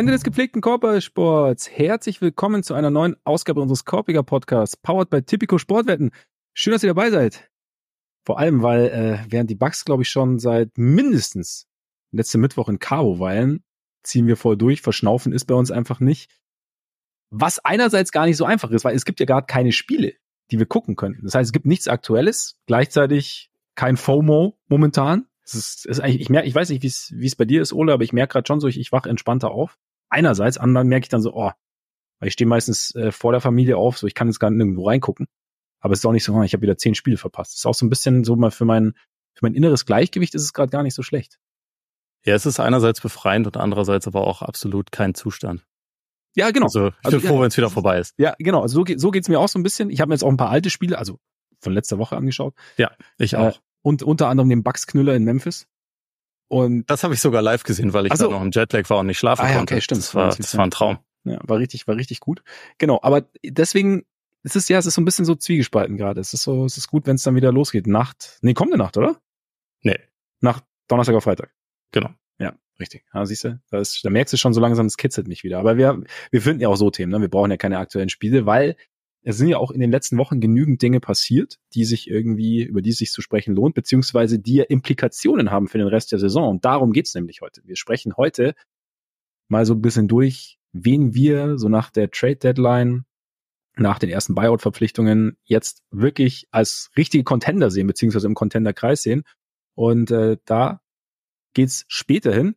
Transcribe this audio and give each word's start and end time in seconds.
Freunde 0.00 0.12
des 0.12 0.24
gepflegten 0.24 0.62
Korbballsports, 0.62 1.70
herzlich 1.70 2.22
willkommen 2.22 2.62
zu 2.62 2.72
einer 2.72 2.88
neuen 2.88 3.16
Ausgabe 3.24 3.60
unseres 3.60 3.84
Korpiger 3.84 4.22
Podcasts, 4.22 4.74
powered 4.74 5.10
by 5.10 5.20
Typico 5.20 5.58
Sportwetten. 5.58 6.10
Schön, 6.54 6.72
dass 6.72 6.82
ihr 6.82 6.88
dabei 6.88 7.10
seid. 7.10 7.50
Vor 8.24 8.38
allem, 8.38 8.62
weil 8.62 8.86
äh, 8.86 9.30
während 9.30 9.50
die 9.50 9.56
Bugs, 9.56 9.84
glaube 9.84 10.02
ich, 10.02 10.08
schon 10.08 10.38
seit 10.38 10.70
mindestens 10.78 11.68
letzte 12.12 12.38
Mittwoch 12.38 12.70
in 12.70 12.78
Cabo 12.78 13.20
weilen, 13.20 13.62
ziehen 14.02 14.26
wir 14.26 14.38
voll 14.38 14.56
durch, 14.56 14.80
verschnaufen 14.80 15.34
ist 15.34 15.44
bei 15.44 15.54
uns 15.54 15.70
einfach 15.70 16.00
nicht. 16.00 16.30
Was 17.28 17.58
einerseits 17.58 18.10
gar 18.10 18.24
nicht 18.24 18.38
so 18.38 18.46
einfach 18.46 18.70
ist, 18.70 18.86
weil 18.86 18.96
es 18.96 19.04
gibt 19.04 19.20
ja 19.20 19.26
gerade 19.26 19.48
keine 19.48 19.72
Spiele, 19.72 20.14
die 20.50 20.58
wir 20.58 20.64
gucken 20.64 20.96
könnten. 20.96 21.26
Das 21.26 21.34
heißt, 21.34 21.48
es 21.48 21.52
gibt 21.52 21.66
nichts 21.66 21.88
Aktuelles, 21.88 22.56
gleichzeitig 22.64 23.50
kein 23.74 23.98
FOMO 23.98 24.58
momentan. 24.66 25.26
Es 25.44 25.52
ist, 25.52 25.84
ist 25.84 26.00
eigentlich, 26.00 26.22
ich 26.22 26.30
merke, 26.30 26.48
ich 26.48 26.54
weiß 26.54 26.70
nicht, 26.70 26.82
wie 26.82 27.26
es 27.26 27.36
bei 27.36 27.44
dir 27.44 27.60
ist, 27.60 27.74
Ole, 27.74 27.92
aber 27.92 28.04
ich 28.04 28.14
merke 28.14 28.32
gerade 28.32 28.46
schon 28.46 28.60
so, 28.60 28.66
ich, 28.66 28.80
ich 28.80 28.92
wach 28.92 29.04
entspannter 29.04 29.50
auf. 29.50 29.76
Einerseits, 30.10 30.58
anderen 30.58 30.88
merke 30.88 31.04
ich 31.04 31.08
dann 31.08 31.22
so, 31.22 31.34
oh, 31.34 31.50
weil 32.18 32.28
ich 32.28 32.34
stehe 32.34 32.48
meistens 32.48 32.94
äh, 32.94 33.12
vor 33.12 33.32
der 33.32 33.40
Familie 33.40 33.76
auf, 33.76 33.98
so 33.98 34.06
ich 34.06 34.14
kann 34.14 34.28
jetzt 34.28 34.40
gar 34.40 34.50
nirgendwo 34.50 34.86
reingucken. 34.86 35.26
Aber 35.80 35.94
es 35.94 36.00
ist 36.00 36.06
auch 36.06 36.12
nicht 36.12 36.24
so, 36.24 36.34
oh, 36.34 36.42
ich 36.42 36.52
habe 36.52 36.62
wieder 36.62 36.76
zehn 36.76 36.94
Spiele 36.94 37.16
verpasst. 37.16 37.52
Es 37.52 37.58
ist 37.58 37.66
auch 37.66 37.74
so 37.74 37.86
ein 37.86 37.90
bisschen 37.90 38.24
so 38.24 38.36
mal 38.36 38.50
für 38.50 38.66
mein, 38.66 38.92
für 39.32 39.46
mein 39.46 39.54
inneres 39.54 39.86
Gleichgewicht 39.86 40.34
ist 40.34 40.42
es 40.42 40.52
gerade 40.52 40.70
gar 40.70 40.82
nicht 40.82 40.94
so 40.94 41.02
schlecht. 41.02 41.38
Ja, 42.26 42.34
es 42.34 42.44
ist 42.44 42.60
einerseits 42.60 43.00
befreiend 43.00 43.46
und 43.46 43.56
andererseits 43.56 44.06
aber 44.06 44.26
auch 44.26 44.42
absolut 44.42 44.92
kein 44.92 45.14
Zustand. 45.14 45.64
Ja, 46.34 46.50
genau. 46.50 46.66
Also 46.66 46.88
ich 46.88 46.94
bin 46.94 47.14
also, 47.14 47.20
froh, 47.20 47.34
ja, 47.36 47.40
wenn 47.40 47.48
es 47.48 47.56
wieder 47.56 47.70
vorbei 47.70 47.98
ist. 47.98 48.14
Ja, 48.18 48.34
genau. 48.38 48.60
Also 48.60 48.74
so, 48.74 48.84
geht 48.84 49.00
so 49.00 49.10
geht's 49.10 49.28
mir 49.28 49.40
auch 49.40 49.48
so 49.48 49.58
ein 49.58 49.62
bisschen. 49.62 49.90
Ich 49.90 50.00
habe 50.00 50.10
mir 50.10 50.14
jetzt 50.14 50.22
auch 50.22 50.28
ein 50.28 50.36
paar 50.36 50.50
alte 50.50 50.70
Spiele, 50.70 50.98
also 50.98 51.18
von 51.60 51.72
letzter 51.72 51.98
Woche 51.98 52.16
angeschaut. 52.16 52.54
Ja, 52.76 52.92
ich 53.18 53.36
auch. 53.36 53.56
Äh, 53.56 53.60
und 53.82 54.02
unter 54.02 54.28
anderem 54.28 54.50
den 54.50 54.62
Bugs-Knüller 54.62 55.14
in 55.14 55.24
Memphis. 55.24 55.66
Und 56.50 56.90
das 56.90 57.04
habe 57.04 57.14
ich 57.14 57.20
sogar 57.20 57.42
live 57.42 57.62
gesehen, 57.62 57.92
weil 57.92 58.06
ich 58.06 58.14
so. 58.14 58.26
da 58.26 58.32
noch 58.32 58.42
im 58.42 58.50
Jetlag 58.50 58.90
war 58.90 58.98
und 58.98 59.06
nicht 59.06 59.18
schlafen 59.18 59.42
ah, 59.42 59.50
ja, 59.50 59.56
konnte. 59.56 59.74
Okay, 59.74 59.80
stimmt. 59.80 60.00
Das 60.00 60.14
war, 60.14 60.34
das 60.34 60.56
war 60.56 60.64
ein 60.64 60.72
Traum. 60.72 60.98
Ja, 61.22 61.38
war 61.42 61.58
richtig, 61.58 61.86
war 61.86 61.96
richtig 61.96 62.18
gut. 62.18 62.42
Genau, 62.78 62.98
aber 63.02 63.22
deswegen 63.44 64.04
es 64.42 64.56
ist 64.56 64.68
ja, 64.68 64.78
es 64.78 64.86
ist 64.86 64.94
so 64.94 65.00
ein 65.00 65.04
bisschen 65.04 65.24
so 65.24 65.34
zwiegespalten 65.34 65.96
gerade. 65.96 66.20
Es 66.20 66.32
ist 66.32 66.42
so, 66.42 66.64
es 66.64 66.76
ist 66.76 66.88
gut, 66.88 67.06
wenn 67.06 67.16
es 67.16 67.22
dann 67.22 67.34
wieder 67.34 67.52
losgeht. 67.52 67.86
Nacht, 67.86 68.38
nee, 68.42 68.54
kommende 68.54 68.78
Nacht, 68.78 68.96
oder? 68.96 69.20
Nee. 69.82 69.98
Nach 70.40 70.60
Donnerstag 70.88 71.14
auf 71.14 71.24
Freitag. 71.24 71.54
Genau. 71.92 72.10
Ja, 72.38 72.54
richtig. 72.78 73.04
Ja, 73.12 73.26
siehst 73.26 73.44
du, 73.44 73.60
da, 73.70 73.78
ist, 73.78 74.04
da 74.04 74.10
merkst 74.10 74.32
du 74.32 74.38
schon 74.38 74.54
so 74.54 74.60
langsam, 74.60 74.86
es 74.86 74.96
kitzelt 74.96 75.28
mich 75.28 75.44
wieder. 75.44 75.58
Aber 75.58 75.76
wir, 75.76 76.02
wir 76.30 76.42
finden 76.42 76.62
ja 76.62 76.68
auch 76.68 76.76
so 76.76 76.90
Themen, 76.90 77.12
ne? 77.12 77.20
Wir 77.20 77.28
brauchen 77.28 77.50
ja 77.50 77.58
keine 77.58 77.78
aktuellen 77.78 78.08
Spiele, 78.08 78.46
weil 78.46 78.76
es 79.22 79.36
sind 79.36 79.48
ja 79.48 79.58
auch 79.58 79.70
in 79.70 79.80
den 79.80 79.90
letzten 79.90 80.16
Wochen 80.16 80.40
genügend 80.40 80.80
Dinge 80.80 81.00
passiert, 81.00 81.58
die 81.74 81.84
sich 81.84 82.08
irgendwie, 82.08 82.62
über 82.62 82.80
die 82.80 82.92
sich 82.92 83.12
zu 83.12 83.20
sprechen 83.20 83.54
lohnt, 83.54 83.74
beziehungsweise 83.74 84.38
die 84.38 84.54
ja 84.54 84.64
Implikationen 84.64 85.50
haben 85.50 85.68
für 85.68 85.78
den 85.78 85.88
Rest 85.88 86.12
der 86.12 86.18
Saison. 86.18 86.48
Und 86.48 86.64
darum 86.64 86.92
geht's 86.92 87.14
nämlich 87.14 87.40
heute. 87.42 87.60
Wir 87.64 87.76
sprechen 87.76 88.16
heute 88.16 88.54
mal 89.48 89.66
so 89.66 89.74
ein 89.74 89.82
bisschen 89.82 90.08
durch, 90.08 90.58
wen 90.72 91.14
wir 91.14 91.58
so 91.58 91.68
nach 91.68 91.90
der 91.90 92.10
Trade 92.10 92.36
Deadline, 92.36 93.04
nach 93.76 93.98
den 93.98 94.10
ersten 94.10 94.34
Buyout-Verpflichtungen 94.34 95.36
jetzt 95.44 95.82
wirklich 95.90 96.48
als 96.50 96.90
richtige 96.96 97.24
Contender 97.24 97.70
sehen, 97.70 97.86
beziehungsweise 97.86 98.26
im 98.26 98.34
Contender-Kreis 98.34 99.02
sehen. 99.02 99.24
Und 99.74 100.10
äh, 100.10 100.38
da 100.44 100.80
geht's 101.54 101.84
später 101.88 102.32
hin. 102.32 102.56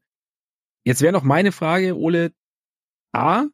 Jetzt 0.86 1.02
wäre 1.02 1.14
noch 1.14 1.23
meine 1.23 1.52
Frage, 1.52 1.97
Ole, 1.97 2.34
A, 3.11 3.45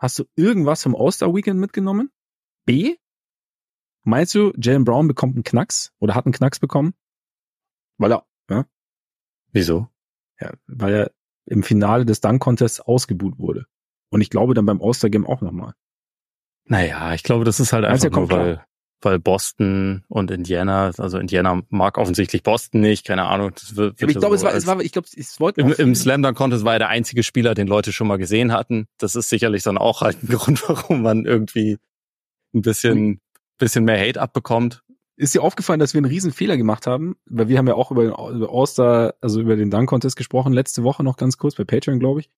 Hast 0.00 0.18
du 0.18 0.24
irgendwas 0.34 0.82
vom 0.82 0.96
All-Star-Weekend 0.96 1.60
mitgenommen? 1.60 2.10
B? 2.64 2.96
Meinst 4.02 4.34
du, 4.34 4.52
Jalen 4.56 4.84
Brown 4.84 5.06
bekommt 5.06 5.34
einen 5.34 5.44
Knacks 5.44 5.92
oder 5.98 6.14
hat 6.14 6.24
einen 6.24 6.32
Knacks 6.32 6.58
bekommen? 6.58 6.94
Weil 7.98 8.12
er, 8.12 8.26
ja? 8.48 8.66
Wieso? 9.52 9.88
Ja, 10.40 10.54
weil 10.66 10.94
er 10.94 11.12
im 11.44 11.62
Finale 11.62 12.06
des 12.06 12.22
Dunk-Contests 12.22 12.80
ausgebuht 12.80 13.38
wurde. 13.38 13.66
Und 14.08 14.22
ich 14.22 14.30
glaube 14.30 14.54
dann 14.54 14.64
beim 14.64 14.80
All-Star-Game 14.80 15.26
auch 15.26 15.42
nochmal. 15.42 15.74
Naja, 16.64 17.12
ich 17.12 17.22
glaube, 17.22 17.44
das 17.44 17.60
ist 17.60 17.74
halt 17.74 17.84
einfach 17.84 18.10
nur, 18.10 18.30
weil, 18.30 18.66
weil 19.02 19.18
Boston 19.18 20.04
und 20.08 20.30
Indiana, 20.30 20.90
also 20.98 21.18
Indiana 21.18 21.62
mag 21.70 21.98
offensichtlich 21.98 22.42
Boston 22.42 22.80
nicht, 22.80 23.06
keine 23.06 23.24
Ahnung. 23.24 23.52
Das 23.54 23.76
wird, 23.76 24.00
wird 24.00 24.10
ich 24.10 24.18
glaube, 24.18 24.36
so 24.36 24.46
es 24.46 24.52
war, 24.52 24.54
es 24.54 24.66
war, 24.66 24.80
ich 24.80 24.92
glaube, 24.92 25.08
es 25.14 25.40
wollte 25.40 25.60
im, 25.60 25.72
im 25.72 25.94
Slam 25.94 26.22
Dunk 26.22 26.36
Contest 26.36 26.64
war 26.64 26.74
er 26.74 26.80
der 26.80 26.88
einzige 26.88 27.22
Spieler, 27.22 27.54
den 27.54 27.66
Leute 27.66 27.92
schon 27.92 28.06
mal 28.06 28.18
gesehen 28.18 28.52
hatten. 28.52 28.86
Das 28.98 29.16
ist 29.16 29.28
sicherlich 29.28 29.62
dann 29.62 29.78
auch 29.78 30.02
halt 30.02 30.22
ein 30.22 30.28
Grund, 30.36 30.68
warum 30.68 31.02
man 31.02 31.24
irgendwie 31.24 31.78
ein 32.54 32.62
bisschen, 32.62 33.20
bisschen 33.58 33.84
mehr 33.84 33.98
Hate 33.98 34.20
abbekommt. 34.20 34.82
Ist 35.16 35.34
dir 35.34 35.42
aufgefallen, 35.42 35.80
dass 35.80 35.92
wir 35.92 35.98
einen 35.98 36.10
riesen 36.10 36.32
Fehler 36.32 36.56
gemacht 36.56 36.86
haben? 36.86 37.16
Weil 37.26 37.48
wir 37.48 37.58
haben 37.58 37.66
ja 37.66 37.74
auch 37.74 37.90
über 37.90 38.04
den 38.04 38.12
über 38.12 38.48
All-Star, 38.50 39.14
also 39.20 39.40
über 39.40 39.56
den 39.56 39.70
Dunk 39.70 39.88
Contest 39.88 40.16
gesprochen, 40.16 40.52
letzte 40.52 40.82
Woche 40.82 41.04
noch 41.04 41.16
ganz 41.16 41.36
kurz 41.36 41.54
bei 41.56 41.64
Patreon, 41.64 42.00
glaube 42.00 42.20
ich. 42.20 42.30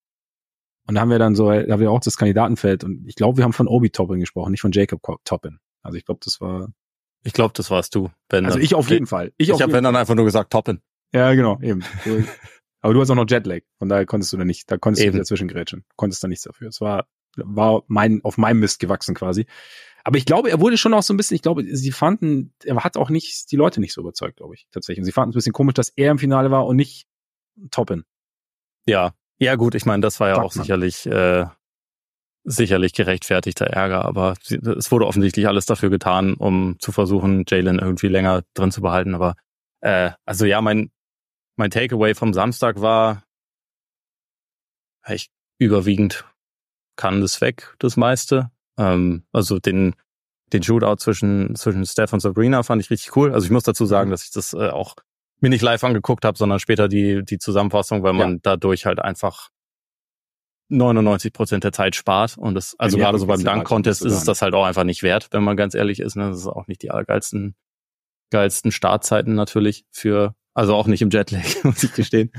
Und 0.88 0.96
da 0.96 1.00
haben 1.00 1.10
wir 1.10 1.20
dann 1.20 1.36
so, 1.36 1.48
da 1.48 1.72
haben 1.72 1.80
wir 1.80 1.92
auch 1.92 2.00
das 2.00 2.16
Kandidatenfeld 2.16 2.82
und 2.82 3.06
ich 3.06 3.14
glaube, 3.14 3.38
wir 3.38 3.44
haben 3.44 3.52
von 3.52 3.68
Obi 3.68 3.90
Toppin 3.90 4.18
gesprochen, 4.18 4.50
nicht 4.50 4.60
von 4.60 4.72
Jacob 4.72 5.00
Toppin. 5.24 5.60
Also 5.82 5.98
ich 5.98 6.04
glaube, 6.04 6.20
das 6.24 6.40
war. 6.40 6.72
Ich 7.24 7.32
glaube, 7.32 7.52
das 7.54 7.70
warst 7.70 7.94
du. 7.94 8.10
Ben 8.28 8.46
also 8.46 8.58
ich 8.58 8.74
auf 8.74 8.90
jeden 8.90 9.06
Fall. 9.06 9.32
Ich, 9.36 9.48
ich 9.48 9.62
habe 9.62 9.72
Ben 9.72 9.84
dann 9.84 9.96
einfach 9.96 10.14
nur 10.14 10.24
gesagt, 10.24 10.52
toppen. 10.52 10.82
Ja, 11.12 11.34
genau, 11.34 11.60
eben. 11.60 11.84
Aber 12.80 12.94
du 12.94 13.00
hast 13.00 13.10
auch 13.10 13.14
noch 13.14 13.28
Jetlag, 13.28 13.60
von 13.78 13.88
daher 13.88 14.06
konntest 14.06 14.32
du 14.32 14.36
da 14.36 14.44
nicht, 14.44 14.68
da 14.70 14.76
konntest 14.76 15.04
eben. 15.04 15.12
du 15.12 15.18
dazwischen 15.18 15.46
grätschen. 15.46 15.84
Konntest 15.94 16.24
da 16.24 16.28
nichts 16.28 16.44
dafür. 16.44 16.68
Es 16.68 16.80
war, 16.80 17.06
war 17.36 17.84
mein, 17.86 18.20
auf 18.24 18.38
meinem 18.38 18.58
Mist 18.58 18.80
gewachsen 18.80 19.14
quasi. 19.14 19.46
Aber 20.04 20.18
ich 20.18 20.26
glaube, 20.26 20.50
er 20.50 20.60
wurde 20.60 20.76
schon 20.76 20.92
auch 20.94 21.02
so 21.02 21.14
ein 21.14 21.16
bisschen, 21.16 21.36
ich 21.36 21.42
glaube, 21.42 21.64
sie 21.64 21.92
fanden, 21.92 22.52
er 22.64 22.82
hat 22.82 22.96
auch 22.96 23.08
nicht, 23.08 23.52
die 23.52 23.56
Leute 23.56 23.80
nicht 23.80 23.92
so 23.92 24.00
überzeugt, 24.00 24.38
glaube 24.38 24.54
ich, 24.54 24.66
tatsächlich. 24.72 25.02
Und 25.02 25.04
sie 25.04 25.12
fanden 25.12 25.30
es 25.30 25.34
ein 25.34 25.38
bisschen 25.38 25.52
komisch, 25.52 25.74
dass 25.74 25.90
er 25.90 26.10
im 26.10 26.18
Finale 26.18 26.50
war 26.50 26.66
und 26.66 26.74
nicht 26.74 27.06
Toppen. 27.70 28.04
Ja, 28.84 29.14
ja 29.38 29.54
gut, 29.54 29.76
ich 29.76 29.86
meine, 29.86 30.00
das 30.00 30.18
war 30.18 30.28
ja 30.28 30.34
Sagt 30.36 30.46
auch 30.46 30.52
sicherlich 30.52 31.06
äh, 31.06 31.46
sicherlich 32.44 32.92
gerechtfertigter 32.92 33.66
Ärger, 33.66 34.04
aber 34.04 34.34
es 34.50 34.90
wurde 34.90 35.06
offensichtlich 35.06 35.46
alles 35.46 35.66
dafür 35.66 35.90
getan, 35.90 36.34
um 36.34 36.76
zu 36.80 36.92
versuchen, 36.92 37.44
Jalen 37.48 37.78
irgendwie 37.78 38.08
länger 38.08 38.42
drin 38.54 38.72
zu 38.72 38.80
behalten. 38.80 39.14
Aber 39.14 39.36
äh, 39.80 40.10
also 40.24 40.44
ja, 40.44 40.60
mein 40.60 40.90
mein 41.56 41.70
Takeaway 41.70 42.14
vom 42.14 42.32
Samstag 42.32 42.80
war 42.80 43.24
echt 45.04 45.30
überwiegend 45.58 46.24
kann 46.96 47.20
das 47.20 47.40
weg, 47.40 47.74
das 47.78 47.96
meiste. 47.96 48.50
Ähm, 48.78 49.24
also 49.32 49.58
den 49.58 49.94
den 50.52 50.62
Shootout 50.62 50.96
zwischen 50.96 51.54
zwischen 51.56 51.86
Steph 51.86 52.12
und 52.12 52.20
Sabrina 52.20 52.62
fand 52.62 52.82
ich 52.82 52.90
richtig 52.90 53.16
cool. 53.16 53.32
Also 53.32 53.44
ich 53.46 53.50
muss 53.50 53.62
dazu 53.62 53.86
sagen, 53.86 54.08
mhm. 54.08 54.12
dass 54.12 54.24
ich 54.24 54.32
das 54.32 54.52
äh, 54.52 54.68
auch 54.68 54.96
mir 55.40 55.48
nicht 55.48 55.62
live 55.62 55.82
angeguckt 55.84 56.24
habe, 56.24 56.36
sondern 56.36 56.58
später 56.58 56.88
die 56.88 57.24
die 57.24 57.38
Zusammenfassung, 57.38 58.02
weil 58.02 58.12
man 58.12 58.34
ja. 58.34 58.38
dadurch 58.42 58.86
halt 58.86 59.00
einfach 59.00 59.48
99 60.72 61.32
Prozent 61.32 61.64
der 61.64 61.72
Zeit 61.72 61.94
spart. 61.94 62.36
Und 62.36 62.54
das, 62.54 62.74
also 62.78 62.98
ja, 62.98 63.04
gerade 63.04 63.18
so 63.18 63.26
beim 63.26 63.44
Dunk-Contest 63.44 64.04
ist 64.04 64.12
es 64.12 64.24
das 64.24 64.42
halt 64.42 64.54
auch 64.54 64.64
einfach 64.64 64.84
nicht 64.84 65.02
wert, 65.02 65.28
wenn 65.30 65.42
man 65.42 65.56
ganz 65.56 65.74
ehrlich 65.74 66.00
ist. 66.00 66.16
Ne? 66.16 66.30
Das 66.30 66.38
ist 66.38 66.46
auch 66.46 66.66
nicht 66.66 66.82
die 66.82 66.90
allergeilsten 66.90 67.54
geilsten 68.32 68.72
Startzeiten 68.72 69.34
natürlich 69.34 69.84
für, 69.92 70.34
also 70.54 70.74
auch 70.74 70.88
nicht 70.88 71.02
im 71.02 71.10
Jetlag, 71.10 71.44
muss 71.62 71.84
ich 71.84 71.92
gestehen. 71.92 72.32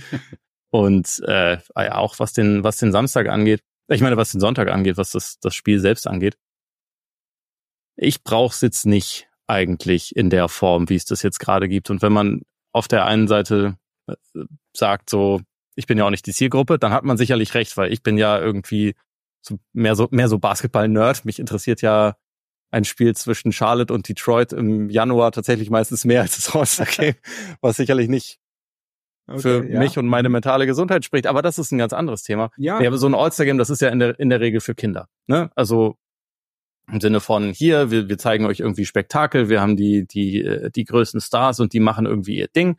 Und 0.70 1.22
äh, 1.26 1.60
auch 1.76 2.20
was 2.20 2.34
den, 2.34 2.64
was 2.66 2.78
den 2.78 2.92
Samstag 2.92 3.30
angeht, 3.30 3.62
ich 3.88 4.02
meine, 4.02 4.18
was 4.18 4.32
den 4.32 4.42
Sonntag 4.42 4.70
angeht, 4.70 4.98
was 4.98 5.12
das, 5.12 5.40
das 5.40 5.54
Spiel 5.56 5.80
selbst 5.80 6.08
angeht. 6.08 6.38
Ich 7.96 8.24
brauche 8.24 8.54
es 8.54 8.62
jetzt 8.62 8.86
nicht 8.86 9.30
eigentlich 9.46 10.16
in 10.16 10.30
der 10.30 10.50
Form, 10.50 10.90
wie 10.90 10.96
es 10.96 11.06
das 11.06 11.22
jetzt 11.22 11.40
gerade 11.40 11.70
gibt. 11.70 11.90
Und 11.90 12.02
wenn 12.02 12.14
man 12.14 12.42
auf 12.72 12.88
der 12.88 13.06
einen 13.06 13.28
Seite 13.28 13.78
äh, 14.08 14.16
sagt, 14.76 15.10
so, 15.10 15.42
ich 15.76 15.88
bin 15.88 15.98
ja 15.98 16.06
auch 16.06 16.10
nicht 16.10 16.26
die 16.26 16.34
Zielgruppe, 16.34 16.80
dann 16.80 16.94
hat 16.94 17.04
man 17.04 17.18
sicherlich 17.18 17.54
recht, 17.54 17.76
weil 17.78 17.92
ich 17.92 18.04
bin 18.04 18.18
ja 18.18 18.40
irgendwie 18.40 18.96
so 19.42 19.60
mehr 19.74 19.96
so 19.96 20.08
mehr 20.12 20.28
so 20.30 20.40
Basketball-Nerd. 20.40 21.26
Mich 21.26 21.40
interessiert 21.40 21.82
ja 21.82 22.16
ein 22.72 22.86
Spiel 22.86 23.16
zwischen 23.16 23.52
Charlotte 23.52 23.94
und 23.94 24.08
Detroit 24.08 24.52
im 24.52 24.90
Januar 24.90 25.32
tatsächlich 25.32 25.70
meistens 25.70 26.06
mehr 26.06 26.22
als 26.22 26.36
das 26.36 26.56
All-Star-Game, 26.56 27.16
was 27.62 27.78
sicherlich 27.78 28.10
nicht 28.10 28.40
okay, 29.28 29.40
für 29.40 29.70
ja. 29.70 29.80
mich 29.80 29.98
und 29.98 30.08
meine 30.08 30.30
mentale 30.30 30.66
Gesundheit 30.66 31.06
spricht. 31.06 31.28
Aber 31.28 31.42
das 31.42 31.60
ist 31.60 31.72
ein 31.72 31.78
ganz 31.78 31.94
anderes 31.94 32.24
Thema. 32.24 32.50
Ja. 32.58 32.82
ja 32.82 32.96
so 32.98 33.08
ein 33.08 33.16
All-Star-Game, 33.16 33.58
das 33.58 33.70
ist 33.70 33.82
ja 33.82 33.90
in 33.90 34.00
der, 34.00 34.20
in 34.20 34.30
der 34.30 34.40
Regel 34.40 34.60
für 34.60 34.74
Kinder. 34.74 35.08
Ne? 35.28 35.52
Also 35.56 35.98
im 36.92 37.00
Sinne 37.00 37.20
von 37.20 37.54
hier, 37.54 37.92
wir, 37.92 38.10
wir 38.10 38.18
zeigen 38.18 38.46
euch 38.46 38.60
irgendwie 38.60 38.86
Spektakel, 38.86 39.50
wir 39.50 39.62
haben 39.62 39.78
die, 39.78 40.06
die, 40.06 40.42
äh, 40.42 40.70
die 40.70 40.84
größten 40.84 41.22
Stars 41.22 41.60
und 41.60 41.74
die 41.74 41.80
machen 41.80 42.06
irgendwie 42.06 42.38
ihr 42.38 42.48
Ding. 42.48 42.78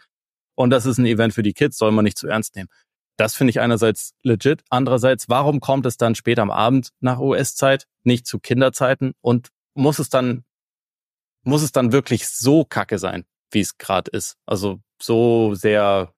Und 0.56 0.70
das 0.70 0.86
ist 0.86 0.98
ein 0.98 1.06
Event 1.06 1.34
für 1.34 1.42
die 1.42 1.52
Kids, 1.52 1.78
soll 1.78 1.90
man 1.90 2.04
nicht 2.04 2.18
zu 2.18 2.28
ernst 2.28 2.54
nehmen. 2.56 2.68
Das 3.16 3.36
finde 3.36 3.50
ich 3.50 3.60
einerseits 3.60 4.14
legit. 4.22 4.62
Andererseits, 4.70 5.28
warum 5.28 5.60
kommt 5.60 5.86
es 5.86 5.96
dann 5.96 6.14
später 6.14 6.42
am 6.42 6.50
Abend 6.50 6.90
nach 7.00 7.18
US-Zeit, 7.18 7.86
nicht 8.02 8.26
zu 8.26 8.40
Kinderzeiten? 8.40 9.12
Und 9.20 9.48
muss 9.74 9.98
es 9.98 10.08
dann, 10.08 10.44
muss 11.42 11.62
es 11.62 11.72
dann 11.72 11.92
wirklich 11.92 12.28
so 12.28 12.64
kacke 12.64 12.98
sein, 12.98 13.24
wie 13.50 13.60
es 13.60 13.78
gerade 13.78 14.10
ist? 14.10 14.36
Also 14.46 14.80
so 15.00 15.54
sehr, 15.54 16.12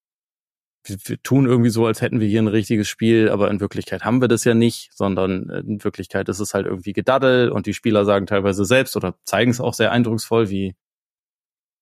wir, 0.85 0.97
wir 1.05 1.23
tun 1.23 1.47
irgendwie 1.47 1.71
so, 1.71 1.85
als 1.87 2.01
hätten 2.01 2.21
wir 2.21 2.29
hier 2.29 2.41
ein 2.41 2.49
richtiges 2.49 2.89
Spiel, 2.89 3.29
aber 3.29 3.51
in 3.51 3.61
Wirklichkeit 3.61 4.05
haben 4.05 4.21
wir 4.21 4.29
das 4.29 4.45
ja 4.45 4.55
nicht, 4.55 4.91
sondern 4.95 5.51
in 5.51 5.85
Wirklichkeit 5.85 6.29
ist 6.29 6.41
es 6.41 6.55
halt 6.55 6.67
irgendwie 6.67 6.93
Gedaddel 6.95 7.51
und 7.51 7.67
die 7.67 7.75
Spieler 7.75 8.05
sagen 8.07 8.27
teilweise 8.27 8.65
selbst 8.65 8.97
oder 8.97 9.19
zeigen 9.25 9.51
es 9.51 9.61
auch 9.61 9.75
sehr 9.75 9.93
eindrucksvoll, 9.93 10.49
wie 10.49 10.77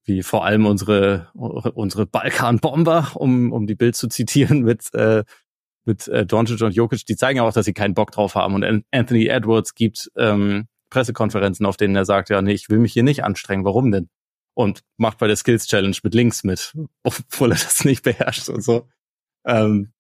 wie 0.05 0.23
vor 0.23 0.45
allem 0.45 0.67
unsere 0.67 1.29
unsere 1.35 2.07
Balkan-Bomber, 2.07 3.13
um 3.15 3.53
um 3.53 3.67
die 3.67 3.75
Bild 3.75 3.97
zu 3.97 4.09
zitieren, 4.09 4.63
mit 4.63 4.93
äh, 4.95 5.25
mit 5.85 6.09
äh, 6.09 6.27
Doncic 6.27 6.61
und 6.63 6.75
Jokic, 6.75 7.05
die 7.07 7.17
zeigen 7.17 7.39
ja 7.39 7.43
auch, 7.43 7.53
dass 7.53 7.67
sie 7.67 7.75
keinen 7.75 7.95
Bock 7.95 8.11
drauf 8.11 8.35
haben. 8.35 8.55
Und 8.55 8.85
Anthony 8.91 9.27
Edwards 9.27 9.75
gibt 9.75 10.11
ähm, 10.17 10.67
Pressekonferenzen, 10.91 11.67
auf 11.67 11.77
denen 11.77 11.97
er 11.97 12.05
sagt, 12.05 12.31
ja, 12.31 12.41
nee, 12.41 12.53
ich 12.53 12.71
will 12.71 12.79
mich 12.79 12.93
hier 12.93 13.03
nicht 13.03 13.25
anstrengen. 13.25 13.65
Warum 13.65 13.91
denn? 13.91 14.09
Und 14.55 14.83
macht 14.97 15.19
bei 15.19 15.27
der 15.27 15.37
Skills 15.37 15.67
Challenge 15.67 15.97
mit 16.03 16.15
Links 16.15 16.45
mit, 16.45 16.73
obwohl 17.03 17.53
er 17.53 17.59
das 17.59 17.85
nicht 17.85 18.03
beherrscht 18.03 18.49
und 18.49 18.63
so. 18.63 18.89
Ähm, 19.47 19.93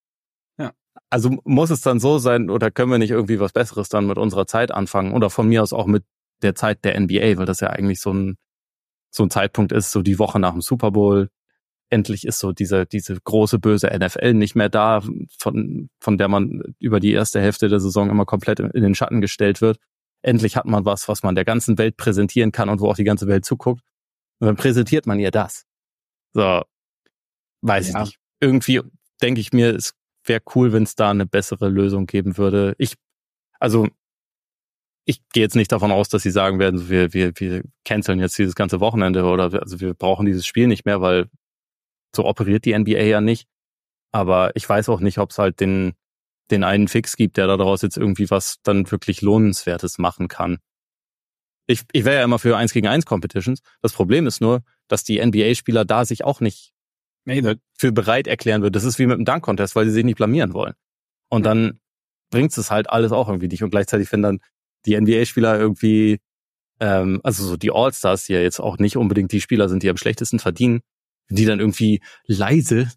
ja. 0.58 0.72
Also 1.10 1.38
muss 1.44 1.70
es 1.70 1.80
dann 1.80 2.00
so 2.00 2.18
sein 2.18 2.50
oder 2.50 2.70
können 2.70 2.90
wir 2.90 2.98
nicht 2.98 3.10
irgendwie 3.10 3.40
was 3.40 3.52
Besseres 3.52 3.88
dann 3.88 4.06
mit 4.06 4.18
unserer 4.18 4.46
Zeit 4.46 4.70
anfangen 4.70 5.12
oder 5.12 5.30
von 5.30 5.48
mir 5.48 5.62
aus 5.62 5.72
auch 5.72 5.86
mit 5.86 6.04
der 6.42 6.54
Zeit 6.54 6.84
der 6.84 6.98
NBA, 6.98 7.36
weil 7.36 7.46
das 7.46 7.60
ja 7.60 7.70
eigentlich 7.70 8.00
so 8.00 8.12
ein 8.12 8.36
so 9.14 9.22
ein 9.22 9.30
Zeitpunkt 9.30 9.72
ist, 9.72 9.92
so 9.92 10.02
die 10.02 10.18
Woche 10.18 10.40
nach 10.40 10.52
dem 10.52 10.60
Super 10.60 10.90
Bowl, 10.90 11.30
endlich 11.88 12.26
ist 12.26 12.40
so 12.40 12.52
diese, 12.52 12.86
diese 12.86 13.16
große 13.22 13.58
böse 13.58 13.88
NFL 13.96 14.34
nicht 14.34 14.56
mehr 14.56 14.68
da, 14.68 15.02
von, 15.38 15.88
von 16.00 16.18
der 16.18 16.28
man 16.28 16.74
über 16.80 16.98
die 16.98 17.12
erste 17.12 17.40
Hälfte 17.40 17.68
der 17.68 17.78
Saison 17.78 18.10
immer 18.10 18.24
komplett 18.24 18.58
in 18.58 18.82
den 18.82 18.94
Schatten 18.94 19.20
gestellt 19.20 19.60
wird. 19.60 19.78
Endlich 20.22 20.56
hat 20.56 20.64
man 20.64 20.84
was, 20.84 21.06
was 21.08 21.22
man 21.22 21.34
der 21.34 21.44
ganzen 21.44 21.78
Welt 21.78 21.96
präsentieren 21.96 22.50
kann 22.50 22.68
und 22.68 22.80
wo 22.80 22.88
auch 22.88 22.96
die 22.96 23.04
ganze 23.04 23.28
Welt 23.28 23.44
zuguckt. 23.44 23.82
Und 24.40 24.46
dann 24.46 24.56
präsentiert 24.56 25.06
man 25.06 25.20
ihr 25.20 25.30
das. 25.30 25.64
So, 26.32 26.62
weiß 27.62 27.92
ja. 27.92 28.00
ich 28.00 28.06
nicht. 28.06 28.18
Irgendwie 28.40 28.80
denke 29.22 29.40
ich 29.40 29.52
mir, 29.52 29.76
es 29.76 29.94
wäre 30.24 30.42
cool, 30.54 30.72
wenn 30.72 30.82
es 30.82 30.96
da 30.96 31.10
eine 31.10 31.26
bessere 31.26 31.68
Lösung 31.68 32.06
geben 32.06 32.36
würde. 32.36 32.74
Ich, 32.78 32.94
also, 33.60 33.86
ich 35.06 35.20
gehe 35.32 35.42
jetzt 35.42 35.56
nicht 35.56 35.70
davon 35.70 35.92
aus, 35.92 36.08
dass 36.08 36.22
sie 36.22 36.30
sagen 36.30 36.58
werden, 36.58 36.88
wir, 36.88 37.12
wir, 37.12 37.32
wir 37.36 37.62
canceln 37.84 38.20
jetzt 38.20 38.38
dieses 38.38 38.54
ganze 38.54 38.80
Wochenende 38.80 39.24
oder 39.24 39.52
wir, 39.52 39.62
also 39.62 39.80
wir 39.80 39.94
brauchen 39.94 40.26
dieses 40.26 40.46
Spiel 40.46 40.66
nicht 40.66 40.86
mehr, 40.86 41.00
weil 41.00 41.28
so 42.14 42.24
operiert 42.24 42.64
die 42.64 42.76
NBA 42.76 43.02
ja 43.02 43.20
nicht. 43.20 43.46
Aber 44.12 44.54
ich 44.54 44.68
weiß 44.68 44.88
auch 44.88 45.00
nicht, 45.00 45.18
ob 45.18 45.30
es 45.30 45.38
halt 45.38 45.60
den, 45.60 45.94
den 46.50 46.64
einen 46.64 46.88
Fix 46.88 47.16
gibt, 47.16 47.36
der 47.36 47.46
daraus 47.46 47.82
jetzt 47.82 47.96
irgendwie 47.96 48.30
was 48.30 48.56
dann 48.62 48.90
wirklich 48.90 49.20
Lohnenswertes 49.20 49.98
machen 49.98 50.28
kann. 50.28 50.58
Ich, 51.66 51.82
ich 51.92 52.04
wäre 52.04 52.18
ja 52.18 52.24
immer 52.24 52.38
für 52.38 52.56
eins 52.56 52.72
gegen 52.72 52.86
eins 52.86 53.06
Competitions. 53.06 53.60
Das 53.82 53.92
Problem 53.92 54.26
ist 54.26 54.40
nur, 54.40 54.62
dass 54.88 55.02
die 55.02 55.24
NBA-Spieler 55.24 55.84
da 55.84 56.04
sich 56.04 56.24
auch 56.24 56.40
nicht 56.40 56.72
für 57.26 57.92
bereit 57.92 58.26
erklären 58.26 58.62
wird. 58.62 58.76
Das 58.76 58.84
ist 58.84 58.98
wie 58.98 59.06
mit 59.06 59.16
dem 59.16 59.24
Dunk-Contest, 59.24 59.74
weil 59.74 59.86
sie 59.86 59.92
sich 59.92 60.04
nicht 60.04 60.16
blamieren 60.16 60.52
wollen. 60.52 60.74
Und 61.30 61.44
dann 61.46 61.80
bringt 62.30 62.56
es 62.56 62.70
halt 62.70 62.90
alles 62.90 63.12
auch 63.12 63.28
irgendwie 63.28 63.48
nicht. 63.48 63.62
Und 63.62 63.70
gleichzeitig, 63.70 64.12
wenn 64.12 64.20
dann 64.22 64.40
die 64.86 65.00
NBA-Spieler 65.00 65.58
irgendwie, 65.58 66.20
ähm, 66.80 67.20
also 67.22 67.44
so 67.44 67.56
die 67.56 67.70
All-Stars, 67.72 68.24
die 68.24 68.34
ja 68.34 68.40
jetzt 68.40 68.60
auch 68.60 68.78
nicht 68.78 68.96
unbedingt 68.96 69.32
die 69.32 69.40
Spieler 69.40 69.68
sind, 69.68 69.82
die 69.82 69.90
am 69.90 69.96
schlechtesten 69.96 70.38
verdienen, 70.38 70.80
die 71.28 71.44
dann 71.44 71.60
irgendwie 71.60 72.00
leise 72.26 72.90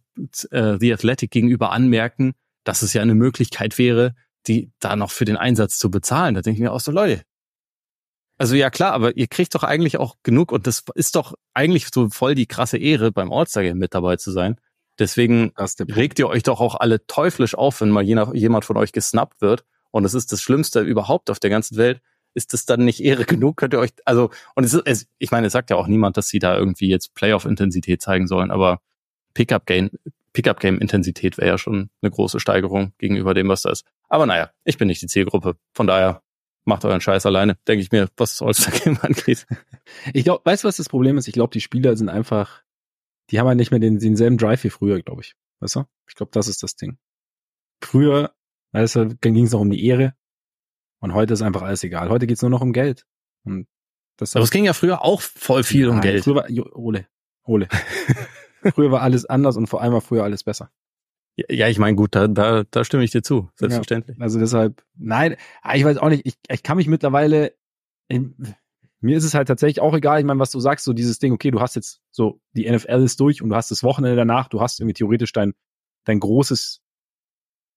äh, 0.52 0.78
The 0.80 0.94
Athletic 0.94 1.32
gegenüber 1.32 1.72
anmerken, 1.72 2.34
dass 2.64 2.82
es 2.82 2.94
ja 2.94 3.02
eine 3.02 3.16
Möglichkeit 3.16 3.78
wäre, 3.78 4.16
die 4.48 4.72
da 4.80 4.96
noch 4.96 5.12
für 5.12 5.26
den 5.26 5.38
Einsatz 5.38 5.78
zu 5.78 5.90
bezahlen. 5.90 6.36
Da 6.36 6.42
denke 6.42 6.58
ich 6.58 6.62
mir 6.62 6.72
auch 6.72 6.80
so, 6.80 6.92
Leute. 6.92 7.24
Also 8.38 8.56
ja 8.56 8.70
klar, 8.70 8.94
aber 8.94 9.18
ihr 9.18 9.28
kriegt 9.28 9.56
doch 9.56 9.64
eigentlich 9.64 9.98
auch 9.98 10.16
genug 10.22 10.52
und 10.52 10.68
das 10.68 10.84
ist 10.94 11.16
doch 11.16 11.34
eigentlich 11.54 11.88
so 11.92 12.10
voll 12.10 12.36
die 12.36 12.46
krasse 12.46 12.78
Ehre, 12.78 13.12
beim 13.12 13.32
All-Star-Game 13.32 13.78
mit 13.78 13.96
dabei 13.96 14.18
zu 14.18 14.32
sein. 14.32 14.58
Deswegen 15.00 15.54
regt 15.56 16.20
ihr 16.20 16.28
euch 16.28 16.44
doch 16.44 16.60
auch 16.60 16.76
alle 16.76 17.06
teuflisch 17.06 17.56
auf, 17.56 17.82
wenn 17.82 17.90
mal 17.90 18.04
jemand 18.04 18.66
von 18.66 18.78
euch 18.78 18.92
gesnappt 18.92 19.42
wird. 19.42 19.64
Und 19.98 20.06
es 20.06 20.14
ist 20.14 20.32
das 20.32 20.44
Schlimmste 20.44 20.82
überhaupt 20.82 21.32
auf 21.32 21.40
der 21.40 21.50
ganzen 21.50 21.76
Welt, 21.76 22.02
ist 22.36 22.54
das 22.54 22.68
dann 22.68 22.86
nicht 22.86 23.04
Ehre 23.04 23.26
genug? 23.26 23.58
Könnt 23.58 23.74
ihr 23.74 23.80
euch, 23.80 23.90
also, 24.06 24.30
und 24.54 24.64
es 24.64 24.76
ist, 24.76 24.84
es, 24.86 25.08
ich 25.18 25.32
meine, 25.32 25.48
es 25.48 25.54
sagt 25.54 25.72
ja 25.72 25.76
auch 25.76 25.88
niemand, 25.88 26.18
dass 26.18 26.28
sie 26.28 26.38
da 26.38 26.56
irgendwie 26.56 26.88
jetzt 26.88 27.16
Playoff-Intensität 27.16 28.00
zeigen 28.00 28.28
sollen, 28.28 28.52
aber 28.52 28.80
Pickup-Game, 29.34 29.90
Pickup-Game-Intensität 30.34 31.40
wäre 31.40 31.48
ja 31.48 31.58
schon 31.58 31.90
eine 32.04 32.12
große 32.12 32.40
Steigerung 32.40 32.94
gegenüber 33.00 33.34
dem, 33.34 33.50
was 33.50 33.64
da 33.64 33.72
ist. 33.72 33.88
Aber 34.08 34.28
naja, 34.28 34.52
ich 34.66 34.78
bin 34.78 34.88
nicht 34.88 35.02
die 35.02 35.08
Zielgruppe. 35.08 35.58
Von 35.74 35.88
daher 35.88 36.22
macht 36.64 36.86
euren 36.86 37.02
Scheiß 37.02 37.26
alleine, 37.26 37.58
denke 37.68 37.82
ich 37.82 37.92
mir, 37.92 38.08
was 38.18 38.38
das 38.38 38.46
All-Star-Game 38.46 39.00
angeht. 39.02 39.48
Ich 40.14 40.26
glaube, 40.26 40.46
weißt 40.46 40.64
du, 40.64 40.68
was 40.68 40.78
das 40.78 40.90
Problem 40.90 41.18
ist? 41.18 41.28
Ich 41.28 41.34
glaube, 41.34 41.54
die 41.54 41.62
Spieler 41.62 41.98
sind 41.98 42.10
einfach, 42.10 42.62
die 43.32 43.40
haben 43.40 43.48
halt 43.48 43.58
nicht 43.58 43.72
mehr 43.72 43.80
den, 43.80 43.98
denselben 43.98 44.38
Drive 44.38 44.64
wie 44.64 44.70
früher, 44.70 45.02
glaube 45.02 45.22
ich. 45.22 45.34
Weißt 45.60 45.78
du? 45.78 45.86
Ich 46.08 46.14
glaube, 46.14 46.30
das 46.34 46.48
ist 46.48 46.62
das 46.62 46.76
Ding. 46.76 47.00
Früher, 47.82 48.32
weißt 48.78 48.96
du, 48.96 49.06
dann 49.16 49.34
ging 49.34 49.46
es 49.46 49.52
noch 49.52 49.62
um 49.62 49.70
die 49.70 49.86
Ehre. 49.86 50.14
Und 51.00 51.14
heute 51.14 51.34
ist 51.34 51.42
einfach 51.42 51.62
alles 51.62 51.84
egal. 51.84 52.10
Heute 52.10 52.28
geht's 52.28 52.42
nur 52.42 52.52
noch 52.52 52.62
um 52.62 52.74
Geld. 52.74 53.06
Und 53.44 53.68
das 54.18 54.36
Aber 54.36 54.44
es 54.44 54.52
ging 54.52 54.66
ja 54.66 54.74
früher 54.74 55.04
auch 55.04 55.22
voll 55.22 55.64
viel 55.64 55.88
Nein, 55.88 55.96
um 55.96 56.02
Geld. 56.02 56.24
Früher 56.24 56.36
war, 56.36 56.48
Ole, 56.76 57.08
Ole. 57.44 57.68
früher 58.74 58.92
war 58.92 59.02
alles 59.02 59.26
anders 59.26 59.58
und 59.58 59.68
vor 59.68 59.82
allem 59.82 59.94
war 59.94 60.02
früher 60.02 60.24
alles 60.24 60.44
besser. 60.44 60.72
Ja, 61.50 61.68
ich 61.68 61.78
meine, 61.78 61.96
gut, 61.96 62.16
da, 62.16 62.28
da, 62.28 62.64
da 62.64 62.84
stimme 62.84 63.04
ich 63.04 63.12
dir 63.12 63.22
zu, 63.22 63.50
selbstverständlich. 63.54 64.18
Ja, 64.18 64.24
also 64.24 64.40
deshalb, 64.40 64.84
nein, 64.96 65.36
ah, 65.62 65.76
ich 65.76 65.86
weiß 65.86 65.98
auch 65.98 66.10
nicht, 66.10 66.26
ich, 66.26 66.36
ich 66.50 66.64
kann 66.64 66.78
mich 66.78 66.88
mittlerweile, 66.88 67.54
in, 68.08 68.56
mir 69.02 69.18
ist 69.18 69.24
es 69.24 69.36
halt 69.36 69.48
tatsächlich 69.48 69.80
auch 69.80 69.94
egal, 69.94 70.20
ich 70.20 70.26
meine, 70.26 70.40
was 70.40 70.50
du 70.50 70.60
sagst, 70.60 70.84
so 70.84 70.94
dieses 70.94 71.20
Ding, 71.20 71.34
okay, 71.34 71.52
du 71.52 71.62
hast 71.62 71.76
jetzt 71.76 72.02
so, 72.10 72.42
die 72.54 72.68
NFL 72.68 73.04
ist 73.04 73.20
durch 73.20 73.44
und 73.44 73.50
du 73.50 73.56
hast 73.56 73.70
das 73.70 73.84
Wochenende 73.84 74.16
danach, 74.16 74.50
du 74.50 74.62
hast 74.62 74.80
irgendwie 74.80 74.96
theoretisch 74.96 75.32
dein, 75.32 75.54
dein 76.06 76.20
großes 76.20 76.82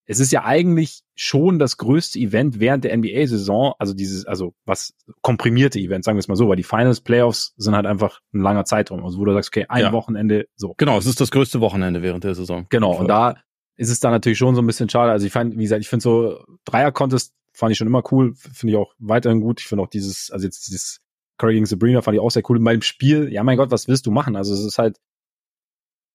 es 0.06 0.18
ist 0.20 0.32
ja 0.32 0.44
eigentlich 0.44 1.02
schon 1.14 1.58
das 1.58 1.76
größte 1.76 2.18
Event 2.18 2.58
während 2.58 2.84
der 2.84 2.96
NBA-Saison, 2.96 3.74
also 3.78 3.94
dieses, 3.94 4.26
also 4.26 4.54
was 4.64 4.94
komprimierte 5.22 5.78
Event, 5.78 6.04
sagen 6.04 6.16
wir 6.16 6.20
es 6.20 6.28
mal 6.28 6.36
so, 6.36 6.48
weil 6.48 6.56
die 6.56 6.62
Finals, 6.62 7.00
Playoffs 7.00 7.54
sind 7.56 7.74
halt 7.74 7.86
einfach 7.86 8.20
ein 8.32 8.40
langer 8.40 8.64
Zeitraum, 8.64 9.04
also 9.04 9.18
wo 9.18 9.24
du 9.24 9.32
sagst, 9.34 9.50
okay, 9.50 9.66
ein 9.68 9.82
ja. 9.82 9.92
Wochenende, 9.92 10.46
so. 10.56 10.74
Genau, 10.78 10.98
es 10.98 11.06
ist 11.06 11.20
das 11.20 11.30
größte 11.30 11.60
Wochenende 11.60 12.02
während 12.02 12.24
der 12.24 12.34
Saison. 12.34 12.66
Genau, 12.70 12.98
und 12.98 13.08
da 13.08 13.36
ist 13.76 13.88
es 13.88 14.00
dann 14.00 14.12
natürlich 14.12 14.38
schon 14.38 14.54
so 14.54 14.60
ein 14.60 14.66
bisschen 14.66 14.90
schade. 14.90 15.10
Also 15.10 15.26
ich 15.26 15.32
fand, 15.32 15.56
wie 15.56 15.62
gesagt, 15.62 15.80
ich 15.80 15.88
finde 15.88 16.02
so 16.02 16.44
Dreier-Contest 16.66 17.32
fand 17.52 17.72
ich 17.72 17.78
schon 17.78 17.86
immer 17.86 18.02
cool, 18.12 18.34
finde 18.34 18.72
ich 18.72 18.76
auch 18.76 18.92
weiterhin 18.98 19.40
gut. 19.40 19.60
Ich 19.60 19.66
finde 19.66 19.82
auch 19.82 19.88
dieses, 19.88 20.30
also 20.30 20.44
jetzt 20.44 20.66
dieses 20.68 21.00
Curry 21.38 21.54
gegen 21.54 21.66
Sabrina 21.66 22.02
fand 22.02 22.14
ich 22.14 22.20
auch 22.20 22.30
sehr 22.30 22.42
cool. 22.48 22.58
In 22.58 22.62
meinem 22.62 22.82
Spiel, 22.82 23.32
ja 23.32 23.42
mein 23.42 23.56
Gott, 23.56 23.70
was 23.70 23.88
willst 23.88 24.06
du 24.06 24.10
machen? 24.10 24.36
Also 24.36 24.52
es 24.52 24.60
ist 24.60 24.78
halt, 24.78 24.98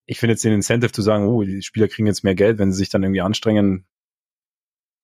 ich 0.06 0.20
finde 0.20 0.34
jetzt 0.34 0.44
den 0.44 0.54
Incentive 0.54 0.92
zu 0.92 1.02
sagen, 1.02 1.28
oh, 1.28 1.44
die 1.44 1.62
Spieler 1.62 1.88
kriegen 1.88 2.08
jetzt 2.08 2.24
mehr 2.24 2.36
Geld, 2.36 2.60
wenn 2.60 2.72
sie 2.72 2.78
sich 2.78 2.90
dann 2.90 3.04
irgendwie 3.04 3.22
anstrengen. 3.22 3.86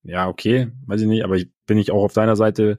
Ja, 0.04 0.28
okay, 0.28 0.72
weiß 0.86 1.02
ich 1.02 1.08
nicht, 1.08 1.24
aber 1.24 1.36
ich, 1.36 1.50
bin 1.66 1.78
ich 1.78 1.92
auch 1.92 2.04
auf 2.04 2.14
deiner 2.14 2.36
Seite 2.36 2.78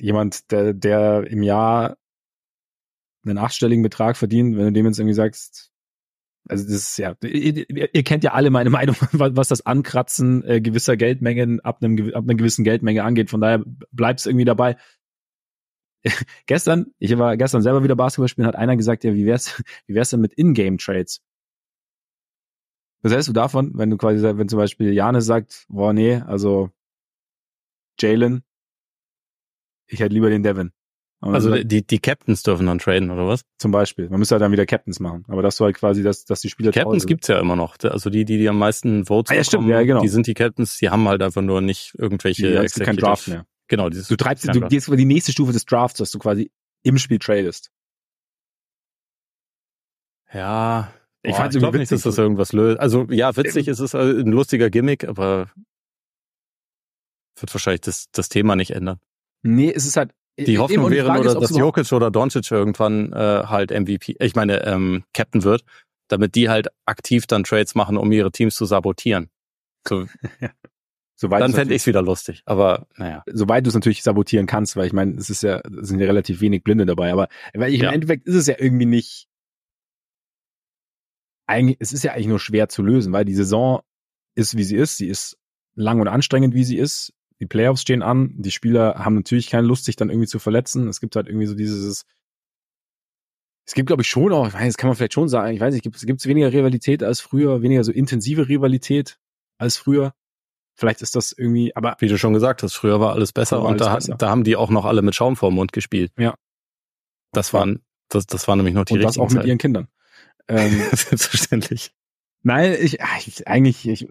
jemand, 0.00 0.50
der, 0.50 0.72
der 0.72 1.26
im 1.28 1.42
Jahr 1.42 1.96
einen 3.24 3.38
achtstelligen 3.38 3.82
Betrag 3.82 4.16
verdient, 4.16 4.56
wenn 4.56 4.66
du 4.66 4.72
dem 4.72 4.86
jetzt 4.86 4.98
irgendwie 4.98 5.14
sagst, 5.14 5.72
also 6.48 6.64
das 6.64 6.74
ist 6.74 6.98
ja, 6.98 7.14
ihr, 7.22 7.94
ihr 7.94 8.02
kennt 8.02 8.24
ja 8.24 8.32
alle 8.32 8.50
meine 8.50 8.70
Meinung, 8.70 8.96
was 9.12 9.48
das 9.48 9.64
Ankratzen 9.64 10.44
äh, 10.44 10.60
gewisser 10.60 10.96
Geldmengen 10.96 11.60
ab 11.60 11.82
einem 11.82 12.12
ab 12.14 12.24
einer 12.24 12.34
gewissen 12.34 12.64
Geldmenge 12.64 13.04
angeht. 13.04 13.30
Von 13.30 13.40
daher 13.40 13.62
bleibt 13.92 14.20
es 14.20 14.26
irgendwie 14.26 14.44
dabei. 14.44 14.76
gestern, 16.46 16.92
ich 16.98 17.16
war 17.18 17.36
gestern 17.36 17.62
selber 17.62 17.84
wieder 17.84 17.96
Basketball 17.96 18.28
spielen, 18.28 18.46
hat 18.46 18.56
einer 18.56 18.76
gesagt, 18.76 19.04
ja, 19.04 19.14
wie 19.14 19.26
wär's, 19.26 19.62
wie 19.86 19.94
wär's 19.94 20.10
denn 20.10 20.20
mit 20.20 20.32
Ingame 20.34 20.76
Trades? 20.76 21.20
Was 23.02 23.12
hältst 23.12 23.28
du 23.28 23.32
davon, 23.32 23.72
wenn 23.74 23.90
du 23.90 23.96
quasi, 23.96 24.22
wenn 24.22 24.48
zum 24.48 24.58
Beispiel 24.58 24.92
Janis 24.92 25.26
sagt, 25.26 25.66
boah, 25.68 25.92
nee, 25.92 26.16
also 26.16 26.70
Jalen, 28.00 28.44
ich 29.86 30.00
hätte 30.00 30.14
lieber 30.14 30.30
den 30.30 30.42
Devin. 30.42 30.72
Also 31.20 31.50
sagt, 31.50 31.70
die, 31.70 31.86
die 31.86 32.00
Captains 32.00 32.42
dürfen 32.42 32.66
dann 32.66 32.80
traden, 32.80 33.10
oder 33.10 33.28
was? 33.28 33.44
Zum 33.58 33.70
Beispiel. 33.70 34.08
Man 34.08 34.18
müsste 34.18 34.34
halt 34.34 34.42
dann 34.42 34.50
wieder 34.50 34.66
Captains 34.66 34.98
machen. 34.98 35.24
Aber 35.28 35.40
das 35.40 35.56
soll 35.56 35.66
halt 35.66 35.76
quasi, 35.76 36.02
dass, 36.02 36.24
dass 36.24 36.40
die 36.40 36.50
Spieler. 36.50 36.72
Captains 36.72 37.06
gibt's 37.06 37.28
ja 37.28 37.38
immer 37.38 37.54
noch. 37.54 37.76
Also 37.84 38.10
die, 38.10 38.24
die, 38.24 38.38
die 38.38 38.48
am 38.48 38.58
meisten 38.58 39.04
Votes 39.04 39.30
ah, 39.30 39.34
ja, 39.34 39.42
bekommen, 39.42 39.64
stimmt, 39.64 39.68
ja, 39.68 39.82
genau. 39.84 40.00
die 40.00 40.08
sind 40.08 40.26
die 40.26 40.34
Captains, 40.34 40.78
die 40.78 40.90
haben 40.90 41.06
halt 41.06 41.22
einfach 41.22 41.42
nur 41.42 41.60
nicht 41.60 41.94
irgendwelche. 41.96 42.48
Die, 42.48 42.64
ist 42.64 42.80
kein 42.80 42.96
Draft 42.96 43.28
mehr. 43.28 43.46
Genau, 43.72 43.88
dieses 43.88 44.08
du 44.08 44.16
treibst, 44.16 44.46
du 44.46 44.60
gehst 44.68 44.88
über 44.88 44.98
die 44.98 45.06
nächste 45.06 45.32
Stufe 45.32 45.50
des 45.50 45.64
Drafts, 45.64 45.96
dass 45.96 46.10
du 46.10 46.18
quasi 46.18 46.50
im 46.82 46.98
Spiel 46.98 47.18
tradest. 47.18 47.70
Ja, 50.30 50.92
ich, 51.22 51.38
ich 51.38 51.58
glaube 51.58 51.78
nicht, 51.78 51.90
dass 51.90 52.02
das 52.02 52.18
irgendwas 52.18 52.52
löst. 52.52 52.78
Also 52.80 53.06
ja, 53.08 53.34
witzig 53.34 53.68
ist 53.68 53.78
es 53.78 53.94
ein 53.94 54.26
lustiger 54.26 54.68
Gimmick, 54.68 55.08
aber 55.08 55.50
wird 57.40 57.54
wahrscheinlich 57.54 57.80
das, 57.80 58.10
das 58.12 58.28
Thema 58.28 58.56
nicht 58.56 58.72
ändern. 58.72 59.00
Nee, 59.42 59.72
es 59.74 59.86
ist 59.86 59.96
halt. 59.96 60.10
Die 60.38 60.58
Hoffnung 60.58 60.90
wäre 60.90 61.10
nur, 61.10 61.24
ist, 61.24 61.40
dass 61.40 61.56
Jokic 61.56 61.90
oder 61.92 62.10
Doncic 62.10 62.50
irgendwann 62.50 63.14
äh, 63.14 63.44
halt 63.46 63.70
MVP, 63.70 64.16
ich 64.18 64.34
meine 64.34 64.66
ähm, 64.66 65.04
Captain 65.14 65.44
wird, 65.44 65.64
damit 66.08 66.34
die 66.34 66.50
halt 66.50 66.68
aktiv 66.84 67.26
dann 67.26 67.44
Trades 67.44 67.74
machen, 67.74 67.96
um 67.96 68.12
ihre 68.12 68.32
Teams 68.32 68.54
zu 68.54 68.66
sabotieren. 68.66 69.30
So, 69.88 70.08
Soweit 71.22 71.40
dann 71.40 71.52
fände 71.52 71.72
ich 71.72 71.82
es 71.82 71.86
wieder 71.86 72.02
lustig, 72.02 72.42
aber 72.46 72.88
naja. 72.96 73.22
Soweit 73.32 73.64
du 73.64 73.68
es 73.68 73.74
natürlich 73.74 74.02
sabotieren 74.02 74.46
kannst, 74.46 74.74
weil 74.74 74.88
ich 74.88 74.92
meine, 74.92 75.14
es 75.14 75.30
ist 75.30 75.44
ja, 75.44 75.60
es 75.80 75.86
sind 75.86 76.00
ja 76.00 76.06
relativ 76.06 76.40
wenig 76.40 76.64
Blinde 76.64 76.84
dabei, 76.84 77.12
aber 77.12 77.28
weil 77.54 77.72
ich, 77.72 77.80
ja. 77.80 77.90
im 77.90 77.94
Endeffekt 77.94 78.26
ist 78.26 78.34
es 78.34 78.48
ja 78.48 78.56
irgendwie 78.58 78.86
nicht, 78.86 79.28
eigentlich, 81.46 81.76
es 81.78 81.92
ist 81.92 82.02
ja 82.02 82.10
eigentlich 82.10 82.26
nur 82.26 82.40
schwer 82.40 82.68
zu 82.68 82.82
lösen, 82.82 83.12
weil 83.12 83.24
die 83.24 83.36
Saison 83.36 83.82
ist, 84.34 84.56
wie 84.56 84.64
sie 84.64 84.74
ist, 84.74 84.96
sie 84.96 85.06
ist 85.06 85.38
lang 85.76 86.00
und 86.00 86.08
anstrengend, 86.08 86.54
wie 86.54 86.64
sie 86.64 86.76
ist. 86.76 87.12
Die 87.38 87.46
Playoffs 87.46 87.82
stehen 87.82 88.02
an, 88.02 88.34
die 88.36 88.50
Spieler 88.50 88.96
haben 88.96 89.14
natürlich 89.14 89.48
keine 89.48 89.68
Lust, 89.68 89.84
sich 89.84 89.94
dann 89.94 90.10
irgendwie 90.10 90.26
zu 90.26 90.40
verletzen. 90.40 90.88
Es 90.88 90.98
gibt 90.98 91.14
halt 91.14 91.28
irgendwie 91.28 91.46
so 91.46 91.54
dieses, 91.54 92.04
es 93.64 93.74
gibt, 93.74 93.86
glaube 93.86 94.02
ich, 94.02 94.08
schon 94.08 94.32
auch, 94.32 94.48
ich 94.48 94.54
weiß, 94.54 94.66
das 94.66 94.76
kann 94.76 94.88
man 94.88 94.96
vielleicht 94.96 95.12
schon 95.12 95.28
sagen, 95.28 95.54
ich 95.54 95.60
weiß 95.60 95.72
nicht, 95.72 95.84
gibt 95.84 96.20
es 96.20 96.26
weniger 96.26 96.52
Rivalität 96.52 97.04
als 97.04 97.20
früher, 97.20 97.62
weniger 97.62 97.84
so 97.84 97.92
intensive 97.92 98.48
Rivalität 98.48 99.20
als 99.56 99.76
früher. 99.76 100.14
Vielleicht 100.74 101.02
ist 101.02 101.14
das 101.14 101.32
irgendwie, 101.32 101.74
aber. 101.76 101.96
Wie 101.98 102.08
du 102.08 102.18
schon 102.18 102.32
gesagt 102.32 102.62
hast, 102.62 102.74
früher 102.74 103.00
war 103.00 103.12
alles 103.12 103.32
besser 103.32 103.58
war 103.58 103.66
und 103.68 103.82
alles 103.82 103.86
da, 103.86 103.94
besser. 103.94 104.14
da 104.16 104.30
haben 104.30 104.44
die 104.44 104.56
auch 104.56 104.70
noch 104.70 104.84
alle 104.84 105.02
mit 105.02 105.14
Schaum 105.14 105.36
vorm 105.36 105.54
Mund 105.54 105.72
gespielt. 105.72 106.12
Ja. 106.18 106.34
Das 107.32 107.52
waren, 107.52 107.82
das, 108.08 108.26
das 108.26 108.48
waren 108.48 108.58
nämlich 108.58 108.74
noch 108.74 108.84
die 108.84 108.94
und 108.94 109.00
richtigen. 109.00 109.24
Das 109.24 109.32
auch 109.32 109.36
mit 109.36 109.46
ihren 109.46 109.58
Kindern. 109.58 109.88
Ähm, 110.48 110.70
Selbstverständlich. 110.92 111.92
Nein, 112.42 112.76
ich, 112.80 112.98
ich 113.26 113.46
eigentlich, 113.46 113.88
ich, 113.88 114.08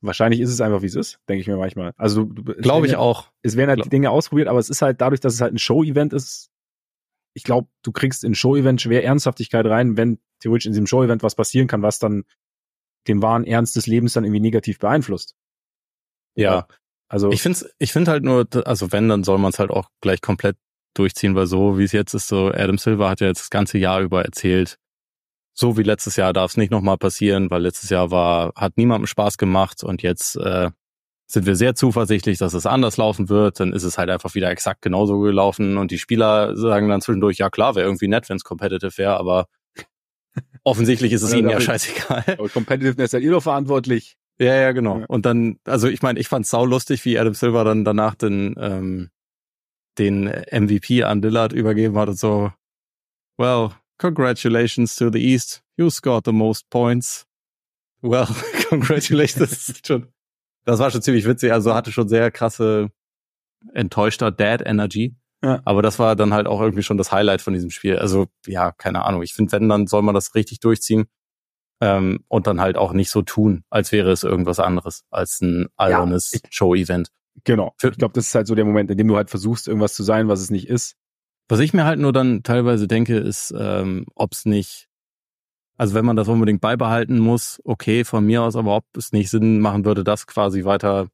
wahrscheinlich 0.00 0.40
ist 0.40 0.50
es 0.50 0.60
einfach, 0.60 0.82
wie 0.82 0.86
es 0.86 0.94
ist, 0.94 1.18
denke 1.28 1.40
ich 1.40 1.46
mir 1.46 1.56
manchmal. 1.56 1.92
Also 1.96 2.26
glaube 2.26 2.86
ich 2.86 2.96
auch. 2.96 3.30
Es 3.42 3.56
werden 3.56 3.68
halt 3.68 3.78
Glaub. 3.78 3.90
Dinge 3.90 4.10
ausprobiert, 4.10 4.48
aber 4.48 4.58
es 4.58 4.70
ist 4.70 4.82
halt 4.82 5.00
dadurch, 5.00 5.20
dass 5.20 5.34
es 5.34 5.40
halt 5.40 5.54
ein 5.54 5.58
Show-Event 5.58 6.12
ist. 6.12 6.50
Ich 7.34 7.44
glaube, 7.44 7.68
du 7.82 7.92
kriegst 7.92 8.24
in 8.24 8.34
Show-Event 8.34 8.80
schwer 8.80 9.04
Ernsthaftigkeit 9.04 9.66
rein, 9.66 9.96
wenn 9.96 10.18
theoretisch 10.40 10.66
in 10.66 10.72
diesem 10.72 10.86
Show-Event 10.86 11.22
was 11.22 11.34
passieren 11.34 11.68
kann, 11.68 11.82
was 11.82 11.98
dann 11.98 12.24
den 13.08 13.22
wahren 13.22 13.44
Ernst 13.44 13.76
des 13.76 13.86
Lebens 13.86 14.12
dann 14.12 14.24
irgendwie 14.24 14.40
negativ 14.40 14.78
beeinflusst. 14.78 15.34
Ja. 16.34 16.66
Also 17.08 17.30
ich 17.30 17.42
finde 17.42 17.58
ich 17.78 17.92
finde 17.92 18.10
halt 18.10 18.24
nur, 18.24 18.46
also 18.64 18.90
wenn, 18.90 19.08
dann 19.08 19.24
soll 19.24 19.38
man 19.38 19.50
es 19.50 19.58
halt 19.58 19.70
auch 19.70 19.88
gleich 20.00 20.20
komplett 20.22 20.56
durchziehen, 20.94 21.34
weil 21.34 21.46
so 21.46 21.78
wie 21.78 21.84
es 21.84 21.92
jetzt 21.92 22.14
ist, 22.14 22.28
so 22.28 22.48
Adam 22.48 22.78
Silver 22.78 23.10
hat 23.10 23.20
ja 23.20 23.26
jetzt 23.26 23.40
das 23.40 23.50
ganze 23.50 23.78
Jahr 23.78 24.00
über 24.00 24.24
erzählt, 24.24 24.78
so 25.54 25.76
wie 25.76 25.82
letztes 25.82 26.16
Jahr 26.16 26.32
darf 26.32 26.52
es 26.52 26.56
nicht 26.56 26.70
nochmal 26.70 26.96
passieren, 26.96 27.50
weil 27.50 27.62
letztes 27.62 27.90
Jahr 27.90 28.10
war, 28.10 28.52
hat 28.56 28.76
niemandem 28.76 29.06
Spaß 29.06 29.36
gemacht 29.36 29.84
und 29.84 30.02
jetzt 30.02 30.36
äh, 30.36 30.70
sind 31.26 31.46
wir 31.46 31.56
sehr 31.56 31.74
zuversichtlich, 31.74 32.38
dass 32.38 32.54
es 32.54 32.66
anders 32.66 32.98
laufen 32.98 33.28
wird. 33.28 33.60
Dann 33.60 33.72
ist 33.72 33.84
es 33.84 33.96
halt 33.96 34.10
einfach 34.10 34.34
wieder 34.34 34.50
exakt 34.50 34.82
genauso 34.82 35.18
gelaufen 35.20 35.78
und 35.78 35.90
die 35.90 35.98
Spieler 35.98 36.56
sagen 36.56 36.88
dann 36.88 37.00
zwischendurch, 37.00 37.38
ja 37.38 37.50
klar, 37.50 37.74
wäre 37.74 37.86
irgendwie 37.86 38.08
nett, 38.08 38.28
wenn 38.28 38.36
es 38.36 38.44
competitive 38.44 38.96
wäre, 38.98 39.16
aber 39.16 39.46
offensichtlich 40.64 41.12
ist 41.12 41.22
es 41.22 41.32
ihnen 41.32 41.50
ja 41.50 41.60
scheißegal. 41.60 42.24
Aber 42.38 42.48
Competitiveness 42.48 43.10
seid 43.12 43.22
ihr 43.22 43.30
doch 43.30 43.42
verantwortlich. 43.42 44.16
Ja, 44.38 44.54
ja, 44.54 44.72
genau. 44.72 45.00
Ja. 45.00 45.06
Und 45.06 45.26
dann, 45.26 45.58
also 45.64 45.88
ich 45.88 46.02
meine, 46.02 46.18
ich 46.18 46.28
fand's 46.28 46.50
sau 46.50 46.64
lustig, 46.64 47.04
wie 47.04 47.18
Adam 47.18 47.34
Silver 47.34 47.64
dann 47.64 47.84
danach 47.84 48.14
den, 48.14 48.54
ähm, 48.58 49.10
den 49.98 50.24
MVP 50.24 51.04
an 51.04 51.20
Dillard 51.20 51.52
übergeben 51.52 51.96
hat 51.98 52.08
und 52.08 52.18
so, 52.18 52.50
well, 53.36 53.72
Congratulations 54.02 54.96
to 54.96 55.10
the 55.10 55.20
East. 55.20 55.62
You 55.76 55.88
scored 55.88 56.24
the 56.24 56.32
most 56.32 56.68
points. 56.70 57.24
Well, 58.02 58.26
congratulations. 58.68 59.66
das, 59.66 59.80
schon, 59.86 60.08
das 60.64 60.80
war 60.80 60.90
schon 60.90 61.02
ziemlich 61.02 61.24
witzig. 61.24 61.52
Also 61.52 61.72
hatte 61.72 61.92
schon 61.92 62.08
sehr 62.08 62.32
krasse 62.32 62.90
enttäuschter 63.74 64.32
Dad 64.32 64.60
Energy. 64.66 65.14
Ja. 65.44 65.60
Aber 65.64 65.82
das 65.82 65.98
war 65.98 66.14
dann 66.14 66.32
halt 66.32 66.46
auch 66.46 66.60
irgendwie 66.60 66.82
schon 66.82 66.98
das 66.98 67.10
Highlight 67.10 67.42
von 67.42 67.52
diesem 67.52 67.70
Spiel. 67.70 67.98
Also 67.98 68.26
ja, 68.46 68.72
keine 68.72 69.04
Ahnung. 69.04 69.22
Ich 69.22 69.34
finde, 69.34 69.52
wenn, 69.52 69.68
dann 69.68 69.86
soll 69.86 70.02
man 70.02 70.14
das 70.14 70.34
richtig 70.34 70.60
durchziehen 70.60 71.06
ähm, 71.80 72.20
und 72.28 72.46
dann 72.46 72.60
halt 72.60 72.76
auch 72.76 72.92
nicht 72.92 73.10
so 73.10 73.22
tun, 73.22 73.64
als 73.68 73.90
wäre 73.90 74.12
es 74.12 74.22
irgendwas 74.22 74.60
anderes 74.60 75.04
als 75.10 75.40
ein 75.40 75.66
albernes 75.76 76.32
ja, 76.32 76.40
Show-Event. 76.48 77.08
Genau. 77.44 77.74
Ich 77.82 77.98
glaube, 77.98 78.14
das 78.14 78.26
ist 78.26 78.34
halt 78.34 78.46
so 78.46 78.54
der 78.54 78.64
Moment, 78.64 78.90
in 78.90 78.98
dem 78.98 79.08
du 79.08 79.16
halt 79.16 79.30
versuchst, 79.30 79.66
irgendwas 79.66 79.94
zu 79.94 80.04
sein, 80.04 80.28
was 80.28 80.40
es 80.40 80.50
nicht 80.50 80.68
ist. 80.68 80.94
Was 81.48 81.58
ich 81.58 81.72
mir 81.72 81.84
halt 81.84 81.98
nur 81.98 82.12
dann 82.12 82.44
teilweise 82.44 82.86
denke, 82.86 83.16
ist, 83.16 83.52
ähm, 83.58 84.06
ob 84.14 84.32
es 84.32 84.44
nicht, 84.44 84.88
also 85.76 85.94
wenn 85.94 86.04
man 86.04 86.14
das 86.14 86.28
unbedingt 86.28 86.60
beibehalten 86.60 87.18
muss, 87.18 87.60
okay, 87.64 88.04
von 88.04 88.24
mir 88.24 88.42
aus, 88.42 88.54
aber 88.54 88.76
ob 88.76 88.84
es 88.96 89.12
nicht 89.12 89.28
Sinn 89.28 89.58
machen 89.60 89.84
würde, 89.84 90.04
das 90.04 90.28
quasi 90.28 90.64
weiter 90.64 91.08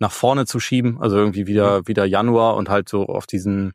nach 0.00 0.12
vorne 0.12 0.46
zu 0.46 0.58
schieben, 0.58 1.00
also 1.00 1.16
irgendwie 1.16 1.46
wieder, 1.46 1.80
mhm. 1.80 1.88
wieder 1.88 2.04
Januar 2.04 2.56
und 2.56 2.68
halt 2.68 2.88
so 2.88 3.06
auf 3.06 3.26
diesen, 3.26 3.72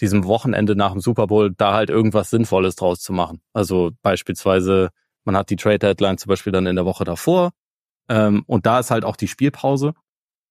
diesem 0.00 0.24
Wochenende 0.24 0.74
nach 0.74 0.92
dem 0.92 1.00
Super 1.00 1.28
Bowl 1.28 1.52
da 1.56 1.74
halt 1.74 1.90
irgendwas 1.90 2.30
Sinnvolles 2.30 2.76
draus 2.76 3.00
zu 3.00 3.12
machen. 3.12 3.40
Also 3.52 3.92
beispielsweise, 4.02 4.90
man 5.24 5.36
hat 5.36 5.50
die 5.50 5.56
Trade 5.56 5.78
Deadline 5.78 6.18
zum 6.18 6.30
Beispiel 6.30 6.52
dann 6.52 6.66
in 6.66 6.76
der 6.76 6.86
Woche 6.86 7.04
davor, 7.04 7.52
ähm, 8.08 8.44
und 8.46 8.66
da 8.66 8.80
ist 8.80 8.90
halt 8.90 9.04
auch 9.04 9.16
die 9.16 9.28
Spielpause. 9.28 9.94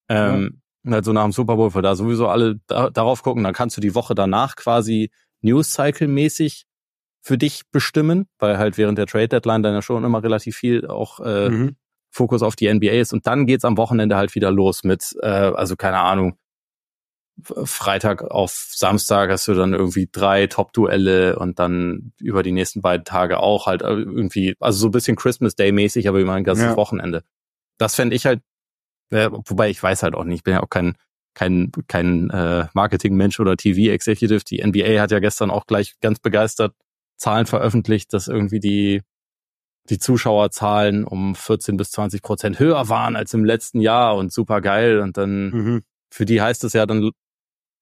Ähm, 0.09 0.61
also 0.85 1.13
nach 1.13 1.23
dem 1.23 1.31
Super 1.31 1.55
Bowl, 1.55 1.73
weil 1.73 1.81
da 1.81 1.95
sowieso 1.95 2.27
alle 2.27 2.59
da, 2.67 2.89
darauf 2.89 3.23
gucken, 3.23 3.43
dann 3.43 3.53
kannst 3.53 3.77
du 3.77 3.81
die 3.81 3.95
Woche 3.95 4.15
danach 4.15 4.55
quasi 4.55 5.11
News 5.41 5.71
Cycle 5.71 6.07
mäßig 6.07 6.65
für 7.21 7.37
dich 7.37 7.63
bestimmen, 7.71 8.27
weil 8.39 8.57
halt 8.57 8.77
während 8.77 8.97
der 8.97 9.05
Trade 9.05 9.29
Deadline 9.29 9.63
dann 9.63 9.73
ja 9.73 9.81
schon 9.81 10.03
immer 10.03 10.23
relativ 10.23 10.57
viel 10.57 10.87
auch 10.87 11.19
äh, 11.21 11.49
mhm. 11.49 11.75
Fokus 12.13 12.41
auf 12.43 12.55
die 12.55 12.71
NBA 12.71 12.91
ist 12.91 13.13
und 13.13 13.27
dann 13.27 13.45
geht's 13.45 13.65
am 13.65 13.77
Wochenende 13.77 14.15
halt 14.15 14.35
wieder 14.35 14.51
los 14.51 14.83
mit, 14.83 15.15
äh, 15.21 15.27
also 15.27 15.75
keine 15.75 15.99
Ahnung, 15.99 16.37
Freitag 17.41 18.23
auf 18.23 18.69
Samstag 18.71 19.31
hast 19.31 19.47
du 19.47 19.55
dann 19.55 19.73
irgendwie 19.73 20.07
drei 20.11 20.45
Top-Duelle 20.45 21.39
und 21.39 21.57
dann 21.57 22.13
über 22.19 22.43
die 22.43 22.51
nächsten 22.51 22.81
beiden 22.81 23.05
Tage 23.05 23.39
auch 23.39 23.65
halt 23.65 23.81
äh, 23.81 23.87
irgendwie, 23.87 24.55
also 24.59 24.79
so 24.79 24.87
ein 24.87 24.91
bisschen 24.91 25.15
Christmas 25.15 25.55
Day 25.55 25.71
mäßig, 25.71 26.07
aber 26.07 26.19
über 26.19 26.33
ein 26.33 26.43
ganzes 26.43 26.65
ja. 26.65 26.77
Wochenende. 26.77 27.23
Das 27.79 27.95
fände 27.95 28.15
ich 28.15 28.27
halt 28.27 28.41
äh, 29.13 29.29
wobei 29.31 29.69
ich 29.69 29.81
weiß 29.81 30.03
halt 30.03 30.15
auch 30.15 30.23
nicht, 30.23 30.37
ich 30.37 30.43
bin 30.43 30.55
ja 30.55 30.63
auch 30.63 30.69
kein, 30.69 30.95
kein, 31.33 31.71
kein 31.87 32.29
äh, 32.29 32.67
Marketingmensch 32.73 33.39
oder 33.39 33.55
TV-Executive. 33.55 34.43
Die 34.43 34.65
NBA 34.65 34.99
hat 34.99 35.11
ja 35.11 35.19
gestern 35.19 35.51
auch 35.51 35.67
gleich 35.67 35.99
ganz 36.01 36.19
begeistert 36.19 36.75
Zahlen 37.17 37.45
veröffentlicht, 37.45 38.13
dass 38.13 38.27
irgendwie 38.27 38.59
die, 38.59 39.01
die 39.89 39.99
Zuschauerzahlen 39.99 41.03
um 41.03 41.35
14 41.35 41.77
bis 41.77 41.91
20 41.91 42.21
Prozent 42.21 42.59
höher 42.59 42.89
waren 42.89 43.15
als 43.15 43.33
im 43.33 43.43
letzten 43.43 43.81
Jahr 43.81 44.15
und 44.15 44.31
super 44.31 44.61
geil. 44.61 44.99
Und 44.99 45.17
dann 45.17 45.49
mhm. 45.49 45.81
für 46.09 46.25
die 46.25 46.41
heißt 46.41 46.63
es 46.63 46.73
ja, 46.73 46.85
dann 46.85 47.11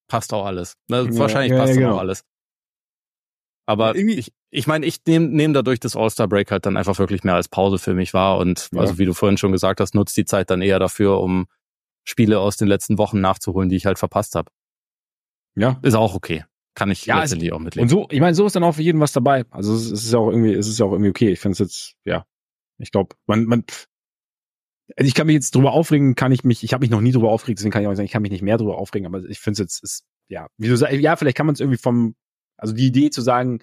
passt 0.08 0.34
auch 0.34 0.46
alles. 0.46 0.76
Ne? 0.88 1.08
Ja, 1.12 1.20
wahrscheinlich 1.20 1.52
ja, 1.52 1.60
passt 1.60 1.76
ja, 1.76 1.82
genau. 1.82 1.96
auch 1.96 2.00
alles. 2.00 2.24
Aber 3.68 3.96
ja, 3.96 4.06
ich, 4.06 4.34
ich 4.50 4.68
meine, 4.68 4.86
ich 4.86 4.98
nehme 5.08 5.28
nehm 5.28 5.54
dadurch 5.54 5.80
das 5.80 5.96
All-Star-Break 5.96 6.52
halt 6.52 6.66
dann 6.66 6.76
einfach 6.76 6.98
wirklich 7.00 7.24
mehr 7.24 7.36
als 7.36 7.48
Pause 7.48 7.78
für 7.78 7.94
mich 7.94 8.14
wahr. 8.14 8.38
Und 8.38 8.70
also 8.76 8.98
wie 8.98 9.06
du 9.06 9.14
vorhin 9.14 9.38
schon 9.38 9.52
gesagt 9.52 9.80
hast, 9.80 9.96
nutzt 9.96 10.18
die 10.18 10.26
Zeit 10.26 10.50
dann 10.50 10.62
eher 10.62 10.80
dafür, 10.80 11.20
um 11.20 11.46
Spiele 12.04 12.40
aus 12.40 12.58
den 12.58 12.68
letzten 12.68 12.98
Wochen 12.98 13.22
nachzuholen, 13.22 13.70
die 13.70 13.76
ich 13.76 13.86
halt 13.86 14.00
verpasst 14.00 14.36
habe. 14.36 14.52
Ja. 15.56 15.80
Ist 15.84 15.96
auch 15.96 16.16
okay. 16.16 16.44
Kann 16.74 16.90
ich 16.90 17.06
ja, 17.06 17.20
letztendlich 17.20 17.52
auch 17.52 17.60
mitleben. 17.60 17.84
Und 17.84 17.90
so, 17.90 18.08
ich 18.10 18.22
meine, 18.22 18.34
so 18.34 18.46
ist 18.46 18.56
dann 18.56 18.64
auch 18.64 18.76
für 18.76 18.82
jeden 18.82 19.00
was 19.00 19.12
dabei. 19.12 19.46
Also 19.50 19.74
es 19.74 19.92
ist 19.92 20.14
ja 20.14 20.20
auch 20.20 20.30
irgendwie, 20.30 20.54
es 20.54 20.68
ist 20.68 20.80
ja 20.80 20.86
auch 20.86 20.94
irgendwie 20.94 21.10
okay. 21.10 21.32
Ich 21.32 21.40
finde 21.40 21.54
es 21.54 21.60
jetzt, 21.60 21.96
ja. 22.06 22.26
Ich 22.78 22.92
glaube, 22.92 23.16
man, 23.28 23.46
man, 23.46 23.66
also 24.96 25.08
ich 25.08 25.14
kann 25.14 25.28
mich 25.28 25.36
jetzt 25.36 25.54
drüber 25.54 25.74
aufregen, 25.74 26.16
kann 26.16 26.32
ich 26.32 26.44
mich, 26.44 26.64
ich 26.64 26.74
habe 26.74 26.82
mich 26.82 26.90
noch 26.90 27.02
nie 27.02 27.12
drüber 27.12 27.30
aufgeregt, 27.30 27.60
deswegen 27.60 27.72
kann 27.72 27.82
ich 27.82 27.88
auch 27.88 27.94
sagen, 27.94 28.06
ich 28.06 28.12
kann 28.12 28.22
mich 28.22 28.32
nicht 28.32 28.42
mehr 28.42 28.58
drüber 28.58 28.78
aufregen, 28.78 29.06
aber 29.06 29.24
ich 29.26 29.40
finde 29.40 29.54
es 29.54 29.60
jetzt, 29.60 29.84
ist, 29.84 30.06
ja, 30.30 30.48
wie 30.58 30.68
du 30.68 30.78
sagst, 30.78 30.96
ja, 30.96 31.16
vielleicht 31.16 31.38
kann 31.38 31.46
man 31.46 31.54
es 31.54 31.60
irgendwie 31.60 31.78
vom, 31.78 32.16
also 32.58 32.74
die 32.74 32.88
Idee 32.88 33.10
zu 33.10 33.22
sagen, 33.22 33.60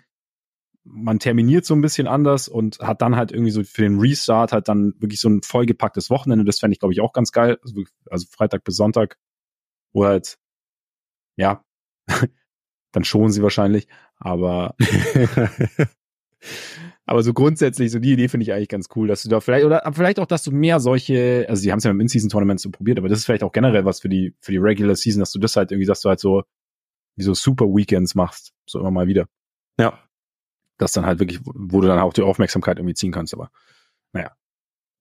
man 0.84 1.18
terminiert 1.18 1.64
so 1.64 1.74
ein 1.74 1.80
bisschen 1.80 2.06
anders 2.06 2.48
und 2.48 2.78
hat 2.80 3.02
dann 3.02 3.16
halt 3.16 3.30
irgendwie 3.32 3.50
so 3.50 3.62
für 3.62 3.82
den 3.82 3.98
Restart 3.98 4.52
halt 4.52 4.68
dann 4.68 4.94
wirklich 4.98 5.20
so 5.20 5.28
ein 5.28 5.42
vollgepacktes 5.42 6.10
Wochenende. 6.10 6.44
Das 6.44 6.60
fände 6.60 6.72
ich, 6.72 6.78
glaube 6.78 6.92
ich, 6.92 7.00
auch 7.00 7.12
ganz 7.12 7.30
geil. 7.32 7.58
Also, 7.62 7.84
also 8.10 8.26
Freitag 8.30 8.64
bis 8.64 8.76
Sonntag. 8.76 9.18
Wo 9.92 10.04
halt, 10.04 10.38
ja, 11.36 11.64
dann 12.92 13.04
schonen 13.04 13.33
sie 13.33 13.42
wahrscheinlich. 13.42 13.87
Aber, 14.18 14.75
aber 17.07 17.23
so 17.23 17.33
grundsätzlich, 17.33 17.90
so 17.90 17.99
die 17.99 18.12
Idee 18.12 18.28
finde 18.28 18.45
ich 18.45 18.52
eigentlich 18.52 18.68
ganz 18.68 18.88
cool, 18.97 19.09
dass 19.09 19.23
du 19.23 19.28
da 19.28 19.40
vielleicht, 19.40 19.64
oder 19.64 19.83
vielleicht 19.92 20.18
auch, 20.18 20.26
dass 20.26 20.42
du 20.42 20.50
mehr 20.50 20.80
solche, 20.80 21.47
also 21.49 21.61
sie 21.61 21.71
haben 21.71 21.78
es 21.78 21.85
ja 21.85 21.90
im 21.90 22.00
In-Season-Tournament 22.00 22.61
so 22.61 22.71
probiert, 22.71 22.99
aber 22.99 23.09
das 23.09 23.18
ist 23.18 23.26
vielleicht 23.26 23.42
auch 23.42 23.52
generell 23.52 23.85
was 23.85 24.00
für 24.00 24.09
die, 24.09 24.35
für 24.40 24.52
die 24.52 24.59
Regular 24.59 24.97
Season, 24.97 25.21
dass 25.21 25.33
du 25.33 25.38
das 25.38 25.57
halt 25.57 25.71
irgendwie, 25.71 25.87
dass 25.87 26.00
du 26.00 26.09
halt 26.09 26.21
so, 26.21 26.45
wie 27.16 27.25
so 27.25 27.35
Super 27.35 27.66
Weekends 27.66 28.14
machst. 28.14 28.52
So 28.66 28.80
immer 28.80 28.90
mal 28.90 29.09
wieder. 29.09 29.26
Ja. 29.78 29.99
Das 30.78 30.92
dann 30.92 31.04
halt 31.04 31.18
wirklich, 31.18 31.40
wo 31.45 31.80
du 31.80 31.88
dann 31.88 31.99
auch 31.99 32.12
die 32.12 32.23
Aufmerksamkeit 32.23 32.78
irgendwie 32.78 32.95
ziehen 32.95 33.12
kannst, 33.12 33.35
aber 33.35 33.50
naja. 34.12 34.33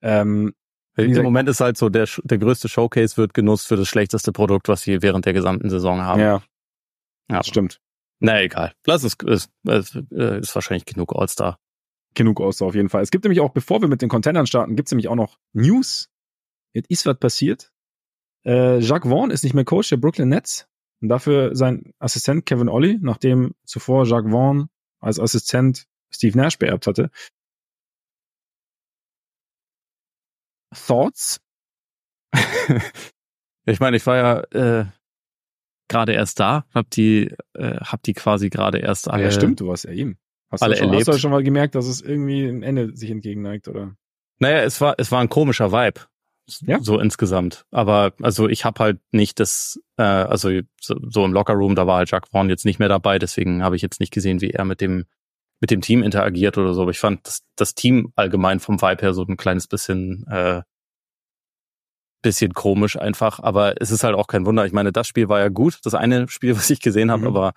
Ähm, 0.01 0.53
Im 0.95 1.23
Moment 1.23 1.47
ist 1.47 1.61
halt 1.61 1.77
so, 1.77 1.89
der, 1.89 2.07
der 2.23 2.37
größte 2.39 2.67
Showcase 2.67 3.17
wird 3.17 3.35
genutzt 3.35 3.67
für 3.67 3.75
das 3.75 3.87
schlechteste 3.87 4.31
Produkt, 4.31 4.67
was 4.67 4.81
sie 4.81 5.01
während 5.01 5.25
der 5.25 5.33
gesamten 5.33 5.69
Saison 5.69 6.01
haben. 6.01 6.21
Ja. 6.21 6.41
Ja, 7.29 7.43
stimmt. 7.43 7.81
Na 8.19 8.41
egal. 8.41 8.73
Lass 8.85 9.03
es, 9.03 9.15
ist, 9.25 9.51
ist, 9.63 9.95
ist 10.11 10.55
wahrscheinlich 10.55 10.85
genug 10.85 11.15
All-Star. 11.15 11.59
Genug 12.15 12.41
All-Star 12.41 12.69
auf 12.69 12.75
jeden 12.75 12.89
Fall. 12.89 13.03
Es 13.03 13.11
gibt 13.11 13.23
nämlich 13.23 13.41
auch, 13.41 13.51
bevor 13.51 13.81
wir 13.81 13.87
mit 13.87 14.01
den 14.01 14.09
Contendern 14.09 14.47
starten, 14.47 14.75
gibt 14.75 14.87
es 14.87 14.91
nämlich 14.91 15.07
auch 15.07 15.15
noch 15.15 15.37
News. 15.53 16.09
Jetzt 16.73 16.89
ist 16.89 17.05
was 17.05 17.19
passiert. 17.19 17.71
Äh, 18.45 18.79
Jacques 18.79 19.09
Vaughn 19.09 19.29
ist 19.29 19.43
nicht 19.43 19.53
mehr 19.53 19.65
Coach 19.65 19.89
der 19.89 19.97
Brooklyn 19.97 20.29
Nets. 20.29 20.67
Und 21.01 21.09
dafür 21.09 21.55
sein 21.55 21.93
Assistent 21.99 22.45
Kevin 22.45 22.69
Ollie, 22.69 22.97
nachdem 23.01 23.53
zuvor 23.65 24.05
Jacques 24.05 24.31
Vaughn 24.31 24.69
als 24.99 25.19
Assistent 25.19 25.87
Steve 26.11 26.37
Nash 26.37 26.57
beerbt 26.57 26.87
hatte. 26.87 27.11
Thoughts? 30.73 31.39
ich 33.65 33.79
meine, 33.79 33.97
ich 33.97 34.05
war 34.05 34.17
ja 34.17 34.79
äh, 34.81 34.85
gerade 35.87 36.13
erst 36.13 36.39
da, 36.39 36.65
hab 36.73 36.89
die, 36.91 37.31
äh, 37.53 37.77
hab 37.77 38.03
die 38.03 38.13
quasi 38.13 38.49
gerade 38.49 38.79
erst 38.79 39.09
alle. 39.09 39.23
Ja, 39.23 39.31
stimmt, 39.31 39.59
du 39.59 39.67
warst 39.67 39.85
ja 39.85 39.91
ihm. 39.91 40.17
Hast 40.49 40.63
alle 40.63 40.73
du 40.73 40.79
schon, 40.79 40.89
erlebt. 40.89 41.07
Hast 41.07 41.15
du 41.15 41.19
schon 41.21 41.31
mal 41.31 41.43
gemerkt, 41.43 41.75
dass 41.75 41.87
es 41.87 42.01
irgendwie 42.01 42.45
ein 42.45 42.63
Ende 42.63 42.95
sich 42.95 43.11
entgegenneigt, 43.11 43.67
oder? 43.67 43.95
Naja, 44.39 44.61
es 44.61 44.79
war, 44.81 44.95
es 44.97 45.11
war 45.11 45.19
ein 45.19 45.29
komischer 45.29 45.71
Vibe 45.71 46.01
ja? 46.61 46.79
so 46.81 46.99
insgesamt. 46.99 47.65
Aber 47.71 48.13
also 48.21 48.47
ich 48.47 48.65
habe 48.65 48.83
halt 48.83 48.99
nicht 49.11 49.39
das, 49.39 49.79
äh, 49.97 50.03
also 50.03 50.49
so, 50.79 50.95
so 51.09 51.25
im 51.25 51.33
Lockerroom, 51.33 51.75
da 51.75 51.87
war 51.87 51.97
halt 51.97 52.09
Jacques 52.09 52.29
Vaughn 52.31 52.49
jetzt 52.49 52.65
nicht 52.65 52.79
mehr 52.79 52.89
dabei, 52.89 53.19
deswegen 53.19 53.63
habe 53.63 53.75
ich 53.75 53.81
jetzt 53.81 53.99
nicht 53.99 54.13
gesehen, 54.13 54.41
wie 54.41 54.51
er 54.51 54.65
mit 54.65 54.81
dem 54.81 55.05
mit 55.59 55.71
dem 55.71 55.81
Team 55.81 56.03
interagiert 56.03 56.59
oder 56.59 56.75
so. 56.75 56.83
Aber 56.83 56.91
ich 56.91 56.99
fand 56.99 57.25
das, 57.25 57.41
das 57.55 57.73
Team 57.73 58.11
allgemein 58.15 58.59
vom 58.59 58.79
Vibe 58.79 59.01
her 59.01 59.13
so 59.15 59.23
ein 59.23 59.37
kleines 59.37 59.65
bisschen, 59.65 60.23
äh, 60.29 60.61
bisschen 62.21 62.53
komisch 62.53 62.97
einfach. 62.97 63.39
Aber 63.39 63.81
es 63.81 63.91
ist 63.91 64.03
halt 64.03 64.15
auch 64.15 64.27
kein 64.27 64.45
Wunder. 64.45 64.65
Ich 64.65 64.73
meine, 64.73 64.91
das 64.91 65.07
Spiel 65.07 65.29
war 65.29 65.39
ja 65.39 65.49
gut. 65.49 65.79
Das 65.83 65.93
eine 65.93 66.27
Spiel, 66.27 66.55
was 66.57 66.69
ich 66.69 66.81
gesehen 66.81 67.11
habe, 67.11 67.21
mhm. 67.21 67.27
aber 67.27 67.53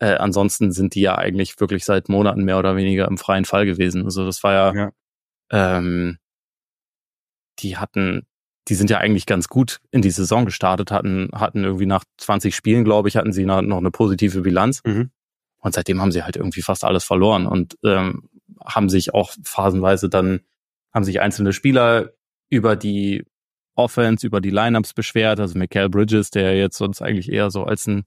äh, 0.00 0.14
ansonsten 0.14 0.72
sind 0.72 0.94
die 0.94 1.00
ja 1.00 1.18
eigentlich 1.18 1.58
wirklich 1.60 1.84
seit 1.84 2.08
Monaten 2.08 2.44
mehr 2.44 2.58
oder 2.58 2.76
weniger 2.76 3.08
im 3.08 3.18
freien 3.18 3.44
Fall 3.44 3.66
gewesen. 3.66 4.04
Also 4.04 4.24
das 4.24 4.42
war 4.44 4.52
ja, 4.52 4.74
ja. 4.74 4.90
Ähm, 5.50 6.18
die 7.58 7.76
hatten, 7.76 8.26
die 8.68 8.74
sind 8.74 8.90
ja 8.90 8.98
eigentlich 8.98 9.26
ganz 9.26 9.48
gut 9.48 9.80
in 9.90 10.02
die 10.02 10.10
Saison 10.10 10.44
gestartet, 10.44 10.92
hatten, 10.92 11.30
hatten 11.34 11.64
irgendwie 11.64 11.86
nach 11.86 12.04
20 12.18 12.54
Spielen, 12.54 12.84
glaube 12.84 13.08
ich, 13.08 13.16
hatten 13.16 13.32
sie 13.32 13.44
noch, 13.44 13.58
eine 13.58 13.90
positive 13.90 14.42
Bilanz. 14.42 14.82
Mhm. 14.84 15.10
Und 15.60 15.74
seitdem 15.74 16.00
haben 16.00 16.12
sie 16.12 16.22
halt 16.22 16.36
irgendwie 16.36 16.62
fast 16.62 16.84
alles 16.84 17.02
verloren 17.02 17.46
und 17.46 17.76
ähm, 17.82 18.28
haben 18.64 18.88
sich 18.88 19.14
auch 19.14 19.32
phasenweise 19.42 20.08
dann, 20.08 20.40
haben 20.92 21.04
sich 21.04 21.20
einzelne 21.20 21.52
Spieler 21.52 22.12
über 22.48 22.76
die 22.76 23.24
Offense, 23.78 24.26
über 24.26 24.40
die 24.40 24.50
Lineups 24.50 24.92
beschwert. 24.92 25.40
Also 25.40 25.58
Michael 25.58 25.88
Bridges, 25.88 26.30
der 26.30 26.56
jetzt 26.56 26.76
sonst 26.76 27.00
eigentlich 27.00 27.30
eher 27.30 27.50
so 27.50 27.64
als 27.64 27.86
ein 27.86 28.04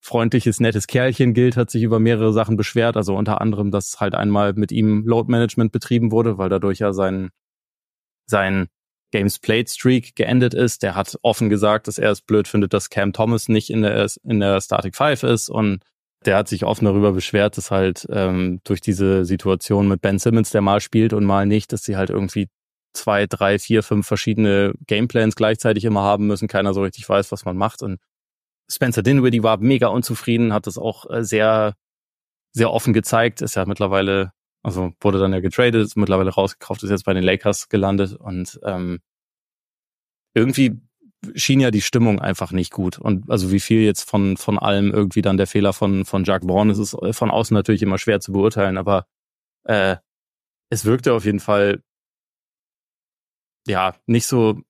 freundliches, 0.00 0.60
nettes 0.60 0.86
Kerlchen 0.86 1.34
gilt, 1.34 1.56
hat 1.56 1.70
sich 1.70 1.82
über 1.82 1.98
mehrere 1.98 2.32
Sachen 2.32 2.56
beschwert. 2.56 2.96
Also 2.96 3.16
unter 3.16 3.40
anderem, 3.40 3.70
dass 3.70 4.00
halt 4.00 4.14
einmal 4.14 4.52
mit 4.54 4.72
ihm 4.72 5.04
Load 5.06 5.30
Management 5.30 5.72
betrieben 5.72 6.12
wurde, 6.12 6.38
weil 6.38 6.48
dadurch 6.48 6.78
ja 6.78 6.92
sein, 6.92 7.30
sein 8.26 8.68
Games 9.12 9.38
Played 9.38 9.68
Streak 9.68 10.14
geendet 10.14 10.54
ist. 10.54 10.82
Der 10.82 10.94
hat 10.94 11.18
offen 11.22 11.48
gesagt, 11.48 11.88
dass 11.88 11.98
er 11.98 12.12
es 12.12 12.20
blöd 12.20 12.46
findet, 12.46 12.72
dass 12.72 12.90
Cam 12.90 13.12
Thomas 13.12 13.48
nicht 13.48 13.70
in 13.70 13.82
der, 13.82 14.06
in 14.24 14.40
der 14.40 14.60
Static 14.60 14.96
5 14.96 15.24
ist 15.24 15.48
und 15.48 15.82
der 16.24 16.36
hat 16.36 16.48
sich 16.48 16.64
offen 16.64 16.86
darüber 16.86 17.12
beschwert, 17.12 17.56
dass 17.56 17.70
halt 17.70 18.06
ähm, 18.10 18.60
durch 18.64 18.80
diese 18.80 19.24
Situation 19.24 19.88
mit 19.88 20.00
Ben 20.00 20.18
Simmons, 20.18 20.50
der 20.50 20.60
mal 20.60 20.80
spielt 20.80 21.12
und 21.12 21.24
mal 21.24 21.46
nicht, 21.46 21.72
dass 21.72 21.82
sie 21.82 21.96
halt 21.96 22.10
irgendwie 22.10 22.48
zwei, 22.96 23.26
drei, 23.26 23.58
vier, 23.58 23.82
fünf 23.82 24.06
verschiedene 24.06 24.74
Gameplans 24.86 25.36
gleichzeitig 25.36 25.84
immer 25.84 26.02
haben 26.02 26.26
müssen. 26.26 26.48
Keiner 26.48 26.74
so 26.74 26.82
richtig 26.82 27.08
weiß, 27.08 27.30
was 27.32 27.44
man 27.44 27.56
macht. 27.56 27.82
Und 27.82 28.00
Spencer 28.70 29.02
Dinwiddie 29.02 29.42
war 29.42 29.58
mega 29.58 29.88
unzufrieden, 29.88 30.52
hat 30.52 30.66
das 30.66 30.78
auch 30.78 31.08
äh, 31.10 31.24
sehr, 31.24 31.74
sehr 32.52 32.72
offen 32.72 32.92
gezeigt. 32.92 33.42
Ist 33.42 33.56
ja 33.56 33.64
mittlerweile, 33.66 34.32
also 34.62 34.92
wurde 35.00 35.18
dann 35.18 35.32
ja 35.32 35.40
getradet, 35.40 35.84
ist 35.84 35.96
mittlerweile 35.96 36.30
rausgekauft, 36.30 36.82
ist 36.82 36.90
jetzt 36.90 37.04
bei 37.04 37.14
den 37.14 37.24
Lakers 37.24 37.68
gelandet 37.68 38.14
und 38.14 38.58
ähm, 38.64 39.00
irgendwie 40.34 40.80
schien 41.34 41.60
ja 41.60 41.70
die 41.70 41.80
Stimmung 41.80 42.20
einfach 42.20 42.52
nicht 42.52 42.72
gut. 42.72 42.98
Und 42.98 43.30
also 43.30 43.50
wie 43.52 43.60
viel 43.60 43.82
jetzt 43.82 44.08
von, 44.08 44.36
von 44.36 44.58
allem 44.58 44.92
irgendwie 44.92 45.22
dann 45.22 45.36
der 45.36 45.46
Fehler 45.46 45.72
von, 45.72 46.04
von 46.04 46.24
Jacques 46.24 46.46
Braun 46.46 46.70
ist, 46.70 46.78
ist 46.78 47.16
von 47.16 47.30
außen 47.30 47.54
natürlich 47.54 47.82
immer 47.82 47.98
schwer 47.98 48.20
zu 48.20 48.32
beurteilen, 48.32 48.76
aber 48.76 49.06
äh, 49.64 49.96
es 50.70 50.84
wirkte 50.84 51.12
auf 51.12 51.24
jeden 51.24 51.40
Fall 51.40 51.82
ja 53.66 53.94
nicht 54.06 54.26
so 54.26 54.60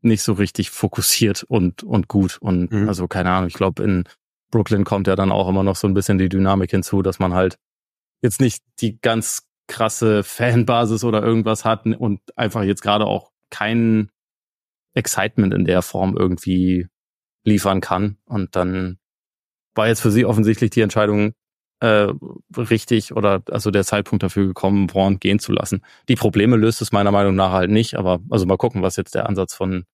nicht 0.00 0.22
so 0.22 0.32
richtig 0.32 0.70
fokussiert 0.70 1.44
und 1.44 1.82
und 1.82 2.08
gut 2.08 2.38
und 2.40 2.72
mhm. 2.72 2.88
also 2.88 3.08
keine 3.08 3.30
Ahnung 3.30 3.48
ich 3.48 3.54
glaube 3.54 3.82
in 3.82 4.04
Brooklyn 4.50 4.84
kommt 4.84 5.06
ja 5.06 5.16
dann 5.16 5.32
auch 5.32 5.48
immer 5.48 5.62
noch 5.62 5.76
so 5.76 5.86
ein 5.86 5.94
bisschen 5.94 6.18
die 6.18 6.28
Dynamik 6.28 6.70
hinzu 6.70 7.02
dass 7.02 7.18
man 7.18 7.34
halt 7.34 7.58
jetzt 8.20 8.40
nicht 8.40 8.62
die 8.80 9.00
ganz 9.00 9.46
krasse 9.68 10.22
Fanbasis 10.24 11.04
oder 11.04 11.22
irgendwas 11.22 11.64
hat 11.64 11.86
und 11.86 12.20
einfach 12.36 12.62
jetzt 12.62 12.82
gerade 12.82 13.06
auch 13.06 13.30
kein 13.50 14.10
Excitement 14.94 15.54
in 15.54 15.64
der 15.64 15.82
Form 15.82 16.16
irgendwie 16.16 16.88
liefern 17.44 17.80
kann 17.80 18.18
und 18.24 18.56
dann 18.56 18.98
war 19.74 19.88
jetzt 19.88 20.00
für 20.00 20.10
sie 20.10 20.24
offensichtlich 20.24 20.70
die 20.70 20.82
Entscheidung 20.82 21.34
äh, 21.82 22.14
richtig 22.56 23.12
oder 23.12 23.42
also 23.50 23.72
der 23.72 23.84
Zeitpunkt 23.84 24.22
dafür 24.22 24.46
gekommen, 24.46 24.86
Braun 24.86 25.18
gehen 25.18 25.40
zu 25.40 25.50
lassen. 25.50 25.82
Die 26.08 26.14
Probleme 26.14 26.56
löst 26.56 26.80
es 26.80 26.92
meiner 26.92 27.10
Meinung 27.10 27.34
nach 27.34 27.50
halt 27.50 27.70
nicht, 27.70 27.96
aber 27.96 28.20
also 28.30 28.46
mal 28.46 28.56
gucken, 28.56 28.82
was 28.82 28.94
jetzt 28.94 29.16
der 29.16 29.28
Ansatz 29.28 29.52
von, 29.52 29.84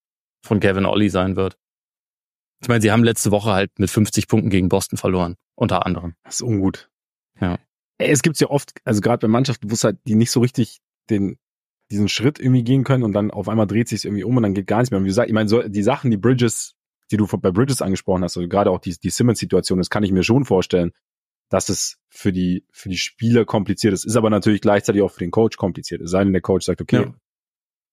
von 0.45 0.59
Kevin 0.59 0.85
Ollie 0.85 1.09
sein 1.09 1.35
wird. 1.35 1.57
Ich 2.61 2.67
meine, 2.67 2.81
sie 2.81 2.91
haben 2.91 3.03
letzte 3.03 3.31
Woche 3.31 3.51
halt 3.53 3.71
mit 3.79 3.89
50 3.89 4.27
Punkten 4.27 4.51
gegen 4.51 4.69
Boston 4.69 4.97
verloren, 4.97 5.35
unter 5.55 5.87
anderem. 5.87 6.13
Das 6.23 6.35
ist 6.35 6.41
ungut. 6.43 6.91
Ja. 7.41 7.57
Es 7.97 8.21
gibt 8.21 8.39
ja 8.39 8.49
oft, 8.51 8.73
also 8.83 9.01
gerade 9.01 9.25
bei 9.25 9.27
Mannschaften, 9.27 9.71
wo 9.71 9.73
es 9.73 9.83
halt 9.83 9.97
die 10.05 10.15
nicht 10.15 10.29
so 10.29 10.41
richtig 10.41 10.77
den 11.09 11.39
diesen 11.91 12.07
Schritt 12.07 12.39
irgendwie 12.39 12.63
gehen 12.63 12.83
können 12.83 13.03
und 13.03 13.13
dann 13.13 13.31
auf 13.31 13.49
einmal 13.49 13.65
dreht 13.65 13.87
sich 13.87 14.05
irgendwie 14.05 14.23
um 14.23 14.37
und 14.37 14.43
dann 14.43 14.53
geht 14.53 14.67
gar 14.67 14.77
nichts 14.77 14.91
mehr. 14.91 14.99
Und 14.99 15.05
wie 15.05 15.09
gesagt, 15.09 15.27
ich 15.27 15.33
meine, 15.33 15.49
so, 15.49 15.63
die 15.63 15.81
Sachen, 15.81 16.11
die 16.11 16.17
Bridges, 16.17 16.75
die 17.09 17.17
du 17.17 17.25
bei 17.25 17.49
Bridges 17.49 17.81
angesprochen 17.81 18.23
hast, 18.23 18.37
also 18.37 18.47
gerade 18.47 18.69
auch 18.69 18.77
die, 18.77 18.95
die 18.95 19.09
Simmons-Situation, 19.09 19.79
das 19.79 19.89
kann 19.89 20.03
ich 20.03 20.11
mir 20.11 20.21
schon 20.21 20.45
vorstellen, 20.45 20.91
dass 21.49 21.69
es 21.69 21.97
für 22.09 22.31
die, 22.31 22.65
für 22.71 22.89
die 22.89 22.97
Spieler 22.97 23.45
kompliziert 23.45 23.93
ist, 23.93 24.05
ist 24.05 24.15
aber 24.15 24.29
natürlich 24.29 24.61
gleichzeitig 24.61 25.01
auch 25.01 25.11
für 25.11 25.19
den 25.19 25.31
Coach 25.31 25.57
kompliziert. 25.57 26.01
Es 26.01 26.11
sei 26.11 26.23
denn, 26.23 26.33
der 26.33 26.41
Coach 26.41 26.65
sagt, 26.65 26.81
okay, 26.81 27.03
ja. 27.03 27.13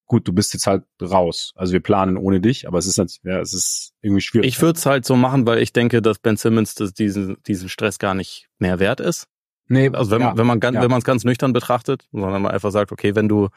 gut, 0.07 0.29
du 0.29 0.33
bist 0.33 0.53
jetzt 0.53 0.66
halt 0.66 0.85
raus. 1.03 1.53
Also 1.57 1.73
wir 1.73 1.81
planen 1.81 2.16
ohne 2.16 2.40
dich, 2.40 2.69
aber 2.69 2.79
es 2.79 2.87
ist, 2.87 2.99
halt, 2.99 3.19
ja, 3.25 3.40
es 3.40 3.55
ist 3.55 3.92
irgendwie 4.03 4.21
schwierig. 4.21 4.47
Ich 4.47 4.61
würde 4.61 4.79
es 4.79 4.87
halt 4.87 5.05
so 5.05 5.16
machen, 5.16 5.47
weil 5.47 5.59
ich 5.59 5.73
denke, 5.73 6.03
dass 6.03 6.19
Ben 6.19 6.37
Simmons 6.37 6.75
das 6.75 6.92
diesen, 6.92 7.37
diesen 7.47 7.69
Stress 7.69 7.99
gar 7.99 8.14
nicht 8.14 8.49
mehr 8.59 8.79
wert 8.79 9.01
ist. 9.01 9.27
Nee, 9.69 9.90
also 9.92 10.11
wenn, 10.12 10.21
ja, 10.21 10.37
wenn 10.37 10.47
man 10.47 10.61
ganz, 10.61 10.77
ja. 10.77 10.83
wenn 10.83 10.90
man 10.90 10.99
es 10.99 11.05
ganz 11.05 11.25
nüchtern 11.25 11.53
betrachtet, 11.53 12.07
sondern 12.12 12.42
man 12.42 12.53
einfach 12.53 12.71
sagt, 12.71 12.92
okay, 12.92 13.14
wenn 13.14 13.29
du, 13.29 13.49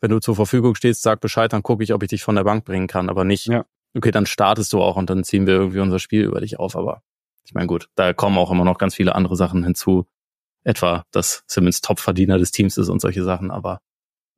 wenn 0.00 0.10
du 0.10 0.18
zur 0.18 0.34
Verfügung 0.34 0.74
stehst, 0.74 1.02
sag 1.02 1.20
Bescheid, 1.20 1.52
dann 1.52 1.62
gucke 1.62 1.84
ich, 1.84 1.92
ob 1.92 2.02
ich 2.02 2.08
dich 2.08 2.22
von 2.24 2.34
der 2.34 2.44
Bank 2.44 2.64
bringen 2.64 2.88
kann, 2.88 3.08
aber 3.08 3.24
nicht, 3.24 3.46
ja. 3.46 3.64
okay, 3.96 4.10
dann 4.10 4.26
startest 4.26 4.72
du 4.72 4.80
auch 4.80 4.96
und 4.96 5.08
dann 5.08 5.22
ziehen 5.22 5.46
wir 5.46 5.54
irgendwie 5.54 5.78
unser 5.78 6.00
Spiel 6.00 6.24
über 6.24 6.40
dich 6.40 6.58
auf, 6.58 6.74
aber 6.74 7.02
ich 7.44 7.54
meine, 7.54 7.66
gut, 7.66 7.88
da 7.94 8.12
kommen 8.12 8.38
auch 8.38 8.50
immer 8.50 8.64
noch 8.64 8.78
ganz 8.78 8.94
viele 8.94 9.14
andere 9.14 9.36
Sachen 9.36 9.64
hinzu. 9.64 10.06
Etwa, 10.64 11.04
dass 11.10 11.42
Simmons 11.46 11.80
Topverdiener 11.80 12.38
des 12.38 12.52
Teams 12.52 12.78
ist 12.78 12.88
und 12.88 13.00
solche 13.00 13.24
Sachen, 13.24 13.50
aber 13.50 13.80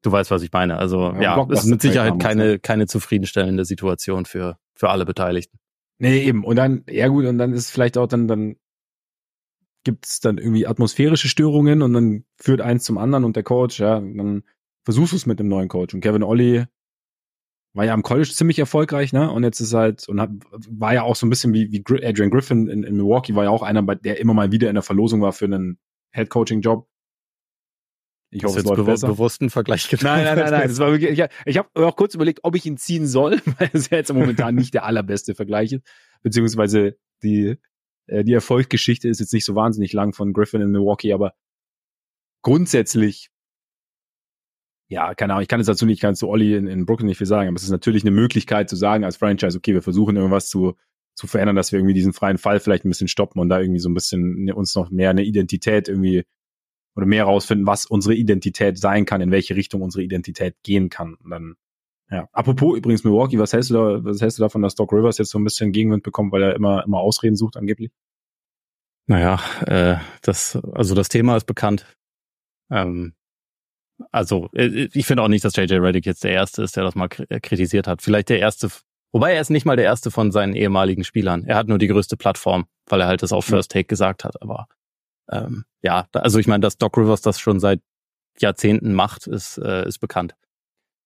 du 0.02 0.10
weißt, 0.10 0.30
was 0.30 0.42
ich 0.42 0.52
meine. 0.52 0.78
Also 0.78 1.12
ja, 1.14 1.36
ja 1.36 1.46
ist 1.50 1.66
mit 1.66 1.82
Sicherheit 1.82 2.18
keine, 2.18 2.58
keine 2.58 2.86
zufriedenstellende 2.86 3.64
Situation 3.64 4.24
für, 4.24 4.56
für 4.74 4.88
alle 4.88 5.04
Beteiligten. 5.04 5.58
Nee, 5.98 6.22
eben. 6.24 6.44
Und 6.44 6.56
dann, 6.56 6.84
ja 6.88 7.08
gut, 7.08 7.26
und 7.26 7.38
dann 7.38 7.52
ist 7.52 7.70
vielleicht 7.70 7.98
auch 7.98 8.06
dann, 8.06 8.26
dann 8.26 8.56
gibt's 9.84 10.20
dann 10.20 10.38
irgendwie 10.38 10.66
atmosphärische 10.66 11.28
Störungen 11.28 11.82
und 11.82 11.92
dann 11.92 12.24
führt 12.36 12.60
eins 12.60 12.84
zum 12.84 12.98
anderen 12.98 13.24
und 13.24 13.36
der 13.36 13.42
Coach, 13.42 13.80
ja, 13.80 14.00
dann 14.00 14.42
versuchst 14.84 15.12
du 15.12 15.16
es 15.16 15.26
mit 15.26 15.38
dem 15.38 15.48
neuen 15.48 15.68
Coach. 15.68 15.94
Und 15.94 16.00
Kevin 16.00 16.22
Olli 16.22 16.64
war 17.74 17.84
ja 17.84 17.92
am 17.92 18.02
College 18.02 18.30
ziemlich 18.32 18.58
erfolgreich, 18.58 19.12
ne? 19.12 19.30
Und 19.30 19.42
jetzt 19.42 19.60
ist 19.60 19.74
halt, 19.74 20.08
und 20.08 20.20
hat, 20.20 20.30
war 20.70 20.94
ja 20.94 21.02
auch 21.02 21.16
so 21.16 21.26
ein 21.26 21.30
bisschen 21.30 21.52
wie, 21.52 21.72
wie 21.72 21.84
Adrian 22.04 22.30
Griffin 22.30 22.68
in, 22.68 22.84
in 22.84 22.96
Milwaukee, 22.96 23.34
war 23.34 23.44
ja 23.44 23.50
auch 23.50 23.62
einer, 23.62 23.82
der 23.82 24.20
immer 24.20 24.32
mal 24.32 24.52
wieder 24.52 24.68
in 24.68 24.74
der 24.74 24.82
Verlosung 24.82 25.20
war 25.20 25.32
für 25.32 25.46
einen 25.46 25.78
Head-Coaching-Job. 26.12 26.88
Ich 28.30 28.44
hoffe, 28.44 28.60
es 28.60 28.64
läuft 28.64 28.84
besser. 28.84 29.08
bewussten 29.08 29.50
Vergleich 29.50 29.88
getroffen. 29.88 30.06
Nein, 30.14 30.24
nein, 30.24 30.38
nein, 30.38 30.50
nein. 30.50 30.68
Das 30.68 30.78
war 30.78 30.92
wirklich, 30.92 31.18
ich, 31.18 31.24
ich 31.46 31.58
habe 31.58 31.68
auch 31.86 31.96
kurz 31.96 32.14
überlegt, 32.14 32.40
ob 32.42 32.54
ich 32.54 32.64
ihn 32.64 32.76
ziehen 32.76 33.06
soll, 33.06 33.40
weil 33.58 33.70
es 33.72 33.90
ja 33.90 33.96
jetzt 33.96 34.12
momentan 34.12 34.54
nicht 34.54 34.74
der 34.74 34.84
allerbeste 34.84 35.34
Vergleich 35.34 35.72
ist. 35.72 35.84
Beziehungsweise 36.22 36.96
die, 37.22 37.56
äh, 38.06 38.24
die 38.24 38.32
Erfolgsgeschichte 38.32 39.08
ist 39.08 39.18
jetzt 39.18 39.32
nicht 39.32 39.44
so 39.44 39.54
wahnsinnig 39.56 39.92
lang 39.92 40.14
von 40.14 40.32
Griffin 40.32 40.60
in 40.60 40.70
Milwaukee, 40.70 41.12
aber 41.12 41.34
grundsätzlich 42.42 43.30
ja, 44.88 45.14
keine 45.14 45.32
Ahnung, 45.32 45.42
ich 45.42 45.48
kann 45.48 45.60
es 45.60 45.66
dazu 45.66 45.86
nicht 45.86 46.02
ganz 46.02 46.18
zu 46.18 46.28
Olli 46.28 46.54
in, 46.54 46.66
in 46.66 46.86
Brooklyn 46.86 47.06
nicht 47.06 47.18
viel 47.18 47.26
sagen, 47.26 47.48
aber 47.48 47.56
es 47.56 47.62
ist 47.62 47.70
natürlich 47.70 48.02
eine 48.02 48.10
Möglichkeit 48.10 48.68
zu 48.68 48.76
sagen 48.76 49.04
als 49.04 49.16
Franchise, 49.16 49.56
okay, 49.56 49.74
wir 49.74 49.82
versuchen 49.82 50.16
irgendwas 50.16 50.48
zu, 50.48 50.76
zu 51.14 51.26
verändern, 51.26 51.56
dass 51.56 51.72
wir 51.72 51.78
irgendwie 51.78 51.94
diesen 51.94 52.12
freien 52.12 52.38
Fall 52.38 52.60
vielleicht 52.60 52.84
ein 52.84 52.90
bisschen 52.90 53.08
stoppen 53.08 53.40
und 53.40 53.48
da 53.48 53.60
irgendwie 53.60 53.80
so 53.80 53.88
ein 53.88 53.94
bisschen 53.94 54.52
uns 54.52 54.74
noch 54.74 54.90
mehr 54.90 55.10
eine 55.10 55.24
Identität 55.24 55.88
irgendwie 55.88 56.24
oder 56.96 57.06
mehr 57.06 57.24
rausfinden, 57.24 57.66
was 57.66 57.86
unsere 57.86 58.14
Identität 58.14 58.78
sein 58.78 59.04
kann, 59.04 59.20
in 59.20 59.30
welche 59.30 59.56
Richtung 59.56 59.82
unsere 59.82 60.04
Identität 60.04 60.56
gehen 60.62 60.90
kann. 60.90 61.14
Und 61.14 61.30
dann, 61.30 61.54
ja. 62.10 62.28
Apropos 62.32 62.76
übrigens 62.76 63.04
Milwaukee, 63.04 63.38
was 63.38 63.52
hältst 63.52 63.70
du 63.70 63.74
da, 63.74 64.04
was 64.04 64.20
hältst 64.20 64.38
du 64.38 64.42
davon, 64.42 64.62
dass 64.62 64.74
Doc 64.74 64.92
Rivers 64.92 65.18
jetzt 65.18 65.30
so 65.30 65.38
ein 65.38 65.44
bisschen 65.44 65.72
Gegenwind 65.72 66.02
bekommt, 66.02 66.30
weil 66.32 66.42
er 66.42 66.54
immer, 66.54 66.84
immer 66.84 66.98
Ausreden 66.98 67.36
sucht 67.36 67.56
angeblich? 67.56 67.90
Naja, 69.06 69.40
äh, 69.66 69.98
das, 70.22 70.56
also 70.56 70.94
das 70.94 71.08
Thema 71.08 71.36
ist 71.36 71.46
bekannt. 71.46 71.84
Ähm, 72.70 73.14
also, 74.10 74.48
äh, 74.54 74.88
ich 74.92 75.06
finde 75.06 75.22
auch 75.22 75.28
nicht, 75.28 75.44
dass 75.44 75.56
JJ 75.56 75.74
Reddick 75.74 76.06
jetzt 76.06 76.24
der 76.24 76.32
Erste 76.32 76.62
ist, 76.62 76.76
der 76.76 76.84
das 76.84 76.94
mal 76.94 77.08
äh, 77.28 77.40
kritisiert 77.40 77.86
hat. 77.86 78.02
Vielleicht 78.02 78.28
der 78.28 78.38
Erste, 78.38 78.68
wobei 79.12 79.34
er 79.34 79.40
ist 79.40 79.50
nicht 79.50 79.66
mal 79.66 79.76
der 79.76 79.84
Erste 79.84 80.10
von 80.10 80.32
seinen 80.32 80.54
ehemaligen 80.54 81.04
Spielern. 81.04 81.44
Er 81.44 81.56
hat 81.56 81.68
nur 81.68 81.78
die 81.78 81.88
größte 81.88 82.16
Plattform, 82.16 82.66
weil 82.86 83.00
er 83.00 83.06
halt 83.06 83.22
das 83.22 83.32
auf 83.32 83.44
First 83.44 83.70
Take 83.70 83.86
gesagt 83.86 84.24
hat. 84.24 84.40
Aber 84.42 84.66
ähm, 85.30 85.64
ja, 85.82 86.06
also 86.12 86.38
ich 86.38 86.46
meine, 86.46 86.60
dass 86.60 86.78
Doc 86.78 86.96
Rivers 86.96 87.22
das 87.22 87.38
schon 87.38 87.60
seit 87.60 87.80
Jahrzehnten 88.38 88.94
macht, 88.94 89.26
ist, 89.26 89.58
äh, 89.58 89.86
ist 89.86 89.98
bekannt. 89.98 90.34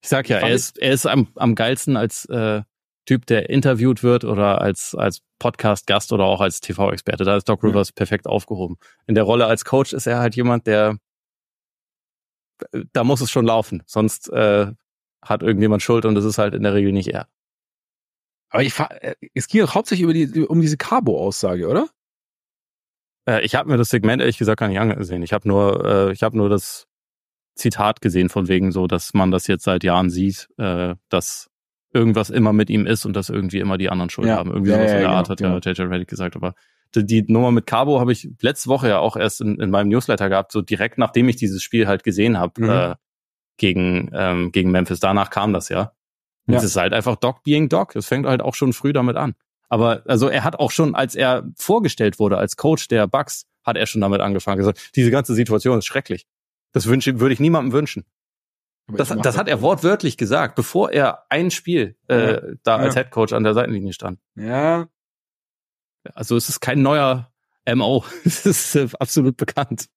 Ich 0.02 0.08
sag 0.08 0.28
ja, 0.28 0.38
er 0.38 0.50
ist, 0.50 0.78
er 0.78 0.92
ist 0.92 1.06
am, 1.06 1.28
am 1.34 1.54
geilsten 1.54 1.96
als 1.96 2.24
äh, 2.26 2.62
Typ, 3.04 3.26
der 3.26 3.48
interviewt 3.48 4.02
wird 4.02 4.24
oder 4.24 4.60
als, 4.60 4.94
als 4.94 5.22
Podcast-Gast 5.38 6.12
oder 6.12 6.24
auch 6.24 6.40
als 6.40 6.60
TV-Experte. 6.60 7.24
Da 7.24 7.36
ist 7.36 7.48
Doc 7.48 7.64
Rivers 7.64 7.90
mhm. 7.90 7.94
perfekt 7.94 8.26
aufgehoben. 8.26 8.76
In 9.06 9.14
der 9.14 9.24
Rolle 9.24 9.46
als 9.46 9.64
Coach 9.64 9.92
ist 9.92 10.06
er 10.06 10.18
halt 10.18 10.36
jemand, 10.36 10.66
der 10.66 10.98
da 12.92 13.04
muss 13.04 13.20
es 13.20 13.30
schon 13.30 13.46
laufen. 13.46 13.82
Sonst 13.86 14.30
äh, 14.30 14.72
hat 15.22 15.42
irgendjemand 15.42 15.82
Schuld 15.82 16.04
und 16.04 16.14
das 16.14 16.24
ist 16.24 16.38
halt 16.38 16.54
in 16.54 16.62
der 16.62 16.74
Regel 16.74 16.92
nicht 16.92 17.08
er. 17.08 17.28
Aber 18.50 18.62
ich, 18.62 18.78
äh, 18.78 19.14
es 19.34 19.48
ging 19.48 19.60
doch 19.60 19.74
hauptsächlich 19.74 20.04
über 20.04 20.14
die, 20.14 20.46
um 20.46 20.60
diese 20.60 20.76
Cabo-Aussage, 20.76 21.68
oder? 21.68 21.88
Äh, 23.28 23.44
ich 23.44 23.54
habe 23.54 23.68
mir 23.68 23.76
das 23.76 23.90
Segment 23.90 24.20
ehrlich 24.22 24.38
gesagt 24.38 24.60
gar 24.60 24.68
nicht 24.68 24.80
angesehen. 24.80 25.22
Ich 25.22 25.32
habe 25.32 25.46
nur, 25.46 25.84
äh, 25.84 26.12
ich 26.12 26.22
habe 26.22 26.36
nur 26.36 26.48
das 26.48 26.86
Zitat 27.54 28.00
gesehen 28.00 28.28
von 28.28 28.48
wegen 28.48 28.72
so, 28.72 28.86
dass 28.86 29.12
man 29.14 29.30
das 29.30 29.46
jetzt 29.46 29.64
seit 29.64 29.84
Jahren 29.84 30.10
sieht, 30.10 30.48
äh, 30.56 30.94
dass 31.08 31.50
irgendwas 31.92 32.30
immer 32.30 32.52
mit 32.52 32.70
ihm 32.70 32.86
ist 32.86 33.04
und 33.04 33.14
dass 33.14 33.28
irgendwie 33.28 33.58
immer 33.58 33.78
die 33.78 33.90
anderen 33.90 34.10
Schuld 34.10 34.28
ja. 34.28 34.36
haben. 34.36 34.50
Irgendwie 34.50 34.70
ja, 34.70 34.76
sowas 34.76 34.90
ja, 34.90 34.96
in 34.96 35.00
der 35.00 35.08
genau, 35.08 35.18
Art 35.18 35.28
hat 35.28 35.40
ja 35.40 35.58
JJ 35.58 35.72
genau. 35.74 35.90
Reddick 35.90 36.08
gesagt. 36.08 36.36
Aber 36.36 36.54
die, 36.94 37.04
die, 37.04 37.32
Nummer 37.32 37.50
mit 37.50 37.66
Cabo 37.66 38.00
habe 38.00 38.12
ich 38.12 38.28
letzte 38.40 38.68
Woche 38.68 38.88
ja 38.88 38.98
auch 38.98 39.16
erst 39.16 39.40
in, 39.40 39.60
in 39.60 39.70
meinem 39.70 39.88
Newsletter 39.88 40.28
gehabt, 40.28 40.52
so 40.52 40.62
direkt 40.62 40.98
nachdem 40.98 41.28
ich 41.28 41.36
dieses 41.36 41.62
Spiel 41.62 41.86
halt 41.86 42.04
gesehen 42.04 42.38
habe 42.38 42.62
mhm. 42.62 42.70
äh, 42.70 42.94
gegen, 43.56 44.10
ähm, 44.14 44.52
gegen 44.52 44.70
Memphis. 44.70 45.00
Danach 45.00 45.30
kam 45.30 45.52
das 45.52 45.68
ja. 45.68 45.92
Und 46.46 46.54
ja. 46.54 46.58
es 46.58 46.64
ist 46.64 46.76
halt 46.76 46.92
einfach 46.92 47.16
Doc 47.16 47.42
being 47.42 47.68
Doc. 47.68 47.94
Es 47.94 48.06
fängt 48.06 48.26
halt 48.26 48.40
auch 48.40 48.54
schon 48.54 48.72
früh 48.72 48.92
damit 48.92 49.16
an. 49.16 49.34
Aber 49.68 50.02
also 50.06 50.28
er 50.28 50.44
hat 50.44 50.58
auch 50.58 50.70
schon, 50.70 50.94
als 50.94 51.14
er 51.14 51.44
vorgestellt 51.56 52.18
wurde 52.18 52.38
als 52.38 52.56
Coach 52.56 52.88
der 52.88 53.06
Bucks, 53.06 53.46
hat 53.64 53.76
er 53.76 53.86
schon 53.86 54.00
damit 54.00 54.20
angefangen 54.22 54.58
gesagt, 54.58 54.96
diese 54.96 55.10
ganze 55.10 55.34
Situation 55.34 55.78
ist 55.78 55.84
schrecklich. 55.84 56.26
Das 56.72 56.86
wünsche, 56.86 57.20
würde 57.20 57.34
ich 57.34 57.40
niemandem 57.40 57.72
wünschen. 57.72 58.04
Das, 58.90 59.08
das 59.08 59.36
hat 59.36 59.48
er 59.48 59.60
wortwörtlich 59.60 60.16
gesagt, 60.16 60.54
bevor 60.54 60.90
er 60.90 61.24
ein 61.28 61.50
Spiel 61.50 61.96
äh, 62.08 62.32
ja. 62.32 62.40
da 62.62 62.76
als 62.76 62.94
ja. 62.94 63.02
Head 63.02 63.10
Coach 63.10 63.34
an 63.34 63.44
der 63.44 63.52
Seitenlinie 63.52 63.92
stand. 63.92 64.18
Ja. 64.34 64.88
Also 66.14 66.36
es 66.36 66.48
ist 66.48 66.60
kein 66.60 66.82
neuer 66.82 67.32
MO. 67.74 68.04
es 68.24 68.46
ist 68.46 68.74
äh, 68.74 68.88
absolut 68.98 69.36
bekannt. 69.36 69.88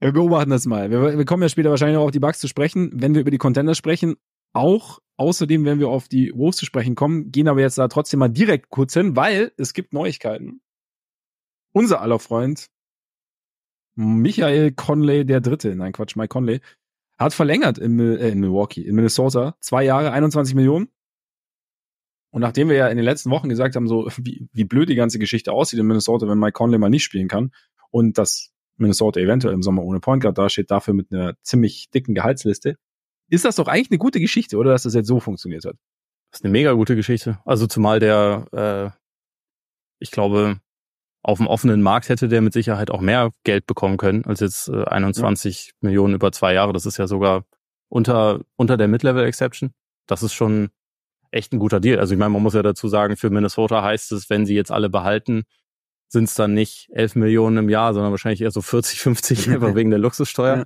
Wir 0.00 0.12
beobachten 0.12 0.50
das 0.50 0.66
mal. 0.66 0.90
Wir, 0.90 1.18
wir 1.18 1.24
kommen 1.24 1.42
ja 1.42 1.48
später 1.48 1.70
wahrscheinlich 1.70 1.96
auch 1.96 2.06
auf 2.06 2.10
die 2.10 2.20
Bugs 2.20 2.38
zu 2.38 2.48
sprechen, 2.48 2.90
wenn 2.94 3.14
wir 3.14 3.22
über 3.22 3.30
die 3.30 3.38
Contender 3.38 3.74
sprechen. 3.74 4.16
Auch 4.52 5.00
außerdem, 5.16 5.64
wenn 5.64 5.78
wir 5.78 5.88
auf 5.88 6.08
die 6.08 6.32
Wolves 6.34 6.56
zu 6.56 6.66
sprechen 6.66 6.94
kommen, 6.94 7.30
gehen 7.32 7.48
aber 7.48 7.60
jetzt 7.60 7.78
da 7.78 7.88
trotzdem 7.88 8.20
mal 8.20 8.28
direkt 8.28 8.70
kurz 8.70 8.94
hin, 8.94 9.16
weil 9.16 9.52
es 9.56 9.72
gibt 9.72 9.92
Neuigkeiten. 9.92 10.60
Unser 11.72 12.00
aller 12.00 12.18
Freund 12.18 12.68
Michael 13.96 14.72
Conley 14.72 15.24
der 15.24 15.40
Dritte, 15.40 15.74
nein 15.74 15.92
Quatsch, 15.92 16.16
Mike 16.16 16.28
Conley, 16.28 16.60
hat 17.18 17.32
verlängert 17.32 17.78
in, 17.78 17.98
äh, 17.98 18.28
in 18.28 18.40
Milwaukee, 18.40 18.82
in 18.82 18.94
Minnesota, 18.96 19.56
zwei 19.60 19.84
Jahre, 19.84 20.12
21 20.12 20.54
Millionen. 20.54 20.88
Und 22.34 22.40
nachdem 22.40 22.68
wir 22.68 22.74
ja 22.74 22.88
in 22.88 22.96
den 22.96 23.04
letzten 23.04 23.30
Wochen 23.30 23.48
gesagt 23.48 23.76
haben, 23.76 23.86
so 23.86 24.08
wie, 24.16 24.48
wie 24.52 24.64
blöd 24.64 24.88
die 24.88 24.96
ganze 24.96 25.20
Geschichte 25.20 25.52
aussieht 25.52 25.78
in 25.78 25.86
Minnesota, 25.86 26.26
wenn 26.26 26.36
Mike 26.36 26.54
Conley 26.54 26.78
mal 26.78 26.90
nicht 26.90 27.04
spielen 27.04 27.28
kann 27.28 27.52
und 27.92 28.18
dass 28.18 28.50
Minnesota 28.76 29.20
eventuell 29.20 29.54
im 29.54 29.62
Sommer 29.62 29.84
ohne 29.84 30.00
Point 30.00 30.20
Guard 30.20 30.36
dasteht, 30.36 30.68
dafür 30.68 30.94
mit 30.94 31.12
einer 31.12 31.36
ziemlich 31.42 31.90
dicken 31.90 32.12
Gehaltsliste, 32.12 32.76
ist 33.28 33.44
das 33.44 33.54
doch 33.54 33.68
eigentlich 33.68 33.92
eine 33.92 33.98
gute 33.98 34.18
Geschichte, 34.18 34.56
oder 34.56 34.72
dass 34.72 34.82
das 34.82 34.94
jetzt 34.94 35.06
so 35.06 35.20
funktioniert 35.20 35.64
hat? 35.64 35.76
Das 36.32 36.40
ist 36.40 36.44
eine 36.44 36.50
mega 36.50 36.72
gute 36.72 36.96
Geschichte. 36.96 37.38
Also 37.44 37.68
zumal 37.68 38.00
der, 38.00 38.48
äh, 38.50 38.98
ich 40.00 40.10
glaube, 40.10 40.58
auf 41.22 41.38
dem 41.38 41.46
offenen 41.46 41.82
Markt 41.82 42.08
hätte 42.08 42.26
der 42.26 42.40
mit 42.40 42.52
Sicherheit 42.52 42.90
auch 42.90 43.00
mehr 43.00 43.30
Geld 43.44 43.64
bekommen 43.64 43.96
können 43.96 44.24
als 44.24 44.40
jetzt 44.40 44.68
äh, 44.70 44.82
21 44.82 45.66
ja. 45.66 45.72
Millionen 45.82 46.14
über 46.14 46.32
zwei 46.32 46.52
Jahre. 46.52 46.72
Das 46.72 46.84
ist 46.84 46.96
ja 46.96 47.06
sogar 47.06 47.44
unter, 47.88 48.40
unter 48.56 48.76
der 48.76 48.88
Mid-Level-Exception. 48.88 49.72
Das 50.08 50.24
ist 50.24 50.32
schon 50.32 50.70
echt 51.34 51.52
ein 51.52 51.58
guter 51.58 51.80
Deal. 51.80 51.98
Also 51.98 52.14
ich 52.14 52.18
meine, 52.18 52.30
man 52.30 52.42
muss 52.42 52.54
ja 52.54 52.62
dazu 52.62 52.88
sagen, 52.88 53.16
für 53.16 53.30
Minnesota 53.30 53.82
heißt 53.82 54.12
es, 54.12 54.30
wenn 54.30 54.46
sie 54.46 54.54
jetzt 54.54 54.70
alle 54.70 54.88
behalten, 54.88 55.44
sind 56.08 56.24
es 56.24 56.34
dann 56.34 56.54
nicht 56.54 56.88
11 56.92 57.16
Millionen 57.16 57.58
im 57.58 57.68
Jahr, 57.68 57.92
sondern 57.92 58.12
wahrscheinlich 58.12 58.40
eher 58.40 58.50
so 58.50 58.62
40, 58.62 59.00
50 59.00 59.50
einfach 59.50 59.74
wegen 59.74 59.90
der 59.90 59.98
Luxussteuer. 59.98 60.64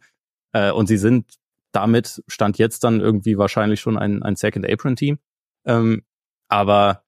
Ja. 0.54 0.68
Äh, 0.68 0.72
und 0.72 0.86
sie 0.86 0.98
sind 0.98 1.34
damit, 1.72 2.22
stand 2.28 2.58
jetzt 2.58 2.84
dann 2.84 3.00
irgendwie 3.00 3.38
wahrscheinlich 3.38 3.80
schon 3.80 3.98
ein, 3.98 4.22
ein 4.22 4.36
Second-Apron-Team. 4.36 5.18
Ähm, 5.64 6.02
aber 6.48 7.02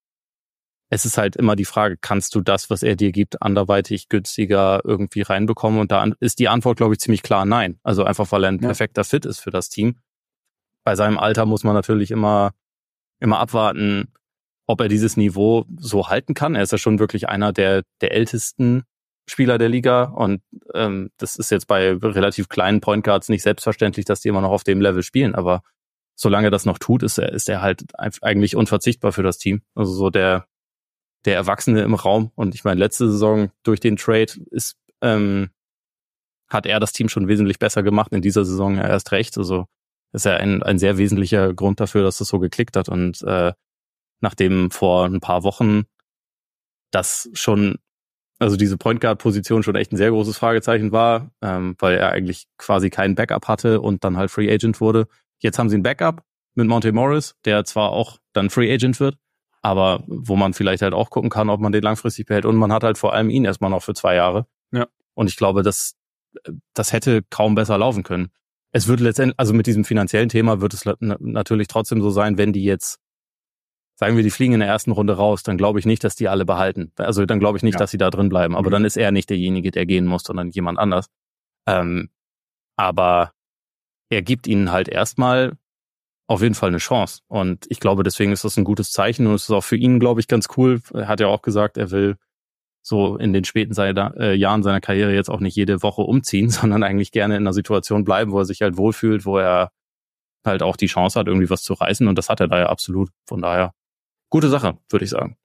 es 0.90 1.04
ist 1.04 1.18
halt 1.18 1.36
immer 1.36 1.54
die 1.54 1.64
Frage, 1.64 1.96
kannst 1.98 2.34
du 2.34 2.40
das, 2.40 2.68
was 2.68 2.82
er 2.82 2.96
dir 2.96 3.12
gibt, 3.12 3.42
anderweitig 3.42 4.08
günstiger 4.08 4.80
irgendwie 4.84 5.22
reinbekommen? 5.22 5.80
Und 5.80 5.92
da 5.92 6.04
ist 6.18 6.40
die 6.40 6.48
Antwort, 6.48 6.78
glaube 6.78 6.94
ich, 6.94 7.00
ziemlich 7.00 7.22
klar 7.22 7.44
nein. 7.44 7.78
Also 7.82 8.04
einfach, 8.04 8.30
weil 8.32 8.44
er 8.44 8.48
ein 8.48 8.60
ja. 8.60 8.68
perfekter 8.68 9.04
Fit 9.04 9.24
ist 9.24 9.38
für 9.38 9.50
das 9.50 9.68
Team. 9.68 9.98
Bei 10.82 10.96
seinem 10.96 11.18
Alter 11.18 11.46
muss 11.46 11.62
man 11.62 11.74
natürlich 11.74 12.10
immer, 12.10 12.52
immer 13.20 13.38
abwarten, 13.38 14.12
ob 14.66 14.80
er 14.80 14.88
dieses 14.88 15.16
Niveau 15.16 15.66
so 15.76 16.08
halten 16.08 16.34
kann. 16.34 16.54
Er 16.54 16.62
ist 16.62 16.72
ja 16.72 16.78
schon 16.78 16.98
wirklich 16.98 17.28
einer 17.28 17.52
der, 17.52 17.82
der 18.00 18.12
ältesten 18.12 18.84
Spieler 19.28 19.58
der 19.58 19.68
Liga 19.68 20.04
und 20.04 20.42
ähm, 20.74 21.10
das 21.18 21.36
ist 21.36 21.50
jetzt 21.50 21.66
bei 21.66 21.92
relativ 21.92 22.48
kleinen 22.48 22.80
Point 22.80 23.04
Guards 23.04 23.28
nicht 23.28 23.42
selbstverständlich, 23.42 24.04
dass 24.04 24.20
die 24.20 24.28
immer 24.28 24.40
noch 24.40 24.50
auf 24.50 24.64
dem 24.64 24.80
Level 24.80 25.02
spielen, 25.02 25.34
aber 25.34 25.62
solange 26.20 26.50
das 26.50 26.66
noch 26.66 26.78
tut, 26.78 27.02
ist 27.02 27.18
er, 27.18 27.32
ist 27.32 27.48
er 27.48 27.62
halt 27.62 27.84
eigentlich 28.22 28.54
unverzichtbar 28.54 29.12
für 29.12 29.22
das 29.22 29.38
Team. 29.38 29.62
Also 29.74 29.92
so 29.92 30.10
der, 30.10 30.46
der 31.24 31.34
Erwachsene 31.34 31.80
im 31.82 31.94
Raum. 31.94 32.30
Und 32.34 32.54
ich 32.54 32.62
meine, 32.62 32.78
letzte 32.78 33.10
Saison 33.10 33.50
durch 33.62 33.80
den 33.80 33.96
Trade 33.96 34.32
ist, 34.50 34.76
ähm, 35.00 35.48
hat 36.48 36.66
er 36.66 36.78
das 36.78 36.92
Team 36.92 37.08
schon 37.08 37.26
wesentlich 37.26 37.58
besser 37.58 37.82
gemacht. 37.82 38.12
In 38.12 38.20
dieser 38.20 38.44
Saison 38.44 38.76
erst 38.76 39.12
recht. 39.12 39.38
Also 39.38 39.66
ist 40.12 40.26
ja 40.26 40.36
ein, 40.36 40.62
ein 40.62 40.78
sehr 40.78 40.98
wesentlicher 40.98 41.54
Grund 41.54 41.80
dafür, 41.80 42.02
dass 42.02 42.18
das 42.18 42.28
so 42.28 42.38
geklickt 42.38 42.76
hat. 42.76 42.88
Und 42.88 43.22
äh, 43.22 43.52
nachdem 44.20 44.70
vor 44.70 45.06
ein 45.06 45.20
paar 45.20 45.44
Wochen 45.44 45.84
das 46.90 47.30
schon, 47.32 47.76
also 48.38 48.56
diese 48.56 48.76
Point 48.76 49.00
Guard 49.00 49.18
Position 49.18 49.62
schon 49.62 49.76
echt 49.76 49.92
ein 49.92 49.96
sehr 49.96 50.10
großes 50.10 50.36
Fragezeichen 50.36 50.92
war, 50.92 51.30
ähm, 51.42 51.76
weil 51.78 51.96
er 51.96 52.10
eigentlich 52.10 52.46
quasi 52.58 52.90
keinen 52.90 53.14
Backup 53.14 53.48
hatte 53.48 53.80
und 53.80 54.04
dann 54.04 54.16
halt 54.16 54.30
Free 54.30 54.52
Agent 54.52 54.80
wurde. 54.80 55.06
Jetzt 55.38 55.58
haben 55.58 55.68
sie 55.68 55.78
ein 55.78 55.82
Backup 55.82 56.22
mit 56.54 56.66
Monte 56.66 56.92
Morris, 56.92 57.36
der 57.44 57.64
zwar 57.64 57.90
auch 57.90 58.18
dann 58.32 58.50
Free 58.50 58.72
Agent 58.72 58.98
wird, 58.98 59.16
aber 59.62 60.02
wo 60.06 60.36
man 60.36 60.54
vielleicht 60.54 60.82
halt 60.82 60.94
auch 60.94 61.10
gucken 61.10 61.30
kann, 61.30 61.50
ob 61.50 61.60
man 61.60 61.72
den 61.72 61.82
langfristig 61.82 62.26
behält. 62.26 62.44
Und 62.44 62.56
man 62.56 62.72
hat 62.72 62.82
halt 62.82 62.98
vor 62.98 63.12
allem 63.12 63.30
ihn 63.30 63.44
erstmal 63.44 63.70
noch 63.70 63.82
für 63.82 63.94
zwei 63.94 64.16
Jahre. 64.16 64.46
Ja. 64.72 64.86
Und 65.14 65.28
ich 65.28 65.36
glaube, 65.36 65.62
das, 65.62 65.96
das 66.74 66.92
hätte 66.92 67.22
kaum 67.30 67.54
besser 67.54 67.78
laufen 67.78 68.02
können. 68.02 68.30
Es 68.72 68.86
wird 68.86 69.00
letztendlich, 69.00 69.38
also 69.38 69.52
mit 69.52 69.66
diesem 69.66 69.84
finanziellen 69.84 70.28
Thema 70.28 70.60
wird 70.60 70.74
es 70.74 70.84
natürlich 71.00 71.68
trotzdem 71.68 72.00
so 72.00 72.10
sein, 72.10 72.38
wenn 72.38 72.52
die 72.52 72.64
jetzt, 72.64 73.00
sagen 73.96 74.16
wir, 74.16 74.22
die 74.22 74.30
fliegen 74.30 74.54
in 74.54 74.60
der 74.60 74.68
ersten 74.68 74.92
Runde 74.92 75.14
raus, 75.14 75.42
dann 75.42 75.58
glaube 75.58 75.78
ich 75.78 75.86
nicht, 75.86 76.04
dass 76.04 76.14
die 76.14 76.28
alle 76.28 76.44
behalten. 76.44 76.92
Also 76.96 77.26
dann 77.26 77.40
glaube 77.40 77.58
ich 77.58 77.64
nicht, 77.64 77.74
ja. 77.74 77.78
dass 77.78 77.90
sie 77.90 77.98
da 77.98 78.10
drin 78.10 78.28
bleiben. 78.28 78.54
Aber 78.54 78.68
mhm. 78.68 78.72
dann 78.72 78.84
ist 78.84 78.96
er 78.96 79.10
nicht 79.10 79.28
derjenige, 79.30 79.70
der 79.70 79.86
gehen 79.86 80.06
muss, 80.06 80.22
sondern 80.22 80.50
jemand 80.50 80.78
anders. 80.78 81.06
Ähm, 81.66 82.10
aber 82.76 83.32
er 84.08 84.22
gibt 84.22 84.46
ihnen 84.46 84.72
halt 84.72 84.88
erstmal 84.88 85.56
auf 86.28 86.42
jeden 86.42 86.54
Fall 86.54 86.68
eine 86.68 86.78
Chance. 86.78 87.22
Und 87.26 87.66
ich 87.68 87.80
glaube, 87.80 88.04
deswegen 88.04 88.30
ist 88.30 88.44
das 88.44 88.56
ein 88.56 88.64
gutes 88.64 88.92
Zeichen 88.92 89.26
und 89.26 89.34
es 89.34 89.44
ist 89.44 89.50
auch 89.50 89.64
für 89.64 89.76
ihn, 89.76 89.98
glaube 89.98 90.20
ich, 90.20 90.28
ganz 90.28 90.46
cool. 90.56 90.80
Er 90.94 91.08
hat 91.08 91.18
ja 91.18 91.26
auch 91.26 91.42
gesagt, 91.42 91.76
er 91.76 91.90
will 91.90 92.16
so 92.82 93.16
in 93.16 93.32
den 93.32 93.44
späten 93.44 93.74
seiner, 93.74 94.16
äh, 94.16 94.34
Jahren 94.34 94.62
seiner 94.62 94.80
Karriere 94.80 95.14
jetzt 95.14 95.30
auch 95.30 95.40
nicht 95.40 95.56
jede 95.56 95.82
Woche 95.82 96.02
umziehen, 96.02 96.50
sondern 96.50 96.82
eigentlich 96.82 97.12
gerne 97.12 97.36
in 97.36 97.42
einer 97.42 97.52
Situation 97.52 98.04
bleiben, 98.04 98.32
wo 98.32 98.38
er 98.38 98.44
sich 98.44 98.62
halt 98.62 98.76
wohlfühlt, 98.76 99.24
wo 99.24 99.38
er 99.38 99.72
halt 100.44 100.62
auch 100.62 100.76
die 100.76 100.86
Chance 100.86 101.18
hat, 101.18 101.26
irgendwie 101.26 101.50
was 101.50 101.62
zu 101.62 101.74
reißen. 101.74 102.08
Und 102.08 102.16
das 102.16 102.28
hat 102.28 102.40
er 102.40 102.48
da 102.48 102.58
ja 102.58 102.66
absolut. 102.66 103.10
Von 103.26 103.42
daher, 103.42 103.72
gute 104.30 104.48
Sache, 104.48 104.78
würde 104.88 105.04
ich 105.04 105.10
sagen. 105.10 105.36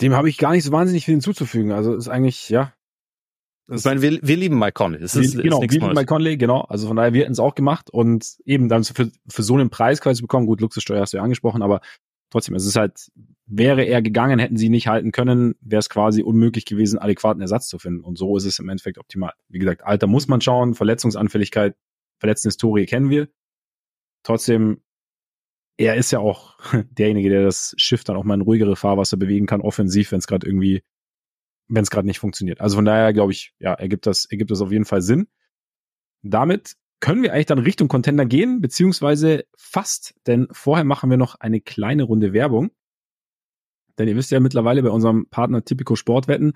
Dem 0.00 0.14
habe 0.14 0.28
ich 0.28 0.38
gar 0.38 0.52
nicht 0.52 0.64
so 0.64 0.72
wahnsinnig 0.72 1.04
viel 1.04 1.14
hinzuzufügen. 1.14 1.70
Also 1.70 1.94
ist 1.94 2.08
eigentlich, 2.08 2.48
ja, 2.48 2.72
ich 3.70 3.84
meine, 3.84 4.02
wir, 4.02 4.18
wir 4.22 4.36
lieben 4.36 4.58
Mike 4.58 4.72
Conley. 4.72 5.00
Das 5.00 5.14
ist, 5.14 5.40
genau, 5.40 5.62
ist 5.62 5.70
wir 5.70 5.80
lieben 5.80 5.94
Mike 5.94 6.06
Conley, 6.06 6.36
genau. 6.36 6.62
Also 6.62 6.88
von 6.88 6.96
daher, 6.96 7.12
wir 7.12 7.22
hätten 7.22 7.32
es 7.32 7.38
auch 7.38 7.54
gemacht 7.54 7.90
und 7.90 8.36
eben 8.44 8.68
dann 8.68 8.82
für, 8.84 9.10
für 9.28 9.42
so 9.42 9.54
einen 9.54 9.70
Preis 9.70 10.00
quasi 10.00 10.20
bekommen, 10.20 10.46
gut, 10.46 10.60
Luxussteuer 10.60 11.00
hast 11.00 11.12
du 11.12 11.18
ja 11.18 11.22
angesprochen, 11.22 11.62
aber 11.62 11.80
trotzdem, 12.32 12.54
es 12.54 12.66
ist 12.66 12.76
halt, 12.76 13.10
wäre 13.46 13.84
er 13.84 14.02
gegangen, 14.02 14.38
hätten 14.38 14.56
sie 14.56 14.68
nicht 14.68 14.88
halten 14.88 15.12
können, 15.12 15.54
wäre 15.60 15.80
es 15.80 15.88
quasi 15.88 16.22
unmöglich 16.22 16.64
gewesen, 16.64 16.98
adäquaten 16.98 17.40
Ersatz 17.40 17.68
zu 17.68 17.78
finden. 17.78 18.02
Und 18.02 18.18
so 18.18 18.36
ist 18.36 18.44
es 18.44 18.58
im 18.58 18.68
Endeffekt 18.68 18.98
optimal. 18.98 19.32
Wie 19.48 19.58
gesagt, 19.58 19.84
Alter 19.84 20.06
muss 20.06 20.28
man 20.28 20.40
schauen, 20.40 20.74
Verletzungsanfälligkeit, 20.74 21.76
Verletztenhistorie 22.18 22.86
kennen 22.86 23.10
wir. 23.10 23.28
Trotzdem, 24.24 24.80
er 25.76 25.96
ist 25.96 26.10
ja 26.10 26.18
auch 26.18 26.58
derjenige, 26.90 27.28
der 27.28 27.44
das 27.44 27.74
Schiff 27.76 28.02
dann 28.04 28.16
auch 28.16 28.24
mal 28.24 28.34
in 28.34 28.40
ruhigere 28.40 28.76
Fahrwasser 28.76 29.16
bewegen 29.16 29.46
kann, 29.46 29.60
offensiv, 29.60 30.12
wenn 30.12 30.18
es 30.18 30.26
gerade 30.26 30.46
irgendwie 30.46 30.82
wenn 31.68 31.82
es 31.82 31.90
gerade 31.90 32.06
nicht 32.06 32.18
funktioniert. 32.18 32.60
Also 32.60 32.76
von 32.76 32.84
daher 32.84 33.12
glaube 33.12 33.32
ich, 33.32 33.54
ja, 33.58 33.72
ergibt 33.72 34.06
das, 34.06 34.26
ergibt 34.26 34.50
das 34.50 34.60
auf 34.60 34.72
jeden 34.72 34.84
Fall 34.84 35.00
Sinn. 35.00 35.26
Damit 36.22 36.76
können 37.02 37.24
wir 37.24 37.32
eigentlich 37.32 37.46
dann 37.46 37.58
Richtung 37.58 37.88
Contender 37.88 38.24
gehen, 38.24 38.60
beziehungsweise 38.60 39.44
fast, 39.56 40.14
denn 40.28 40.46
vorher 40.52 40.84
machen 40.84 41.10
wir 41.10 41.16
noch 41.16 41.34
eine 41.34 41.60
kleine 41.60 42.04
Runde 42.04 42.32
Werbung. 42.32 42.70
Denn 43.98 44.06
ihr 44.06 44.14
wisst 44.14 44.30
ja 44.30 44.38
mittlerweile 44.38 44.84
bei 44.84 44.88
unserem 44.88 45.26
Partner 45.28 45.64
Typico 45.64 45.96
Sportwetten, 45.96 46.52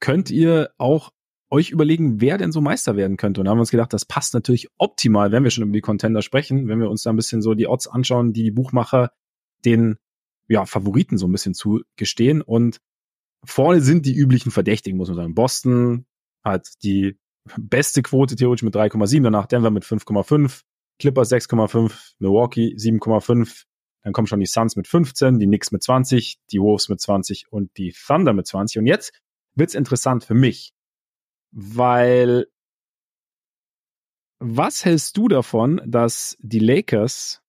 könnt 0.00 0.30
ihr 0.30 0.70
auch 0.78 1.10
euch 1.50 1.70
überlegen, 1.70 2.22
wer 2.22 2.38
denn 2.38 2.50
so 2.50 2.62
Meister 2.62 2.96
werden 2.96 3.18
könnte. 3.18 3.42
Und 3.42 3.44
da 3.44 3.50
haben 3.50 3.58
wir 3.58 3.62
uns 3.62 3.70
gedacht, 3.70 3.92
das 3.92 4.06
passt 4.06 4.32
natürlich 4.32 4.68
optimal, 4.78 5.32
wenn 5.32 5.44
wir 5.44 5.50
schon 5.50 5.64
über 5.64 5.74
die 5.74 5.82
Contender 5.82 6.22
sprechen, 6.22 6.66
wenn 6.66 6.80
wir 6.80 6.88
uns 6.88 7.02
da 7.02 7.10
ein 7.10 7.16
bisschen 7.16 7.42
so 7.42 7.52
die 7.52 7.66
Odds 7.66 7.86
anschauen, 7.86 8.32
die 8.32 8.42
die 8.42 8.52
Buchmacher 8.52 9.12
den 9.66 9.98
ja, 10.48 10.64
Favoriten 10.64 11.18
so 11.18 11.28
ein 11.28 11.32
bisschen 11.32 11.52
zugestehen. 11.52 12.40
Und 12.40 12.78
Vorne 13.44 13.82
sind 13.82 14.06
die 14.06 14.16
üblichen 14.16 14.50
Verdächtigen, 14.50 14.96
muss 14.96 15.08
man 15.08 15.16
sagen. 15.16 15.34
Boston 15.34 16.06
hat 16.42 16.66
die 16.82 17.18
beste 17.56 18.02
Quote 18.02 18.36
theoretisch 18.36 18.62
mit 18.62 18.74
3,7, 18.74 19.22
danach 19.22 19.46
Denver 19.46 19.70
mit 19.70 19.84
5,5, 19.84 20.62
Clippers 20.98 21.32
6,5, 21.32 22.14
Milwaukee 22.18 22.74
7,5, 22.74 23.64
dann 24.02 24.12
kommen 24.12 24.26
schon 24.26 24.40
die 24.40 24.46
Suns 24.46 24.76
mit 24.76 24.86
15, 24.86 25.38
die 25.38 25.46
Knicks 25.46 25.72
mit 25.72 25.82
20, 25.82 26.38
die 26.50 26.60
Wolves 26.60 26.88
mit 26.88 27.00
20 27.00 27.50
und 27.50 27.76
die 27.76 27.92
Thunder 27.92 28.32
mit 28.32 28.46
20. 28.46 28.78
Und 28.78 28.86
jetzt 28.86 29.12
wird's 29.54 29.74
interessant 29.74 30.24
für 30.24 30.34
mich, 30.34 30.72
weil 31.50 32.46
was 34.38 34.84
hältst 34.86 35.16
du 35.18 35.28
davon, 35.28 35.82
dass 35.86 36.36
die 36.40 36.60
Lakers 36.60 37.42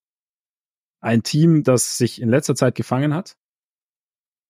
ein 0.99 1.23
Team, 1.23 1.63
das 1.63 1.97
sich 1.97 2.21
in 2.21 2.29
letzter 2.29 2.53
Zeit 2.53 2.75
gefangen 2.75 3.13
hat, 3.13 3.37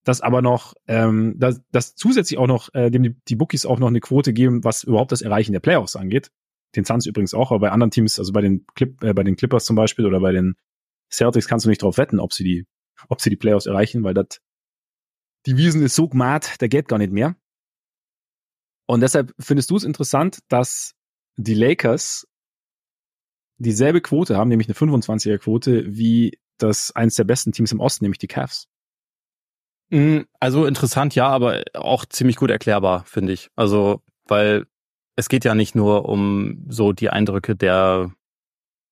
das 0.03 0.21
aber 0.21 0.41
noch, 0.41 0.73
ähm, 0.87 1.35
das, 1.37 1.61
das 1.71 1.95
zusätzlich 1.95 2.39
auch 2.39 2.47
noch, 2.47 2.73
äh, 2.73 2.89
dem 2.89 3.03
die, 3.03 3.15
die 3.27 3.35
Bookies 3.35 3.65
auch 3.65 3.79
noch 3.79 3.87
eine 3.87 3.99
Quote 3.99 4.33
geben, 4.33 4.63
was 4.63 4.83
überhaupt 4.83 5.11
das 5.11 5.21
Erreichen 5.21 5.53
der 5.53 5.59
Playoffs 5.59 5.95
angeht. 5.95 6.31
Den 6.75 6.85
Suns 6.85 7.05
übrigens 7.05 7.33
auch, 7.33 7.51
aber 7.51 7.59
bei 7.59 7.71
anderen 7.71 7.91
Teams, 7.91 8.17
also 8.17 8.31
bei 8.31 8.41
den 8.41 8.65
Clip, 8.75 9.01
äh, 9.03 9.13
bei 9.13 9.23
den 9.23 9.35
Clippers 9.35 9.65
zum 9.65 9.75
Beispiel 9.75 10.05
oder 10.05 10.19
bei 10.19 10.31
den 10.31 10.55
Celtics 11.11 11.47
kannst 11.47 11.65
du 11.65 11.69
nicht 11.69 11.83
drauf 11.83 11.97
wetten, 11.97 12.19
ob 12.19 12.33
sie 12.33 12.43
die, 12.43 12.65
ob 13.09 13.21
sie 13.21 13.29
die 13.29 13.35
Playoffs 13.35 13.65
erreichen, 13.65 14.03
weil 14.03 14.13
das 14.13 14.39
die 15.45 15.57
Wiesen 15.57 15.81
ist 15.81 15.95
so 15.95 16.07
gmat, 16.07 16.61
der 16.61 16.69
geht 16.69 16.87
gar 16.87 16.99
nicht 16.99 17.11
mehr. 17.11 17.35
Und 18.87 19.01
deshalb 19.01 19.33
findest 19.39 19.71
du 19.71 19.75
es 19.75 19.83
interessant, 19.83 20.39
dass 20.49 20.93
die 21.37 21.53
Lakers 21.53 22.27
dieselbe 23.57 24.01
Quote 24.01 24.37
haben, 24.37 24.49
nämlich 24.49 24.67
eine 24.67 24.75
25er 24.75 25.37
Quote, 25.37 25.85
wie 25.95 26.39
das 26.57 26.91
eines 26.91 27.15
der 27.15 27.23
besten 27.23 27.51
Teams 27.51 27.71
im 27.71 27.79
Osten, 27.79 28.05
nämlich 28.05 28.19
die 28.19 28.27
Cavs. 28.27 28.67
Mm, 29.91 30.21
also 30.39 30.65
interessant, 30.65 31.15
ja, 31.15 31.27
aber 31.27 31.63
auch 31.73 32.05
ziemlich 32.05 32.37
gut 32.37 32.49
erklärbar, 32.49 33.03
finde 33.05 33.33
ich. 33.33 33.49
Also, 33.55 34.01
weil 34.25 34.65
es 35.17 35.29
geht 35.29 35.45
ja 35.45 35.53
nicht 35.53 35.75
nur 35.75 36.07
um 36.07 36.65
so 36.69 36.93
die 36.93 37.09
Eindrücke 37.09 37.55
der 37.55 38.11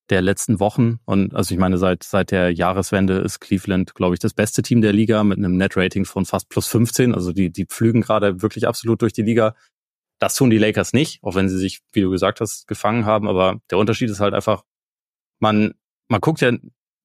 der 0.09 0.21
letzten 0.23 0.59
Wochen 0.59 0.99
und 1.05 1.35
also 1.35 1.53
ich 1.53 1.59
meine 1.59 1.77
seit 1.77 2.03
seit 2.03 2.31
der 2.31 2.51
Jahreswende 2.51 3.19
ist 3.19 3.39
Cleveland 3.39 3.93
glaube 3.93 4.15
ich 4.15 4.19
das 4.19 4.33
beste 4.33 4.63
Team 4.63 4.81
der 4.81 4.91
Liga 4.91 5.23
mit 5.23 5.37
einem 5.37 5.55
Net 5.55 5.77
Rating 5.77 6.03
von 6.03 6.25
fast 6.25 6.49
plus 6.49 6.67
15 6.67 7.13
also 7.13 7.31
die 7.31 7.51
die 7.51 7.65
pflügen 7.65 8.01
gerade 8.01 8.41
wirklich 8.41 8.67
absolut 8.67 9.01
durch 9.03 9.13
die 9.13 9.21
Liga. 9.21 9.55
Das 10.19 10.35
tun 10.35 10.49
die 10.49 10.57
Lakers 10.57 10.93
nicht 10.93 11.19
auch 11.23 11.35
wenn 11.35 11.47
sie 11.49 11.57
sich 11.57 11.81
wie 11.93 12.01
du 12.01 12.09
gesagt 12.09 12.41
hast 12.41 12.67
gefangen 12.67 13.05
haben. 13.05 13.27
Aber 13.27 13.59
der 13.71 13.77
Unterschied 13.77 14.09
ist 14.09 14.19
halt 14.19 14.33
einfach 14.33 14.63
man 15.39 15.75
man 16.09 16.21
guckt 16.21 16.41
ja 16.41 16.53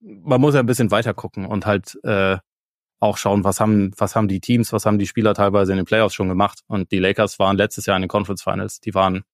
man 0.00 0.40
muss 0.40 0.54
ja 0.54 0.60
ein 0.60 0.66
bisschen 0.66 0.90
weiter 0.90 1.14
gucken 1.14 1.46
und 1.46 1.66
halt 1.66 1.98
äh, 2.04 2.38
auch 3.04 3.16
schauen, 3.16 3.44
was 3.44 3.60
haben, 3.60 3.92
was 3.96 4.16
haben 4.16 4.28
die 4.28 4.40
Teams, 4.40 4.72
was 4.72 4.86
haben 4.86 4.98
die 4.98 5.06
Spieler 5.06 5.34
teilweise 5.34 5.72
in 5.72 5.76
den 5.76 5.86
Playoffs 5.86 6.14
schon 6.14 6.28
gemacht. 6.28 6.60
Und 6.66 6.90
die 6.90 6.98
Lakers 6.98 7.38
waren 7.38 7.56
letztes 7.56 7.86
Jahr 7.86 7.96
in 7.96 8.02
den 8.02 8.08
Conference 8.08 8.42
Finals. 8.42 8.80
Die 8.80 8.94
waren 8.94 9.24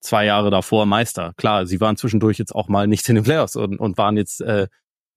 zwei 0.00 0.24
Jahre 0.24 0.50
davor 0.50 0.86
Meister. 0.86 1.32
Klar, 1.36 1.66
sie 1.66 1.80
waren 1.80 1.96
zwischendurch 1.96 2.38
jetzt 2.38 2.54
auch 2.54 2.68
mal 2.68 2.86
nicht 2.86 3.08
in 3.08 3.14
den 3.14 3.24
Playoffs 3.24 3.56
und, 3.56 3.78
und 3.78 3.98
waren 3.98 4.16
jetzt 4.16 4.40
äh, 4.40 4.68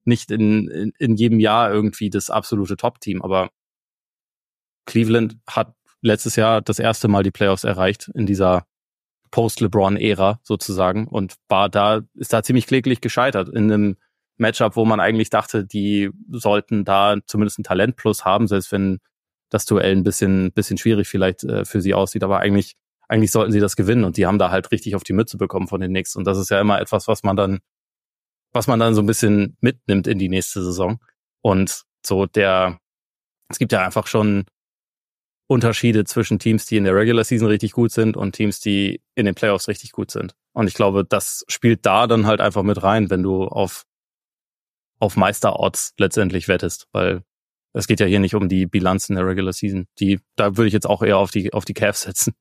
nicht 0.05 0.31
in, 0.31 0.67
in, 0.69 0.93
in 0.97 1.15
jedem 1.15 1.39
Jahr 1.39 1.71
irgendwie 1.71 2.09
das 2.09 2.29
absolute 2.29 2.77
Top-Team. 2.77 3.21
Aber 3.21 3.49
Cleveland 4.85 5.37
hat 5.47 5.73
letztes 6.01 6.35
Jahr 6.35 6.61
das 6.61 6.79
erste 6.79 7.07
Mal 7.07 7.23
die 7.23 7.31
Playoffs 7.31 7.63
erreicht 7.63 8.09
in 8.13 8.25
dieser 8.25 8.65
Post-LeBron-Ära 9.31 10.39
sozusagen 10.43 11.07
und 11.07 11.35
war 11.47 11.69
da, 11.69 12.01
ist 12.15 12.33
da 12.33 12.41
ziemlich 12.41 12.65
kläglich 12.65 13.01
gescheitert 13.01 13.49
in 13.49 13.71
einem 13.71 13.97
Matchup, 14.39 14.75
wo 14.75 14.85
man 14.85 14.99
eigentlich 14.99 15.29
dachte, 15.29 15.65
die 15.65 16.09
sollten 16.31 16.85
da 16.85 17.17
zumindest 17.25 17.59
ein 17.59 17.63
Talent 17.63 17.95
plus 17.95 18.25
haben, 18.25 18.47
selbst 18.47 18.71
wenn 18.71 18.99
das 19.49 19.65
Duell 19.65 19.91
ein 19.91 20.03
bisschen, 20.03 20.51
bisschen 20.53 20.77
schwierig 20.77 21.07
vielleicht 21.07 21.43
äh, 21.43 21.65
für 21.65 21.81
sie 21.81 21.93
aussieht. 21.93 22.23
Aber 22.23 22.39
eigentlich, 22.39 22.75
eigentlich 23.07 23.31
sollten 23.31 23.51
sie 23.51 23.59
das 23.59 23.75
gewinnen 23.75 24.03
und 24.03 24.17
die 24.17 24.25
haben 24.25 24.39
da 24.39 24.51
halt 24.51 24.71
richtig 24.71 24.95
auf 24.95 25.03
die 25.03 25.13
Mütze 25.13 25.37
bekommen 25.37 25.67
von 25.67 25.81
den 25.81 25.91
Knicks. 25.91 26.15
Und 26.15 26.25
das 26.25 26.37
ist 26.37 26.49
ja 26.49 26.61
immer 26.61 26.79
etwas, 26.79 27.07
was 27.07 27.23
man 27.23 27.35
dann, 27.35 27.59
was 28.53 28.67
man 28.67 28.79
dann 28.79 28.95
so 28.95 29.01
ein 29.01 29.07
bisschen 29.07 29.57
mitnimmt 29.61 30.07
in 30.07 30.19
die 30.19 30.29
nächste 30.29 30.63
Saison. 30.63 30.99
Und 31.41 31.83
so 32.05 32.25
der, 32.25 32.79
es 33.49 33.59
gibt 33.59 33.71
ja 33.71 33.83
einfach 33.83 34.07
schon 34.07 34.45
Unterschiede 35.47 36.03
zwischen 36.03 36.37
Teams, 36.37 36.67
die 36.67 36.77
in 36.77 36.83
der 36.83 36.95
Regular 36.95 37.23
Season 37.23 37.47
richtig 37.47 37.71
gut 37.71 37.91
sind 37.91 38.15
und 38.15 38.33
Teams, 38.33 38.59
die 38.59 39.01
in 39.15 39.25
den 39.25 39.33
Playoffs 39.33 39.67
richtig 39.67 39.91
gut 39.91 40.11
sind. 40.11 40.35
Und 40.53 40.67
ich 40.67 40.75
glaube, 40.75 41.03
das 41.03 41.43
spielt 41.47 41.85
da 41.87 42.05
dann 42.05 42.27
halt 42.27 42.39
einfach 42.39 42.61
mit 42.61 42.83
rein, 42.83 43.09
wenn 43.09 43.23
du 43.23 43.45
auf 43.45 43.85
auf 44.99 45.15
Meisterorts 45.17 45.93
letztendlich 45.97 46.47
wettest, 46.47 46.87
weil 46.91 47.23
es 47.73 47.87
geht 47.87 47.99
ja 47.99 48.05
hier 48.05 48.19
nicht 48.19 48.35
um 48.35 48.49
die 48.49 48.65
Bilanz 48.65 49.09
in 49.09 49.15
der 49.15 49.25
Regular 49.25 49.53
Season. 49.53 49.87
Die, 49.99 50.19
da 50.35 50.57
würde 50.57 50.67
ich 50.67 50.73
jetzt 50.73 50.87
auch 50.87 51.01
eher 51.01 51.17
auf 51.17 51.31
die, 51.31 51.53
auf 51.53 51.65
die 51.65 51.73
Cavs 51.73 52.01
setzen. 52.01 52.33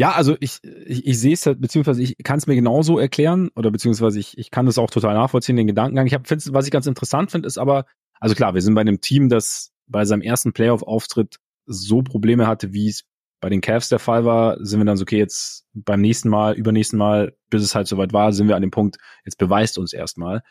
Ja, 0.00 0.12
also 0.12 0.36
ich, 0.38 0.58
ich, 0.62 1.06
ich 1.06 1.18
sehe 1.18 1.32
es 1.32 1.44
halt, 1.44 1.60
beziehungsweise 1.60 2.02
ich 2.02 2.16
kann 2.22 2.38
es 2.38 2.46
mir 2.46 2.54
genauso 2.54 3.00
erklären, 3.00 3.50
oder 3.56 3.72
beziehungsweise 3.72 4.20
ich, 4.20 4.38
ich 4.38 4.52
kann 4.52 4.66
das 4.66 4.78
auch 4.78 4.90
total 4.90 5.14
nachvollziehen, 5.14 5.56
den 5.56 5.66
Gedankengang. 5.66 6.06
Ich 6.06 6.14
habe, 6.14 6.24
was 6.28 6.66
ich 6.66 6.70
ganz 6.70 6.86
interessant 6.86 7.32
finde, 7.32 7.48
ist 7.48 7.58
aber, 7.58 7.84
also 8.20 8.36
klar, 8.36 8.54
wir 8.54 8.62
sind 8.62 8.74
bei 8.74 8.80
einem 8.82 9.00
Team, 9.00 9.28
das 9.28 9.72
bei 9.88 10.04
seinem 10.04 10.22
ersten 10.22 10.52
Playoff-Auftritt 10.52 11.38
so 11.66 12.02
Probleme 12.02 12.46
hatte, 12.46 12.72
wie 12.72 12.88
es 12.88 13.04
bei 13.40 13.48
den 13.48 13.60
Cavs 13.60 13.88
der 13.88 13.98
Fall 13.98 14.24
war, 14.24 14.64
sind 14.64 14.80
wir 14.80 14.84
dann 14.84 14.96
so, 14.96 15.02
okay, 15.02 15.18
jetzt 15.18 15.64
beim 15.72 16.00
nächsten 16.00 16.28
Mal, 16.28 16.54
übernächsten 16.54 16.98
Mal, 16.98 17.36
bis 17.50 17.62
es 17.62 17.74
halt 17.74 17.88
soweit 17.88 18.12
war, 18.12 18.32
sind 18.32 18.46
wir 18.46 18.56
an 18.56 18.62
dem 18.62 18.70
Punkt, 18.70 18.98
jetzt 19.24 19.38
beweist 19.38 19.78
uns 19.78 19.92
erstmal. 19.92 20.42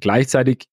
Gleichzeitig 0.00 0.68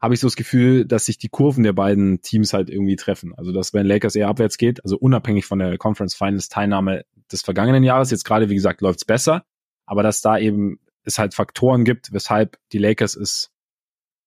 habe 0.00 0.14
ich 0.14 0.20
so 0.20 0.26
das 0.26 0.36
Gefühl, 0.36 0.84
dass 0.84 1.06
sich 1.06 1.16
die 1.16 1.28
Kurven 1.28 1.62
der 1.62 1.72
beiden 1.72 2.22
Teams 2.22 2.52
halt 2.52 2.68
irgendwie 2.68 2.96
treffen. 2.96 3.32
Also 3.36 3.52
dass 3.52 3.72
wenn 3.72 3.86
Lakers 3.86 4.16
eher 4.16 4.28
abwärts 4.28 4.58
geht, 4.58 4.82
also 4.84 4.96
unabhängig 4.98 5.46
von 5.46 5.60
der 5.60 5.78
Conference 5.78 6.14
Finals 6.14 6.48
Teilnahme 6.48 7.04
des 7.30 7.42
vergangenen 7.42 7.84
Jahres, 7.84 8.10
jetzt 8.10 8.24
gerade 8.24 8.50
wie 8.50 8.54
gesagt 8.54 8.80
läuft's 8.80 9.04
besser, 9.04 9.44
aber 9.86 10.02
dass 10.02 10.20
da 10.20 10.38
eben 10.38 10.80
es 11.04 11.18
halt 11.18 11.34
Faktoren 11.34 11.84
gibt, 11.84 12.12
weshalb 12.12 12.58
die 12.72 12.78
Lakers 12.78 13.14
es 13.14 13.52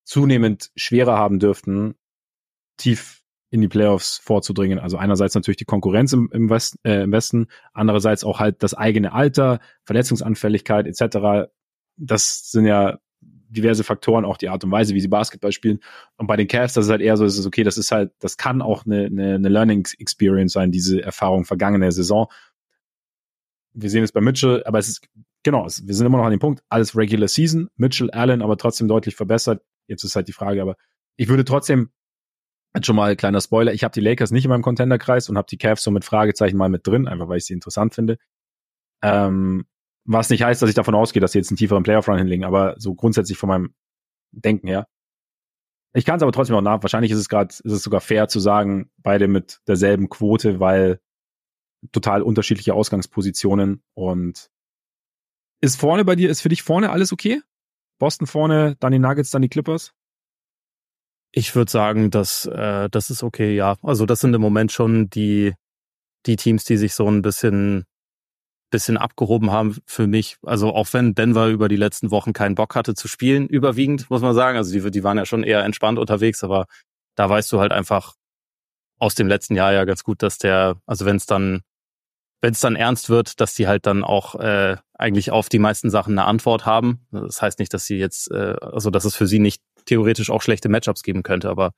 zunehmend 0.06 0.72
schwerer 0.76 1.18
haben 1.18 1.40
dürften, 1.40 1.96
tief 2.78 3.22
in 3.50 3.62
die 3.62 3.68
Playoffs 3.68 4.18
vorzudringen. 4.18 4.80
Also 4.80 4.98
einerseits 4.98 5.36
natürlich 5.36 5.58
die 5.58 5.66
Konkurrenz 5.66 6.14
im, 6.14 6.30
im, 6.32 6.50
Westen, 6.50 6.78
äh, 6.84 7.04
im 7.04 7.12
Westen, 7.12 7.48
andererseits 7.74 8.24
auch 8.24 8.40
halt 8.40 8.64
das 8.64 8.74
eigene 8.74 9.14
Alter, 9.14 9.60
Verletzungsanfälligkeit 9.84 10.88
etc. 10.88 11.50
Das 11.98 12.52
sind 12.52 12.66
ja 12.66 13.00
diverse 13.56 13.84
Faktoren, 13.84 14.26
auch 14.26 14.38
die 14.38 14.50
Art 14.50 14.64
und 14.64 14.72
Weise, 14.72 14.94
wie 14.94 15.00
sie 15.00 15.08
Basketball 15.08 15.52
spielen. 15.52 15.80
Und 16.18 16.28
bei 16.28 16.36
den 16.36 16.48
Cavs, 16.48 16.74
das 16.74 16.86
ist 16.86 16.92
halt 16.92 17.02
eher 17.02 17.18
so, 17.18 17.26
es 17.26 17.38
ist 17.38 17.46
okay, 17.46 17.64
das 17.64 17.78
ist 17.78 17.92
halt, 17.92 18.12
das 18.20 18.38
kann 18.38 18.62
auch 18.62 18.86
eine, 18.86 19.06
eine, 19.06 19.36
eine 19.36 19.50
Learning 19.50 19.88
Experience 20.00 20.54
sein, 20.54 20.72
diese 20.72 21.02
Erfahrung 21.02 21.46
vergangener 21.46 21.92
Saison. 21.92 22.28
Wir 23.74 23.90
sehen 23.90 24.04
es 24.04 24.12
bei 24.12 24.22
Mitchell, 24.22 24.64
aber 24.66 24.80
es 24.80 24.88
ist, 24.88 25.08
genau, 25.44 25.66
es, 25.66 25.86
wir 25.86 25.94
sind 25.94 26.06
immer 26.06 26.18
noch 26.18 26.26
an 26.26 26.32
dem 26.32 26.40
Punkt, 26.40 26.64
alles 26.70 26.96
Regular 26.96 27.28
Season, 27.28 27.70
Mitchell, 27.76 28.12
Allen, 28.12 28.42
aber 28.42 28.58
trotzdem 28.58 28.88
deutlich 28.88 29.16
verbessert. 29.16 29.64
Jetzt 29.88 30.04
ist 30.04 30.16
halt 30.16 30.28
die 30.28 30.34
Frage, 30.34 30.62
aber 30.62 30.76
ich 31.18 31.28
würde 31.28 31.46
trotzdem, 31.46 31.90
schon 32.82 32.96
mal 32.96 33.16
kleiner 33.16 33.40
Spoiler, 33.40 33.74
ich 33.74 33.84
habe 33.84 33.94
die 33.94 34.02
Lakers 34.02 34.32
nicht 34.32 34.46
in 34.46 34.50
meinem 34.50 34.62
Contenderkreis 34.62 35.30
und 35.30 35.38
habe 35.38 35.48
die 35.50 35.58
Cavs 35.58 35.84
so 35.84 35.92
mit 35.92 36.04
Fragezeichen 36.04 36.58
mal 36.58 36.70
mit 36.70 36.86
drin, 36.86 37.08
einfach 37.08 37.30
weil 37.30 37.38
ich 37.38 37.46
sie 37.46 37.54
interessant 37.54 37.94
finde. 37.94 38.18
Ähm, 39.02 39.66
was 40.06 40.30
nicht 40.30 40.44
heißt, 40.44 40.62
dass 40.62 40.70
ich 40.70 40.76
davon 40.76 40.96
ausgehe, 40.96 41.20
dass 41.20 41.32
sie 41.32 41.40
jetzt 41.40 41.50
einen 41.50 41.58
tieferen 41.58 41.84
Playoff-Run 41.84 42.18
hinlegen, 42.18 42.46
aber 42.46 42.76
so 42.78 42.94
grundsätzlich 42.94 43.38
von 43.38 43.50
meinem 43.50 43.74
Denken 44.32 44.68
her. 44.68 44.88
Ich 45.94 46.06
kann 46.06 46.18
es 46.18 46.24
aber 46.24 46.32
trotzdem 46.32 46.56
auch 46.56 46.62
nach. 46.62 46.84
Wahrscheinlich 46.84 47.12
ist 47.12 47.20
es 47.20 47.30
gerade, 47.30 47.54
ist 47.54 47.72
es 47.72 47.84
sogar 47.84 48.02
fair 48.02 48.28
zu 48.28 48.40
sagen, 48.40 48.92
beide 48.98 49.28
mit 49.28 49.62
derselben 49.68 50.10
Quote, 50.10 50.60
weil 50.60 51.00
total 51.92 52.22
unterschiedliche 52.22 52.74
Ausgangspositionen 52.74 53.82
und 53.94 54.50
ist 55.62 55.80
vorne 55.80 56.04
bei 56.06 56.16
dir, 56.16 56.30
ist 56.30 56.42
für 56.42 56.50
dich 56.50 56.64
vorne 56.64 56.92
alles 56.92 57.14
okay? 57.14 57.42
Boston 57.98 58.28
vorne, 58.28 58.76
dann 58.80 58.92
die 58.92 59.00
Nuggets, 59.00 59.32
dann 59.32 59.42
die 59.42 59.50
Clippers? 59.50 59.94
Ich 61.32 61.56
würde 61.56 61.72
sagen, 61.72 62.12
dass 62.12 62.46
äh, 62.46 62.90
das 62.90 63.10
ist 63.10 63.24
okay, 63.24 63.56
ja. 63.56 63.78
Also 63.82 64.06
das 64.06 64.20
sind 64.20 64.34
im 64.34 64.42
Moment 64.42 64.72
schon 64.72 65.10
die 65.10 65.54
die 66.26 66.36
Teams, 66.36 66.66
die 66.66 66.78
sich 66.78 66.94
so 66.94 67.08
ein 67.10 67.22
bisschen 67.22 67.86
bisschen 68.76 68.98
abgehoben 68.98 69.52
haben 69.52 69.78
für 69.86 70.06
mich. 70.06 70.38
Also 70.44 70.74
auch 70.76 70.92
wenn 70.92 71.16
Denver 71.16 71.48
über 71.48 71.70
die 71.70 71.78
letzten 71.78 72.12
Wochen 72.12 72.34
keinen 72.34 72.56
Bock 72.56 72.76
hatte 72.76 72.94
zu 72.94 73.08
spielen, 73.08 73.48
überwiegend, 73.48 74.10
muss 74.10 74.22
man 74.22 74.36
sagen. 74.36 74.58
Also 74.58 74.78
die, 74.78 74.92
die 74.92 75.04
waren 75.04 75.18
ja 75.18 75.26
schon 75.26 75.44
eher 75.44 75.64
entspannt 75.64 75.98
unterwegs, 75.98 76.44
aber 76.44 76.66
da 77.16 77.30
weißt 77.30 77.50
du 77.54 77.62
halt 77.62 77.72
einfach 77.72 78.16
aus 79.00 79.16
dem 79.16 79.28
letzten 79.28 79.56
Jahr 79.56 79.72
ja 79.72 79.86
ganz 79.86 80.04
gut, 80.04 80.22
dass 80.22 80.38
der, 80.38 80.76
also 80.86 81.06
wenn 81.06 81.16
es 81.16 81.26
dann, 81.26 81.62
wenn 82.42 82.52
es 82.52 82.60
dann 82.60 82.76
ernst 82.76 83.10
wird, 83.10 83.40
dass 83.40 83.56
die 83.56 83.66
halt 83.66 83.86
dann 83.86 84.04
auch 84.04 84.36
äh, 84.36 84.76
eigentlich 84.94 85.32
auf 85.32 85.48
die 85.48 85.60
meisten 85.60 85.90
Sachen 85.90 86.20
eine 86.20 86.28
Antwort 86.28 86.66
haben. 86.66 87.08
Das 87.12 87.42
heißt 87.42 87.60
nicht, 87.60 87.74
dass 87.74 87.86
sie 87.86 87.98
jetzt, 87.98 88.30
äh, 88.32 88.56
also 88.60 88.90
dass 88.90 89.06
es 89.06 89.16
für 89.16 89.26
sie 89.26 89.40
nicht 89.40 89.62
theoretisch 89.86 90.30
auch 90.30 90.42
schlechte 90.42 90.68
Matchups 90.68 91.02
geben 91.02 91.24
könnte, 91.24 91.50
aber 91.50 91.72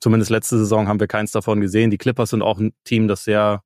zumindest 0.00 0.30
letzte 0.30 0.56
Saison 0.56 0.88
haben 0.88 1.00
wir 1.00 1.08
keins 1.08 1.30
davon 1.30 1.60
gesehen. 1.60 1.90
Die 1.90 1.98
Clippers 1.98 2.30
sind 2.30 2.40
auch 2.40 2.58
ein 2.58 2.72
Team, 2.84 3.06
das 3.06 3.24
sehr 3.24 3.62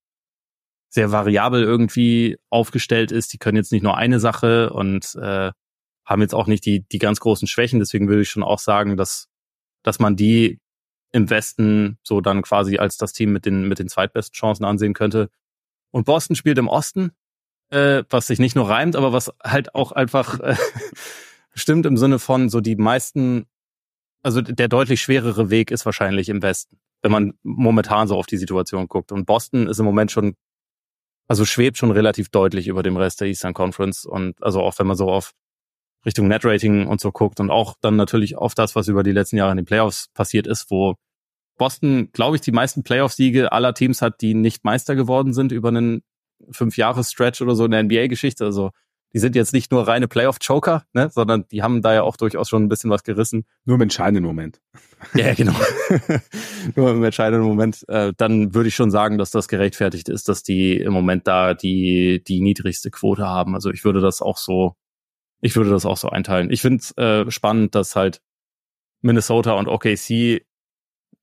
sehr 0.92 1.10
variabel 1.10 1.62
irgendwie 1.62 2.38
aufgestellt 2.50 3.12
ist. 3.12 3.32
Die 3.32 3.38
können 3.38 3.56
jetzt 3.56 3.72
nicht 3.72 3.82
nur 3.82 3.96
eine 3.96 4.20
Sache 4.20 4.72
und 4.72 5.14
äh, 5.14 5.50
haben 6.04 6.20
jetzt 6.20 6.34
auch 6.34 6.46
nicht 6.46 6.66
die, 6.66 6.86
die 6.86 6.98
ganz 6.98 7.18
großen 7.18 7.48
Schwächen. 7.48 7.78
Deswegen 7.78 8.08
würde 8.08 8.22
ich 8.22 8.28
schon 8.28 8.42
auch 8.42 8.58
sagen, 8.58 8.98
dass, 8.98 9.28
dass 9.82 9.98
man 9.98 10.16
die 10.16 10.60
im 11.10 11.30
Westen 11.30 11.98
so 12.02 12.20
dann 12.20 12.42
quasi 12.42 12.76
als 12.76 12.98
das 12.98 13.14
Team 13.14 13.32
mit 13.32 13.46
den, 13.46 13.68
mit 13.68 13.78
den 13.78 13.88
zweitbesten 13.88 14.34
Chancen 14.34 14.64
ansehen 14.64 14.92
könnte. 14.92 15.30
Und 15.92 16.04
Boston 16.04 16.36
spielt 16.36 16.58
im 16.58 16.68
Osten, 16.68 17.12
äh, 17.70 18.04
was 18.10 18.26
sich 18.26 18.38
nicht 18.38 18.54
nur 18.54 18.68
reimt, 18.68 18.94
aber 18.94 19.14
was 19.14 19.32
halt 19.42 19.74
auch 19.74 19.92
einfach 19.92 20.40
äh, 20.40 20.56
stimmt 21.54 21.86
im 21.86 21.96
Sinne 21.96 22.18
von 22.18 22.50
so 22.50 22.60
die 22.60 22.76
meisten, 22.76 23.46
also 24.22 24.42
der 24.42 24.68
deutlich 24.68 25.00
schwerere 25.00 25.48
Weg 25.48 25.70
ist 25.70 25.86
wahrscheinlich 25.86 26.28
im 26.28 26.42
Westen. 26.42 26.78
wenn 27.00 27.12
man 27.12 27.32
momentan 27.42 28.08
so 28.08 28.16
auf 28.16 28.26
die 28.26 28.36
Situation 28.36 28.88
guckt. 28.88 29.10
Und 29.10 29.24
Boston 29.24 29.66
ist 29.66 29.78
im 29.78 29.86
Moment 29.86 30.12
schon, 30.12 30.36
also 31.32 31.46
schwebt 31.46 31.78
schon 31.78 31.90
relativ 31.90 32.28
deutlich 32.28 32.68
über 32.68 32.82
dem 32.82 32.98
Rest 32.98 33.22
der 33.22 33.28
Eastern 33.28 33.54
Conference. 33.54 34.04
Und 34.04 34.42
also 34.42 34.60
auch 34.60 34.78
wenn 34.78 34.86
man 34.86 34.98
so 34.98 35.08
auf 35.08 35.32
Richtung 36.04 36.28
Net-Rating 36.28 36.86
und 36.86 37.00
so 37.00 37.10
guckt 37.10 37.40
und 37.40 37.50
auch 37.50 37.74
dann 37.80 37.96
natürlich 37.96 38.36
auf 38.36 38.54
das, 38.54 38.76
was 38.76 38.86
über 38.88 39.02
die 39.02 39.12
letzten 39.12 39.38
Jahre 39.38 39.52
in 39.52 39.56
den 39.56 39.64
Playoffs 39.64 40.08
passiert 40.12 40.46
ist, 40.46 40.70
wo 40.70 40.96
Boston, 41.56 42.10
glaube 42.12 42.36
ich, 42.36 42.42
die 42.42 42.52
meisten 42.52 42.82
Playoff-Siege 42.82 43.50
aller 43.50 43.72
Teams 43.72 44.02
hat, 44.02 44.20
die 44.20 44.34
nicht 44.34 44.62
Meister 44.62 44.94
geworden 44.94 45.32
sind 45.32 45.52
über 45.52 45.68
einen 45.68 46.02
Fünf-Jahres-Stretch 46.50 47.40
oder 47.40 47.54
so 47.54 47.64
in 47.64 47.70
der 47.70 47.82
NBA-Geschichte. 47.82 48.44
Also 48.44 48.70
die 49.14 49.18
sind 49.18 49.36
jetzt 49.36 49.52
nicht 49.52 49.70
nur 49.70 49.86
reine 49.86 50.08
Playoff-Joker, 50.08 50.84
ne, 50.92 51.10
sondern 51.10 51.46
die 51.48 51.62
haben 51.62 51.82
da 51.82 51.92
ja 51.92 52.02
auch 52.02 52.16
durchaus 52.16 52.48
schon 52.48 52.64
ein 52.64 52.68
bisschen 52.68 52.90
was 52.90 53.04
gerissen. 53.04 53.44
Nur 53.64 53.76
im 53.76 53.82
entscheidenden 53.82 54.24
Moment. 54.24 54.60
Ja, 55.14 55.34
genau. 55.34 55.54
nur 56.76 56.92
im 56.92 57.02
entscheidenden 57.02 57.44
Moment. 57.44 57.84
Äh, 57.88 58.12
dann 58.16 58.54
würde 58.54 58.68
ich 58.68 58.76
schon 58.76 58.92
sagen, 58.92 59.18
dass 59.18 59.32
das 59.32 59.48
gerechtfertigt 59.48 60.08
ist, 60.08 60.28
dass 60.28 60.44
die 60.44 60.76
im 60.76 60.92
Moment 60.92 61.26
da 61.26 61.54
die, 61.54 62.22
die 62.22 62.40
niedrigste 62.40 62.92
Quote 62.92 63.26
haben. 63.26 63.56
Also 63.56 63.72
ich 63.72 63.84
würde 63.84 64.00
das 64.00 64.22
auch 64.22 64.36
so, 64.36 64.76
ich 65.40 65.56
würde 65.56 65.70
das 65.70 65.86
auch 65.86 65.96
so 65.96 66.08
einteilen. 66.08 66.52
Ich 66.52 66.62
finde 66.62 66.82
es 66.82 66.96
äh, 66.96 67.28
spannend, 67.32 67.74
dass 67.74 67.96
halt 67.96 68.22
Minnesota 69.00 69.54
und 69.54 69.66
OKC 69.66 70.46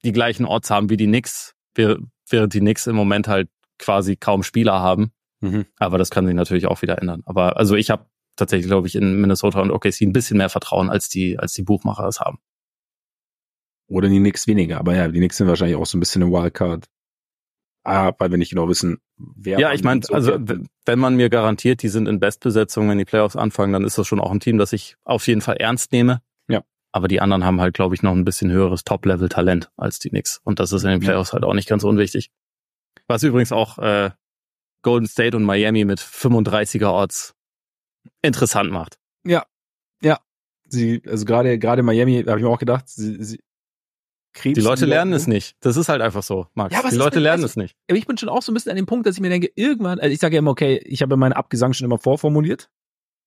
die 0.03 0.11
gleichen 0.11 0.45
Orts 0.45 0.69
haben 0.69 0.89
wie 0.89 0.97
die 0.97 1.07
Knicks, 1.07 1.55
während 1.73 2.53
die 2.53 2.59
Knicks 2.59 2.85
im 2.85 2.97
Moment 2.97 3.29
halt 3.29 3.49
quasi 3.77 4.17
kaum 4.17 4.43
Spieler 4.43 4.81
haben. 4.81 5.13
Mhm. 5.41 5.65
Aber 5.77 5.97
das 5.97 6.09
kann 6.09 6.25
sich 6.25 6.35
natürlich 6.35 6.67
auch 6.67 6.81
wieder 6.81 6.97
ändern. 6.99 7.23
Aber 7.25 7.57
also 7.57 7.75
ich 7.75 7.89
habe 7.89 8.05
tatsächlich, 8.35 8.67
glaube 8.67 8.87
ich, 8.87 8.95
in 8.95 9.19
Minnesota 9.19 9.61
und 9.61 9.71
OKC 9.71 10.01
ein 10.01 10.13
bisschen 10.13 10.37
mehr 10.37 10.49
Vertrauen, 10.49 10.89
als 10.89 11.09
die, 11.09 11.37
als 11.37 11.53
die 11.53 11.63
Buchmacher 11.63 12.07
es 12.07 12.19
haben. 12.19 12.39
Oder 13.87 14.07
die 14.07 14.19
Knicks 14.19 14.47
weniger. 14.47 14.79
Aber 14.79 14.95
ja, 14.95 15.07
die 15.07 15.17
Knicks 15.17 15.37
sind 15.37 15.47
wahrscheinlich 15.47 15.77
auch 15.77 15.85
so 15.85 15.97
ein 15.97 15.99
bisschen 15.99 16.23
eine 16.23 16.31
Wildcard. 16.31 16.85
Ah, 17.83 18.13
weil 18.19 18.29
wir 18.29 18.37
nicht 18.37 18.51
genau 18.51 18.67
wissen, 18.67 18.99
wer. 19.17 19.59
Ja, 19.59 19.73
ich 19.73 19.83
meine, 19.83 20.01
also 20.11 20.37
wenn 20.37 20.99
man 20.99 21.15
mir 21.15 21.29
garantiert, 21.29 21.81
die 21.81 21.87
sind 21.87 22.07
in 22.07 22.19
Bestbesetzung, 22.19 22.89
wenn 22.89 22.97
die 22.97 23.05
Playoffs 23.05 23.35
anfangen, 23.35 23.73
dann 23.73 23.85
ist 23.85 23.97
das 23.97 24.05
schon 24.05 24.19
auch 24.19 24.31
ein 24.31 24.41
Team, 24.41 24.57
das 24.57 24.73
ich 24.73 24.97
auf 25.05 25.25
jeden 25.27 25.41
Fall 25.41 25.55
ernst 25.57 25.91
nehme. 25.91 26.21
Ja. 26.47 26.63
Aber 26.91 27.07
die 27.07 27.21
anderen 27.21 27.45
haben 27.45 27.61
halt, 27.61 27.73
glaube 27.73 27.95
ich, 27.95 28.03
noch 28.03 28.11
ein 28.11 28.25
bisschen 28.25 28.51
höheres 28.51 28.83
Top-Level-Talent 28.83 29.71
als 29.77 29.97
die 29.97 30.09
Knicks. 30.09 30.39
Und 30.43 30.59
das 30.59 30.71
ist 30.71 30.83
in 30.83 30.89
den 30.89 30.99
Playoffs 30.99 31.33
halt 31.33 31.43
auch 31.43 31.53
nicht 31.53 31.69
ganz 31.69 31.83
unwichtig. 31.83 32.31
Was 33.07 33.23
übrigens 33.23 33.51
auch 33.51 33.79
äh, 33.79 34.11
Golden 34.81 35.07
State 35.07 35.35
und 35.35 35.43
Miami 35.43 35.85
mit 35.85 35.99
35er 35.99 36.87
Orts 36.87 37.35
interessant 38.21 38.71
macht. 38.71 38.99
Ja, 39.25 39.45
ja. 40.01 40.19
Sie, 40.65 41.01
also 41.07 41.25
gerade 41.25 41.57
gerade 41.59 41.83
Miami, 41.83 42.23
da 42.23 42.31
habe 42.31 42.39
ich 42.39 42.45
mir 42.45 42.51
auch 42.51 42.59
gedacht, 42.59 42.87
sie, 42.87 43.23
sie 43.23 43.39
Krebs 44.33 44.55
Die 44.55 44.61
Leute 44.61 44.85
lernen 44.85 45.13
es 45.13 45.27
nicht. 45.27 45.55
Das 45.59 45.75
ist 45.75 45.89
halt 45.89 46.01
einfach 46.01 46.23
so, 46.23 46.47
Max. 46.53 46.73
Ja, 46.73 46.87
die 46.87 46.95
Leute 46.95 47.17
mit, 47.17 47.23
lernen 47.23 47.43
also, 47.43 47.47
es 47.47 47.55
nicht. 47.55 47.75
Aber 47.89 47.97
ich 47.97 48.05
bin 48.05 48.17
schon 48.17 48.29
auch 48.29 48.41
so 48.41 48.51
ein 48.51 48.53
bisschen 48.53 48.69
an 48.71 48.75
dem 48.75 48.85
Punkt, 48.85 49.07
dass 49.07 49.15
ich 49.15 49.21
mir 49.21 49.29
denke, 49.29 49.51
irgendwann, 49.55 49.99
also 49.99 50.13
ich 50.13 50.19
sage 50.19 50.35
ja 50.35 50.39
immer, 50.39 50.51
okay, 50.51 50.79
ich 50.85 51.01
habe 51.01 51.17
meinen 51.17 51.33
Abgesang 51.33 51.73
schon 51.73 51.85
immer 51.85 51.97
vorformuliert. 51.97 52.69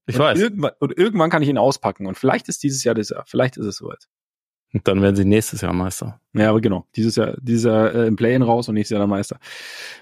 Ich 0.06 0.16
und 0.16 0.22
weiß. 0.22 0.38
Irgendwann, 0.38 0.72
und 0.78 0.96
irgendwann 0.96 1.30
kann 1.30 1.42
ich 1.42 1.48
ihn 1.48 1.58
auspacken. 1.58 2.06
Und 2.06 2.16
vielleicht 2.16 2.48
ist 2.48 2.62
dieses 2.62 2.84
Jahr 2.84 2.94
das 2.94 3.10
Jahr. 3.10 3.24
Vielleicht 3.26 3.56
ist 3.56 3.66
es 3.66 3.76
soweit. 3.76 4.08
Und 4.72 4.88
dann 4.88 5.02
werden 5.02 5.16
sie 5.16 5.24
nächstes 5.24 5.60
Jahr 5.60 5.72
Meister. 5.74 6.20
Ja, 6.32 6.48
aber 6.48 6.60
genau. 6.60 6.86
Dieses 6.96 7.16
Jahr, 7.16 7.36
dieses 7.42 7.64
Jahr 7.64 7.94
äh, 7.94 8.06
im 8.06 8.16
Play-In 8.16 8.42
raus 8.42 8.68
und 8.68 8.74
nächstes 8.74 8.94
Jahr 8.94 9.00
der 9.00 9.06
Meister. 9.06 9.38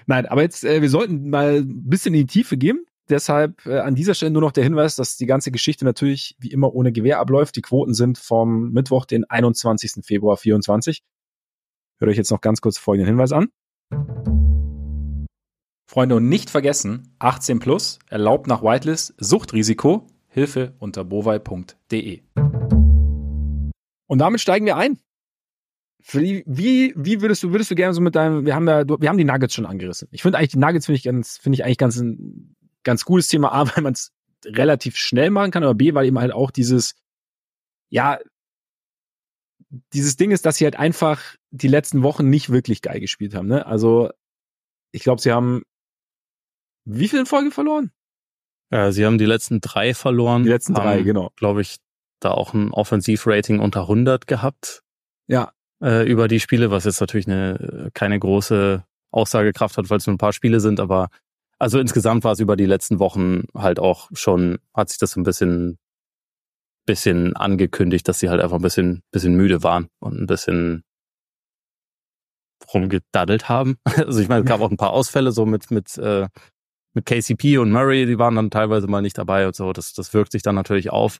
Nein, 0.05 0.25
aber 0.25 0.43
jetzt, 0.43 0.63
äh, 0.63 0.81
wir 0.81 0.89
sollten 0.89 1.29
mal 1.29 1.57
ein 1.57 1.89
bisschen 1.89 2.13
in 2.13 2.21
die 2.21 2.33
Tiefe 2.33 2.57
gehen. 2.57 2.85
Deshalb 3.09 3.65
äh, 3.65 3.79
an 3.79 3.95
dieser 3.95 4.13
Stelle 4.13 4.31
nur 4.31 4.41
noch 4.41 4.53
der 4.53 4.63
Hinweis, 4.63 4.95
dass 4.95 5.17
die 5.17 5.25
ganze 5.25 5.51
Geschichte 5.51 5.83
natürlich 5.83 6.37
wie 6.39 6.51
immer 6.51 6.73
ohne 6.73 6.93
Gewehr 6.93 7.19
abläuft. 7.19 7.57
Die 7.57 7.61
Quoten 7.61 7.93
sind 7.93 8.17
vom 8.17 8.71
Mittwoch, 8.71 9.05
den 9.05 9.29
21. 9.29 10.05
Februar 10.05 10.37
24. 10.37 11.03
Hört 11.99 12.09
euch 12.09 12.17
jetzt 12.17 12.31
noch 12.31 12.41
ganz 12.41 12.61
kurz 12.61 12.77
folgenden 12.77 13.07
Hinweis 13.07 13.33
an. 13.33 13.49
Freunde, 15.85 16.15
und 16.15 16.29
nicht 16.29 16.49
vergessen, 16.49 17.13
18 17.19 17.59
plus, 17.59 17.99
erlaubt 18.09 18.47
nach 18.47 18.63
Whitelist, 18.63 19.13
Suchtrisiko, 19.17 20.07
Hilfe 20.29 20.73
unter 20.79 21.03
bovai.de. 21.03 22.21
Und 24.11 24.17
damit 24.17 24.41
steigen 24.41 24.65
wir 24.65 24.75
ein. 24.75 24.99
Wie, 26.03 26.43
wie 26.97 27.21
würdest 27.21 27.43
du, 27.43 27.53
würdest 27.53 27.71
du 27.71 27.75
gerne 27.75 27.93
so 27.93 28.01
mit 28.01 28.13
deinem, 28.13 28.45
wir 28.45 28.55
haben 28.55 28.67
ja, 28.67 28.83
wir 28.85 29.07
haben 29.07 29.17
die 29.17 29.23
Nuggets 29.23 29.53
schon 29.53 29.65
angerissen. 29.65 30.09
Ich 30.11 30.21
finde 30.21 30.37
eigentlich, 30.37 30.51
die 30.51 30.57
Nuggets 30.57 30.85
finde 30.87 30.97
ich 30.97 31.03
ganz, 31.03 31.37
finde 31.37 31.55
ich 31.55 31.63
eigentlich 31.63 31.77
ganz 31.77 31.95
ein 31.95 32.57
ganz 32.83 33.05
cooles 33.05 33.29
Thema, 33.29 33.53
A, 33.53 33.65
weil 33.73 33.81
man 33.81 33.93
es 33.93 34.11
relativ 34.45 34.97
schnell 34.97 35.29
machen 35.29 35.51
kann, 35.51 35.63
aber 35.63 35.75
B, 35.75 35.93
weil 35.93 36.07
eben 36.07 36.19
halt 36.19 36.33
auch 36.33 36.51
dieses, 36.51 36.95
ja, 37.89 38.19
dieses 39.93 40.17
Ding 40.17 40.31
ist, 40.31 40.45
dass 40.45 40.57
sie 40.57 40.65
halt 40.65 40.75
einfach 40.75 41.21
die 41.51 41.69
letzten 41.69 42.03
Wochen 42.03 42.29
nicht 42.29 42.49
wirklich 42.49 42.81
geil 42.81 42.99
gespielt 42.99 43.33
haben, 43.33 43.47
ne? 43.47 43.65
Also, 43.65 44.09
ich 44.91 45.03
glaube, 45.03 45.21
sie 45.21 45.31
haben 45.31 45.63
wie 46.83 47.07
viel 47.07 47.19
in 47.19 47.25
Folge 47.25 47.51
verloren? 47.51 47.91
Ja, 48.71 48.91
sie 48.91 49.05
haben 49.05 49.17
die 49.17 49.25
letzten 49.25 49.61
drei 49.61 49.93
verloren. 49.93 50.43
Die 50.43 50.49
letzten 50.49 50.73
drei, 50.73 51.01
genau. 51.01 51.31
Glaube 51.37 51.61
ich, 51.61 51.77
da 52.21 52.31
auch 52.31 52.53
ein 52.53 52.71
Offensivrating 52.71 53.59
unter 53.59 53.81
100 53.81 54.27
gehabt. 54.27 54.83
Ja. 55.27 55.51
Äh, 55.83 56.09
über 56.09 56.27
die 56.27 56.39
Spiele, 56.39 56.71
was 56.71 56.85
jetzt 56.85 57.01
natürlich 57.01 57.27
eine, 57.27 57.89
keine 57.93 58.19
große 58.19 58.83
Aussagekraft 59.11 59.77
hat, 59.77 59.89
weil 59.89 59.97
es 59.97 60.07
nur 60.07 60.13
ein 60.13 60.19
paar 60.19 60.33
Spiele 60.33 60.59
sind, 60.59 60.79
aber 60.79 61.09
also 61.61 61.79
insgesamt 61.79 62.23
war 62.23 62.31
es 62.31 62.39
über 62.39 62.55
die 62.55 62.65
letzten 62.65 62.97
Wochen 62.99 63.43
halt 63.53 63.79
auch 63.79 64.09
schon, 64.13 64.57
hat 64.73 64.89
sich 64.89 64.97
das 64.97 65.11
so 65.11 65.19
ein 65.19 65.23
bisschen, 65.23 65.77
bisschen 66.87 67.35
angekündigt, 67.35 68.07
dass 68.07 68.17
sie 68.19 68.29
halt 68.29 68.41
einfach 68.41 68.55
ein 68.55 68.63
bisschen, 68.63 69.03
bisschen 69.11 69.35
müde 69.35 69.61
waren 69.61 69.87
und 69.99 70.19
ein 70.19 70.25
bisschen 70.25 70.83
rumgedaddelt 72.73 73.47
haben. 73.47 73.77
Also 73.95 74.21
ich 74.21 74.27
meine, 74.27 74.41
es 74.41 74.47
gab 74.47 74.61
auch 74.61 74.71
ein 74.71 74.77
paar 74.77 74.91
Ausfälle 74.91 75.31
so 75.31 75.45
mit, 75.45 75.69
mit, 75.69 75.97
äh, 75.99 76.27
mit 76.93 77.05
KCP 77.05 77.59
und 77.59 77.71
Murray, 77.71 78.07
die 78.07 78.17
waren 78.17 78.35
dann 78.35 78.49
teilweise 78.49 78.87
mal 78.87 79.03
nicht 79.03 79.19
dabei 79.19 79.45
und 79.45 79.55
so. 79.55 79.71
Das, 79.71 79.93
das 79.93 80.15
wirkt 80.15 80.31
sich 80.31 80.41
dann 80.41 80.55
natürlich 80.55 80.89
auf 80.89 81.19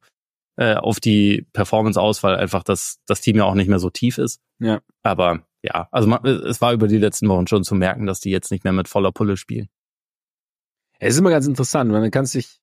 äh, 0.57 0.75
auf 0.75 0.99
die 0.99 1.45
Performance 1.53 1.99
aus, 1.99 2.23
weil 2.23 2.35
einfach 2.35 2.63
das, 2.63 2.99
das 3.05 3.21
Team 3.21 3.37
ja 3.37 3.45
auch 3.45 3.55
nicht 3.55 3.69
mehr 3.69 3.79
so 3.79 3.89
tief 3.89 4.17
ist. 4.17 4.41
Ja. 4.59 4.81
Aber 5.03 5.45
ja, 5.63 5.87
also 5.91 6.07
man, 6.07 6.25
es 6.25 6.61
war 6.61 6.73
über 6.73 6.87
die 6.87 6.97
letzten 6.97 7.27
Wochen 7.29 7.47
schon 7.47 7.63
zu 7.63 7.75
merken, 7.75 8.05
dass 8.05 8.19
die 8.19 8.31
jetzt 8.31 8.51
nicht 8.51 8.63
mehr 8.63 8.73
mit 8.73 8.87
voller 8.87 9.11
Pulle 9.11 9.37
spielen. 9.37 9.69
Es 10.99 11.15
ist 11.15 11.19
immer 11.19 11.29
ganz 11.29 11.47
interessant, 11.47 11.91
weil 11.91 12.01
man 12.01 12.11
kann 12.11 12.25
sich, 12.25 12.59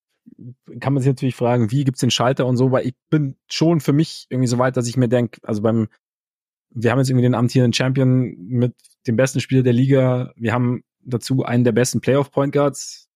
kann 0.80 0.92
man 0.92 1.02
sich 1.02 1.10
natürlich 1.10 1.34
fragen, 1.34 1.70
wie 1.70 1.84
gibt's 1.84 2.00
den 2.00 2.10
Schalter 2.10 2.46
und 2.46 2.56
so, 2.56 2.70
weil 2.70 2.86
ich 2.86 2.94
bin 3.10 3.36
schon 3.48 3.80
für 3.80 3.92
mich 3.92 4.26
irgendwie 4.30 4.48
so 4.48 4.58
weit, 4.58 4.76
dass 4.76 4.88
ich 4.88 4.96
mir 4.96 5.08
denke, 5.08 5.40
also 5.42 5.62
beim, 5.62 5.88
wir 6.70 6.90
haben 6.90 6.98
jetzt 6.98 7.08
irgendwie 7.08 7.24
den 7.24 7.34
amtierenden 7.34 7.72
Champion 7.72 8.36
mit 8.36 8.74
dem 9.06 9.16
besten 9.16 9.40
Spieler 9.40 9.62
der 9.62 9.72
Liga, 9.72 10.32
wir 10.36 10.52
haben 10.52 10.82
dazu 11.00 11.44
einen 11.44 11.64
der 11.64 11.72
besten 11.72 12.00
Playoff 12.00 12.30
Point 12.30 12.52
Guards, 12.52 13.07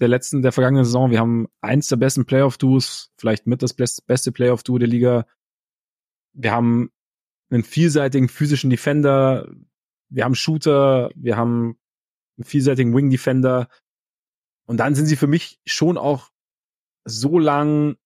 der 0.00 0.08
letzten, 0.08 0.42
der 0.42 0.52
vergangenen 0.52 0.84
Saison. 0.84 1.10
Wir 1.10 1.20
haben 1.20 1.46
eins 1.60 1.88
der 1.88 1.96
besten 1.96 2.24
Playoff-Duos, 2.24 3.12
vielleicht 3.18 3.46
mit 3.46 3.62
das 3.62 3.74
beste 3.74 4.32
Playoff-Duo 4.32 4.78
der 4.78 4.88
Liga. 4.88 5.26
Wir 6.32 6.52
haben 6.52 6.90
einen 7.50 7.64
vielseitigen 7.64 8.28
physischen 8.28 8.70
Defender. 8.70 9.48
Wir 10.08 10.24
haben 10.24 10.34
Shooter. 10.34 11.10
Wir 11.14 11.36
haben 11.36 11.78
einen 12.38 12.44
vielseitigen 12.44 12.94
Wing-Defender. 12.94 13.68
Und 14.66 14.78
dann 14.78 14.94
sind 14.94 15.06
sie 15.06 15.16
für 15.16 15.26
mich 15.26 15.60
schon 15.66 15.98
auch 15.98 16.30
so 17.04 17.38
lang 17.38 17.96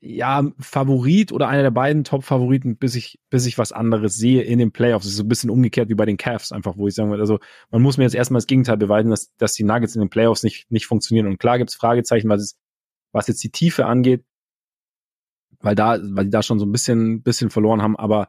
ja, 0.00 0.44
Favorit 0.58 1.32
oder 1.32 1.48
einer 1.48 1.62
der 1.62 1.70
beiden 1.70 2.04
Top-Favoriten, 2.04 2.76
bis 2.76 2.94
ich, 2.94 3.18
bis 3.30 3.46
ich 3.46 3.58
was 3.58 3.72
anderes 3.72 4.16
sehe 4.16 4.42
in 4.42 4.58
den 4.58 4.72
Playoffs. 4.72 5.04
Das 5.04 5.12
ist 5.12 5.18
so 5.18 5.24
ein 5.24 5.28
bisschen 5.28 5.50
umgekehrt 5.50 5.88
wie 5.88 5.94
bei 5.94 6.06
den 6.06 6.16
Cavs, 6.16 6.52
einfach, 6.52 6.76
wo 6.76 6.88
ich 6.88 6.94
sagen 6.94 7.10
würde, 7.10 7.22
also 7.22 7.38
man 7.70 7.82
muss 7.82 7.96
mir 7.96 8.04
jetzt 8.04 8.14
erstmal 8.14 8.38
das 8.38 8.46
Gegenteil 8.46 8.76
beweisen, 8.76 9.10
dass, 9.10 9.34
dass 9.36 9.54
die 9.54 9.64
Nuggets 9.64 9.94
in 9.94 10.00
den 10.00 10.10
Playoffs 10.10 10.42
nicht, 10.42 10.70
nicht 10.70 10.86
funktionieren. 10.86 11.26
Und 11.26 11.38
klar 11.38 11.58
gibt's 11.58 11.74
Fragezeichen, 11.74 12.28
was, 12.28 12.42
es, 12.42 12.58
was 13.12 13.28
jetzt 13.28 13.42
die 13.42 13.50
Tiefe 13.50 13.86
angeht, 13.86 14.24
weil 15.60 15.74
da, 15.74 15.98
weil 16.02 16.24
die 16.24 16.30
da 16.30 16.42
schon 16.42 16.58
so 16.58 16.66
ein 16.66 16.72
bisschen, 16.72 17.22
bisschen 17.22 17.50
verloren 17.50 17.82
haben, 17.82 17.96
aber 17.96 18.28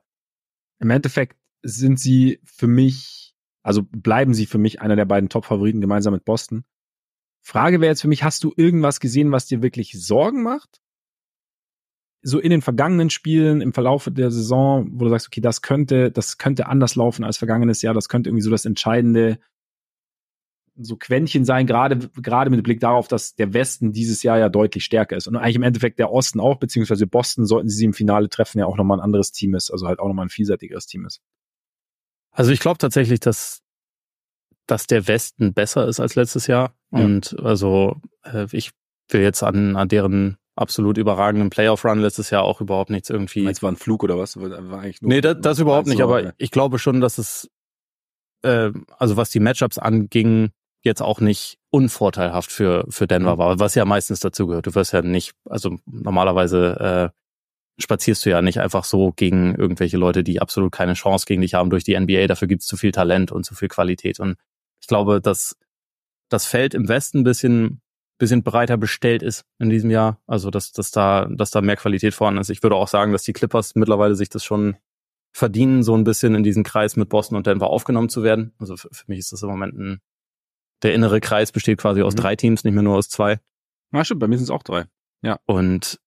im 0.79 0.89
Endeffekt 0.89 1.37
sind 1.63 1.99
sie 1.99 2.39
für 2.43 2.67
mich, 2.67 3.35
also 3.63 3.83
bleiben 3.83 4.33
sie 4.33 4.45
für 4.45 4.57
mich 4.57 4.81
einer 4.81 4.95
der 4.95 5.05
beiden 5.05 5.29
Top-Favoriten 5.29 5.81
gemeinsam 5.81 6.13
mit 6.13 6.25
Boston. 6.25 6.63
Frage 7.41 7.81
wäre 7.81 7.91
jetzt 7.91 8.01
für 8.01 8.07
mich, 8.07 8.23
hast 8.23 8.43
du 8.43 8.53
irgendwas 8.55 8.99
gesehen, 8.99 9.31
was 9.31 9.45
dir 9.45 9.61
wirklich 9.61 9.93
Sorgen 9.93 10.43
macht? 10.43 10.81
So 12.21 12.39
in 12.39 12.49
den 12.49 12.61
vergangenen 12.61 13.09
Spielen 13.09 13.61
im 13.61 13.73
Verlauf 13.73 14.09
der 14.11 14.31
Saison, 14.31 14.89
wo 14.91 15.05
du 15.05 15.09
sagst, 15.09 15.27
okay, 15.27 15.41
das 15.41 15.61
könnte, 15.61 16.11
das 16.11 16.37
könnte 16.37 16.67
anders 16.67 16.95
laufen 16.95 17.23
als 17.23 17.37
vergangenes 17.37 17.81
Jahr, 17.81 17.93
das 17.93 18.09
könnte 18.09 18.29
irgendwie 18.29 18.43
so 18.43 18.51
das 18.51 18.65
entscheidende 18.65 19.39
so 20.79 20.95
Quäntchen 20.95 21.43
sein, 21.43 21.65
gerade 21.65 21.97
gerade 22.21 22.49
mit 22.49 22.63
Blick 22.63 22.79
darauf, 22.79 23.07
dass 23.07 23.35
der 23.35 23.53
Westen 23.53 23.93
dieses 23.93 24.21
Jahr 24.23 24.37
ja 24.37 24.49
deutlich 24.49 24.83
stärker 24.83 25.17
ist 25.17 25.27
und 25.27 25.35
eigentlich 25.35 25.55
im 25.55 25.63
Endeffekt 25.63 25.97
der 25.99 26.11
Osten 26.11 26.39
auch, 26.39 26.57
beziehungsweise 26.57 27.07
Boston 27.07 27.45
sollten 27.45 27.69
sie 27.69 27.85
im 27.85 27.93
Finale 27.93 28.29
treffen, 28.29 28.59
ja 28.59 28.65
auch 28.65 28.77
nochmal 28.77 28.99
ein 28.99 29.03
anderes 29.03 29.31
Team 29.31 29.55
ist, 29.55 29.71
also 29.71 29.87
halt 29.87 29.99
auch 29.99 30.07
nochmal 30.07 30.27
ein 30.27 30.29
vielseitigeres 30.29 30.85
Team 30.85 31.05
ist. 31.05 31.21
Also 32.31 32.51
ich 32.51 32.59
glaube 32.59 32.77
tatsächlich, 32.77 33.19
dass 33.19 33.61
dass 34.67 34.85
der 34.85 35.07
Westen 35.07 35.53
besser 35.53 35.87
ist 35.87 35.99
als 35.99 36.15
letztes 36.15 36.45
Jahr 36.45 36.75
ja. 36.91 36.99
und 36.99 37.39
also 37.39 37.95
äh, 38.23 38.47
ich 38.51 38.71
will 39.09 39.21
jetzt 39.21 39.41
an, 39.41 39.75
an 39.77 39.87
deren 39.87 40.37
absolut 40.57 40.97
überragenden 40.97 41.49
Playoff-Run 41.49 41.99
letztes 41.99 42.29
Jahr 42.29 42.43
auch 42.43 42.61
überhaupt 42.61 42.89
nichts 42.89 43.09
irgendwie. 43.09 43.43
Meinst, 43.43 43.63
war 43.63 43.71
ein 43.71 43.77
Flug 43.77 44.03
oder 44.03 44.17
was? 44.17 44.37
War 44.39 44.79
eigentlich 44.79 45.01
nur 45.01 45.09
nee, 45.09 45.21
das, 45.21 45.37
das 45.39 45.59
überhaupt 45.59 45.87
nicht, 45.87 46.01
aber 46.01 46.33
ich 46.37 46.51
glaube 46.51 46.79
schon, 46.79 47.01
dass 47.01 47.17
es, 47.17 47.49
äh, 48.43 48.71
also 48.97 49.17
was 49.17 49.29
die 49.29 49.39
Matchups 49.39 49.77
anging, 49.77 50.51
jetzt 50.83 51.01
auch 51.01 51.19
nicht 51.19 51.57
unvorteilhaft 51.69 52.51
für, 52.51 52.85
für 52.89 53.07
Denver 53.07 53.35
mhm. 53.35 53.39
war, 53.39 53.59
was 53.59 53.75
ja 53.75 53.85
meistens 53.85 54.19
dazu 54.19 54.47
gehört. 54.47 54.67
Du 54.67 54.75
wirst 54.75 54.93
ja 54.93 55.01
nicht, 55.01 55.33
also 55.45 55.77
normalerweise 55.85 57.11
äh, 57.13 57.81
spazierst 57.81 58.25
du 58.25 58.31
ja 58.31 58.41
nicht 58.41 58.59
einfach 58.59 58.83
so 58.83 59.11
gegen 59.11 59.53
irgendwelche 59.55 59.97
Leute, 59.97 60.23
die 60.23 60.41
absolut 60.41 60.71
keine 60.71 60.93
Chance 60.93 61.25
gegen 61.25 61.41
dich 61.41 61.53
haben 61.53 61.69
durch 61.69 61.83
die 61.83 61.99
NBA. 61.99 62.27
Dafür 62.27 62.47
gibt's 62.47 62.65
zu 62.65 62.77
viel 62.77 62.91
Talent 62.91 63.31
und 63.31 63.45
zu 63.45 63.53
viel 63.53 63.67
Qualität. 63.67 64.19
Und 64.19 64.37
ich 64.81 64.87
glaube, 64.87 65.21
dass 65.21 65.55
das 66.29 66.45
Feld 66.45 66.73
im 66.73 66.87
Westen 66.87 67.19
ein 67.19 67.23
bisschen, 67.23 67.81
bisschen 68.17 68.43
breiter 68.43 68.77
bestellt 68.77 69.21
ist 69.21 69.45
in 69.59 69.69
diesem 69.69 69.91
Jahr. 69.91 70.21
Also 70.27 70.49
dass, 70.49 70.71
dass 70.71 70.91
da, 70.91 71.27
dass 71.29 71.51
da 71.51 71.61
mehr 71.61 71.75
Qualität 71.75 72.13
vorhanden 72.13 72.41
ist. 72.41 72.49
Ich 72.49 72.63
würde 72.63 72.75
auch 72.75 72.87
sagen, 72.87 73.11
dass 73.11 73.23
die 73.23 73.33
Clippers 73.33 73.75
mittlerweile 73.75 74.15
sich 74.15 74.29
das 74.29 74.43
schon 74.43 74.77
verdienen, 75.33 75.83
so 75.83 75.95
ein 75.95 76.03
bisschen 76.03 76.33
in 76.33 76.43
diesen 76.43 76.63
Kreis 76.63 76.95
mit 76.95 77.09
Boston 77.09 77.37
und 77.37 77.45
Denver 77.45 77.67
aufgenommen 77.67 78.09
zu 78.09 78.23
werden. 78.23 78.53
Also 78.57 78.75
für, 78.75 78.89
für 78.91 79.05
mich 79.07 79.19
ist 79.19 79.31
das 79.31 79.43
im 79.43 79.49
Moment 79.49 79.77
ein, 79.77 80.01
der 80.81 80.93
innere 80.93 81.19
Kreis 81.19 81.51
besteht 81.51 81.79
quasi 81.79 82.01
aus 82.01 82.13
mhm. 82.13 82.19
drei 82.19 82.35
Teams, 82.35 82.63
nicht 82.63 82.73
mehr 82.73 82.83
nur 82.83 82.97
aus 82.97 83.09
zwei. 83.09 83.39
Ja, 83.93 84.03
stimmt, 84.03 84.21
bei 84.21 84.27
mir 84.27 84.37
sind 84.37 84.45
es 84.45 84.51
auch 84.51 84.63
drei. 84.63 84.85
Ja. 85.21 85.39
Und 85.45 85.99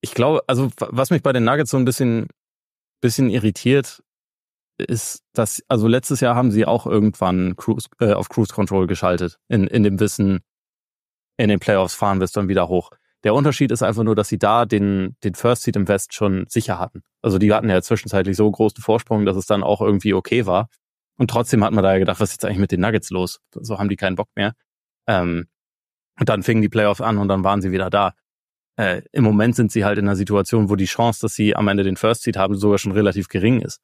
ich 0.00 0.14
glaube, 0.14 0.42
also 0.46 0.70
was 0.78 1.10
mich 1.10 1.22
bei 1.22 1.32
den 1.32 1.44
Nuggets 1.44 1.70
so 1.70 1.76
ein 1.76 1.84
bisschen, 1.84 2.28
bisschen 3.00 3.30
irritiert, 3.30 4.02
ist, 4.82 5.22
dass, 5.32 5.62
also 5.68 5.88
letztes 5.88 6.20
Jahr 6.20 6.34
haben 6.34 6.50
sie 6.50 6.66
auch 6.66 6.86
irgendwann 6.86 7.56
Cruise, 7.56 7.88
äh, 8.00 8.12
auf 8.12 8.28
Cruise 8.28 8.52
Control 8.52 8.86
geschaltet, 8.86 9.38
in, 9.48 9.66
in 9.66 9.82
dem 9.82 10.00
Wissen, 10.00 10.40
in 11.36 11.48
den 11.48 11.60
Playoffs 11.60 11.94
fahren 11.94 12.20
wir 12.20 12.24
es 12.24 12.32
dann 12.32 12.48
wieder 12.48 12.68
hoch. 12.68 12.90
Der 13.24 13.34
Unterschied 13.34 13.70
ist 13.70 13.82
einfach 13.82 14.02
nur, 14.02 14.16
dass 14.16 14.28
sie 14.28 14.38
da 14.38 14.64
den, 14.64 15.16
den 15.22 15.34
First 15.34 15.62
Seed 15.62 15.76
im 15.76 15.88
West 15.88 16.12
schon 16.12 16.44
sicher 16.48 16.78
hatten. 16.78 17.02
Also 17.22 17.38
die 17.38 17.52
hatten 17.52 17.68
ja 17.68 17.80
zwischenzeitlich 17.80 18.36
so 18.36 18.50
großen 18.50 18.82
Vorsprung, 18.82 19.24
dass 19.24 19.36
es 19.36 19.46
dann 19.46 19.62
auch 19.62 19.80
irgendwie 19.80 20.12
okay 20.14 20.46
war. 20.46 20.68
Und 21.16 21.30
trotzdem 21.30 21.62
hat 21.62 21.72
man 21.72 21.84
da 21.84 21.92
ja 21.92 21.98
gedacht, 21.98 22.20
was 22.20 22.30
ist 22.30 22.42
jetzt 22.42 22.44
eigentlich 22.44 22.58
mit 22.58 22.72
den 22.72 22.80
Nuggets 22.80 23.10
los? 23.10 23.40
So 23.54 23.78
haben 23.78 23.88
die 23.88 23.96
keinen 23.96 24.16
Bock 24.16 24.28
mehr. 24.34 24.54
Ähm, 25.06 25.46
und 26.18 26.28
dann 26.28 26.42
fingen 26.42 26.62
die 26.62 26.68
Playoffs 26.68 27.00
an 27.00 27.18
und 27.18 27.28
dann 27.28 27.44
waren 27.44 27.62
sie 27.62 27.70
wieder 27.70 27.90
da. 27.90 28.14
Äh, 28.76 29.02
Im 29.12 29.24
Moment 29.24 29.54
sind 29.54 29.70
sie 29.70 29.84
halt 29.84 29.98
in 29.98 30.06
einer 30.06 30.16
Situation, 30.16 30.68
wo 30.68 30.76
die 30.76 30.86
Chance, 30.86 31.20
dass 31.22 31.34
sie 31.34 31.54
am 31.54 31.68
Ende 31.68 31.84
den 31.84 31.96
First 31.96 32.22
Seed 32.22 32.36
haben, 32.36 32.56
sogar 32.56 32.78
schon 32.78 32.92
relativ 32.92 33.28
gering 33.28 33.60
ist. 33.60 33.80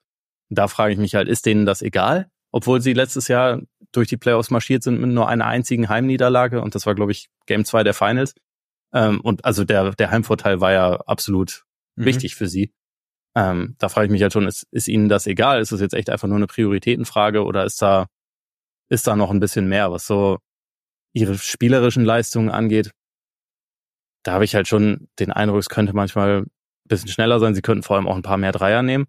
Da 0.51 0.69
frage 0.69 0.93
ich 0.93 0.99
mich 0.99 1.15
halt, 1.15 1.29
ist 1.29 1.47
denen 1.47 1.67
das 1.67 1.83
egal? 1.83 2.31
Obwohl 2.51 2.81
sie 2.81 2.95
letztes 2.95 3.29
Jahr 3.29 3.61
durch 3.93 4.09
die 4.09 4.17
Playoffs 4.17 4.51
marschiert 4.51 4.83
sind 4.83 5.01
mit 5.01 5.11
nur 5.11 5.29
einer 5.29 5.47
einzigen 5.47 5.89
Heimniederlage 5.89 6.61
und 6.61 6.75
das 6.75 6.87
war, 6.87 6.95
glaube 6.95 7.13
ich, 7.13 7.29
Game 7.47 7.65
2 7.65 7.85
der 7.85 7.95
Finals. 7.95 8.35
Ähm, 8.93 9.21
und 9.21 9.45
also 9.45 9.65
der, 9.65 9.93
der 9.93 10.11
Heimvorteil 10.11 10.61
war 10.61 10.73
ja 10.73 10.97
absolut 11.01 11.65
mhm. 11.97 12.07
wichtig 12.07 12.35
für 12.35 12.49
sie. 12.49 12.73
Ähm, 13.37 13.77
da 13.79 13.89
frage 13.89 14.07
ich 14.07 14.13
mich 14.13 14.23
halt 14.23 14.33
schon, 14.33 14.47
ist, 14.47 14.67
ist 14.71 14.89
Ihnen 14.89 15.09
das 15.09 15.27
egal? 15.27 15.61
Ist 15.61 15.73
das 15.73 15.81
jetzt 15.81 15.95
echt 15.95 16.11
einfach 16.11 16.29
nur 16.29 16.39
eine 16.39 16.47
Prioritätenfrage 16.47 17.45
oder 17.45 17.65
ist 17.65 17.81
da, 17.83 18.07
ist 18.89 19.07
da 19.07 19.17
noch 19.17 19.31
ein 19.31 19.41
bisschen 19.41 19.69
mehr, 19.69 19.93
was 19.93 20.07
so 20.07 20.39
Ihre 21.13 21.37
spielerischen 21.39 22.05
Leistungen 22.05 22.51
angeht? 22.51 22.93
Da 24.25 24.33
habe 24.33 24.45
ich 24.45 24.55
halt 24.55 24.67
schon 24.69 25.09
den 25.19 25.31
Eindruck, 25.31 25.61
es 25.61 25.69
könnte 25.69 25.95
manchmal 25.95 26.41
ein 26.41 26.51
bisschen 26.85 27.09
schneller 27.09 27.39
sein. 27.39 27.55
Sie 27.55 27.63
könnten 27.63 27.83
vor 27.83 27.97
allem 27.97 28.09
auch 28.09 28.17
ein 28.17 28.23
paar 28.23 28.39
mehr 28.39 28.53
Dreier 28.53 28.83
nehmen. 28.83 29.07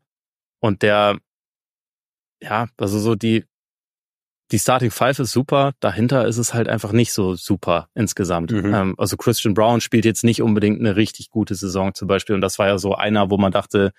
Und 0.62 0.82
der, 0.82 1.18
ja, 2.42 2.68
also 2.78 3.00
so 3.00 3.16
die, 3.16 3.46
die 4.52 4.60
Starting 4.60 4.92
Five 4.92 5.20
ist 5.20 5.32
super, 5.32 5.74
dahinter 5.80 6.28
ist 6.28 6.38
es 6.38 6.54
halt 6.54 6.68
einfach 6.68 6.92
nicht 6.92 7.14
so 7.14 7.36
super 7.36 7.90
insgesamt. 7.94 8.52
Mhm. 8.52 8.74
Ähm, 8.74 8.96
also 8.98 9.16
Christian 9.18 9.54
Brown 9.54 9.82
spielt 9.82 10.06
jetzt 10.06 10.24
nicht 10.24 10.42
unbedingt 10.42 10.80
eine 10.80 10.96
richtig 10.96 11.30
gute 11.30 11.56
Saison 11.56 11.94
zum 11.94 12.08
Beispiel 12.08 12.36
und 12.36 12.42
das 12.42 12.58
war 12.58 12.68
ja 12.68 12.78
so 12.78 12.96
einer, 12.96 13.30
wo 13.30 13.38
man 13.38 13.52
dachte, 13.52 13.92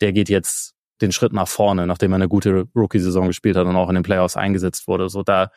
der 0.00 0.12
geht 0.12 0.28
jetzt 0.28 0.74
den 1.00 1.12
Schritt 1.12 1.32
nach 1.32 1.48
vorne, 1.48 1.86
nachdem 1.86 2.12
er 2.12 2.16
eine 2.16 2.28
gute 2.28 2.66
Rookie-Saison 2.74 3.28
gespielt 3.28 3.56
hat 3.56 3.66
und 3.66 3.76
auch 3.76 3.88
in 3.88 3.94
den 3.94 4.02
Playoffs 4.02 4.36
eingesetzt 4.36 4.88
wurde. 4.88 5.08
So 5.08 5.22
da, 5.22 5.50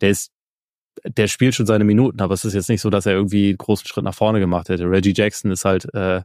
der 0.00 0.10
ist, 0.10 0.32
der 1.04 1.28
spielt 1.28 1.54
schon 1.54 1.66
seine 1.66 1.84
Minuten, 1.84 2.20
aber 2.20 2.34
es 2.34 2.44
ist 2.44 2.54
jetzt 2.54 2.68
nicht 2.68 2.82
so, 2.82 2.90
dass 2.90 3.06
er 3.06 3.14
irgendwie 3.14 3.48
einen 3.48 3.58
großen 3.58 3.86
Schritt 3.86 4.04
nach 4.04 4.14
vorne 4.14 4.40
gemacht 4.40 4.68
hätte. 4.68 4.90
Reggie 4.90 5.14
Jackson 5.16 5.50
ist 5.50 5.64
halt, 5.64 5.92
äh, 5.94 6.22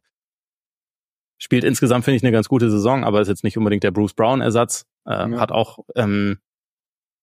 spielt 1.38 1.63
insgesamt, 1.63 2.03
finde 2.03 2.17
ich, 2.17 2.23
eine 2.23 2.31
ganz 2.31 2.49
gute 2.49 2.69
Saison, 2.69 3.03
aber 3.03 3.21
ist 3.21 3.27
jetzt 3.27 3.43
nicht 3.43 3.57
unbedingt 3.57 3.83
der 3.83 3.91
Bruce 3.91 4.13
Brown-Ersatz. 4.13 4.85
Äh, 5.07 5.31
ja. 5.31 5.39
Hat 5.39 5.51
auch, 5.51 5.79
ähm, 5.95 6.39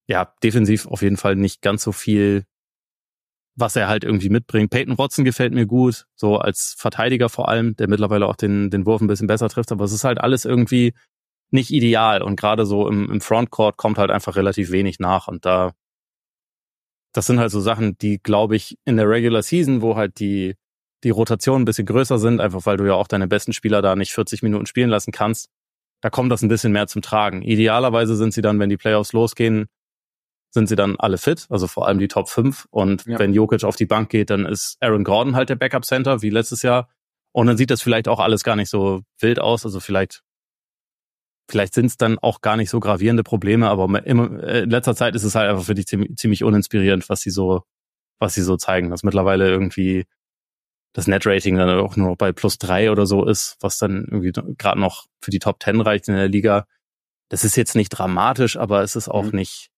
ja, 0.06 0.34
defensiv 0.42 0.86
auf 0.86 1.02
jeden 1.02 1.16
Fall 1.16 1.36
nicht 1.36 1.62
ganz 1.62 1.82
so 1.82 1.92
viel 1.92 2.44
was 3.56 3.76
er 3.76 3.88
halt 3.88 4.04
irgendwie 4.04 4.30
mitbringt. 4.30 4.70
Peyton 4.70 4.98
Watson 4.98 5.24
gefällt 5.24 5.52
mir 5.52 5.66
gut, 5.66 6.06
so 6.16 6.38
als 6.38 6.74
Verteidiger 6.76 7.28
vor 7.28 7.48
allem, 7.48 7.76
der 7.76 7.88
mittlerweile 7.88 8.26
auch 8.26 8.36
den, 8.36 8.70
den 8.70 8.86
Wurf 8.86 9.00
ein 9.00 9.06
bisschen 9.06 9.26
besser 9.26 9.48
trifft, 9.48 9.70
aber 9.72 9.84
es 9.84 9.92
ist 9.92 10.04
halt 10.04 10.20
alles 10.20 10.44
irgendwie 10.44 10.92
nicht 11.50 11.70
ideal 11.70 12.22
und 12.22 12.36
gerade 12.36 12.66
so 12.66 12.88
im, 12.88 13.10
im 13.10 13.20
Frontcourt 13.20 13.76
kommt 13.76 13.98
halt 13.98 14.10
einfach 14.10 14.34
relativ 14.36 14.72
wenig 14.72 14.98
nach 14.98 15.28
und 15.28 15.46
da, 15.46 15.72
das 17.12 17.26
sind 17.26 17.38
halt 17.38 17.52
so 17.52 17.60
Sachen, 17.60 17.96
die 17.98 18.18
glaube 18.20 18.56
ich 18.56 18.76
in 18.84 18.96
der 18.96 19.08
Regular 19.08 19.42
Season, 19.42 19.82
wo 19.82 19.94
halt 19.94 20.18
die, 20.18 20.56
die 21.04 21.10
Rotationen 21.10 21.62
ein 21.62 21.64
bisschen 21.64 21.86
größer 21.86 22.18
sind, 22.18 22.40
einfach 22.40 22.66
weil 22.66 22.76
du 22.76 22.86
ja 22.86 22.94
auch 22.94 23.06
deine 23.06 23.28
besten 23.28 23.52
Spieler 23.52 23.82
da 23.82 23.94
nicht 23.94 24.12
40 24.12 24.42
Minuten 24.42 24.66
spielen 24.66 24.90
lassen 24.90 25.12
kannst, 25.12 25.48
da 26.04 26.10
kommt 26.10 26.30
das 26.30 26.42
ein 26.42 26.48
bisschen 26.48 26.70
mehr 26.70 26.86
zum 26.86 27.00
Tragen. 27.00 27.40
Idealerweise 27.40 28.14
sind 28.14 28.34
sie 28.34 28.42
dann, 28.42 28.60
wenn 28.60 28.68
die 28.68 28.76
Playoffs 28.76 29.14
losgehen, 29.14 29.68
sind 30.50 30.68
sie 30.68 30.76
dann 30.76 30.96
alle 30.98 31.16
fit, 31.16 31.46
also 31.48 31.66
vor 31.66 31.88
allem 31.88 31.98
die 31.98 32.08
Top 32.08 32.28
5. 32.28 32.66
Und 32.70 33.06
ja. 33.06 33.18
wenn 33.18 33.32
Jokic 33.32 33.64
auf 33.64 33.76
die 33.76 33.86
Bank 33.86 34.10
geht, 34.10 34.28
dann 34.28 34.44
ist 34.44 34.76
Aaron 34.80 35.02
Gordon 35.02 35.34
halt 35.34 35.48
der 35.48 35.54
Backup 35.54 35.86
Center, 35.86 36.20
wie 36.20 36.28
letztes 36.28 36.60
Jahr. 36.60 36.90
Und 37.32 37.46
dann 37.46 37.56
sieht 37.56 37.70
das 37.70 37.80
vielleicht 37.80 38.06
auch 38.06 38.20
alles 38.20 38.44
gar 38.44 38.54
nicht 38.54 38.68
so 38.68 39.00
wild 39.18 39.38
aus. 39.38 39.64
Also 39.64 39.80
vielleicht, 39.80 40.20
vielleicht 41.50 41.72
sind 41.72 41.86
es 41.86 41.96
dann 41.96 42.18
auch 42.18 42.42
gar 42.42 42.58
nicht 42.58 42.68
so 42.68 42.80
gravierende 42.80 43.22
Probleme, 43.22 43.70
aber 43.70 44.04
in 44.04 44.68
letzter 44.68 44.94
Zeit 44.94 45.14
ist 45.14 45.24
es 45.24 45.34
halt 45.34 45.48
einfach 45.48 45.64
für 45.64 45.74
die 45.74 45.86
ziemlich, 45.86 46.16
ziemlich 46.16 46.44
uninspirierend, 46.44 47.08
was 47.08 47.22
sie 47.22 47.30
so, 47.30 47.62
was 48.18 48.34
sie 48.34 48.42
so 48.42 48.58
zeigen. 48.58 48.90
Dass 48.90 49.04
mittlerweile 49.04 49.48
irgendwie 49.48 50.04
das 50.94 51.08
Net-Rating 51.08 51.56
dann 51.56 51.68
auch 51.80 51.96
nur 51.96 52.16
bei 52.16 52.32
plus 52.32 52.56
drei 52.56 52.90
oder 52.90 53.04
so 53.04 53.26
ist, 53.26 53.56
was 53.60 53.78
dann 53.78 54.06
irgendwie 54.10 54.32
gerade 54.56 54.80
noch 54.80 55.06
für 55.20 55.32
die 55.32 55.40
Top 55.40 55.62
10 55.62 55.80
reicht 55.80 56.08
in 56.08 56.14
der 56.14 56.28
Liga. 56.28 56.66
Das 57.28 57.44
ist 57.44 57.56
jetzt 57.56 57.74
nicht 57.74 57.90
dramatisch, 57.90 58.56
aber 58.56 58.82
es 58.82 58.94
ist 58.94 59.08
auch 59.08 59.24
mhm. 59.24 59.38
nicht, 59.38 59.70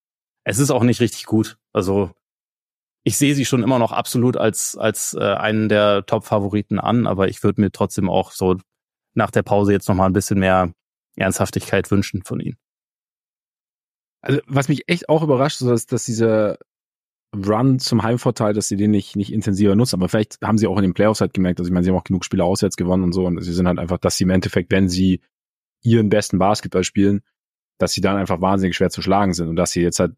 es 0.45 0.59
ist 0.59 0.71
auch 0.71 0.83
nicht 0.83 1.01
richtig 1.01 1.25
gut. 1.25 1.57
Also 1.73 2.11
ich 3.03 3.17
sehe 3.17 3.35
sie 3.35 3.47
schon 3.47 3.62
immer 3.62 3.79
noch 3.79 3.93
absolut 3.93 4.37
als, 4.37 4.77
als 4.77 5.14
äh, 5.14 5.23
einen 5.23 5.71
der 5.71 6.05
Top-Favoriten 6.05 6.79
an, 6.79 7.07
aber 7.07 7.29
ich 7.29 7.43
würde 7.43 7.62
mir 7.62 7.73
trotzdem 7.73 8.11
auch 8.11 8.31
so 8.31 8.57
nach 9.14 9.31
der 9.31 9.43
Pause 9.43 9.73
jetzt 9.73 9.89
nochmal 9.89 10.11
ein 10.11 10.12
bisschen 10.12 10.39
mehr 10.39 10.73
Ernsthaftigkeit 11.17 11.91
wünschen 11.91 12.25
von 12.25 12.41
ihnen. 12.41 12.59
Also 14.21 14.41
was 14.47 14.69
mich 14.69 14.89
echt 14.89 15.09
auch 15.09 15.23
überrascht, 15.23 15.62
ist, 15.62 15.69
dass, 15.69 15.87
dass 15.87 16.05
dieser 16.05 16.59
Run 17.45 17.78
zum 17.78 18.03
Heimvorteil, 18.03 18.53
dass 18.53 18.68
sie 18.68 18.76
den 18.76 18.91
nicht, 18.91 19.16
nicht 19.16 19.32
intensiver 19.32 19.76
nutzen. 19.76 19.97
Aber 19.97 20.09
vielleicht 20.09 20.39
haben 20.43 20.59
sie 20.59 20.66
auch 20.66 20.76
in 20.76 20.82
den 20.82 20.95
Playoffs 20.95 21.20
halt 21.20 21.34
gemerkt, 21.34 21.61
also 21.61 21.68
ich 21.68 21.72
meine, 21.72 21.84
sie 21.84 21.91
haben 21.91 21.99
auch 21.99 22.05
genug 22.05 22.24
Spiele 22.24 22.45
auswärts 22.45 22.76
gewonnen 22.76 23.05
und 23.05 23.12
so. 23.12 23.26
Und 23.26 23.41
sie 23.43 23.53
sind 23.53 23.66
halt 23.66 23.78
einfach, 23.78 23.99
dass 23.99 24.16
sie 24.16 24.24
im 24.24 24.30
Endeffekt, 24.30 24.70
wenn 24.70 24.89
sie 24.89 25.20
ihren 25.82 26.09
besten 26.09 26.39
Basketball 26.39 26.84
spielen, 26.84 27.22
dass 27.78 27.93
sie 27.93 28.01
dann 28.01 28.16
einfach 28.16 28.41
wahnsinnig 28.41 28.76
schwer 28.76 28.91
zu 28.91 29.03
schlagen 29.03 29.34
sind 29.34 29.49
und 29.49 29.57
dass 29.57 29.72
sie 29.72 29.82
jetzt 29.82 30.01
halt 30.01 30.14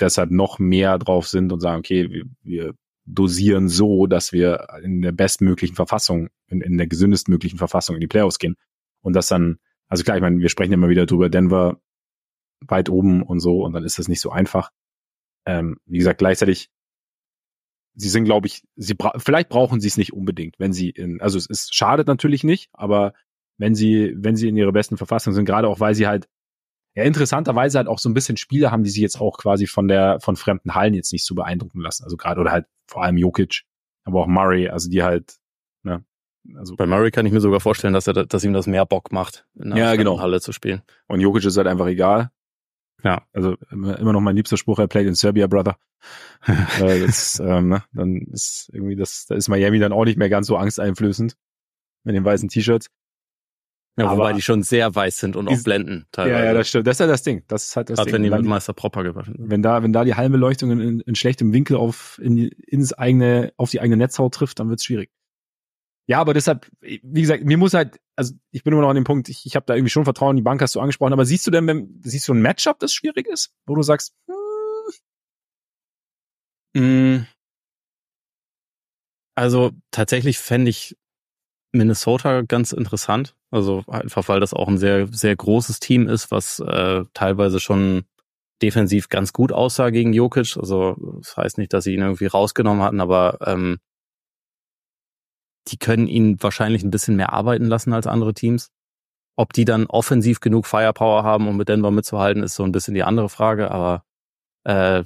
deshalb 0.00 0.30
noch 0.30 0.58
mehr 0.58 0.98
drauf 0.98 1.26
sind 1.26 1.52
und 1.52 1.60
sagen, 1.60 1.80
okay, 1.80 2.08
wir, 2.10 2.24
wir 2.42 2.74
dosieren 3.04 3.68
so, 3.68 4.06
dass 4.06 4.32
wir 4.32 4.68
in 4.82 5.02
der 5.02 5.12
bestmöglichen 5.12 5.74
Verfassung, 5.74 6.28
in, 6.46 6.60
in 6.60 6.78
der 6.78 6.86
gesündestmöglichen 6.86 7.58
Verfassung 7.58 7.96
in 7.96 8.00
die 8.00 8.06
Playoffs 8.06 8.38
gehen. 8.38 8.56
Und 9.00 9.14
das 9.14 9.26
dann, 9.26 9.58
also 9.88 10.04
klar, 10.04 10.16
ich 10.16 10.22
meine, 10.22 10.38
wir 10.38 10.48
sprechen 10.48 10.72
immer 10.72 10.88
wieder 10.88 11.06
drüber, 11.06 11.28
Denver 11.28 11.80
weit 12.60 12.88
oben 12.88 13.22
und 13.22 13.40
so, 13.40 13.64
und 13.64 13.72
dann 13.72 13.84
ist 13.84 13.98
das 13.98 14.06
nicht 14.06 14.20
so 14.20 14.30
einfach. 14.30 14.70
Ähm, 15.46 15.78
wie 15.86 15.98
gesagt, 15.98 16.18
gleichzeitig, 16.18 16.70
sie 17.94 18.08
sind, 18.08 18.24
glaube 18.24 18.46
ich, 18.46 18.62
sie 18.76 18.94
bra 18.94 19.12
vielleicht 19.18 19.48
brauchen 19.48 19.80
sie 19.80 19.88
es 19.88 19.96
nicht 19.96 20.12
unbedingt, 20.12 20.58
wenn 20.58 20.72
sie 20.72 20.90
in, 20.90 21.20
also 21.20 21.38
es 21.38 21.46
ist 21.46 21.74
schadet 21.74 22.06
natürlich 22.06 22.44
nicht, 22.44 22.70
aber 22.72 23.12
wenn 23.58 23.74
sie, 23.74 24.14
wenn 24.16 24.36
sie 24.36 24.48
in 24.48 24.56
ihrer 24.56 24.72
besten 24.72 24.96
Verfassung 24.96 25.34
sind, 25.34 25.44
gerade 25.44 25.68
auch 25.68 25.80
weil 25.80 25.94
sie 25.94 26.06
halt 26.06 26.28
ja 26.94 27.04
interessanterweise 27.04 27.78
halt 27.78 27.88
auch 27.88 27.98
so 27.98 28.08
ein 28.08 28.14
bisschen 28.14 28.36
Spiele 28.36 28.70
haben, 28.70 28.84
die 28.84 28.90
sie 28.90 29.02
jetzt 29.02 29.20
auch 29.20 29.38
quasi 29.38 29.66
von 29.66 29.88
der 29.88 30.20
von 30.20 30.36
fremden 30.36 30.74
Hallen 30.74 30.94
jetzt 30.94 31.12
nicht 31.12 31.24
so 31.24 31.34
beeindrucken 31.34 31.80
lassen. 31.80 32.04
Also 32.04 32.16
gerade 32.16 32.40
oder 32.40 32.52
halt 32.52 32.66
vor 32.86 33.02
allem 33.02 33.16
Jokic, 33.16 33.62
aber 34.04 34.20
auch 34.20 34.26
Murray, 34.26 34.68
also 34.68 34.90
die 34.90 35.02
halt, 35.02 35.36
ne, 35.82 36.04
also 36.56 36.76
bei 36.76 36.86
Murray 36.86 37.10
kann 37.10 37.26
ich 37.26 37.32
mir 37.32 37.40
sogar 37.40 37.60
vorstellen, 37.60 37.94
dass 37.94 38.06
er, 38.06 38.26
dass 38.26 38.44
ihm 38.44 38.52
das 38.52 38.66
mehr 38.66 38.84
Bock 38.84 39.12
macht, 39.12 39.46
in 39.54 39.72
einer 39.72 39.76
ja, 39.78 39.96
genau. 39.96 40.20
Halle 40.20 40.40
zu 40.40 40.52
spielen. 40.52 40.82
Und 41.06 41.20
Jokic 41.20 41.44
ist 41.44 41.56
halt 41.56 41.68
einfach 41.68 41.86
egal. 41.86 42.30
Ja. 43.04 43.26
Also 43.32 43.56
immer, 43.70 44.12
noch 44.12 44.20
mein 44.20 44.36
liebster 44.36 44.56
Spruch, 44.56 44.78
er 44.78 44.88
played 44.88 45.06
in 45.06 45.14
Serbia, 45.14 45.46
Brother. 45.46 45.76
das, 46.78 47.40
ähm, 47.40 47.68
ne, 47.68 47.84
dann 47.92 48.16
ist 48.32 48.70
irgendwie 48.72 48.96
das, 48.96 49.26
da 49.26 49.36
ist 49.36 49.48
Miami 49.48 49.78
dann 49.78 49.92
auch 49.92 50.04
nicht 50.04 50.18
mehr 50.18 50.28
ganz 50.28 50.48
so 50.48 50.56
angsteinflößend 50.56 51.36
mit 52.04 52.14
den 52.14 52.24
weißen 52.24 52.48
T-Shirts. 52.48 52.88
Ja, 53.96 54.06
aber 54.06 54.18
wobei 54.18 54.32
die 54.32 54.40
schon 54.40 54.62
sehr 54.62 54.94
weiß 54.94 55.18
sind 55.18 55.36
und 55.36 55.48
auch 55.48 55.62
blenden 55.62 56.06
teilweise. 56.12 56.38
Ja, 56.38 56.44
ja, 56.46 56.54
das 56.54 56.68
stimmt. 56.68 56.86
Das 56.86 56.96
ist 56.96 57.00
ja 57.00 57.06
das 57.06 57.22
Ding. 57.22 57.44
Das 57.46 57.64
ist 57.64 57.76
halt 57.76 57.90
das 57.90 57.98
Gerade 57.98 58.06
Ding. 58.06 58.14
wenn 58.14 58.22
die 58.22 58.30
mit 58.30 58.44
Meister 58.46 58.72
Propper 58.72 59.02
gewaffen 59.02 59.34
Wenn 59.36 59.62
da, 59.62 59.82
wenn 59.82 59.92
da 59.92 60.04
die 60.04 60.14
Hallenbeleuchtung 60.14 60.70
in, 60.70 61.00
in 61.00 61.14
schlechtem 61.14 61.52
Winkel 61.52 61.76
auf, 61.76 62.18
in, 62.22 62.38
ins 62.38 62.94
eigene, 62.94 63.52
auf 63.58 63.70
die 63.70 63.80
eigene 63.80 63.98
Netzhaut 63.98 64.32
trifft, 64.32 64.60
dann 64.60 64.70
wird's 64.70 64.84
schwierig. 64.84 65.10
Ja, 66.08 66.20
aber 66.20 66.34
deshalb, 66.34 66.68
wie 66.80 67.20
gesagt, 67.20 67.44
mir 67.44 67.56
muss 67.56 67.74
halt, 67.74 68.00
also 68.16 68.34
ich 68.50 68.64
bin 68.64 68.72
immer 68.72 68.82
noch 68.82 68.90
an 68.90 68.96
dem 68.96 69.04
Punkt, 69.04 69.28
ich, 69.28 69.46
ich 69.46 69.54
habe 69.54 69.66
da 69.66 69.74
irgendwie 69.74 69.90
schon 69.90 70.04
Vertrauen, 70.04 70.36
die 70.36 70.42
Bank 70.42 70.60
hast 70.60 70.74
du 70.74 70.80
angesprochen, 70.80 71.12
aber 71.12 71.24
siehst 71.24 71.46
du 71.46 71.50
denn, 71.50 71.66
wenn, 71.66 72.00
siehst 72.02 72.26
du 72.28 72.34
ein 72.34 72.42
Matchup, 72.42 72.78
das 72.80 72.92
schwierig 72.92 73.28
ist, 73.28 73.54
wo 73.66 73.74
du 73.76 73.82
sagst, 73.82 74.14
hm, 76.76 77.16
mm. 77.16 77.26
also 79.36 79.70
tatsächlich 79.90 80.38
fände 80.38 80.70
ich 80.70 80.96
Minnesota 81.72 82.42
ganz 82.42 82.72
interessant. 82.72 83.34
Also 83.50 83.84
einfach, 83.86 84.28
weil 84.28 84.40
das 84.40 84.54
auch 84.54 84.68
ein 84.68 84.78
sehr, 84.78 85.08
sehr 85.08 85.34
großes 85.34 85.80
Team 85.80 86.08
ist, 86.08 86.30
was 86.30 86.60
äh, 86.60 87.04
teilweise 87.14 87.60
schon 87.60 88.04
defensiv 88.62 89.08
ganz 89.08 89.32
gut 89.32 89.52
aussah 89.52 89.90
gegen 89.90 90.12
Jokic. 90.12 90.56
Also 90.56 90.96
das 91.18 91.36
heißt 91.36 91.58
nicht, 91.58 91.72
dass 91.72 91.84
sie 91.84 91.94
ihn 91.94 92.02
irgendwie 92.02 92.26
rausgenommen 92.26 92.82
hatten, 92.82 93.00
aber 93.00 93.38
ähm, 93.44 93.78
die 95.68 95.78
können 95.78 96.08
ihn 96.08 96.42
wahrscheinlich 96.42 96.82
ein 96.82 96.90
bisschen 96.90 97.16
mehr 97.16 97.32
arbeiten 97.32 97.66
lassen 97.66 97.92
als 97.92 98.06
andere 98.06 98.34
Teams. 98.34 98.70
Ob 99.36 99.52
die 99.52 99.64
dann 99.64 99.86
offensiv 99.86 100.40
genug 100.40 100.66
Firepower 100.66 101.24
haben, 101.24 101.48
um 101.48 101.56
mit 101.56 101.68
Denver 101.68 101.90
mitzuhalten, 101.90 102.42
ist 102.42 102.54
so 102.54 102.64
ein 102.64 102.72
bisschen 102.72 102.94
die 102.94 103.04
andere 103.04 103.28
Frage, 103.28 103.70
aber 103.70 104.04
äh, 104.64 105.04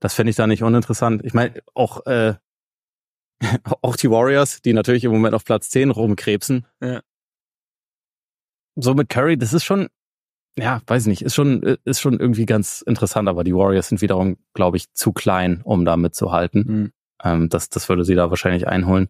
das 0.00 0.14
fände 0.14 0.30
ich 0.30 0.36
da 0.36 0.46
nicht 0.46 0.62
uninteressant. 0.62 1.24
Ich 1.24 1.34
meine, 1.34 1.54
auch 1.74 2.06
äh, 2.06 2.34
auch 3.82 3.96
die 3.96 4.10
Warriors, 4.10 4.62
die 4.62 4.72
natürlich 4.72 5.04
im 5.04 5.12
Moment 5.12 5.34
auf 5.34 5.44
Platz 5.44 5.68
10 5.70 5.90
rumkrebsen. 5.90 6.66
Ja. 6.80 7.00
So 8.76 8.94
mit 8.94 9.08
Curry, 9.08 9.38
das 9.38 9.52
ist 9.52 9.64
schon, 9.64 9.88
ja, 10.58 10.80
weiß 10.86 11.06
nicht, 11.06 11.22
ist 11.22 11.34
schon, 11.34 11.62
ist 11.84 12.00
schon 12.00 12.20
irgendwie 12.20 12.46
ganz 12.46 12.82
interessant, 12.82 13.28
aber 13.28 13.42
die 13.42 13.54
Warriors 13.54 13.88
sind 13.88 14.02
wiederum, 14.02 14.36
glaube 14.52 14.76
ich, 14.76 14.92
zu 14.92 15.12
klein, 15.12 15.62
um 15.64 15.84
da 15.84 15.96
mitzuhalten. 15.96 16.64
Mhm. 16.66 16.92
Ähm, 17.22 17.48
das, 17.48 17.70
das 17.70 17.88
würde 17.88 18.04
sie 18.04 18.14
da 18.14 18.30
wahrscheinlich 18.30 18.68
einholen. 18.68 19.08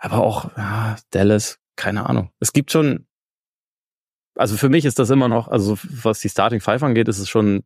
Aber 0.00 0.18
auch, 0.18 0.56
ja, 0.56 0.96
Dallas, 1.10 1.60
keine 1.76 2.08
Ahnung. 2.08 2.32
Es 2.40 2.52
gibt 2.52 2.72
schon, 2.72 3.06
also 4.34 4.56
für 4.56 4.70
mich 4.70 4.86
ist 4.86 4.98
das 4.98 5.10
immer 5.10 5.28
noch, 5.28 5.48
also 5.48 5.78
was 5.82 6.20
die 6.20 6.30
Starting 6.30 6.60
Five 6.60 6.82
angeht, 6.82 7.06
ist 7.06 7.18
es 7.18 7.28
schon 7.28 7.62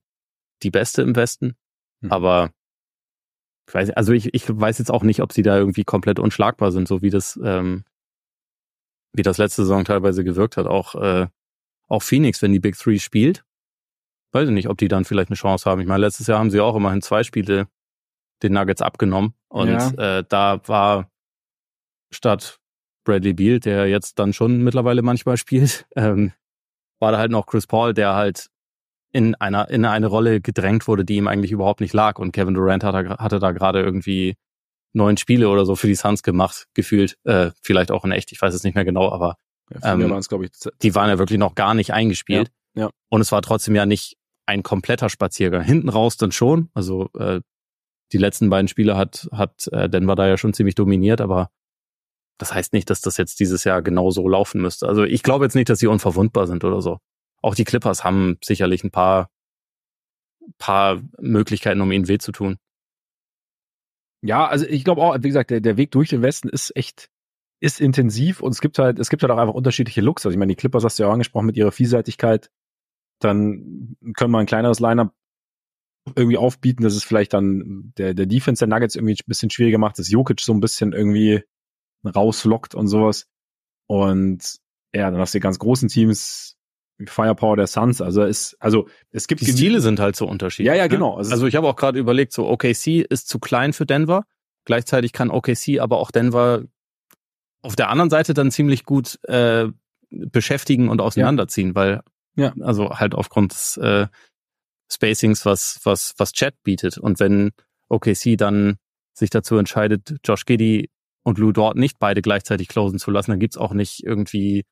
die 0.63 0.71
beste 0.71 1.03
im 1.03 1.15
Westen. 1.15 1.57
Mhm. 2.01 2.13
Aber 2.13 2.51
ich 3.69 3.75
weiß, 3.75 3.91
also 3.91 4.13
ich, 4.13 4.35
ich 4.35 4.45
weiß 4.49 4.79
jetzt 4.79 4.91
auch 4.91 5.05
nicht, 5.05 5.23
ob 5.23 5.33
sie 5.33 5.43
da 5.43 5.57
irgendwie 5.57 5.85
komplett 5.85 6.19
unschlagbar 6.19 6.73
sind, 6.73 6.89
so 6.89 7.03
wie 7.03 7.11
das, 7.11 7.39
ähm, 7.43 7.85
wie 9.13 9.23
das 9.23 9.39
letzte 9.39 9.63
Saison 9.63 9.85
teilweise 9.85 10.25
gewirkt 10.25 10.57
hat. 10.57 10.67
Auch, 10.67 10.97
äh, 10.97 11.29
auch 11.89 12.03
Phoenix, 12.03 12.43
wenn 12.43 12.53
die 12.53 12.61
Big 12.61 12.77
Three 12.77 12.99
spielt, 12.99 13.45
weiß 14.33 14.49
ich 14.49 14.55
nicht, 14.55 14.69
ob 14.69 14.77
die 14.77 14.89
dann 14.89 15.05
vielleicht 15.05 15.31
eine 15.31 15.37
Chance 15.37 15.71
haben. 15.71 15.81
Ich 15.81 15.87
meine, 15.87 16.01
letztes 16.01 16.27
Jahr 16.27 16.41
haben 16.41 16.51
sie 16.51 16.61
auch 16.61 16.75
immerhin 16.75 17.01
zwei 17.01 17.23
Spiele 17.23 17.69
den 18.43 18.53
Nuggets 18.53 18.83
abgenommen. 18.83 19.35
Und 19.49 19.69
ja. 19.69 20.19
äh, 20.19 20.25
da 20.29 20.61
war 20.67 21.09
statt 22.15 22.59
Bradley 23.05 23.35
Beal, 23.35 23.61
der 23.61 23.87
jetzt 23.87 24.19
dann 24.19 24.33
schon 24.33 24.63
mittlerweile 24.63 25.03
manchmal 25.03 25.37
spielt, 25.37 25.87
ähm, 25.97 26.33
war 27.01 27.13
da 27.13 27.19
halt 27.19 27.31
noch 27.31 27.47
Chris 27.47 27.67
Paul, 27.67 27.95
der 27.95 28.15
halt 28.15 28.49
in 29.13 29.35
einer 29.37 29.71
in 29.71 29.85
eine 29.85 30.09
Rolle 30.09 30.41
gedrängt 30.41 30.89
wurde, 30.89 31.05
die 31.05 31.17
ihm 31.17 31.29
eigentlich 31.29 31.53
überhaupt 31.53 31.81
nicht 31.81 31.93
lag. 31.93 32.19
Und 32.19 32.33
Kevin 32.33 32.55
Durant 32.55 32.83
hatte, 32.83 33.17
hatte 33.19 33.39
da 33.39 33.53
gerade 33.53 33.81
irgendwie 33.81 34.35
neun 34.93 35.17
Spiele 35.17 35.49
oder 35.49 35.67
so 35.67 35.77
für 35.77 35.87
die 35.87 35.95
Suns 35.95 36.23
gemacht, 36.23 36.67
gefühlt. 36.75 37.17
Äh, 37.25 37.51
vielleicht 37.63 37.91
auch 37.91 38.05
in 38.05 38.13
echt, 38.13 38.33
ich 38.33 38.41
weiß 38.41 38.55
es 38.55 38.65
nicht 38.65 38.75
mehr 38.75 38.85
genau, 38.85 39.13
aber 39.13 39.37
ja, 39.71 39.95
ähm, 39.95 40.21
ich, 40.21 40.51
die 40.83 40.95
waren 40.95 41.09
ja 41.09 41.19
wirklich 41.19 41.39
noch 41.39 41.55
gar 41.55 41.75
nicht 41.75 41.93
eingespielt. 41.93 42.51
Ja, 42.75 42.85
ja. 42.85 42.91
Und 43.09 43.21
es 43.21 43.31
war 43.33 43.43
trotzdem 43.43 43.75
ja 43.75 43.87
nicht 43.87 44.17
ein 44.47 44.63
kompletter 44.63 45.09
Spaziergang. 45.09 45.63
Hinten 45.63 45.89
raus 45.89 46.17
dann 46.17 46.33
schon. 46.33 46.71
Also 46.75 47.09
äh, 47.19 47.41
die 48.13 48.19
letzten 48.19 48.51
beiden 48.51 48.69
Spiele 48.69 48.97
hat, 48.97 49.29
hat 49.33 49.69
äh, 49.69 49.89
Denver 49.89 50.17
da 50.17 50.27
ja 50.27 50.37
schon 50.37 50.55
ziemlich 50.55 50.75
dominiert, 50.75 51.21
aber 51.21 51.51
das 52.39 52.53
heißt 52.53 52.73
nicht, 52.73 52.91
dass 52.91 53.01
das 53.01 53.17
jetzt 53.17 53.41
dieses 53.41 53.65
Jahr 53.65 53.83
genau 53.83 54.11
so 54.11 54.29
laufen 54.29 54.61
müsste. 54.61 54.89
Also 54.89 55.05
ich 55.05 55.23
glaube 55.23 55.45
jetzt 55.45 55.55
nicht, 55.55 55.69
dass 55.69 55.79
sie 55.79 55.87
unverwundbar 55.87 56.47
sind 56.47 56.65
oder 56.65 56.83
so 56.83 56.99
auch 57.45 57.55
die 57.55 57.65
Clippers 57.65 58.05
haben 58.05 58.39
sicherlich 58.43 58.85
ein 58.85 58.91
paar, 58.91 59.31
paar 60.57 61.03
Möglichkeiten, 61.21 61.83
um 61.83 61.93
ihnen 61.93 62.09
weh 62.09 62.17
zu 62.17 62.33
tun. 62.33 62.57
Ja, 64.23 64.47
also 64.47 64.65
ich 64.67 64.83
glaube 64.83 65.03
auch, 65.03 65.15
wie 65.19 65.29
gesagt, 65.29 65.51
der, 65.51 65.61
der 65.61 65.77
Weg 65.77 65.91
durch 65.91 66.09
den 66.09 66.23
Westen 66.23 66.49
ist 66.49 66.75
echt, 66.75 67.11
ist 67.61 67.83
intensiv 67.83 68.41
und 68.41 68.53
es 68.53 68.63
gibt 68.63 68.79
halt, 68.79 68.99
es 68.99 69.11
gibt 69.11 69.23
halt 69.23 69.31
auch 69.31 69.37
einfach 69.37 69.53
unterschiedliche 69.53 70.01
Looks. 70.01 70.25
Also 70.25 70.33
ich 70.33 70.39
meine, 70.39 70.53
die 70.53 70.57
Clippers 70.57 70.85
hast 70.85 70.99
du 70.99 71.03
ja 71.03 71.11
auch 71.11 71.13
angesprochen 71.13 71.45
mit 71.45 71.59
ihrer 71.59 71.71
Vielseitigkeit. 71.71 72.51
Dann 73.21 73.97
können 74.17 74.31
wir 74.31 74.39
ein 74.39 74.47
kleineres 74.47 74.81
Lineup 74.81 75.13
irgendwie 76.17 76.39
aufbieten, 76.39 76.83
dass 76.83 76.95
es 76.95 77.05
vielleicht 77.05 77.35
dann 77.35 77.93
der, 77.99 78.15
der 78.15 78.27
Defense 78.27 78.61
der 78.61 78.69
Nuggets 78.69 78.97
irgendwie 78.97 79.15
ein 79.15 79.27
bisschen 79.27 79.51
schwieriger 79.51 79.79
macht, 79.79 79.99
dass 79.99 80.11
Jokic 80.11 80.41
so 80.41 80.55
ein 80.55 80.61
bisschen 80.61 80.95
irgendwie 80.95 81.43
rauslockt 82.05 82.75
und 82.75 82.87
sowas. 82.87 83.27
Und 83.87 84.57
ja, 84.95 85.11
dann 85.11 85.21
hast 85.21 85.35
du 85.35 85.39
die 85.39 85.43
ganz 85.43 85.59
großen 85.59 85.89
Teams, 85.89 86.57
Firepower 87.07 87.57
der 87.57 87.67
Suns. 87.67 88.01
Also 88.01 88.23
es, 88.23 88.57
also 88.61 88.89
es 89.11 89.27
gibt 89.27 89.41
die 89.41 89.47
Stile 89.47 89.81
sind 89.81 90.01
halt 90.01 90.17
so 90.17 90.27
unterschiedlich. 90.27 90.69
Ja, 90.69 90.75
ja, 90.75 90.85
ne? 90.85 90.89
genau. 90.89 91.17
Also, 91.17 91.33
also 91.33 91.47
ich 91.47 91.57
habe 91.57 91.69
auch 91.69 91.77
gerade 91.77 91.99
überlegt, 91.99 92.33
so 92.33 92.49
OKC 92.49 93.05
ist 93.09 93.29
zu 93.29 93.39
klein 93.39 93.73
für 93.73 93.87
Denver. 93.87 94.25
Gleichzeitig 94.65 95.13
kann 95.13 95.31
OKC 95.31 95.81
aber 95.81 95.99
auch 95.99 96.11
Denver 96.11 96.63
auf 97.63 97.77
der 97.77 97.89
anderen 97.91 98.11
Seite 98.11 98.35
dann 98.35 98.51
ziemlich 98.51 98.85
gut 98.85 99.19
äh, 99.25 99.67
beschäftigen 100.11 100.89
und 100.89 101.01
auseinanderziehen, 101.01 101.71
ja. 101.71 101.75
weil 101.75 102.01
ja. 102.37 102.55
also 102.61 102.91
halt 102.91 103.15
aufgrund 103.15 103.53
des 103.53 103.77
äh, 103.79 104.07
Spacings, 104.91 105.45
was 105.45 105.81
was 105.85 106.15
was 106.19 106.33
Chat 106.33 106.55
bietet. 106.63 106.99
Und 106.99 107.21
wenn 107.21 107.53
OKC 107.89 108.37
dann 108.37 108.77
sich 109.13 109.31
dazu 109.31 109.57
entscheidet, 109.57 110.17
Josh 110.25 110.45
Giddy 110.45 110.91
und 111.25 111.39
Lou 111.39 111.53
Dort 111.53 111.77
nicht 111.77 111.99
beide 111.99 112.23
gleichzeitig 112.23 112.69
closen 112.69 112.99
zu 112.99 113.11
lassen, 113.11 113.33
dann 113.33 113.41
gibt's 113.41 113.57
auch 113.57 113.73
nicht 113.73 114.05
irgendwie 114.05 114.65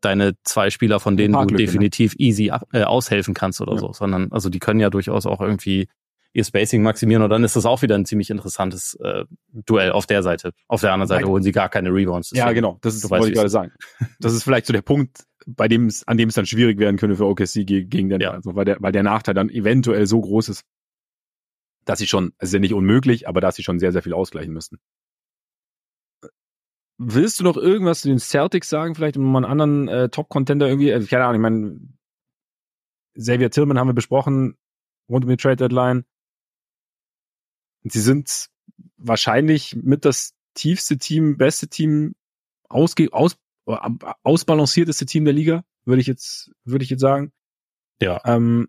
deine 0.00 0.32
zwei 0.42 0.70
Spieler, 0.70 0.98
von 0.98 1.16
denen 1.16 1.34
du 1.34 1.40
ne? 1.44 1.56
definitiv 1.56 2.14
ne? 2.14 2.26
easy 2.26 2.52
äh, 2.72 2.82
aushelfen 2.82 3.34
kannst 3.34 3.60
oder 3.60 3.74
ja. 3.74 3.78
so, 3.78 3.92
sondern 3.92 4.32
also 4.32 4.48
die 4.48 4.58
können 4.58 4.80
ja 4.80 4.90
durchaus 4.90 5.26
auch 5.26 5.40
irgendwie 5.40 5.88
ihr 6.34 6.44
Spacing 6.44 6.82
maximieren 6.82 7.22
und 7.22 7.30
dann 7.30 7.44
ist 7.44 7.56
das 7.56 7.66
auch 7.66 7.82
wieder 7.82 7.94
ein 7.94 8.06
ziemlich 8.06 8.30
interessantes 8.30 8.94
äh, 9.02 9.24
Duell 9.52 9.92
auf 9.92 10.06
der 10.06 10.22
Seite. 10.22 10.52
Auf 10.66 10.80
der 10.80 10.92
anderen 10.92 11.08
Seite 11.08 11.26
holen 11.26 11.42
sie 11.42 11.52
gar 11.52 11.68
keine 11.68 11.90
Rebounds. 11.90 12.30
Deswegen, 12.30 12.48
ja, 12.48 12.52
genau, 12.54 12.78
das 12.80 12.94
ist, 12.94 13.08
wollte 13.10 13.28
ich 13.28 13.34
gerade 13.34 13.50
sagen. 13.50 13.72
Das 14.18 14.32
ist 14.32 14.42
vielleicht 14.42 14.66
so 14.66 14.72
der 14.72 14.82
Punkt, 14.82 15.24
bei 15.46 15.68
dem 15.68 15.86
es, 15.86 16.08
an 16.08 16.16
dem 16.16 16.30
es 16.30 16.34
dann 16.34 16.46
schwierig 16.46 16.78
werden 16.78 16.96
könnte 16.96 17.16
für 17.16 17.26
OKC 17.26 17.66
gegen 17.66 18.08
den, 18.08 18.20
ja. 18.20 18.30
also 18.30 18.54
weil 18.56 18.64
der, 18.64 18.78
weil 18.80 18.92
der 18.92 19.02
Nachteil 19.02 19.34
dann 19.34 19.50
eventuell 19.50 20.06
so 20.06 20.20
groß 20.20 20.48
ist, 20.48 20.62
dass 21.84 21.98
sie 21.98 22.06
schon, 22.06 22.32
es 22.38 22.48
ist 22.48 22.54
ja 22.54 22.60
nicht 22.60 22.74
unmöglich, 22.74 23.28
aber 23.28 23.40
dass 23.40 23.56
sie 23.56 23.62
schon 23.62 23.78
sehr, 23.78 23.92
sehr 23.92 24.02
viel 24.02 24.14
ausgleichen 24.14 24.52
müssten. 24.52 24.78
Willst 26.98 27.40
du 27.40 27.44
noch 27.44 27.56
irgendwas 27.56 28.02
zu 28.02 28.08
den 28.08 28.18
Celtics 28.18 28.68
sagen, 28.68 28.94
vielleicht 28.94 29.16
um 29.16 29.34
einen 29.34 29.44
anderen 29.44 29.88
äh, 29.88 30.08
Top-Contender 30.08 30.68
irgendwie? 30.68 30.92
Also, 30.92 31.06
keine 31.08 31.24
Ahnung, 31.24 31.36
ich 31.36 31.42
meine, 31.42 31.80
Xavier 33.18 33.50
Tillman 33.50 33.78
haben 33.78 33.88
wir 33.88 33.94
besprochen, 33.94 34.56
rund 35.08 35.24
um 35.24 35.30
die 35.30 35.36
Trade 35.36 35.56
Deadline. 35.56 36.04
Sie 37.84 38.00
sind 38.00 38.48
wahrscheinlich 38.96 39.74
mit 39.76 40.04
das 40.04 40.34
tiefste 40.54 40.98
Team, 40.98 41.36
beste 41.36 41.68
Team, 41.68 42.14
ausge 42.68 43.12
aus, 43.12 43.36
ausbalancierteste 44.22 45.06
Team 45.06 45.24
der 45.24 45.34
Liga, 45.34 45.64
würde 45.84 46.00
ich 46.00 46.06
jetzt, 46.06 46.52
würde 46.64 46.84
ich 46.84 46.90
jetzt 46.90 47.00
sagen. 47.00 47.32
Ja. 48.00 48.20
Ähm, 48.24 48.68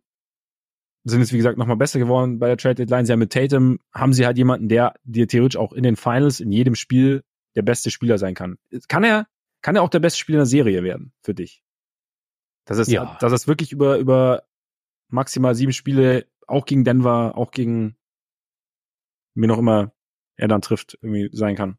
sind 1.04 1.20
jetzt, 1.20 1.34
wie 1.34 1.38
gesagt, 1.38 1.58
nochmal 1.58 1.78
besser 1.78 2.00
geworden 2.00 2.40
bei 2.40 2.48
der 2.48 2.58
Trade 2.58 2.76
Deadline. 2.76 3.06
Sie 3.06 3.12
haben 3.12 3.20
mit 3.20 3.34
Tatum, 3.34 3.80
haben 3.94 4.14
sie 4.14 4.26
halt 4.26 4.38
jemanden, 4.38 4.70
der 4.70 4.96
dir 5.04 5.28
theoretisch 5.28 5.60
auch 5.60 5.74
in 5.74 5.84
den 5.84 5.96
Finals 5.96 6.40
in 6.40 6.52
jedem 6.52 6.76
Spiel 6.76 7.24
der 7.56 7.62
beste 7.62 7.92
Spieler 7.92 8.18
sein 8.18 8.34
kann. 8.34 8.58
Kann 8.88 9.04
er, 9.04 9.28
kann 9.62 9.76
er 9.76 9.84
auch 9.84 9.90
der 9.90 10.00
beste 10.00 10.20
Spieler 10.20 10.38
in 10.38 10.42
der 10.42 10.46
Serie 10.48 10.84
werden 10.84 11.14
für 11.22 11.34
dich? 11.34 11.64
Das 12.66 12.78
ist, 12.78 12.90
ja. 12.90 13.18
dass 13.20 13.34
es 13.34 13.48
wirklich 13.48 13.72
über, 13.72 13.98
über 13.98 14.44
maximal 15.10 15.56
sieben 15.56 15.74
Spiele, 15.74 16.26
auch 16.48 16.66
gegen 16.66 16.84
Denver, 16.84 17.38
auch 17.38 17.52
gegen 17.52 17.96
mir 19.36 19.48
noch 19.48 19.58
immer 19.58 19.94
er 20.36 20.48
dann 20.48 20.62
trifft, 20.62 20.98
irgendwie 21.02 21.30
sein 21.32 21.56
kann. 21.56 21.78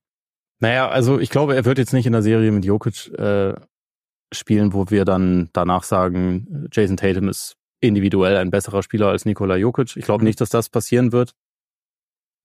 Naja, 0.61 0.89
also 0.89 1.19
ich 1.19 1.31
glaube, 1.31 1.57
er 1.57 1.65
wird 1.65 1.79
jetzt 1.79 1.93
nicht 1.93 2.07
in 2.07 2.13
der 2.13 2.23
Serie 2.23 2.53
mit 2.53 2.65
Jokic 2.65 3.09
äh, 3.19 3.55
spielen, 4.33 4.73
wo 4.73 4.91
wir 4.91 5.05
dann 5.05 5.51
danach 5.53 5.83
sagen, 5.83 6.69
Jason 6.73 6.97
Tatum 6.97 7.29
ist 7.29 7.57
individuell 7.81 8.37
ein 8.37 8.51
besserer 8.51 8.83
Spieler 8.83 9.09
als 9.09 9.25
Nikola 9.25 9.57
Jokic. 9.57 9.97
Ich 9.97 10.05
glaube 10.05 10.23
mhm. 10.23 10.29
nicht, 10.29 10.41
dass 10.41 10.51
das 10.51 10.69
passieren 10.69 11.13
wird. 11.13 11.35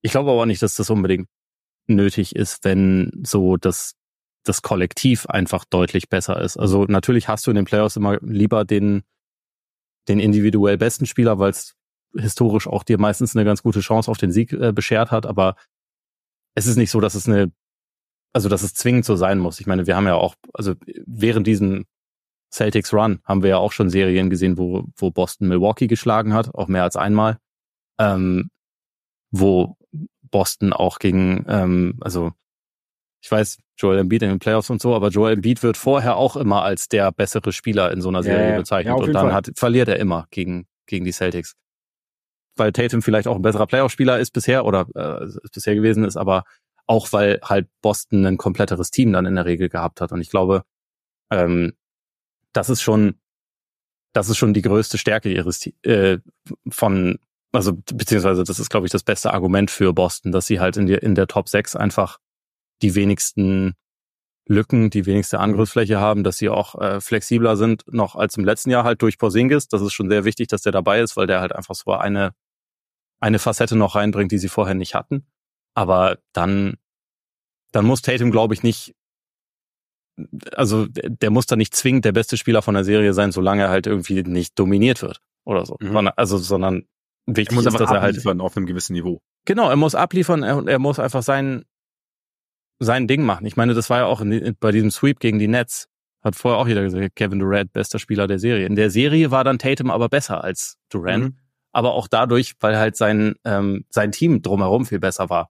Ich 0.01 0.11
glaube 0.11 0.31
aber 0.31 0.45
nicht, 0.45 0.61
dass 0.61 0.75
das 0.75 0.89
unbedingt 0.89 1.29
nötig 1.89 2.35
ist, 2.35 2.63
wenn 2.63 3.11
so 3.25 3.57
das, 3.57 3.95
das 4.43 4.61
Kollektiv 4.61 5.25
einfach 5.27 5.65
deutlich 5.65 6.09
besser 6.09 6.41
ist. 6.41 6.57
Also 6.57 6.85
natürlich 6.85 7.27
hast 7.27 7.45
du 7.45 7.51
in 7.51 7.55
den 7.55 7.65
Playoffs 7.65 7.95
immer 7.95 8.17
lieber 8.21 8.65
den, 8.65 9.03
den 10.07 10.19
individuell 10.19 10.77
besten 10.77 11.05
Spieler, 11.05 11.39
weil 11.39 11.51
es 11.51 11.75
historisch 12.17 12.67
auch 12.67 12.83
dir 12.83 12.97
meistens 12.97 13.35
eine 13.35 13.45
ganz 13.45 13.61
gute 13.61 13.81
Chance 13.81 14.09
auf 14.09 14.17
den 14.17 14.31
Sieg 14.31 14.53
äh, 14.53 14.71
beschert 14.71 15.11
hat, 15.11 15.25
aber 15.25 15.55
es 16.55 16.65
ist 16.65 16.77
nicht 16.77 16.89
so, 16.89 16.99
dass 16.99 17.15
es 17.15 17.27
eine 17.27 17.51
also 18.33 18.49
dass 18.49 18.63
es 18.63 18.73
zwingend 18.73 19.05
so 19.05 19.15
sein 19.15 19.39
muss. 19.39 19.59
Ich 19.59 19.67
meine, 19.67 19.87
wir 19.87 19.95
haben 19.95 20.07
ja 20.07 20.15
auch, 20.15 20.35
also 20.53 20.75
während 21.05 21.47
diesem 21.47 21.85
Celtics 22.51 22.93
Run 22.93 23.19
haben 23.25 23.43
wir 23.43 23.49
ja 23.51 23.57
auch 23.57 23.71
schon 23.71 23.89
Serien 23.89 24.29
gesehen, 24.29 24.57
wo, 24.57 24.85
wo 24.95 25.11
Boston 25.11 25.47
Milwaukee 25.47 25.87
geschlagen 25.87 26.33
hat, 26.33 26.53
auch 26.53 26.67
mehr 26.67 26.83
als 26.83 26.95
einmal. 26.95 27.37
Ähm, 27.99 28.49
wo 29.31 29.77
Boston 30.31 30.73
auch 30.73 30.99
gegen, 30.99 31.45
ähm, 31.47 31.97
also 32.01 32.31
ich 33.21 33.29
weiß, 33.29 33.57
Joel 33.77 33.99
Embiid 33.99 34.23
in 34.23 34.29
den 34.29 34.39
Playoffs 34.39 34.69
und 34.69 34.81
so, 34.81 34.95
aber 34.95 35.09
Joel 35.09 35.33
Embiid 35.33 35.63
wird 35.63 35.77
vorher 35.77 36.15
auch 36.15 36.35
immer 36.35 36.63
als 36.63 36.87
der 36.87 37.11
bessere 37.11 37.51
Spieler 37.51 37.91
in 37.91 38.01
so 38.01 38.09
einer 38.09 38.23
Serie 38.23 38.51
ja, 38.51 38.57
bezeichnet 38.57 38.97
ja, 38.97 39.03
und 39.03 39.13
dann 39.13 39.33
hat, 39.33 39.51
verliert 39.55 39.87
er 39.87 39.97
immer 39.97 40.27
gegen, 40.31 40.67
gegen 40.85 41.05
die 41.05 41.11
Celtics. 41.11 41.55
Weil 42.55 42.71
Tatum 42.71 43.01
vielleicht 43.01 43.27
auch 43.27 43.35
ein 43.35 43.41
besserer 43.41 43.67
Playoff-Spieler 43.67 44.19
ist 44.19 44.31
bisher 44.31 44.65
oder 44.65 44.87
äh, 44.95 45.25
ist 45.25 45.53
bisher 45.53 45.75
gewesen 45.75 46.03
ist, 46.03 46.17
aber 46.17 46.43
auch 46.87 47.11
weil 47.13 47.39
halt 47.43 47.67
Boston 47.81 48.25
ein 48.25 48.37
kompletteres 48.37 48.89
Team 48.89 49.13
dann 49.13 49.25
in 49.25 49.35
der 49.35 49.45
Regel 49.45 49.69
gehabt 49.69 50.01
hat. 50.01 50.11
Und 50.11 50.21
ich 50.21 50.29
glaube, 50.29 50.63
ähm, 51.29 51.73
das 52.51 52.69
ist 52.69 52.81
schon, 52.81 53.19
das 54.13 54.29
ist 54.29 54.37
schon 54.37 54.53
die 54.53 54.61
größte 54.61 54.97
Stärke 54.97 55.31
ihres 55.31 55.69
äh, 55.83 56.17
von, 56.69 57.19
also 57.51 57.73
beziehungsweise 57.73 58.43
das 58.43 58.59
ist, 58.59 58.69
glaube 58.69 58.85
ich, 58.85 58.91
das 58.91 59.03
beste 59.03 59.33
Argument 59.33 59.71
für 59.71 59.93
Boston, 59.93 60.31
dass 60.31 60.47
sie 60.47 60.59
halt 60.59 60.77
in, 60.77 60.85
die, 60.85 60.93
in 60.93 61.15
der 61.15 61.27
Top 61.27 61.49
6 61.49 61.75
einfach 61.75 62.19
die 62.81 62.95
wenigsten 62.95 63.73
Lücken, 64.47 64.89
die 64.89 65.05
wenigste 65.05 65.39
Angriffsfläche 65.39 65.99
haben, 65.99 66.23
dass 66.23 66.37
sie 66.37 66.49
auch 66.49 66.79
äh, 66.79 67.01
flexibler 67.01 67.55
sind, 67.55 67.83
noch 67.91 68.15
als 68.15 68.37
im 68.37 68.45
letzten 68.45 68.71
Jahr 68.71 68.83
halt 68.83 69.01
durch 69.01 69.17
Porzingis. 69.17 69.67
Das 69.67 69.81
ist 69.81 69.93
schon 69.93 70.09
sehr 70.09 70.25
wichtig, 70.25 70.47
dass 70.47 70.61
der 70.61 70.71
dabei 70.71 71.01
ist, 71.01 71.17
weil 71.17 71.27
der 71.27 71.41
halt 71.41 71.53
einfach 71.53 71.75
so 71.75 71.91
eine, 71.93 72.33
eine 73.19 73.39
Facette 73.39 73.75
noch 73.75 73.95
reinbringt, 73.95 74.31
die 74.31 74.39
sie 74.39 74.49
vorher 74.49 74.75
nicht 74.75 74.95
hatten. 74.95 75.27
Aber 75.75 76.17
dann, 76.33 76.77
dann 77.71 77.85
muss 77.85 78.01
Tatum, 78.01 78.31
glaube 78.31 78.53
ich, 78.53 78.63
nicht 78.63 78.95
also 80.53 80.85
der 80.89 81.29
muss 81.29 81.45
da 81.45 81.55
nicht 81.55 81.73
zwingend 81.75 82.03
der 82.03 82.11
beste 82.11 82.35
Spieler 82.35 82.61
von 82.61 82.73
der 82.73 82.83
Serie 82.83 83.13
sein, 83.13 83.31
solange 83.31 83.63
er 83.63 83.69
halt 83.69 83.87
irgendwie 83.87 84.21
nicht 84.23 84.57
dominiert 84.59 85.01
wird 85.01 85.21
oder 85.45 85.65
so. 85.65 85.77
Mhm. 85.79 86.11
Also, 86.15 86.37
sondern 86.37 86.85
wichtig 87.25 87.51
er 87.51 87.55
muss 87.55 87.65
ist, 87.65 87.79
dass 87.79 87.91
er 87.91 88.01
halt 88.01 88.25
auf 88.41 88.57
einem 88.57 88.65
gewissen 88.65 88.93
Niveau. 88.93 89.21
Genau, 89.45 89.69
er 89.69 89.75
muss 89.75 89.95
abliefern 89.95 90.43
und 90.43 90.67
er, 90.67 90.73
er, 90.73 90.79
muss 90.79 90.99
einfach 90.99 91.23
sein 91.23 91.65
sein 92.79 93.07
Ding 93.07 93.23
machen. 93.23 93.45
Ich 93.45 93.57
meine, 93.57 93.73
das 93.73 93.89
war 93.89 93.99
ja 93.99 94.05
auch 94.05 94.21
in, 94.21 94.55
bei 94.59 94.71
diesem 94.71 94.91
Sweep 94.91 95.19
gegen 95.19 95.39
die 95.39 95.47
Nets. 95.47 95.87
Hat 96.21 96.35
vorher 96.35 96.59
auch 96.59 96.67
jeder 96.67 96.81
gesagt, 96.81 97.15
Kevin 97.15 97.39
Durant, 97.39 97.71
bester 97.71 97.99
Spieler 97.99 98.27
der 98.27 98.39
Serie. 98.39 98.65
In 98.65 98.75
der 98.75 98.89
Serie 98.89 99.31
war 99.31 99.43
dann 99.43 99.57
Tatum 99.57 99.89
aber 99.89 100.09
besser 100.09 100.43
als 100.43 100.77
Durant. 100.89 101.23
Mhm. 101.23 101.37
Aber 101.71 101.93
auch 101.93 102.07
dadurch, 102.07 102.55
weil 102.59 102.77
halt 102.77 102.95
sein, 102.97 103.35
ähm, 103.45 103.85
sein 103.89 104.11
Team 104.11 104.41
drumherum 104.41 104.85
viel 104.85 104.99
besser 104.99 105.29
war. 105.29 105.49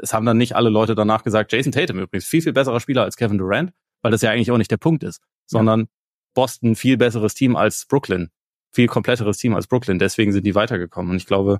Es 0.00 0.12
haben 0.12 0.26
dann 0.26 0.36
nicht 0.36 0.54
alle 0.54 0.68
Leute 0.68 0.94
danach 0.94 1.24
gesagt, 1.24 1.52
Jason 1.52 1.72
Tatum 1.72 1.98
übrigens 1.98 2.26
viel, 2.26 2.42
viel 2.42 2.52
besserer 2.52 2.80
Spieler 2.80 3.02
als 3.02 3.16
Kevin 3.16 3.38
Durant 3.38 3.72
weil 4.02 4.10
das 4.10 4.22
ja 4.22 4.30
eigentlich 4.30 4.50
auch 4.50 4.58
nicht 4.58 4.70
der 4.70 4.76
Punkt 4.76 5.02
ist, 5.02 5.20
sondern 5.46 5.80
ja. 5.80 5.86
Boston 6.34 6.76
viel 6.76 6.96
besseres 6.96 7.34
Team 7.34 7.56
als 7.56 7.86
Brooklyn, 7.86 8.30
viel 8.72 8.86
kompletteres 8.86 9.38
Team 9.38 9.54
als 9.54 9.66
Brooklyn. 9.66 9.98
Deswegen 9.98 10.32
sind 10.32 10.44
die 10.44 10.54
weitergekommen. 10.54 11.10
Und 11.12 11.16
ich 11.16 11.26
glaube, 11.26 11.58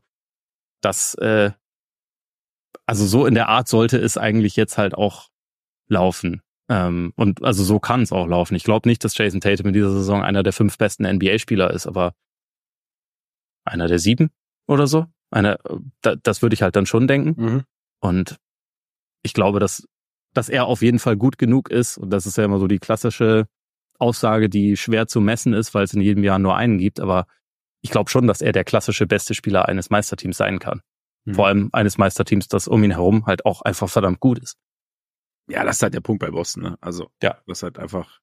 dass 0.81 1.15
äh, 1.15 1.51
also 2.87 3.07
so 3.07 3.27
in 3.27 3.35
der 3.35 3.49
Art 3.49 3.69
sollte 3.69 3.99
es 3.99 4.17
eigentlich 4.17 4.57
jetzt 4.57 4.79
halt 4.79 4.95
auch 4.95 5.29
laufen. 5.89 6.43
Ähm, 6.71 7.13
und 7.17 7.43
also 7.43 7.65
so 7.65 7.81
kann 7.81 8.03
es 8.03 8.13
auch 8.13 8.27
laufen. 8.27 8.55
Ich 8.55 8.65
glaube 8.65 8.89
nicht, 8.89 9.05
dass 9.05 9.17
Jason 9.17 9.41
Tatum 9.41 9.69
in 9.69 9.73
dieser 9.73 9.91
Saison 9.91 10.23
einer 10.23 10.43
der 10.43 10.53
fünf 10.53 10.77
besten 10.79 11.05
NBA-Spieler 11.05 11.71
ist, 11.73 11.87
aber 11.87 12.15
einer 13.65 13.89
der 13.89 13.99
sieben 13.99 14.31
oder 14.67 14.87
so. 14.87 15.07
Einer, 15.31 15.59
da, 16.03 16.17
das 16.17 16.43
würde 16.43 16.55
ich 16.55 16.63
halt 16.63 16.77
dann 16.77 16.87
schon 16.87 17.07
denken. 17.07 17.43
Mhm. 17.43 17.65
Und 18.01 18.37
ich 19.23 19.35
glaube, 19.35 19.61
dass 19.61 19.87
dass 20.35 20.49
er 20.49 20.67
auf 20.67 20.83
jeden 20.83 20.99
Fall 20.99 21.17
gut 21.17 21.39
genug 21.39 21.71
ist. 21.71 21.99
Und 21.99 22.11
das 22.11 22.27
ist 22.27 22.37
ja 22.37 22.45
immer 22.45 22.59
so 22.59 22.67
die 22.67 22.79
klassische 22.79 23.49
Aussage, 23.99 24.49
die 24.49 24.77
schwer 24.77 25.07
zu 25.07 25.21
messen 25.21 25.53
ist, 25.53 25.75
weil 25.75 25.85
es 25.85 25.95
in 25.95 26.01
jedem 26.01 26.25
Jahr 26.25 26.39
nur 26.39 26.57
einen 26.57 26.79
gibt. 26.79 27.01
Aber 27.01 27.27
ich 27.83 27.91
glaube 27.91 28.11
schon, 28.11 28.27
dass 28.27 28.41
er 28.41 28.53
der 28.53 28.65
klassische 28.65 29.07
beste 29.07 29.35
Spieler 29.35 29.69
eines 29.69 29.91
Meisterteams 29.91 30.37
sein 30.37 30.59
kann. 30.59 30.83
Mhm. 31.25 31.35
Vor 31.35 31.47
allem 31.47 31.71
eines 31.73 31.99
Meisterteams, 31.99 32.49
das 32.49 32.69
um 32.69 32.83
ihn 32.85 32.93
herum 32.93 33.27
halt 33.27 33.45
auch 33.45 33.63
einfach 33.63 33.89
verdammt 33.89 34.21
gut 34.21 34.39
ist. 34.39 34.57
Ja, 35.49 35.65
das 35.65 35.77
ist 35.77 35.83
halt 35.83 35.95
der 35.95 36.01
Punkt 36.01 36.21
bei 36.21 36.31
Boston. 36.31 36.63
Ne? 36.63 36.79
Also, 36.81 37.11
ja, 37.23 37.39
das 37.47 37.59
ist 37.59 37.63
halt 37.63 37.79
einfach. 37.79 38.21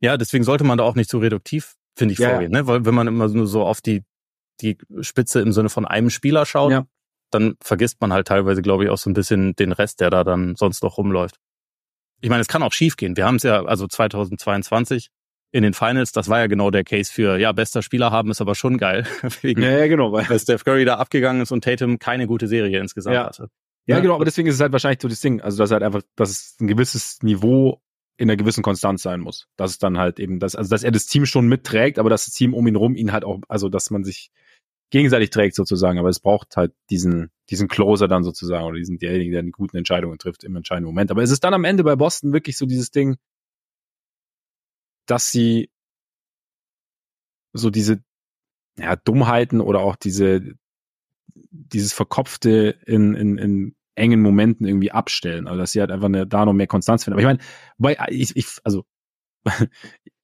Ja, 0.00 0.16
deswegen 0.16 0.44
sollte 0.44 0.64
man 0.64 0.78
da 0.78 0.84
auch 0.84 0.94
nicht 0.94 1.08
zu 1.08 1.18
reduktiv, 1.18 1.74
finde 1.96 2.12
ich, 2.12 2.18
ja, 2.18 2.30
vorgehen. 2.30 2.52
Ne? 2.52 2.66
Weil 2.66 2.84
wenn 2.84 2.94
man 2.94 3.06
immer 3.06 3.28
nur 3.28 3.46
so 3.46 3.64
auf 3.64 3.80
die, 3.80 4.04
die 4.60 4.76
Spitze 5.00 5.40
im 5.40 5.52
Sinne 5.52 5.70
von 5.70 5.86
einem 5.86 6.10
Spieler 6.10 6.44
schaut, 6.44 6.72
ja. 6.72 6.86
dann 7.30 7.56
vergisst 7.62 8.00
man 8.00 8.12
halt 8.12 8.28
teilweise, 8.28 8.60
glaube 8.60 8.84
ich, 8.84 8.90
auch 8.90 8.98
so 8.98 9.08
ein 9.08 9.14
bisschen 9.14 9.56
den 9.56 9.72
Rest, 9.72 10.00
der 10.00 10.10
da 10.10 10.22
dann 10.22 10.54
sonst 10.54 10.82
noch 10.82 10.98
rumläuft 10.98 11.40
ich 12.20 12.30
meine, 12.30 12.40
es 12.40 12.48
kann 12.48 12.62
auch 12.62 12.72
schief 12.72 12.96
gehen. 12.96 13.16
Wir 13.16 13.26
haben 13.26 13.36
es 13.36 13.42
ja, 13.42 13.64
also 13.64 13.86
2022 13.86 15.10
in 15.52 15.62
den 15.62 15.74
Finals, 15.74 16.12
das 16.12 16.28
war 16.28 16.40
ja 16.40 16.46
genau 16.46 16.70
der 16.70 16.84
Case 16.84 17.12
für, 17.12 17.38
ja, 17.38 17.52
bester 17.52 17.82
Spieler 17.82 18.10
haben 18.10 18.30
ist 18.30 18.40
aber 18.40 18.54
schon 18.54 18.78
geil. 18.78 19.06
Wegen, 19.42 19.62
ja, 19.62 19.78
ja, 19.78 19.86
genau. 19.86 20.12
Weil 20.12 20.38
Steph 20.38 20.64
Curry 20.64 20.84
da 20.84 20.96
abgegangen 20.96 21.42
ist 21.42 21.52
und 21.52 21.64
Tatum 21.64 21.98
keine 21.98 22.26
gute 22.26 22.48
Serie 22.48 22.78
insgesamt 22.80 23.14
ja. 23.14 23.26
hatte. 23.26 23.48
Ja, 23.86 23.96
ja, 23.96 24.02
genau, 24.02 24.16
aber 24.16 24.24
deswegen 24.24 24.48
ist 24.48 24.56
es 24.56 24.60
halt 24.60 24.72
wahrscheinlich 24.72 25.00
so 25.00 25.08
das 25.08 25.20
Ding, 25.20 25.40
also 25.40 25.58
dass 25.58 25.70
halt 25.70 25.84
einfach, 25.84 26.02
dass 26.16 26.30
es 26.30 26.56
ein 26.60 26.66
gewisses 26.66 27.22
Niveau 27.22 27.80
in 28.16 28.28
einer 28.28 28.36
gewissen 28.36 28.62
Konstanz 28.62 29.02
sein 29.02 29.20
muss. 29.20 29.46
Dass 29.56 29.72
es 29.72 29.78
dann 29.78 29.98
halt 29.98 30.18
eben, 30.18 30.40
dass, 30.40 30.56
also 30.56 30.68
dass 30.70 30.82
er 30.82 30.90
das 30.90 31.06
Team 31.06 31.26
schon 31.26 31.46
mitträgt, 31.46 31.98
aber 31.98 32.10
dass 32.10 32.24
das 32.24 32.34
Team 32.34 32.52
um 32.52 32.66
ihn 32.66 32.76
rum 32.76 32.96
ihn 32.96 33.12
halt 33.12 33.24
auch, 33.24 33.40
also 33.48 33.68
dass 33.68 33.90
man 33.90 34.04
sich 34.04 34.30
gegenseitig 34.90 35.30
trägt 35.30 35.54
sozusagen, 35.54 35.98
aber 35.98 36.08
es 36.08 36.20
braucht 36.20 36.56
halt 36.56 36.72
diesen, 36.90 37.30
diesen 37.50 37.68
Closer 37.68 38.08
dann 38.08 38.24
sozusagen 38.24 38.64
oder 38.64 38.78
diesen 38.78 38.98
derjenige, 38.98 39.32
der 39.32 39.42
die 39.42 39.50
guten 39.50 39.76
Entscheidungen 39.76 40.18
trifft 40.18 40.44
im 40.44 40.56
entscheidenden 40.56 40.86
Moment. 40.86 41.10
Aber 41.10 41.22
es 41.22 41.30
ist 41.30 41.44
dann 41.44 41.54
am 41.54 41.64
Ende 41.64 41.84
bei 41.84 41.96
Boston 41.96 42.32
wirklich 42.32 42.56
so 42.56 42.66
dieses 42.66 42.90
Ding, 42.90 43.16
dass 45.06 45.30
sie 45.30 45.70
so 47.52 47.70
diese 47.70 48.02
ja, 48.78 48.96
Dummheiten 48.96 49.60
oder 49.60 49.80
auch 49.80 49.96
diese 49.96 50.56
dieses 51.34 51.92
Verkopfte 51.92 52.78
in, 52.86 53.14
in, 53.14 53.38
in 53.38 53.76
engen 53.94 54.20
Momenten 54.20 54.66
irgendwie 54.66 54.92
abstellen. 54.92 55.46
Also 55.48 55.58
dass 55.58 55.72
sie 55.72 55.80
halt 55.80 55.90
einfach 55.90 56.06
eine, 56.06 56.26
da 56.26 56.44
noch 56.44 56.52
mehr 56.52 56.66
Konstanz 56.66 57.04
finden. 57.04 57.14
Aber 57.14 57.22
ich 57.22 57.38
meine, 57.38 57.38
weil 57.78 57.96
ich, 58.10 58.36
ich, 58.36 58.46
also 58.62 58.84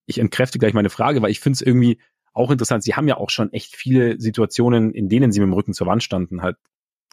ich 0.07 0.19
entkräfte 0.19 0.59
gleich 0.59 0.75
meine 0.75 0.91
Frage, 0.91 1.23
weil 1.23 1.31
ich 1.31 1.41
finde 1.41 1.57
es 1.57 1.63
irgendwie 1.63 1.99
auch 2.35 2.51
interessant, 2.51 2.83
sie 2.83 2.95
haben 2.95 3.09
ja 3.09 3.17
auch 3.17 3.31
schon 3.31 3.53
echt 3.53 3.77
viele 3.77 4.19
Situationen, 4.21 4.93
in 4.93 5.09
denen 5.09 5.33
sie 5.33 5.41
mit 5.41 5.49
dem 5.49 5.53
Rücken 5.53 5.75
zur 5.75 5.87
Wand 5.87 6.03
standen, 6.03 6.43
halt 6.43 6.57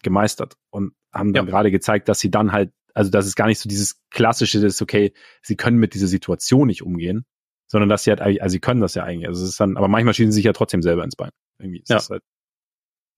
gemeistert 0.01 0.55
und 0.69 0.93
haben 1.13 1.33
dann 1.33 1.45
ja. 1.45 1.51
gerade 1.51 1.71
gezeigt, 1.71 2.07
dass 2.07 2.19
sie 2.19 2.31
dann 2.31 2.53
halt, 2.53 2.71
also 2.93 3.11
dass 3.11 3.25
es 3.25 3.35
gar 3.35 3.47
nicht 3.47 3.59
so 3.59 3.67
dieses 3.67 4.01
klassische 4.11 4.65
ist, 4.65 4.81
okay, 4.81 5.13
sie 5.41 5.57
können 5.57 5.77
mit 5.77 5.93
dieser 5.93 6.07
Situation 6.07 6.67
nicht 6.67 6.83
umgehen, 6.83 7.25
sondern 7.71 7.89
dass 7.89 8.03
sie 8.03 8.11
halt 8.11 8.21
eigentlich, 8.21 8.43
also 8.43 8.53
sie 8.53 8.59
können 8.59 8.81
das 8.81 8.95
ja 8.95 9.03
eigentlich. 9.03 9.27
Also 9.27 9.43
es 9.43 9.51
ist 9.51 9.59
dann, 9.59 9.77
aber 9.77 9.87
manchmal 9.87 10.13
schießen 10.13 10.31
sie 10.31 10.37
sich 10.37 10.45
ja 10.45 10.53
trotzdem 10.53 10.81
selber 10.81 11.03
ins 11.03 11.15
Bein. 11.15 11.31
Irgendwie 11.59 11.83
ja. 11.87 11.95
das 11.95 12.09
halt. 12.09 12.23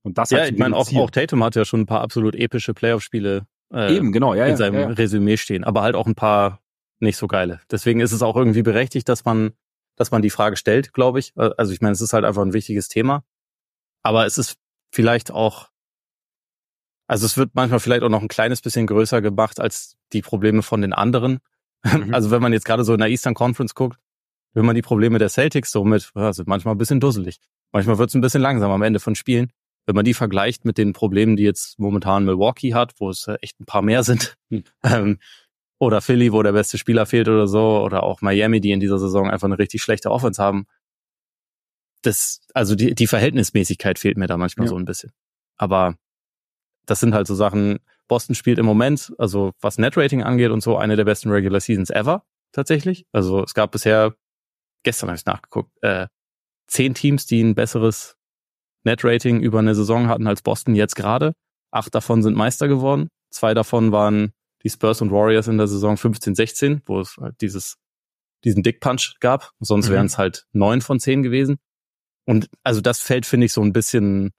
Und 0.04 0.18
das 0.18 0.30
ja, 0.32 0.40
halt 0.40 0.54
ich 0.54 0.60
meine, 0.60 0.76
auch, 0.76 0.92
auch 0.94 1.10
Tatum 1.12 1.44
hat 1.44 1.56
ja 1.56 1.66
schon 1.66 1.82
ein 1.82 1.86
paar 1.86 2.02
absolut 2.02 2.36
epische 2.36 2.74
Playoff-Spiele 2.74 3.46
äh, 3.74 3.96
Eben, 3.96 4.12
genau, 4.12 4.34
ja, 4.34 4.46
in 4.48 4.58
seinem 4.58 4.76
ja, 4.76 4.82
ja. 4.82 4.88
Resümee 4.90 5.38
stehen, 5.38 5.64
aber 5.64 5.82
halt 5.82 5.96
auch 5.96 6.06
ein 6.06 6.16
paar 6.16 6.60
nicht 7.00 7.18
so 7.18 7.28
geile. 7.28 7.62
Deswegen 7.72 8.02
ist 8.02 8.12
es 8.12 8.22
auch 8.22 8.36
irgendwie 8.36 8.64
berechtigt, 8.64 9.08
dass 9.08 9.24
man 9.24 9.54
dass 9.96 10.12
man 10.12 10.22
die 10.22 10.30
Frage 10.30 10.58
stellt, 10.58 10.94
glaube 10.94 11.20
ich. 11.20 11.36
Äh, 11.38 11.52
also 11.58 11.72
ich 11.72 11.82
meine, 11.82 11.94
es 11.94 12.02
ist 12.02 12.14
halt 12.14 12.26
einfach 12.26 12.42
ein 12.42 12.54
wichtiges 12.54 12.88
Thema. 12.88 13.24
Aber 14.04 14.26
es 14.26 14.38
ist 14.38 14.58
vielleicht 14.92 15.32
auch, 15.32 15.70
also 17.08 17.26
es 17.26 17.38
wird 17.38 17.52
manchmal 17.54 17.80
vielleicht 17.80 18.04
auch 18.04 18.10
noch 18.10 18.22
ein 18.22 18.28
kleines 18.28 18.62
bisschen 18.62 18.88
größer 18.88 19.22
gemacht 19.22 19.60
als 19.60 19.98
die 20.12 20.22
Probleme 20.22 20.64
von 20.64 20.82
den 20.82 20.94
anderen. 20.94 21.40
Mhm. 21.84 22.14
Also 22.14 22.30
wenn 22.30 22.44
man 22.44 22.54
jetzt 22.54 22.66
gerade 22.66 22.84
so 22.84 22.94
in 22.94 23.00
der 23.00 23.10
Eastern 23.10 23.34
Conference 23.34 23.74
guckt, 23.74 23.98
wenn 24.54 24.66
man 24.66 24.76
die 24.76 24.82
Probleme 24.82 25.20
der 25.20 25.30
Celtics 25.30 25.72
so 25.72 25.84
mit, 25.84 26.12
sind 26.14 26.48
manchmal 26.48 26.76
ein 26.76 26.78
bisschen 26.78 27.00
dusselig. 27.00 27.38
Manchmal 27.72 27.98
wird 27.98 28.10
es 28.10 28.16
ein 28.16 28.22
bisschen 28.22 28.42
langsam 28.42 28.72
am 28.72 28.82
Ende 28.82 29.00
von 29.00 29.16
Spielen. 29.16 29.52
Wenn 29.86 29.96
man 29.96 30.06
die 30.06 30.14
vergleicht 30.14 30.66
mit 30.66 30.78
den 30.78 30.94
Problemen, 30.94 31.36
die 31.36 31.44
jetzt 31.44 31.80
momentan 31.80 32.26
Milwaukee 32.26 32.74
hat, 32.74 32.94
wo 33.00 33.10
es 33.10 33.28
echt 33.42 33.60
ein 33.60 33.66
paar 33.66 33.82
mehr 33.82 34.04
sind, 34.04 34.36
mhm. 34.50 34.64
ähm, 34.84 35.20
oder 35.80 36.02
Philly, 36.02 36.32
wo 36.32 36.44
der 36.44 36.52
beste 36.52 36.78
Spieler 36.78 37.08
fehlt 37.08 37.28
oder 37.28 37.48
so, 37.48 37.82
oder 37.82 38.04
auch 38.04 38.22
Miami, 38.22 38.62
die 38.62 38.72
in 38.72 38.80
dieser 38.80 39.00
Saison 39.00 39.32
einfach 39.32 39.48
eine 39.48 39.58
richtig 39.58 39.82
schlechte 39.82 40.12
Offense 40.12 40.42
haben. 40.42 40.68
Das, 42.04 42.42
also 42.54 42.76
die, 42.76 42.94
die 42.94 43.08
Verhältnismäßigkeit 43.08 43.98
fehlt 43.98 44.18
mir 44.18 44.28
da 44.28 44.38
manchmal 44.38 44.68
ja. 44.68 44.70
so 44.70 44.78
ein 44.78 44.86
bisschen. 44.86 45.12
Aber 45.58 45.96
das 46.86 47.00
sind 47.00 47.14
halt 47.14 47.26
so 47.26 47.34
Sachen, 47.34 47.80
Boston 48.08 48.36
spielt 48.36 48.60
im 48.60 48.66
Moment, 48.66 49.14
also 49.18 49.54
was 49.62 49.78
Net-Rating 49.78 50.22
angeht 50.22 50.52
und 50.52 50.62
so, 50.62 50.78
eine 50.78 50.96
der 50.96 51.06
besten 51.06 51.32
Regular 51.32 51.60
Seasons 51.60 51.90
ever, 51.90 52.26
tatsächlich. 52.52 53.06
Also 53.12 53.44
es 53.44 53.54
gab 53.54 53.72
bisher, 53.72 54.16
gestern 54.84 55.10
habe 55.10 55.18
ich 55.18 55.26
nachgeguckt, 55.26 55.72
äh, 55.82 56.08
zehn 56.68 56.94
Teams, 56.94 57.26
die 57.26 57.42
ein 57.42 57.56
besseres 57.56 58.16
Net-Rating 58.84 59.42
über 59.42 59.60
eine 59.60 59.76
Saison 59.76 60.08
hatten 60.08 60.28
als 60.28 60.42
Boston 60.42 60.76
jetzt 60.76 60.96
gerade. 60.96 61.34
Acht 61.72 61.94
davon 61.94 62.24
sind 62.24 62.36
Meister 62.36 62.68
geworden. 62.68 63.10
Zwei 63.30 63.54
davon 63.54 63.92
waren 63.92 64.34
die 64.64 64.70
Spurs 64.70 65.02
und 65.02 65.12
Warriors 65.12 65.48
in 65.48 65.58
der 65.58 65.68
Saison 65.68 65.98
15, 65.98 66.36
16, 66.36 66.82
wo 66.86 67.00
es 67.00 67.18
halt 67.18 67.40
dieses, 67.42 67.78
diesen 68.44 68.64
Dick 68.64 68.80
Punch 68.80 69.16
gab. 69.20 69.52
Sonst 69.60 69.90
mhm. 69.90 69.94
wären 69.94 70.06
es 70.08 70.18
halt 70.18 70.46
neun 70.52 70.82
von 70.82 71.00
zehn 71.00 71.24
gewesen. 71.24 71.58
Und 72.26 72.50
also 72.64 72.82
das 72.82 73.00
fällt, 73.02 73.26
finde 73.26 73.46
ich, 73.46 73.54
so 73.54 73.62
ein 73.62 73.74
bisschen 73.74 74.32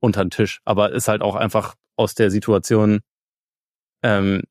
unter 0.00 0.24
den 0.24 0.30
Tisch. 0.30 0.60
Aber 0.64 0.92
ist 0.92 1.08
halt 1.08 1.22
auch 1.22 1.34
einfach 1.34 1.74
aus 1.96 2.14
der 2.14 2.30
Situation, 2.30 3.00
ähm, 4.02 4.42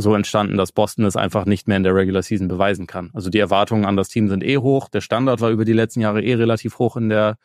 so 0.00 0.14
entstanden, 0.14 0.56
dass 0.56 0.70
Boston 0.70 1.04
es 1.04 1.16
einfach 1.16 1.44
nicht 1.44 1.66
mehr 1.66 1.76
in 1.76 1.82
der 1.82 1.94
Regular 1.94 2.22
Season 2.22 2.46
beweisen 2.46 2.86
kann. 2.86 3.10
Also 3.14 3.30
die 3.30 3.40
Erwartungen 3.40 3.84
an 3.84 3.96
das 3.96 4.08
Team 4.08 4.28
sind 4.28 4.44
eh 4.44 4.58
hoch. 4.58 4.88
Der 4.88 5.00
Standard 5.00 5.40
war 5.40 5.50
über 5.50 5.64
die 5.64 5.72
letzten 5.72 6.00
Jahre 6.00 6.22
eh 6.22 6.34
relativ 6.34 6.78
hoch 6.78 6.96
in 6.96 7.08
der, 7.08 7.36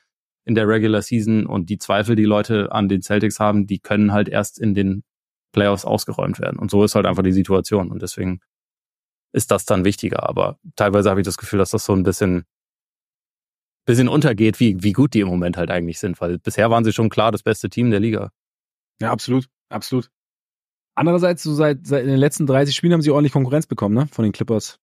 in 0.46 0.54
der 0.54 0.68
Regular 0.68 1.02
Season 1.02 1.48
und 1.48 1.70
die 1.70 1.80
Zweifel, 1.80 2.16
die 2.16 2.26
Leute 2.26 2.72
an 2.72 2.88
den 2.90 3.02
Celtics 3.02 3.40
haben, 3.40 3.66
die 3.66 3.80
können 3.80 4.14
halt 4.14 4.30
erst 4.30 4.60
in 4.60 4.76
den 4.76 5.04
Playoffs 5.52 5.84
ausgeräumt 5.84 6.40
werden. 6.40 6.60
Und 6.60 6.70
so 6.70 6.84
ist 6.84 6.94
halt 6.94 7.08
einfach 7.08 7.24
die 7.24 7.32
Situation. 7.32 7.90
Und 7.90 8.04
deswegen 8.04 8.40
ist 9.32 9.50
das 9.50 9.66
dann 9.66 9.84
wichtiger. 9.84 10.30
Aber 10.30 10.60
teilweise 10.76 11.10
habe 11.10 11.22
ich 11.22 11.26
das 11.26 11.38
Gefühl, 11.38 11.58
dass 11.58 11.72
das 11.72 11.86
so 11.86 11.94
ein 11.94 12.04
bisschen, 12.04 12.46
bisschen 13.86 14.08
untergeht, 14.08 14.60
wie, 14.60 14.82
wie 14.84 14.94
gut 14.94 15.16
die 15.16 15.22
im 15.22 15.28
Moment 15.28 15.58
halt 15.58 15.72
eigentlich 15.72 15.98
sind, 15.98 16.22
weil 16.22 16.38
bisher 16.38 16.70
waren 16.70 16.84
sie 16.84 16.94
schon 16.94 17.10
klar 17.10 17.32
das 17.32 17.42
beste 17.42 17.70
Team 17.70 17.90
der 17.90 18.00
Liga. 18.00 18.32
Ja, 19.02 19.12
absolut, 19.12 19.50
absolut. 19.70 20.12
Andererseits, 20.96 21.44
so 21.44 21.54
seit, 21.54 21.88
seit 21.88 22.04
in 22.04 22.10
den 22.10 22.20
letzten 22.20 22.46
30 22.46 22.76
Spielen 22.76 22.94
haben 22.94 23.02
sie 23.02 23.12
ordentlich 23.12 23.34
Konkurrenz 23.34 23.66
bekommen, 23.66 23.96
ne, 23.96 24.08
von 24.12 24.24
den 24.24 24.32
Clippers. 24.32 24.80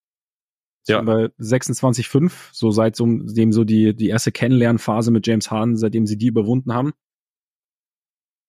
Ja. 0.87 1.03
Bei 1.03 1.27
26,5, 1.39 2.33
so 2.53 2.71
seit 2.71 2.97
so, 2.97 3.07
dem 3.07 3.53
so 3.53 3.65
die, 3.65 3.95
die 3.95 4.09
erste 4.09 4.33
Kennenlernphase 4.33 5.11
mit 5.11 5.27
James 5.27 5.51
Harden, 5.51 5.77
seitdem 5.77 6.07
sie 6.07 6.17
die 6.17 6.27
überwunden 6.27 6.73
haben. 6.73 6.93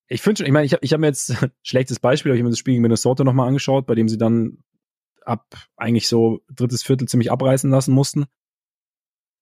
Ich 0.08 0.22
finde 0.22 0.40
schon, 0.40 0.48
ich 0.48 0.54
meine, 0.54 0.66
ich 0.66 0.74
habe 0.74 0.84
ich 0.84 0.94
hab 0.94 1.00
mir 1.00 1.08
jetzt 1.08 1.36
schlechtes 1.62 2.00
Beispiel, 2.00 2.32
ich 2.32 2.38
habe 2.38 2.46
mir 2.46 2.50
das 2.50 2.60
Spiel 2.60 2.74
gegen 2.74 2.82
Minnesota 2.82 3.24
nochmal 3.24 3.48
angeschaut, 3.48 3.86
bei 3.86 3.96
dem 3.96 4.08
sie 4.08 4.18
dann 4.18 4.64
ab 5.24 5.46
eigentlich 5.76 6.08
so 6.08 6.42
drittes 6.54 6.84
Viertel 6.84 7.08
ziemlich 7.08 7.32
abreißen 7.32 7.70
lassen 7.70 7.94
mussten. 7.94 8.26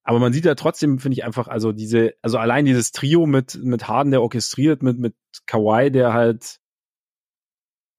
Aber 0.04 0.20
man 0.20 0.34
sieht 0.34 0.46
ja 0.46 0.56
trotzdem, 0.56 1.00
finde 1.00 1.14
ich 1.14 1.24
einfach, 1.24 1.48
also 1.48 1.72
diese, 1.72 2.16
also 2.22 2.38
allein 2.38 2.66
dieses 2.66 2.92
Trio 2.92 3.28
mit, 3.28 3.56
mit 3.64 3.88
Harden, 3.88 4.12
der 4.12 4.22
orchestriert, 4.22 4.82
mit, 4.82 4.98
mit 4.98 5.16
Kawhi, 5.46 5.92
der 5.92 6.14
halt 6.14 6.59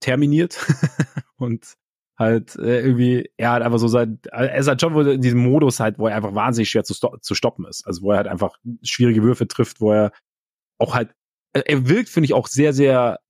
terminiert 0.01 0.59
und 1.37 1.77
halt 2.19 2.55
äh, 2.57 2.81
irgendwie, 2.81 3.31
er 3.39 3.53
hat 3.53 3.63
einfach 3.63 3.79
so 3.79 3.89
sein, 3.89 4.21
er 4.31 4.57
ist 4.57 4.69
halt 4.69 4.81
schon 4.81 4.95
wohl 4.95 5.09
in 5.09 5.23
diesem 5.23 5.41
Modus 5.41 5.81
halt, 5.81 5.99
wo 5.99 6.07
er 6.07 6.17
einfach 6.17 6.35
wahnsinnig 6.35 6.69
schwer 6.69 6.85
zu, 6.85 6.93
sto 6.93 7.17
zu 7.19 7.35
stoppen 7.35 7.65
ist. 7.65 7.87
Also 7.87 8.03
wo 8.03 8.11
er 8.11 8.19
halt 8.19 8.29
einfach 8.29 8.59
schwierige 8.83 9.23
Würfe 9.23 9.49
trifft, 9.49 9.81
wo 9.81 9.93
er 9.93 10.13
auch 10.79 10.95
halt, 10.95 11.15
er 11.53 11.89
wirkt, 11.89 12.11
finde 12.11 12.27
ich, 12.27 12.35
auch 12.35 12.47
sehr, 12.47 12.73
sehr 12.75 13.21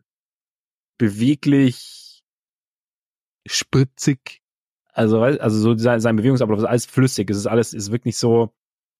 beweglich, 0.98 2.22
spritzig. 3.46 4.42
Also, 4.92 5.22
also 5.22 5.58
so 5.58 5.78
sein, 5.78 6.00
sein 6.00 6.16
Bewegungsablauf 6.16 6.58
ist 6.58 6.64
alles 6.64 6.86
flüssig. 6.86 7.30
Es 7.30 7.36
ist 7.36 7.46
alles, 7.46 7.72
ist 7.72 7.92
wirklich 7.92 8.18
so, 8.18 8.52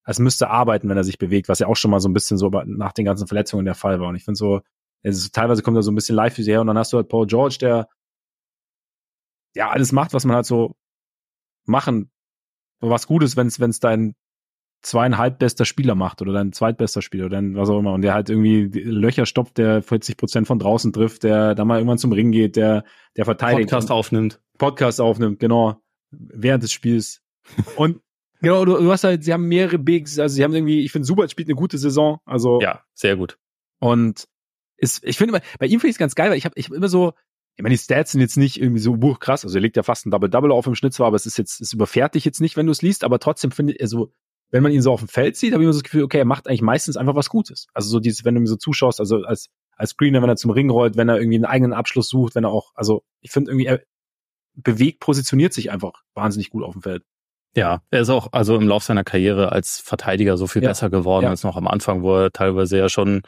als 0.05 0.19
müsste 0.19 0.51
arbeiten, 0.51 0.89
wenn 0.89 0.97
er 0.97 1.05
sich 1.05 1.19
bewegt, 1.19 1.49
was 1.49 1.59
ja 1.59 1.67
auch 1.67 1.77
schon 1.77 1.91
mal 1.91 2.01
so 2.01 2.09
ein 2.09 2.15
bisschen 2.15 2.39
so 2.39 2.49
nach 2.49 2.93
den 2.93 3.05
ganzen 3.05 3.27
Verletzungen 3.27 3.65
der 3.65 3.75
Fall 3.75 4.01
war. 4.01 4.09
Und 4.09 4.17
ich 4.17 4.25
finde 4.25 4.39
so, 4.39 4.61
ist, 5.03 5.35
teilweise 5.35 5.63
kommt 5.63 5.77
da 5.77 5.83
so 5.83 5.91
ein 5.91 5.95
bisschen 5.95 6.17
live 6.17 6.37
her 6.37 6.61
und 6.61 6.67
dann 6.67 6.79
hast 6.79 6.93
du 6.93 6.97
halt 6.97 7.09
Paul 7.09 7.27
George, 7.27 7.57
der 7.61 7.89
ja 9.55 9.71
alles 9.71 9.93
macht, 9.93 10.13
was 10.13 10.25
man 10.25 10.37
halt 10.37 10.47
so 10.47 10.77
machen, 11.67 12.11
was 12.81 13.07
gut 13.07 13.23
ist, 13.23 13.37
wenn 13.37 13.47
es 13.49 13.81
dein 13.81 14.15
zweieinhalb 14.83 15.39
bester 15.39 15.65
Spieler 15.65 15.95
macht 15.95 16.23
oder 16.23 16.33
dein 16.33 16.53
zweitbester 16.53 17.03
Spieler 17.03 17.27
oder 17.27 17.37
dein, 17.37 17.55
was 17.55 17.69
auch 17.69 17.79
immer. 17.79 17.93
Und 17.93 18.03
der 18.03 18.15
halt 18.15 18.31
irgendwie 18.31 18.63
Löcher 18.81 19.27
stopft, 19.27 19.59
der 19.59 19.83
40 19.83 20.17
Prozent 20.17 20.47
von 20.47 20.59
draußen 20.59 20.93
trifft, 20.93 21.23
der 21.23 21.55
da 21.55 21.65
mal 21.65 21.79
irgendwann 21.79 21.99
zum 21.99 22.13
Ring 22.13 22.33
geht, 22.33 22.57
der 22.57 22.85
der 23.17 23.25
verteidigt 23.25 23.69
Podcast 23.69 23.91
aufnimmt, 23.91 24.41
Podcast 24.59 25.01
aufnimmt, 25.01 25.39
genau 25.39 25.83
während 26.11 26.63
des 26.63 26.73
Spiels. 26.73 27.23
Und 27.77 28.01
genau 28.41 28.65
du, 28.65 28.79
du 28.79 28.91
hast 28.91 29.05
halt, 29.05 29.25
sie 29.25 29.33
haben 29.33 29.49
mehrere 29.49 29.79
Bigs, 29.79 30.19
also 30.19 30.35
sie 30.35 30.45
haben 30.45 30.55
irgendwie, 30.55 30.83
ich 30.83 30.93
finde 30.93 31.07
Super 31.07 31.29
spielt 31.29 31.49
eine 31.49 31.57
gute 31.57 31.79
Saison, 31.79 32.21
also 32.25 32.61
ja 32.61 32.83
sehr 32.95 33.17
gut. 33.17 33.39
Und 33.81 34.29
ist, 34.81 35.05
ich 35.05 35.19
finde, 35.19 35.41
bei 35.59 35.67
ihm 35.67 35.81
finde 35.81 35.89
ich 35.89 35.95
es 35.95 35.99
ganz 35.99 36.15
geil, 36.15 36.31
weil 36.31 36.39
ich 36.39 36.45
habe 36.45 36.55
ich 36.57 36.67
hab 36.67 36.73
immer 36.75 36.89
so, 36.89 37.13
ich 37.57 37.63
meine, 37.63 37.75
die 37.75 37.79
Stats 37.79 38.13
sind 38.13 38.21
jetzt 38.21 38.37
nicht 38.37 38.61
irgendwie 38.61 38.81
so 38.81 38.97
buch 38.97 39.21
krass, 39.21 39.45
also 39.45 39.59
er 39.59 39.61
legt 39.61 39.77
ja 39.77 39.83
fast 39.83 40.07
ein 40.07 40.11
Double-Double 40.11 40.53
auf 40.53 40.67
im 40.67 40.75
Schnitt 40.75 40.95
zwar, 40.95 41.09
aber 41.09 41.17
es 41.17 41.27
ist 41.27 41.39
jetzt, 41.39 41.61
es 41.61 41.73
überfertigt 41.73 42.25
jetzt 42.25 42.41
nicht, 42.41 42.57
wenn 42.57 42.67
du 42.67 42.73
es 42.73 42.83
liest, 42.83 43.05
aber 43.05 43.19
trotzdem 43.19 43.51
finde 43.51 43.75
ich, 43.75 43.83
also, 43.83 44.13
wenn 44.51 44.63
man 44.63 44.73
ihn 44.73 44.83
so 44.83 44.93
auf 44.93 45.01
dem 45.01 45.09
Feld 45.09 45.37
sieht, 45.37 45.53
habe 45.53 45.63
ich 45.63 45.67
immer 45.67 45.73
so 45.73 45.79
das 45.79 45.85
Gefühl, 45.85 46.03
okay, 46.03 46.19
er 46.19 46.25
macht 46.25 46.49
eigentlich 46.49 46.63
meistens 46.63 46.97
einfach 46.97 47.15
was 47.15 47.29
Gutes. 47.29 47.69
Also 47.73 47.89
so 47.89 48.01
dieses, 48.01 48.25
wenn 48.25 48.35
du 48.35 48.41
ihm 48.41 48.47
so 48.49 48.57
zuschaust, 48.57 48.99
also 48.99 49.23
als, 49.23 49.49
als 49.77 49.91
Screener, 49.91 50.23
wenn 50.23 50.29
er 50.29 50.37
zum 50.37 50.51
Ring 50.51 50.71
rollt, 50.71 50.97
wenn 50.97 51.09
er 51.09 51.19
irgendwie 51.19 51.37
einen 51.37 51.45
eigenen 51.45 51.73
Abschluss 51.73 52.09
sucht, 52.09 52.35
wenn 52.35 52.43
er 52.43 52.51
auch, 52.51 52.73
also 52.75 53.05
ich 53.21 53.31
finde 53.31 53.53
irgendwie, 53.53 53.67
er 53.67 53.81
bewegt, 54.55 54.99
positioniert 55.01 55.53
sich 55.53 55.71
einfach 55.71 56.03
wahnsinnig 56.15 56.51
gut 56.51 56.65
auf 56.65 56.73
dem 56.73 56.83
Feld. 56.83 57.05
Ja, 57.55 57.83
er 57.91 58.01
ist 58.01 58.11
auch 58.11 58.29
also 58.33 58.57
im 58.57 58.67
Lauf 58.67 58.85
seiner 58.85 59.05
Karriere 59.05 59.53
als 59.53 59.79
Verteidiger 59.79 60.37
so 60.37 60.47
viel 60.47 60.63
ja. 60.63 60.71
besser 60.71 60.91
geworden 60.91 61.25
ja. 61.25 61.31
als 61.31 61.43
noch 61.43 61.57
am 61.57 61.69
Anfang, 61.69 62.03
wo 62.03 62.17
er 62.17 62.33
teilweise 62.33 62.79
ja 62.79 62.89
schon 62.89 63.23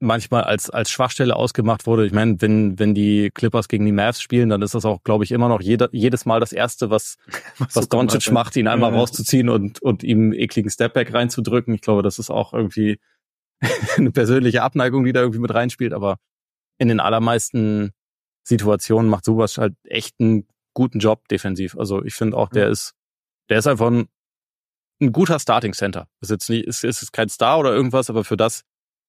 manchmal 0.00 0.44
als, 0.44 0.68
als 0.68 0.90
Schwachstelle 0.90 1.34
ausgemacht 1.34 1.86
wurde. 1.86 2.06
Ich 2.06 2.12
meine, 2.12 2.40
wenn, 2.40 2.78
wenn 2.78 2.94
die 2.94 3.30
Clippers 3.32 3.68
gegen 3.68 3.86
die 3.86 3.92
Mavs 3.92 4.20
spielen, 4.20 4.50
dann 4.50 4.62
ist 4.62 4.74
das 4.74 4.84
auch, 4.84 5.02
glaube 5.04 5.24
ich, 5.24 5.32
immer 5.32 5.48
noch 5.48 5.60
jeder, 5.60 5.88
jedes 5.92 6.26
Mal 6.26 6.40
das 6.40 6.52
Erste, 6.52 6.90
was, 6.90 7.16
was, 7.58 7.76
was 7.76 7.88
Doncic 7.88 8.30
macht, 8.30 8.56
ihn 8.56 8.68
einmal 8.68 8.92
ja. 8.92 8.98
rauszuziehen 8.98 9.48
und, 9.48 9.80
und 9.80 10.02
ihm 10.02 10.32
ekligen 10.32 10.70
Stepback 10.70 11.14
reinzudrücken. 11.14 11.74
Ich 11.74 11.80
glaube, 11.80 12.02
das 12.02 12.18
ist 12.18 12.30
auch 12.30 12.52
irgendwie 12.52 12.98
eine 13.96 14.10
persönliche 14.10 14.62
Abneigung, 14.62 15.04
die 15.04 15.12
da 15.12 15.20
irgendwie 15.20 15.40
mit 15.40 15.54
reinspielt. 15.54 15.94
Aber 15.94 16.18
in 16.78 16.88
den 16.88 17.00
allermeisten 17.00 17.92
Situationen 18.46 19.10
macht 19.10 19.24
sowas 19.24 19.56
halt 19.56 19.74
echt 19.84 20.20
einen 20.20 20.46
guten 20.74 20.98
Job 20.98 21.26
defensiv. 21.28 21.76
Also 21.78 22.04
ich 22.04 22.14
finde 22.14 22.36
auch, 22.36 22.50
der 22.50 22.68
ist, 22.68 22.92
der 23.48 23.58
ist 23.58 23.66
einfach 23.66 23.86
ein, 23.86 24.08
ein 25.00 25.12
guter 25.12 25.38
Starting 25.38 25.72
Center. 25.72 26.06
Ist 26.20 26.30
jetzt 26.30 26.50
nicht, 26.50 26.66
ist, 26.66 26.84
ist 26.84 27.12
kein 27.12 27.30
Star 27.30 27.58
oder 27.58 27.74
irgendwas, 27.74 28.10
aber 28.10 28.24
für 28.24 28.36
das, 28.36 28.62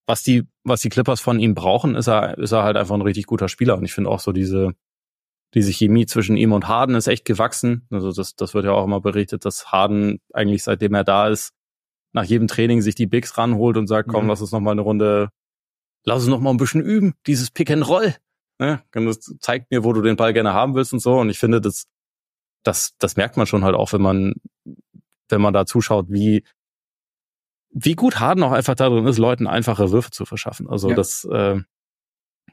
was 0.07 0.23
die, 0.23 0.47
was 0.63 0.81
die 0.81 0.89
Clippers 0.89 1.19
von 1.19 1.39
ihm 1.39 1.53
brauchen, 1.53 1.95
ist 1.95 2.07
er, 2.07 2.37
ist 2.37 2.53
er 2.53 2.63
halt 2.63 2.77
einfach 2.77 2.95
ein 2.95 3.01
richtig 3.01 3.25
guter 3.27 3.49
Spieler. 3.49 3.77
Und 3.77 3.83
ich 3.83 3.93
finde 3.93 4.09
auch 4.09 4.21
so 4.21 4.31
diese, 4.31 4.73
diese 5.53 5.71
Chemie 5.71 6.05
zwischen 6.05 6.37
ihm 6.37 6.53
und 6.53 6.67
Harden 6.67 6.95
ist 6.95 7.07
echt 7.07 7.25
gewachsen. 7.25 7.85
Also 7.91 8.11
das, 8.11 8.35
das 8.35 8.53
wird 8.53 8.65
ja 8.65 8.71
auch 8.71 8.85
immer 8.85 9.01
berichtet, 9.01 9.43
dass 9.43 9.71
Harden 9.71 10.19
eigentlich 10.33 10.63
seitdem 10.63 10.93
er 10.93 11.03
da 11.03 11.27
ist, 11.27 11.53
nach 12.13 12.23
jedem 12.23 12.47
Training 12.47 12.81
sich 12.81 12.95
die 12.95 13.05
Bigs 13.05 13.37
ranholt 13.37 13.75
und 13.75 13.87
sagt, 13.87 14.09
komm, 14.09 14.23
mhm. 14.23 14.29
lass 14.29 14.41
uns 14.41 14.53
noch 14.53 14.61
mal 14.61 14.71
eine 14.71 14.81
Runde, 14.81 15.29
lass 16.05 16.21
uns 16.21 16.29
noch 16.29 16.39
mal 16.39 16.51
ein 16.51 16.57
bisschen 16.57 16.81
üben, 16.81 17.13
dieses 17.27 17.51
Pick 17.51 17.69
and 17.69 17.87
Roll. 17.87 18.15
Ne? 18.59 18.81
Das 18.91 19.35
zeigt 19.39 19.69
mir, 19.71 19.83
wo 19.83 19.91
du 19.91 20.01
den 20.01 20.15
Ball 20.15 20.33
gerne 20.33 20.53
haben 20.53 20.73
willst 20.73 20.93
und 20.93 20.99
so. 20.99 21.19
Und 21.19 21.29
ich 21.29 21.37
finde, 21.37 21.59
das, 21.59 21.85
das, 22.63 22.95
das 22.97 23.17
merkt 23.17 23.35
man 23.35 23.45
schon 23.45 23.65
halt 23.65 23.75
auch, 23.75 23.91
wenn 23.91 24.01
man, 24.01 24.35
wenn 25.29 25.41
man 25.41 25.53
da 25.53 25.65
zuschaut, 25.65 26.07
wie, 26.09 26.43
wie 27.79 27.93
gut 27.93 28.19
Harden 28.19 28.43
auch 28.43 28.53
einfach 28.53 28.73
darin 28.73 29.05
ist, 29.05 29.19
Leuten 29.19 29.45
einfache 29.45 29.91
Würfe 29.91 30.09
zu 30.09 30.25
verschaffen. 30.25 30.67
Also 30.67 30.89
ja. 30.89 30.95
das, 30.95 31.25
äh, 31.25 31.61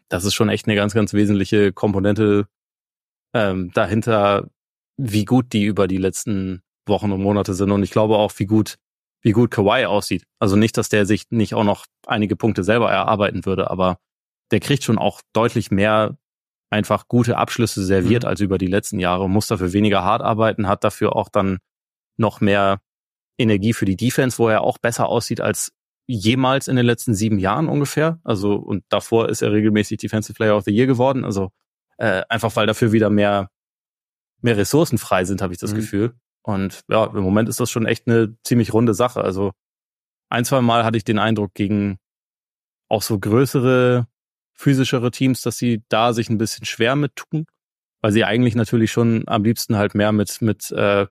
das 0.09 0.25
ist 0.25 0.35
schon 0.35 0.51
echt 0.51 0.67
eine 0.67 0.75
ganz, 0.75 0.93
ganz 0.93 1.15
wesentliche 1.15 1.73
Komponente 1.73 2.47
ähm, 3.33 3.71
dahinter, 3.73 4.51
wie 4.99 5.25
gut 5.25 5.55
die 5.55 5.65
über 5.65 5.89
die 5.89 5.97
letzten 5.97 6.63
Wochen 6.87 7.11
und 7.11 7.23
Monate 7.23 7.55
sind. 7.55 7.71
Und 7.71 7.83
ich 7.83 7.91
glaube 7.91 8.17
auch, 8.17 8.33
wie 8.37 8.45
gut, 8.45 8.77
wie 9.23 9.33
gut 9.33 9.51
Kawhi 9.51 9.87
aussieht. 9.87 10.25
Also 10.39 10.57
nicht, 10.57 10.77
dass 10.77 10.91
der 10.91 11.07
sich 11.07 11.31
nicht 11.31 11.55
auch 11.55 11.65
noch 11.65 11.87
einige 12.07 12.37
Punkte 12.37 12.63
selber 12.63 12.91
erarbeiten 12.91 13.47
würde, 13.47 13.71
aber 13.71 13.97
der 14.51 14.61
kriegt 14.61 14.85
schon 14.85 14.99
auch 14.99 15.23
deutlich 15.33 15.71
mehr 15.71 16.19
einfach 16.69 17.09
gute 17.09 17.39
Abschlüsse 17.39 17.83
serviert 17.83 18.25
mhm. 18.25 18.29
als 18.29 18.41
über 18.41 18.59
die 18.59 18.67
letzten 18.67 18.99
Jahre, 18.99 19.31
muss 19.31 19.47
dafür 19.47 19.73
weniger 19.73 20.05
hart 20.05 20.21
arbeiten, 20.21 20.69
hat 20.69 20.85
dafür 20.85 21.17
auch 21.17 21.31
dann 21.31 21.61
noch 22.19 22.43
mehr 22.43 22.81
Energie 23.39 23.73
für 23.73 23.85
die 23.85 23.97
Defense, 23.97 24.39
wo 24.39 24.49
er 24.49 24.63
auch 24.63 24.79
besser 24.79 25.09
aussieht 25.09 25.41
als 25.41 25.73
jemals 26.07 26.69
in 26.69 26.77
den 26.77 26.87
letzten 26.87 27.15
sieben 27.15 27.39
Jahren 27.39 27.69
ungefähr. 27.69 28.21
Also 28.25 28.55
und 28.55 28.85
davor 28.89 29.29
ist 29.29 29.43
er 29.43 29.53
regelmäßig 29.53 29.99
Defensive 29.99 30.35
Player 30.35 30.57
of 30.57 30.65
the 30.65 30.73
Year 30.73 30.87
geworden. 30.87 31.25
Also 31.25 31.51
äh, 31.99 32.23
einfach 32.29 32.55
weil 32.57 32.67
dafür 32.67 32.93
wieder 32.93 33.11
mehr 33.11 33.51
mehr 34.41 34.57
Ressourcen 34.57 34.99
frei 34.99 35.25
sind, 35.25 35.41
habe 35.41 35.55
ich 35.55 35.59
das 35.59 35.73
mhm. 35.73 35.77
Gefühl. 35.77 36.15
Und 36.43 36.83
ja, 36.89 37.07
im 37.07 37.23
Moment 37.23 37.49
ist 37.49 37.61
das 37.61 37.71
schon 37.71 37.87
echt 37.87 38.07
eine 38.07 38.37
ziemlich 38.45 38.75
runde 38.75 38.93
Sache. 38.93 39.23
Also 39.23 39.53
ein, 40.29 40.45
zwei 40.45 40.61
Mal 40.61 40.85
hatte 40.85 40.99
ich 40.99 41.05
den 41.05 41.19
Eindruck 41.19 41.55
gegen 41.55 41.99
auch 42.89 43.03
so 43.03 43.19
größere, 43.19 44.07
physischere 44.53 45.11
Teams, 45.11 45.41
dass 45.41 45.57
sie 45.57 45.83
da 45.89 46.13
sich 46.13 46.29
ein 46.29 46.37
bisschen 46.37 46.67
schwer 46.67 46.97
mit 46.97 47.17
tun, 47.17 47.47
weil 48.03 48.13
sie 48.13 48.25
eigentlich 48.25 48.55
natürlich 48.55 48.93
schon 48.93 49.25
am 49.27 49.45
liebsten 49.45 49.77
halt 49.77 49.95
mehr 49.95 50.13
mit 50.13 50.43
mit 50.43 50.71
äh, 50.73 51.07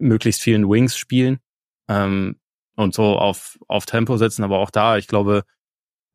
möglichst 0.00 0.42
vielen 0.42 0.68
Wings 0.68 0.96
spielen 0.96 1.38
ähm, 1.88 2.36
und 2.76 2.94
so 2.94 3.18
auf, 3.18 3.58
auf 3.68 3.86
Tempo 3.86 4.16
setzen. 4.16 4.44
Aber 4.44 4.58
auch 4.58 4.70
da, 4.70 4.96
ich 4.96 5.06
glaube, 5.06 5.44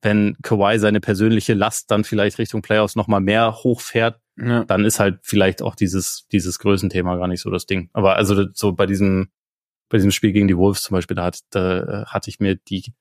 wenn 0.01 0.38
Kawhi 0.43 0.77
seine 0.79 1.01
persönliche 1.01 1.53
Last 1.53 1.89
dann 1.91 2.03
vielleicht 2.03 2.38
Richtung 2.38 2.61
Playoffs 2.61 2.95
nochmal 2.95 3.21
mehr 3.21 3.55
hochfährt, 3.63 4.19
ja. 4.38 4.63
dann 4.65 4.86
ist 4.86 4.99
halt 4.99 5.19
vielleicht 5.23 5.61
auch 5.61 5.75
dieses, 5.75 6.27
dieses 6.31 6.59
Größenthema 6.59 7.15
gar 7.15 7.27
nicht 7.27 7.41
so 7.41 7.49
das 7.49 7.65
Ding. 7.65 7.89
Aber 7.93 8.15
also 8.15 8.45
so 8.53 8.73
bei 8.73 8.86
diesem, 8.86 9.29
bei 9.89 9.97
diesem 9.97 10.11
Spiel 10.11 10.31
gegen 10.31 10.47
die 10.47 10.57
Wolves 10.57 10.83
zum 10.83 10.95
Beispiel, 10.95 11.15
da, 11.15 11.25
hat, 11.25 11.39
da 11.49 11.79
äh, 11.79 12.05
hatte 12.05 12.29
ich 12.29 12.39
mir 12.39 12.55
die 12.55 12.93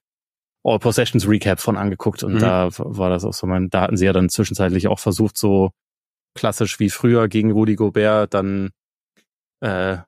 All 0.62 0.78
Possessions 0.78 1.28
Recap 1.28 1.60
von 1.60 1.76
angeguckt 1.76 2.22
und 2.22 2.34
mhm. 2.34 2.38
da 2.38 2.70
war 2.78 3.10
das 3.10 3.24
auch 3.24 3.34
so 3.34 3.46
mein, 3.46 3.68
da 3.68 3.82
hatten 3.82 3.98
sie 3.98 4.06
ja 4.06 4.14
dann 4.14 4.30
zwischenzeitlich 4.30 4.88
auch 4.88 4.98
versucht, 4.98 5.36
so 5.36 5.72
klassisch 6.34 6.80
wie 6.80 6.88
früher 6.88 7.28
gegen 7.28 7.52
Rudy 7.52 7.76
Gobert 7.76 8.32
dann 8.32 8.70
äh, 9.60 9.98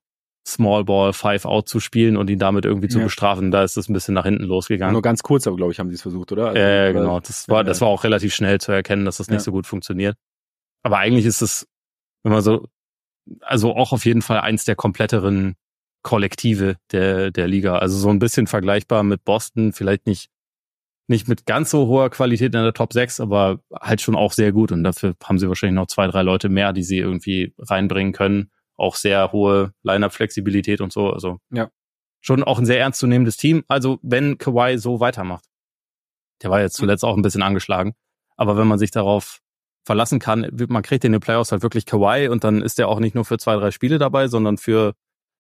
Small 0.47 0.85
Ball 0.85 1.13
Five 1.13 1.45
Out 1.45 1.69
zu 1.69 1.81
spielen 1.81 2.17
und 2.17 2.31
ihn 2.31 2.39
damit 2.39 2.65
irgendwie 2.65 2.89
zu 2.89 2.99
ja. 2.99 3.05
bestrafen. 3.05 3.51
Da 3.51 3.65
ist 3.65 3.77
es 3.77 3.89
ein 3.89 3.93
bisschen 3.93 4.15
nach 4.15 4.25
hinten 4.25 4.45
losgegangen. 4.45 4.93
Nur 4.93 5.03
ganz 5.03 5.23
kurz, 5.23 5.47
aber 5.47 5.57
glaube 5.57 5.73
ich, 5.73 5.81
haben 5.81 5.89
sie 5.89 5.97
es 5.97 6.03
versucht, 6.03 6.31
oder? 6.31 6.49
Also, 6.49 6.59
äh, 6.61 6.93
genau. 6.93 7.19
Das 7.21 7.49
war, 7.49 7.65
das 7.65 7.81
war 7.81 7.89
auch 7.89 8.05
relativ 8.05 8.33
schnell 8.35 8.61
zu 8.61 8.71
erkennen, 8.71 9.05
dass 9.05 9.17
das 9.17 9.29
nicht 9.29 9.41
ja. 9.41 9.45
so 9.45 9.53
gut 9.53 9.67
funktioniert. 9.67 10.17
aber 10.85 10.99
eigentlich 10.99 11.27
ist 11.27 11.43
es, 11.43 11.67
wenn 12.23 12.33
man 12.33 12.43
so, 12.43 12.67
also 13.41 13.75
auch 13.75 13.93
auf 13.93 14.05
jeden 14.05 14.23
Fall 14.23 14.39
eins 14.39 14.65
der 14.65 14.77
kompletteren 14.77 15.57
Kollektive 16.03 16.77
der, 16.93 17.33
der 17.33 17.49
Liga. 17.49 17.79
Also 17.79 17.99
so 17.99 18.09
ein 18.11 18.21
bisschen 18.21 18.47
vergleichbar 18.47 19.03
mit 19.03 19.25
Boston, 19.25 19.73
vielleicht 19.73 20.07
nicht, 20.07 20.31
nicht 21.09 21.27
mit 21.27 21.47
ganz 21.47 21.71
so 21.71 21.89
hoher 21.89 22.11
Qualität 22.11 22.55
in 22.55 22.63
der 22.63 22.73
Top 22.73 22.93
6, 22.93 23.19
aber 23.19 23.59
halt 23.73 24.01
schon 24.01 24.15
auch 24.15 24.33
sehr 24.33 24.53
gut. 24.53 24.71
Und 24.71 24.85
dafür 24.85 25.15
haben 25.25 25.41
sie 25.41 25.49
wahrscheinlich 25.49 25.75
noch 25.75 25.89
zwei, 25.89 26.07
drei 26.07 26.23
Leute 26.23 26.49
mehr, 26.49 26.73
die 26.73 26.85
sie 26.85 26.99
irgendwie 26.99 27.53
reinbringen 27.59 28.13
können. 28.13 28.53
Auch 28.77 28.97
sehr 28.97 29.33
hohe 29.33 29.72
Line-Up-Flexibilität 29.83 30.81
und 30.81 30.93
so. 30.93 31.11
Also 31.11 31.39
ja. 31.51 31.70
schon 32.20 32.45
auch 32.45 32.59
ein 32.59 32.66
sehr 32.66 32.81
ernstzunehmendes 32.81 33.37
Team. 33.37 33.64
Also 33.68 33.99
wenn 34.03 34.39
Kawhi 34.39 34.79
so 34.79 35.01
weitermacht. 35.01 35.45
Der 36.43 36.51
war 36.51 36.61
jetzt 36.61 36.77
zuletzt 36.77 37.05
auch 37.05 37.16
ein 37.16 37.22
bisschen 37.22 37.43
angeschlagen. 37.43 37.95
Aber 38.37 38.57
wenn 38.59 38.66
man 38.68 38.79
sich 38.79 38.91
darauf 38.91 39.41
verlassen 39.87 40.18
kann, 40.18 40.51
man 40.68 40.83
kriegt 40.83 41.05
in 41.05 41.12
den 41.12 41.20
Playoffs 41.20 41.53
halt 41.53 41.62
wirklich 41.62 41.87
Kawhi 41.87 42.29
und 42.29 42.45
dann 42.45 42.61
ist 42.61 42.79
er 42.79 42.89
auch 42.89 42.99
nicht 42.99 43.14
nur 43.14 43.24
für 43.24 43.39
zwei, 43.39 43.57
drei 43.57 43.70
Spiele 43.70 43.99
dabei, 43.99 44.29
sondern 44.29 44.59
für 44.59 44.95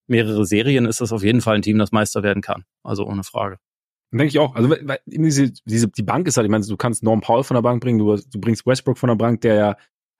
mehrere 0.06 0.46
Serien 0.46 0.86
ist 0.86 1.00
das 1.00 1.12
auf 1.12 1.22
jeden 1.22 1.40
Fall 1.40 1.56
ein 1.56 1.62
Team, 1.62 1.78
das 1.78 1.92
Meister 1.92 2.22
werden 2.22 2.42
kann. 2.42 2.64
Also 2.82 3.04
ohne 3.06 3.24
Frage. 3.24 3.58
Denke 4.12 4.28
ich 4.28 4.38
auch. 4.38 4.54
Also 4.54 4.70
weil 4.70 5.00
diese, 5.04 5.52
diese, 5.64 5.88
die 5.88 6.02
Bank 6.02 6.28
ist 6.28 6.36
halt, 6.36 6.44
ich 6.44 6.50
meine, 6.50 6.64
du 6.64 6.76
kannst 6.76 7.02
Norm 7.02 7.20
Paul 7.20 7.42
von 7.42 7.56
der 7.56 7.62
Bank 7.62 7.82
bringen, 7.82 7.98
du, 7.98 8.16
du 8.16 8.40
bringst 8.40 8.66
Westbrook 8.66 8.98
von 8.98 9.08
der 9.08 9.16
Bank, 9.16 9.40
der 9.40 9.54
ja, 9.54 9.76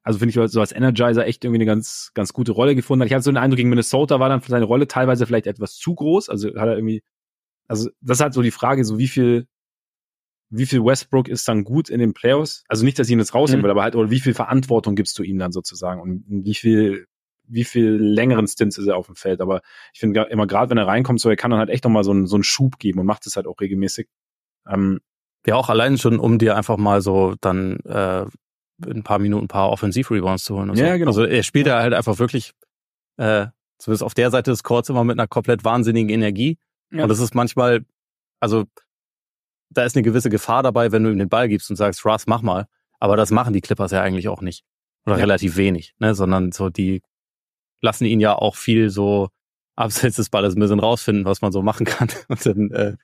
also 0.07 0.20
finde 0.20 0.40
ich 0.40 0.50
so 0.52 0.61
als 0.61 0.70
Energizer 0.70 1.26
echt 1.26 1.44
irgendwie 1.44 1.59
eine 1.59 1.66
ganz, 1.66 2.12
ganz 2.14 2.32
gute 2.32 2.52
Rolle 2.52 2.76
gefunden 2.76 3.02
hat. 3.02 3.09
Ich 3.09 3.12
hatte 3.12 3.24
so 3.24 3.32
den 3.32 3.38
Eindruck, 3.38 3.57
gegen 3.57 3.70
Minnesota 3.70 4.20
war 4.20 4.28
dann 4.28 4.40
für 4.40 4.52
seine 4.52 4.64
Rolle 4.64 4.86
teilweise 4.86 5.26
vielleicht 5.26 5.48
etwas 5.48 5.74
zu 5.74 5.96
groß. 5.96 6.28
Also 6.28 6.50
hat 6.50 6.68
er 6.68 6.76
irgendwie, 6.76 7.02
also 7.66 7.90
das 8.00 8.18
ist 8.18 8.22
halt 8.22 8.32
so 8.32 8.40
die 8.40 8.52
Frage, 8.52 8.84
so 8.84 8.98
wie 8.98 9.09
viel, 9.09 9.48
wie 10.48 10.64
viel 10.64 10.84
Westbrook 10.84 11.26
ist 11.26 11.48
dann 11.48 11.64
gut 11.64 11.90
in 11.90 11.98
den 11.98 12.14
Playoffs? 12.14 12.62
Also 12.68 12.84
nicht, 12.84 13.00
dass 13.00 13.09
ich 13.09 13.14
ihn 13.14 13.18
jetzt 13.18 13.34
rausnehmen 13.34 13.62
mhm. 13.62 13.64
will, 13.64 13.70
aber 13.72 13.82
halt, 13.82 13.96
oder 13.96 14.09
wie 14.09 14.20
viel 14.20 14.32
Verantwortung 14.32 14.94
gibst 14.94 15.18
du 15.18 15.24
ihm 15.24 15.40
dann 15.40 15.50
sozusagen 15.50 16.00
und 16.00 16.24
wie 16.28 16.54
viel 16.54 17.09
wie 17.48 17.64
viel 17.64 17.96
längeren 17.96 18.46
Stints 18.46 18.78
ist 18.78 18.86
er 18.86 18.96
auf 18.96 19.07
dem 19.07 19.16
Feld. 19.16 19.40
Aber 19.40 19.61
ich 19.92 19.98
finde 19.98 20.22
immer 20.30 20.46
gerade, 20.46 20.70
wenn 20.70 20.78
er 20.78 20.86
reinkommt, 20.86 21.20
so 21.20 21.28
er 21.28 21.36
kann 21.36 21.50
dann 21.50 21.59
halt 21.59 21.70
echt 21.70 21.82
nochmal 21.82 22.04
so 22.04 22.12
einen, 22.12 22.28
so 22.28 22.36
einen 22.36 22.44
Schub 22.44 22.78
geben 22.78 23.00
und 23.00 23.07
macht 23.07 23.26
es 23.26 23.34
halt 23.34 23.48
auch 23.48 23.61
regelmäßig. 23.61 24.09
Ähm, 24.68 25.00
ja, 25.46 25.57
auch 25.57 25.68
allein 25.68 25.98
schon, 25.98 26.20
um 26.20 26.38
dir 26.38 26.57
einfach 26.57 26.76
mal 26.76 27.00
so 27.00 27.34
dann 27.40 27.78
äh, 27.80 28.26
ein 28.84 29.02
paar 29.02 29.18
Minuten 29.18 29.44
ein 29.44 29.48
paar 29.48 29.70
Offensiv-Rebounds 29.70 30.44
zu 30.44 30.56
holen. 30.56 30.70
Und 30.70 30.78
ja, 30.78 30.92
so. 30.92 30.98
genau. 30.98 31.08
Also 31.08 31.24
er 31.24 31.42
spielt 31.42 31.66
ja 31.66 31.80
halt 31.80 31.94
einfach 31.94 32.18
wirklich, 32.18 32.52
äh, 33.16 33.46
zumindest 33.78 34.02
auf 34.02 34.14
der 34.14 34.30
Seite 34.30 34.50
des 34.50 34.62
Courts 34.62 34.88
immer 34.88 35.04
mit 35.04 35.18
einer 35.18 35.26
komplett 35.26 35.64
wahnsinnigen 35.64 36.10
Energie. 36.10 36.58
Ja. 36.90 37.02
Und 37.02 37.08
das 37.08 37.20
ist 37.20 37.34
manchmal, 37.34 37.84
also 38.40 38.64
da 39.70 39.84
ist 39.84 39.96
eine 39.96 40.02
gewisse 40.02 40.30
Gefahr 40.30 40.62
dabei, 40.62 40.92
wenn 40.92 41.02
du 41.02 41.10
ihm 41.10 41.18
den 41.18 41.28
Ball 41.28 41.48
gibst 41.48 41.70
und 41.70 41.76
sagst, 41.76 42.04
Russ, 42.04 42.26
mach 42.26 42.42
mal. 42.42 42.66
Aber 42.98 43.16
das 43.16 43.30
machen 43.30 43.52
die 43.52 43.60
Clippers 43.60 43.92
ja 43.92 44.02
eigentlich 44.02 44.28
auch 44.28 44.40
nicht. 44.40 44.64
Oder 45.04 45.16
ja. 45.16 45.20
relativ 45.20 45.56
wenig, 45.56 45.94
ne? 45.98 46.14
Sondern 46.14 46.52
so 46.52 46.70
die 46.70 47.02
lassen 47.80 48.04
ihn 48.04 48.20
ja 48.20 48.34
auch 48.34 48.56
viel 48.56 48.90
so 48.90 49.28
abseits 49.76 50.16
des 50.16 50.30
Balles 50.30 50.56
ein 50.56 50.60
bisschen 50.60 50.80
rausfinden, 50.80 51.24
was 51.24 51.42
man 51.42 51.52
so 51.52 51.62
machen 51.62 51.84
kann. 51.86 52.08
Und 52.28 52.46
dann, 52.46 52.70
äh, 52.70 52.96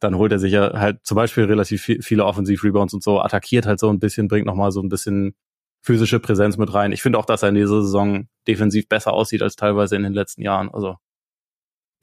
dann 0.00 0.16
holt 0.16 0.32
er 0.32 0.38
sich 0.38 0.52
ja 0.52 0.72
halt 0.78 1.00
zum 1.04 1.14
Beispiel 1.14 1.44
relativ 1.44 1.82
viel, 1.82 2.02
viele 2.02 2.24
Offensiv-Rebounds 2.24 2.94
und 2.94 3.02
so, 3.02 3.20
attackiert 3.20 3.66
halt 3.66 3.78
so 3.78 3.90
ein 3.90 3.98
bisschen, 3.98 4.28
bringt 4.28 4.46
nochmal 4.46 4.72
so 4.72 4.80
ein 4.80 4.88
bisschen 4.88 5.34
physische 5.82 6.20
Präsenz 6.20 6.56
mit 6.56 6.72
rein. 6.74 6.92
Ich 6.92 7.02
finde 7.02 7.18
auch, 7.18 7.24
dass 7.24 7.42
er 7.42 7.50
in 7.50 7.54
dieser 7.54 7.82
Saison 7.82 8.28
defensiv 8.46 8.88
besser 8.88 9.12
aussieht 9.12 9.42
als 9.42 9.56
teilweise 9.56 9.96
in 9.96 10.02
den 10.02 10.12
letzten 10.12 10.42
Jahren. 10.42 10.70
Also 10.70 10.96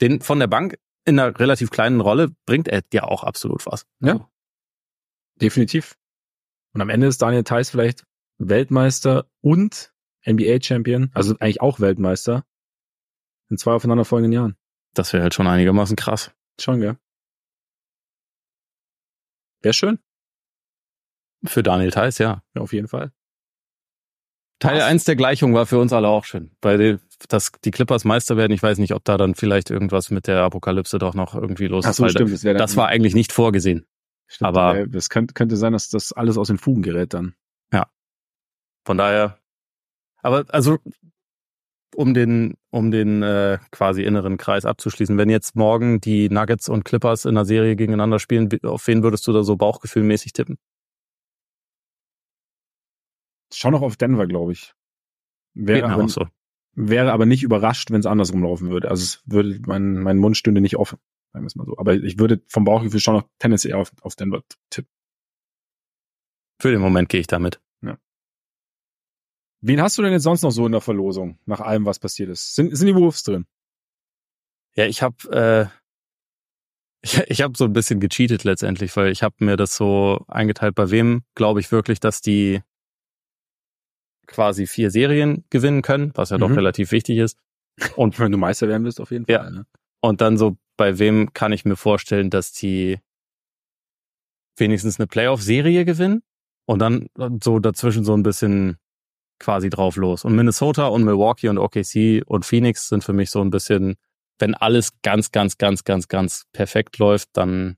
den 0.02 0.22
von 0.22 0.40
der 0.40 0.48
Bank 0.48 0.78
in 1.06 1.20
einer 1.20 1.38
relativ 1.40 1.70
kleinen 1.70 2.02
Rolle 2.02 2.30
bringt 2.46 2.68
er 2.68 2.82
dir 2.82 3.08
auch 3.08 3.24
absolut 3.24 3.66
was. 3.66 3.86
Ja. 4.00 4.14
Also. 4.14 4.28
Definitiv. 5.42 5.96
Und 6.74 6.82
am 6.82 6.90
Ende 6.90 7.08
ist 7.08 7.22
Daniel 7.22 7.44
Theiss 7.44 7.70
vielleicht 7.70 8.06
Weltmeister 8.38 9.28
und 9.42 9.94
NBA-Champion, 10.26 11.12
also 11.14 11.36
eigentlich 11.40 11.62
auch 11.62 11.80
Weltmeister, 11.80 12.44
in 13.50 13.58
zwei 13.58 13.74
aufeinanderfolgenden 13.74 14.34
Jahren. 14.34 14.58
Das 14.94 15.14
wäre 15.14 15.24
halt 15.24 15.34
schon 15.34 15.48
einigermaßen 15.48 15.96
krass. 15.96 16.32
Schon, 16.60 16.82
gell? 16.82 16.98
Wäre 19.62 19.74
schön. 19.74 20.00
Für 21.46 21.64
Daniel 21.64 21.92
Theiss, 21.92 22.18
ja. 22.18 22.44
Ja, 22.56 22.62
auf 22.62 22.74
jeden 22.74 22.88
Fall. 22.88 23.12
Teil 24.60 24.82
1 24.82 25.04
der 25.04 25.16
Gleichung 25.16 25.54
war 25.54 25.68
für 25.68 25.78
uns 25.78 25.94
alle 25.94 26.08
auch 26.08 26.26
schön. 26.26 26.56
Weil 26.62 27.00
dass 27.30 27.52
die 27.64 27.72
Clippers 27.72 28.06
Meister 28.06 28.38
werden, 28.38 28.54
ich 28.54 28.62
weiß 28.62 28.78
nicht, 28.78 28.94
ob 28.94 29.04
da 29.04 29.18
dann 29.18 29.36
vielleicht 29.36 29.70
irgendwas 29.70 30.10
mit 30.10 30.28
der 30.28 30.42
Apokalypse 30.44 31.00
doch 31.00 31.14
noch 31.14 31.36
irgendwie 31.36 31.68
los 31.68 31.86
Ach 31.86 31.94
so, 31.94 32.06
ist. 32.06 32.12
Stimmt, 32.12 32.32
das, 32.32 32.42
das 32.42 32.78
war 32.78 32.88
eigentlich 32.88 33.16
nicht 33.16 33.32
vorgesehen. 33.32 33.88
Stimmt, 34.28 34.48
aber 34.48 34.86
es 34.94 35.10
könnte, 35.10 35.34
könnte 35.34 35.58
sein, 35.58 35.74
dass 35.74 35.90
das 35.90 36.12
alles 36.12 36.38
aus 36.38 36.48
den 36.48 36.58
Fugen 36.58 36.82
gerät 36.82 37.14
dann. 37.14 37.36
Ja. 37.72 37.88
Von 38.86 38.98
daher 38.98 39.40
aber 40.28 40.46
also 40.50 40.78
um 41.96 42.14
den, 42.14 42.56
um 42.70 42.92
den 42.92 43.24
äh, 43.24 43.60
quasi 43.72 44.04
inneren 44.04 44.38
Kreis 44.38 44.66
abzuschließen, 44.66 45.18
wenn 45.18 45.30
jetzt 45.30 45.56
morgen 45.56 46.02
die 46.02 46.30
Nuggets 46.30 46.70
und 46.70 46.86
Clippers 46.86 47.26
in 47.26 47.32
einer 47.32 47.46
Serie 47.46 47.76
gegeneinander 47.76 48.20
spielen, 48.20 48.50
auf 48.64 48.86
wen 48.88 49.04
würdest 49.04 49.26
du 49.28 49.34
da 49.34 49.44
so 49.44 49.56
bauchgefühlmäßig 49.56 50.34
tippen? 50.34 50.58
Schon 53.54 53.72
noch 53.72 53.82
auf 53.82 53.96
Denver, 53.96 54.28
glaube 54.28 54.52
ich. 54.52 54.74
Wäre 55.54 55.90
aber, 55.90 56.08
so. 56.08 56.28
wäre 56.76 57.12
aber 57.12 57.26
nicht 57.26 57.44
überrascht, 57.44 57.90
wenn 57.90 58.02
es 58.02 58.06
andersrum 58.06 58.44
laufen 58.44 58.70
würde. 58.70 58.90
Also 58.90 59.04
es 59.04 59.24
würde, 59.26 59.60
mein, 59.66 59.96
mein 60.00 60.18
Mund 60.18 60.38
stünde 60.38 60.62
nicht 60.62 60.78
offen, 60.78 61.00
sagen 61.34 61.46
wir 61.46 61.48
es 61.48 61.56
mal 61.56 61.66
so. 61.66 61.78
Aber 61.78 61.96
ich 61.96 62.20
würde 62.20 62.44
vom 62.48 62.66
Bauchgefühl 62.66 63.00
schon 63.00 63.16
noch 63.16 63.30
Tennessee 63.40 63.74
auf, 63.74 63.92
auf 64.02 64.16
Denver 64.16 64.44
tippen. 64.70 64.92
Für 66.62 66.72
den 66.72 66.82
Moment 66.82 67.10
gehe 67.10 67.22
ich 67.22 67.28
damit. 67.28 67.60
Wen 69.68 69.82
hast 69.82 69.98
du 69.98 70.02
denn 70.02 70.14
jetzt 70.14 70.24
sonst 70.24 70.44
noch 70.44 70.52
so 70.52 70.66
in 70.66 70.72
der 70.72 70.80
Verlosung, 70.80 71.40
nach 71.46 71.60
allem, 71.60 71.86
was 71.86 72.00
passiert 72.00 72.30
ist? 72.30 72.56
Sind, 72.56 72.74
sind 72.74 72.88
die 72.88 72.96
Wolves 72.96 73.24
drin? 73.24 73.46
Ja, 74.76 74.86
ich 74.86 75.02
habe 75.02 75.18
äh, 75.30 75.66
ich, 77.02 77.18
ich 77.28 77.42
hab 77.42 77.58
so 77.58 77.66
ein 77.66 77.74
bisschen 77.74 78.00
gecheatet 78.00 78.46
letztendlich, 78.46 78.96
weil 78.96 79.12
ich 79.12 79.24
habe 79.24 79.36
mir 79.40 79.58
das 79.58 79.76
so 79.76 80.24
eingeteilt, 80.30 80.74
bei 80.74 80.90
wem 80.90 81.24
glaube 81.36 81.60
ich 81.60 81.70
wirklich, 81.70 82.00
dass 82.00 82.22
die 82.22 82.62
quasi 84.26 84.68
vier 84.68 84.90
Serien 84.90 85.44
gewinnen 85.50 85.82
können, 85.82 86.12
was 86.16 86.30
ja 86.30 86.38
mhm. 86.38 86.42
doch 86.42 86.52
relativ 86.52 86.92
wichtig 86.94 87.18
ist. 87.18 87.38
Und 87.98 88.18
wenn 88.20 88.32
du 88.32 88.38
Meister 88.38 88.70
werden 88.70 88.86
willst, 88.86 89.02
auf 89.02 89.12
jeden 89.12 89.26
Fall. 89.26 89.36
Ja. 89.36 89.50
Ne? 89.50 89.66
Und 90.00 90.22
dann 90.22 90.38
so, 90.38 90.56
bei 90.78 90.98
wem 90.98 91.34
kann 91.34 91.52
ich 91.52 91.66
mir 91.66 91.76
vorstellen, 91.76 92.30
dass 92.30 92.54
die 92.54 93.00
wenigstens 94.56 94.98
eine 94.98 95.08
Playoff-Serie 95.08 95.84
gewinnen 95.84 96.24
und 96.66 96.80
dann 96.80 97.10
so 97.44 97.60
dazwischen 97.60 98.06
so 98.06 98.14
ein 98.14 98.24
bisschen 98.24 98.78
quasi 99.40 99.70
drauf 99.70 99.96
los. 99.96 100.26
Und 100.26 100.36
Minnesota 100.36 100.88
und 100.88 101.04
Milwaukee 101.04 101.50
und 101.50 101.58
OKC 101.58 102.24
und 102.26 102.46
Phoenix 102.46 102.88
sind 102.90 103.04
für 103.04 103.14
mich 103.14 103.30
so 103.30 103.42
ein 103.42 103.50
bisschen, 103.50 103.96
wenn 104.40 104.56
alles 104.56 104.94
ganz, 105.02 105.32
ganz, 105.32 105.58
ganz, 105.58 105.84
ganz, 105.84 106.08
ganz 106.08 106.46
perfekt 106.54 106.98
läuft, 106.98 107.30
dann 107.34 107.78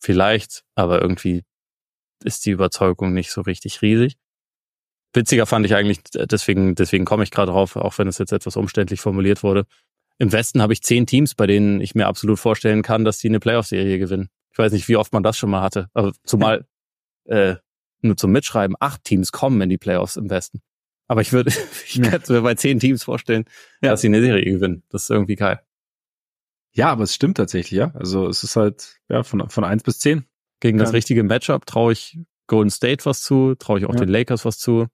vielleicht, 0.00 0.64
aber 0.74 1.00
irgendwie 1.00 1.44
ist 2.24 2.46
die 2.46 2.50
Überzeugung 2.50 3.12
nicht 3.12 3.30
so 3.30 3.40
richtig 3.40 3.82
riesig. 3.82 4.16
Witziger 5.14 5.46
fand 5.46 5.66
ich 5.66 5.74
eigentlich, 5.74 6.00
deswegen, 6.14 6.74
deswegen 6.74 7.04
komme 7.04 7.24
ich 7.24 7.30
gerade 7.30 7.52
drauf, 7.52 7.76
auch 7.76 7.98
wenn 7.98 8.08
es 8.08 8.18
jetzt 8.18 8.32
etwas 8.32 8.56
umständlich 8.56 9.00
formuliert 9.00 9.42
wurde. 9.42 9.66
Im 10.18 10.32
Westen 10.32 10.62
habe 10.62 10.72
ich 10.72 10.82
zehn 10.82 11.06
Teams, 11.06 11.34
bei 11.34 11.46
denen 11.46 11.80
ich 11.80 11.94
mir 11.94 12.06
absolut 12.06 12.38
vorstellen 12.38 12.82
kann, 12.82 13.04
dass 13.04 13.18
die 13.18 13.28
eine 13.28 13.40
Playoff-Serie 13.40 13.98
gewinnen. 13.98 14.28
Ich 14.52 14.58
weiß 14.58 14.72
nicht, 14.72 14.88
wie 14.88 14.96
oft 14.96 15.12
man 15.12 15.22
das 15.22 15.36
schon 15.36 15.50
mal 15.50 15.62
hatte. 15.62 15.88
Aber 15.94 16.12
zumal 16.24 16.66
äh, 17.24 17.56
nur 18.02 18.16
zum 18.16 18.32
Mitschreiben, 18.32 18.76
acht 18.80 19.04
Teams 19.04 19.32
kommen 19.32 19.60
in 19.60 19.68
die 19.68 19.78
Playoffs 19.78 20.16
im 20.16 20.30
Westen. 20.30 20.62
Aber 21.08 21.20
ich 21.20 21.32
würde, 21.32 21.50
ich 21.86 21.96
ja. 21.96 22.10
könnte 22.10 22.32
mir 22.32 22.42
bei 22.42 22.54
zehn 22.54 22.78
Teams 22.78 23.04
vorstellen, 23.04 23.44
ja. 23.82 23.90
dass 23.90 24.00
sie 24.00 24.08
eine 24.08 24.22
Serie 24.22 24.44
gewinnen. 24.44 24.82
Das 24.88 25.04
ist 25.04 25.10
irgendwie 25.10 25.36
geil. 25.36 25.60
Ja, 26.74 26.90
aber 26.90 27.04
es 27.04 27.14
stimmt 27.14 27.36
tatsächlich, 27.36 27.78
ja. 27.78 27.92
Also 27.94 28.26
es 28.28 28.44
ist 28.44 28.56
halt, 28.56 29.00
ja, 29.08 29.22
von, 29.22 29.48
von 29.50 29.64
eins 29.64 29.82
bis 29.82 29.98
zehn. 29.98 30.24
Gegen 30.60 30.78
das 30.78 30.92
richtige 30.92 31.22
Matchup 31.22 31.66
traue 31.66 31.92
ich 31.92 32.18
Golden 32.46 32.70
State 32.70 33.04
was 33.04 33.20
zu, 33.22 33.54
traue 33.56 33.80
ich 33.80 33.86
auch 33.86 33.94
ja. 33.94 34.00
den 34.00 34.08
Lakers 34.08 34.44
was 34.44 34.58
zu. 34.58 34.86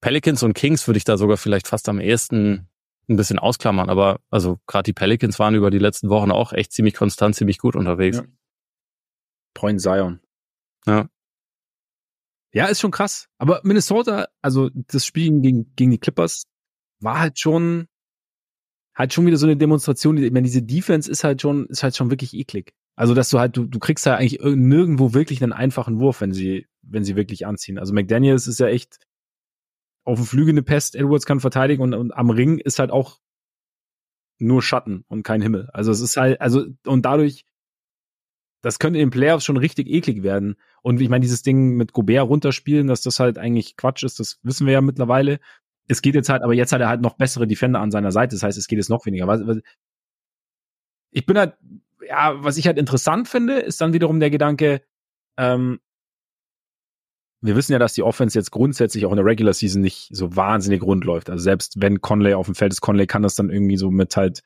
Pelicans 0.00 0.42
und 0.42 0.54
Kings 0.54 0.86
würde 0.86 0.98
ich 0.98 1.04
da 1.04 1.16
sogar 1.16 1.36
vielleicht 1.36 1.68
fast 1.68 1.88
am 1.88 2.00
ehesten 2.00 2.68
ein 3.08 3.16
bisschen 3.16 3.38
ausklammern, 3.38 3.88
aber 3.88 4.20
also 4.30 4.58
gerade 4.66 4.84
die 4.84 4.92
Pelicans 4.92 5.38
waren 5.38 5.54
über 5.54 5.70
die 5.70 5.78
letzten 5.78 6.08
Wochen 6.10 6.30
auch 6.30 6.52
echt 6.52 6.72
ziemlich 6.72 6.94
konstant, 6.94 7.34
ziemlich 7.34 7.58
gut 7.58 7.74
unterwegs. 7.74 8.18
Ja. 8.18 8.24
Point 9.54 9.80
Zion. 9.80 10.20
Ja. 10.86 11.08
Ja, 12.58 12.66
ist 12.66 12.80
schon 12.80 12.90
krass. 12.90 13.28
Aber 13.38 13.60
Minnesota, 13.62 14.26
also 14.42 14.68
das 14.74 15.06
Spiel 15.06 15.40
gegen, 15.40 15.72
gegen 15.76 15.92
die 15.92 15.98
Clippers, 15.98 16.42
war 17.00 17.20
halt 17.20 17.38
schon, 17.38 17.86
halt 18.96 19.12
schon 19.12 19.26
wieder 19.26 19.36
so 19.36 19.46
eine 19.46 19.56
Demonstration. 19.56 20.16
Ich 20.16 20.32
meine, 20.32 20.46
diese 20.46 20.64
Defense 20.64 21.08
ist 21.08 21.22
halt 21.22 21.40
schon, 21.40 21.66
ist 21.66 21.84
halt 21.84 21.94
schon 21.94 22.10
wirklich 22.10 22.34
eklig. 22.34 22.74
Also, 22.96 23.14
dass 23.14 23.30
du 23.30 23.38
halt, 23.38 23.56
du, 23.56 23.64
du 23.64 23.78
kriegst 23.78 24.04
halt 24.06 24.18
eigentlich 24.18 24.40
nirgendwo 24.42 25.14
wirklich 25.14 25.40
einen 25.40 25.52
einfachen 25.52 26.00
Wurf, 26.00 26.20
wenn 26.20 26.32
sie, 26.32 26.66
wenn 26.82 27.04
sie 27.04 27.14
wirklich 27.14 27.46
anziehen. 27.46 27.78
Also 27.78 27.94
McDaniels 27.94 28.48
ist 28.48 28.58
ja 28.58 28.66
echt 28.66 28.98
auf 30.04 30.18
dem 30.18 30.26
Flügel 30.26 30.54
eine 30.54 30.64
Pest, 30.64 30.96
Edwards 30.96 31.26
kann 31.26 31.38
verteidigen 31.38 31.80
und, 31.82 31.94
und 31.94 32.10
am 32.12 32.30
Ring 32.30 32.58
ist 32.58 32.80
halt 32.80 32.90
auch 32.90 33.20
nur 34.40 34.62
Schatten 34.62 35.04
und 35.06 35.22
kein 35.22 35.42
Himmel. 35.42 35.68
Also 35.72 35.92
es 35.92 36.00
ist 36.00 36.16
halt, 36.16 36.40
also, 36.40 36.66
und 36.84 37.04
dadurch 37.04 37.44
das 38.62 38.78
könnte 38.78 38.98
den 38.98 39.10
Playoffs 39.10 39.44
schon 39.44 39.56
richtig 39.56 39.88
eklig 39.88 40.22
werden. 40.22 40.56
Und 40.82 41.00
ich 41.00 41.08
meine, 41.08 41.22
dieses 41.22 41.42
Ding 41.42 41.76
mit 41.76 41.92
Gobert 41.92 42.28
runterspielen, 42.28 42.86
dass 42.86 43.02
das 43.02 43.20
halt 43.20 43.38
eigentlich 43.38 43.76
Quatsch 43.76 44.04
ist, 44.04 44.20
das 44.20 44.38
wissen 44.42 44.66
wir 44.66 44.74
ja 44.74 44.80
mittlerweile. 44.80 45.40
Es 45.88 46.02
geht 46.02 46.14
jetzt 46.14 46.28
halt, 46.28 46.42
aber 46.42 46.54
jetzt 46.54 46.72
hat 46.72 46.80
er 46.80 46.88
halt 46.88 47.00
noch 47.00 47.16
bessere 47.16 47.46
Defender 47.46 47.80
an 47.80 47.90
seiner 47.90 48.12
Seite. 48.12 48.36
Das 48.36 48.42
heißt, 48.42 48.58
es 48.58 48.68
geht 48.68 48.78
jetzt 48.78 48.90
noch 48.90 49.06
weniger. 49.06 49.60
Ich 51.10 51.26
bin 51.26 51.38
halt, 51.38 51.56
ja, 52.06 52.42
was 52.42 52.56
ich 52.56 52.66
halt 52.66 52.78
interessant 52.78 53.28
finde, 53.28 53.54
ist 53.54 53.80
dann 53.80 53.92
wiederum 53.92 54.20
der 54.20 54.30
Gedanke, 54.30 54.82
ähm, 55.38 55.80
wir 57.40 57.54
wissen 57.54 57.72
ja, 57.72 57.78
dass 57.78 57.94
die 57.94 58.02
Offense 58.02 58.36
jetzt 58.36 58.50
grundsätzlich 58.50 59.06
auch 59.06 59.10
in 59.10 59.16
der 59.16 59.24
Regular 59.24 59.54
Season 59.54 59.80
nicht 59.80 60.08
so 60.12 60.34
wahnsinnig 60.34 60.82
rund 60.82 61.04
läuft. 61.04 61.30
Also 61.30 61.42
selbst 61.42 61.80
wenn 61.80 62.00
Conley 62.00 62.34
auf 62.34 62.46
dem 62.46 62.56
Feld 62.56 62.72
ist, 62.72 62.80
Conley 62.80 63.06
kann 63.06 63.22
das 63.22 63.36
dann 63.36 63.50
irgendwie 63.50 63.76
so 63.76 63.90
mit 63.90 64.16
halt, 64.16 64.42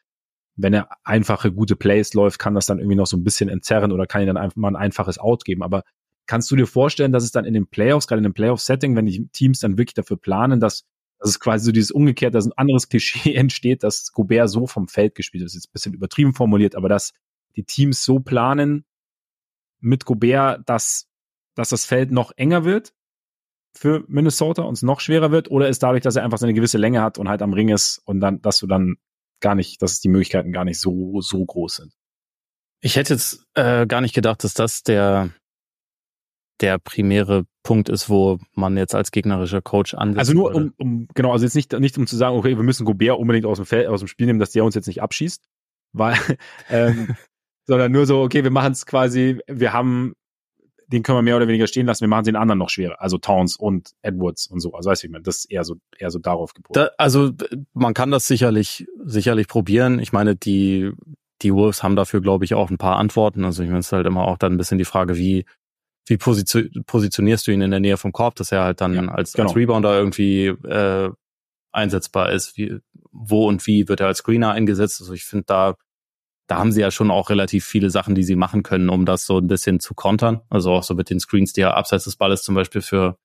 wenn 0.57 0.75
er 0.75 0.89
einfache, 1.03 1.53
gute 1.53 1.75
Plays 1.75 2.13
läuft, 2.13 2.39
kann 2.39 2.55
das 2.55 2.67
dann 2.67 2.79
irgendwie 2.79 2.97
noch 2.97 3.07
so 3.07 3.17
ein 3.17 3.25
bisschen 3.25 3.49
entzerren 3.49 3.93
oder 3.93 4.07
kann 4.07 4.21
ihm 4.21 4.27
dann 4.27 4.37
einfach 4.37 4.57
mal 4.57 4.69
ein 4.69 4.77
einfaches 4.77 5.19
Out 5.19 5.47
geben. 5.47 5.63
Aber 5.63 5.85
kannst 6.27 6.51
du 6.51 6.57
dir 6.57 6.67
vorstellen, 6.67 7.13
dass 7.13 7.25
es 7.25 7.33
dann 7.33 7.45
in 7.45 7.55
den 7.55 7.67
Playoffs, 7.67 8.07
gerade 8.07 8.19
in 8.19 8.25
dem 8.25 8.35
Playoff-Setting, 8.35 8.97
wenn 8.97 9.07
die 9.07 9.29
Teams 9.29 9.61
dann 9.61 9.79
wirklich 9.79 9.95
dafür 9.95 10.17
planen, 10.17 10.61
dass, 10.61 10.85
dass 11.19 11.31
es 11.31 11.41
quasi 11.41 11.65
so 11.65 11.73
dieses 11.73 11.91
umgekehrt, 11.91 12.35
dass 12.35 12.47
ein 12.47 12.53
anderes 12.57 12.89
Klischee 12.89 13.35
entsteht, 13.35 13.83
dass 13.83 14.13
Gobert 14.13 14.51
so 14.51 14.67
vom 14.67 14.89
Feld 14.89 15.15
gespielt 15.15 15.45
ist. 15.45 15.55
Jetzt 15.55 15.69
ein 15.69 15.73
bisschen 15.73 15.95
übertrieben 15.95 16.35
formuliert, 16.35 16.75
aber 16.75 16.89
dass 16.89 17.13
die 17.57 17.65
Teams 17.65 18.05
so 18.05 18.21
planen 18.21 18.85
mit 19.81 20.05
Gobert, 20.05 20.63
dass 20.67 21.09
dass 21.55 21.69
das 21.69 21.85
Feld 21.85 22.11
noch 22.11 22.33
enger 22.37 22.65
wird 22.65 22.95
für 23.75 24.05
Minnesota 24.09 24.63
und 24.63 24.75
es 24.75 24.83
noch 24.83 25.01
schwerer 25.01 25.31
wird? 25.31 25.51
Oder 25.51 25.69
ist 25.69 25.83
dadurch, 25.83 26.03
dass 26.03 26.17
er 26.17 26.25
einfach 26.25 26.39
seine 26.39 26.55
gewisse 26.55 26.79
Länge 26.79 27.03
hat 27.03 27.19
und 27.19 27.29
halt 27.29 27.43
am 27.43 27.53
Ring 27.53 27.69
ist 27.69 28.01
und 28.05 28.21
dann, 28.21 28.41
dass 28.43 28.59
du 28.59 28.67
dann 28.67 28.97
gar 29.41 29.55
nicht, 29.55 29.83
dass 29.83 30.01
die 30.01 30.09
Möglichkeiten 30.09 30.53
gar 30.53 30.65
nicht 30.65 30.81
so, 30.81 31.21
so 31.21 31.45
groß 31.45 31.77
sind? 31.77 31.93
Ich 32.81 32.97
hätte 32.97 33.15
jetzt 33.15 33.47
äh, 33.55 33.87
gar 33.87 34.01
nicht 34.01 34.15
gedacht, 34.15 34.45
dass 34.45 34.55
das 34.55 34.83
der, 34.83 35.31
der 36.63 36.79
primäre 36.79 37.45
Punkt 37.63 37.89
ist, 37.89 38.09
wo 38.09 38.39
man 38.55 38.77
jetzt 38.77 38.95
als 38.95 39.11
gegnerischer 39.11 39.61
Coach 39.61 39.95
ansetzt. 39.95 40.19
Also 40.19 40.33
nur 40.33 40.55
um, 40.55 40.73
um, 40.79 41.09
genau, 41.15 41.33
also 41.33 41.45
jetzt 41.45 41.55
nicht, 41.55 41.73
nicht 41.79 41.99
um 41.99 42.07
zu 42.07 42.17
sagen, 42.17 42.37
okay, 42.37 42.57
wir 42.57 42.65
müssen 42.65 42.85
Gobert 42.85 43.19
unbedingt 43.19 43.47
aus 43.47 43.59
dem 43.59 43.67
Feld, 43.67 43.89
aus 43.89 44.01
dem 44.01 44.09
Spiel 44.09 44.27
nehmen, 44.27 44.39
dass 44.39 44.53
der 44.53 44.65
uns 44.65 44.75
jetzt 44.75 44.87
nicht 44.87 45.03
abschießt, 45.03 45.45
weil, 45.93 46.17
ähm, 46.71 47.15
sondern 47.67 47.93
nur 47.93 48.07
so, 48.07 48.23
okay, 48.23 48.45
wir 48.45 48.51
machen 48.51 48.73
es 48.73 48.87
quasi, 48.87 49.39
wir 49.47 49.73
haben 49.73 50.15
den 50.93 51.03
können 51.03 51.19
wir 51.19 51.23
mehr 51.23 51.37
oder 51.37 51.49
weniger 51.49 51.67
stehen 51.67 51.87
lassen. 51.87 52.03
Wir 52.03 52.09
machen 52.09 52.25
den 52.25 52.37
anderen 52.37 52.59
noch 52.59 52.69
schwerer. 52.69 53.01
Also 53.01 53.17
Towns 53.17 53.57
und 53.57 53.93
Edwards 54.03 54.47
und 54.47 54.61
so. 54.61 54.75
Also 54.75 54.91
weißt 54.91 55.03
du, 55.03 55.07
ich 55.07 55.11
meine, 55.11 55.23
das 55.23 55.39
ist 55.39 55.51
eher 55.51 55.65
so, 55.65 55.77
eher 55.99 56.11
so 56.11 56.19
darauf 56.19 56.53
gepolt. 56.53 56.77
Da, 56.77 56.91
also 56.99 57.31
man 57.73 57.95
kann 57.95 58.11
das 58.11 58.29
sicherlich, 58.29 58.87
sicherlich 59.03 59.49
probieren. 59.49 59.99
Ich 60.01 60.13
meine, 60.13 60.37
die, 60.37 60.93
die 61.41 61.55
Wolves 61.55 61.83
haben 61.83 61.97
dafür, 61.97 62.21
glaube 62.21 62.45
ich, 62.45 62.55
auch 62.55 62.71
ein 62.71 62.77
paar 62.77 62.99
Antworten. 62.99 63.45
Also 63.45 63.63
ich 63.63 63.69
meine, 63.69 63.81
es 63.81 63.87
ist 63.87 63.93
halt 63.93 64.07
immer 64.07 64.29
auch 64.29 64.37
dann 64.37 64.53
ein 64.53 64.59
bisschen 64.59 64.79
die 64.79 64.85
Frage, 64.85 65.17
wie, 65.17 65.47
wie 66.07 66.17
positionierst 66.17 67.47
du 67.47 67.53
ihn 67.53 67.63
in 67.63 67.71
der 67.71 67.81
Nähe 67.81 67.97
vom 67.97 68.13
Korb, 68.13 68.35
dass 68.35 68.53
er 68.53 68.65
halt 68.65 68.81
dann 68.81 68.95
ja, 68.95 69.05
als, 69.09 69.33
genau. 69.33 69.49
als 69.49 69.57
Rebounder 69.57 69.97
irgendwie 69.97 70.47
äh, 70.47 71.11
einsetzbar 71.71 72.33
ist. 72.33 72.57
Wie, 72.57 72.79
wo 73.11 73.47
und 73.47 73.67
wie 73.67 73.89
wird 73.89 74.01
er 74.01 74.09
als 74.09 74.19
Screener 74.19 74.53
eingesetzt? 74.53 75.01
Also 75.01 75.13
ich 75.13 75.25
finde, 75.25 75.45
da 75.47 75.77
da 76.49 76.59
haben 76.59 76.73
sie 76.73 76.81
ja 76.81 76.91
schon 76.91 77.11
auch 77.11 77.31
relativ 77.31 77.65
viele 77.65 77.89
Sachen, 77.89 78.15
die 78.15 78.25
sie 78.25 78.37
machen 78.37 78.63
können, 78.63 78.91
um 78.91 79.07
das 79.07 79.25
so 79.25 79.39
ein 79.39 79.47
bisschen 79.47 79.81
zu 79.81 79.95
kontern. 79.95 80.43
Also 80.51 80.73
auch 80.73 80.83
so 80.83 80.95
mit 80.95 81.09
den 81.09 81.21
Screens, 81.21 81.53
die 81.53 81.63
er 81.63 81.77
abseits 81.77 82.05
des 82.05 82.17
Balles 82.17 82.43
zum 82.43 82.55
Beispiel 82.55 82.83
für 82.83 83.17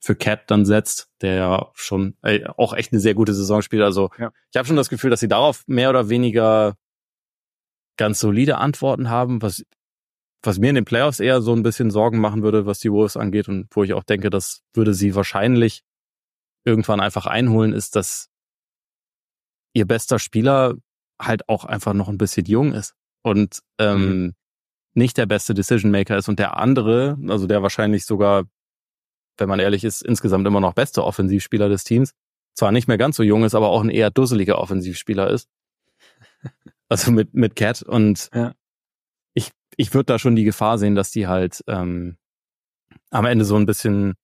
für 0.00 0.16
Cat 0.16 0.50
dann 0.50 0.66
setzt, 0.66 1.08
der 1.22 1.34
ja 1.34 1.70
schon 1.72 2.16
ey, 2.22 2.44
auch 2.56 2.74
echt 2.74 2.92
eine 2.92 3.00
sehr 3.00 3.14
gute 3.14 3.32
Saison 3.32 3.62
spielt. 3.62 3.82
Also 3.82 4.10
ja. 4.18 4.32
ich 4.50 4.56
habe 4.56 4.66
schon 4.66 4.76
das 4.76 4.90
Gefühl, 4.90 5.08
dass 5.08 5.20
sie 5.20 5.28
darauf 5.28 5.62
mehr 5.66 5.88
oder 5.88 6.10
weniger 6.10 6.76
ganz 7.96 8.20
solide 8.20 8.58
Antworten 8.58 9.08
haben, 9.08 9.40
was 9.40 9.64
was 10.46 10.58
mir 10.58 10.68
in 10.68 10.74
den 10.74 10.84
Playoffs 10.84 11.20
eher 11.20 11.40
so 11.40 11.54
ein 11.54 11.62
bisschen 11.62 11.90
Sorgen 11.90 12.18
machen 12.18 12.42
würde, 12.42 12.66
was 12.66 12.78
die 12.78 12.92
Wolves 12.92 13.16
angeht 13.16 13.48
und 13.48 13.66
wo 13.70 13.82
ich 13.84 13.94
auch 13.94 14.04
denke, 14.04 14.30
das 14.30 14.62
würde 14.72 14.94
sie 14.94 15.14
wahrscheinlich 15.14 15.82
irgendwann 16.64 17.00
einfach 17.00 17.26
einholen, 17.26 17.72
ist, 17.72 17.96
dass 17.96 18.28
ihr 19.74 19.86
bester 19.86 20.18
Spieler 20.18 20.74
halt 21.20 21.48
auch 21.48 21.64
einfach 21.64 21.92
noch 21.92 22.08
ein 22.08 22.18
bisschen 22.18 22.46
jung 22.46 22.72
ist 22.72 22.94
und 23.22 23.60
ähm, 23.78 24.00
mhm. 24.00 24.34
nicht 24.94 25.16
der 25.16 25.26
beste 25.26 25.54
Decision 25.54 25.90
Maker 25.90 26.16
ist 26.16 26.28
und 26.28 26.38
der 26.38 26.56
andere, 26.56 27.18
also 27.28 27.46
der 27.46 27.62
wahrscheinlich 27.62 28.04
sogar, 28.04 28.44
wenn 29.38 29.48
man 29.48 29.60
ehrlich 29.60 29.84
ist, 29.84 30.02
insgesamt 30.02 30.46
immer 30.46 30.60
noch 30.60 30.74
beste 30.74 31.04
Offensivspieler 31.04 31.68
des 31.68 31.84
Teams, 31.84 32.12
zwar 32.54 32.72
nicht 32.72 32.88
mehr 32.88 32.98
ganz 32.98 33.16
so 33.16 33.22
jung 33.22 33.44
ist, 33.44 33.54
aber 33.54 33.68
auch 33.68 33.82
ein 33.82 33.90
eher 33.90 34.10
dusseliger 34.10 34.58
Offensivspieler 34.58 35.30
ist. 35.30 35.48
Also 36.90 37.10
mit 37.12 37.32
mit 37.32 37.56
Cat 37.56 37.82
und 37.82 38.28
ja. 38.34 38.54
Ich 39.76 39.94
würde 39.94 40.06
da 40.06 40.18
schon 40.18 40.36
die 40.36 40.44
Gefahr 40.44 40.78
sehen, 40.78 40.94
dass 40.94 41.10
die 41.10 41.26
halt 41.26 41.62
ähm, 41.66 42.16
am 43.10 43.26
Ende 43.26 43.44
so 43.44 43.56
ein 43.56 43.66
bisschen 43.66 44.14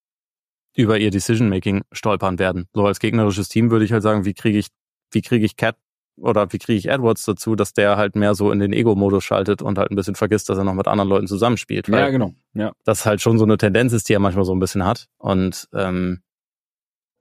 über 0.76 0.98
ihr 0.98 1.10
Decision 1.10 1.48
Making 1.48 1.82
stolpern 1.92 2.38
werden. 2.38 2.68
So 2.72 2.86
als 2.86 3.00
gegnerisches 3.00 3.48
Team 3.48 3.70
würde 3.70 3.84
ich 3.84 3.92
halt 3.92 4.02
sagen, 4.02 4.24
wie 4.24 4.34
kriege 4.34 4.58
ich 4.58 4.68
wie 5.12 5.22
kriege 5.22 5.44
ich 5.44 5.56
Cat 5.56 5.76
oder 6.16 6.52
wie 6.52 6.58
kriege 6.58 6.78
ich 6.78 6.88
Edwards 6.88 7.24
dazu, 7.24 7.56
dass 7.56 7.72
der 7.72 7.96
halt 7.96 8.14
mehr 8.14 8.34
so 8.34 8.52
in 8.52 8.58
den 8.58 8.72
Ego-Modus 8.72 9.24
schaltet 9.24 9.62
und 9.62 9.78
halt 9.78 9.90
ein 9.90 9.96
bisschen 9.96 10.14
vergisst, 10.14 10.48
dass 10.48 10.58
er 10.58 10.64
noch 10.64 10.74
mit 10.74 10.86
anderen 10.86 11.08
Leuten 11.08 11.26
zusammenspielt. 11.26 11.88
Ja, 11.88 12.10
genau. 12.10 12.34
Ja. 12.52 12.72
Das 12.84 13.06
halt 13.06 13.20
schon 13.20 13.38
so 13.38 13.44
eine 13.44 13.56
Tendenz 13.56 13.92
ist, 13.92 14.08
die 14.08 14.12
er 14.12 14.20
manchmal 14.20 14.44
so 14.44 14.54
ein 14.54 14.60
bisschen 14.60 14.84
hat. 14.84 15.06
Und 15.18 15.68
ähm, 15.72 16.20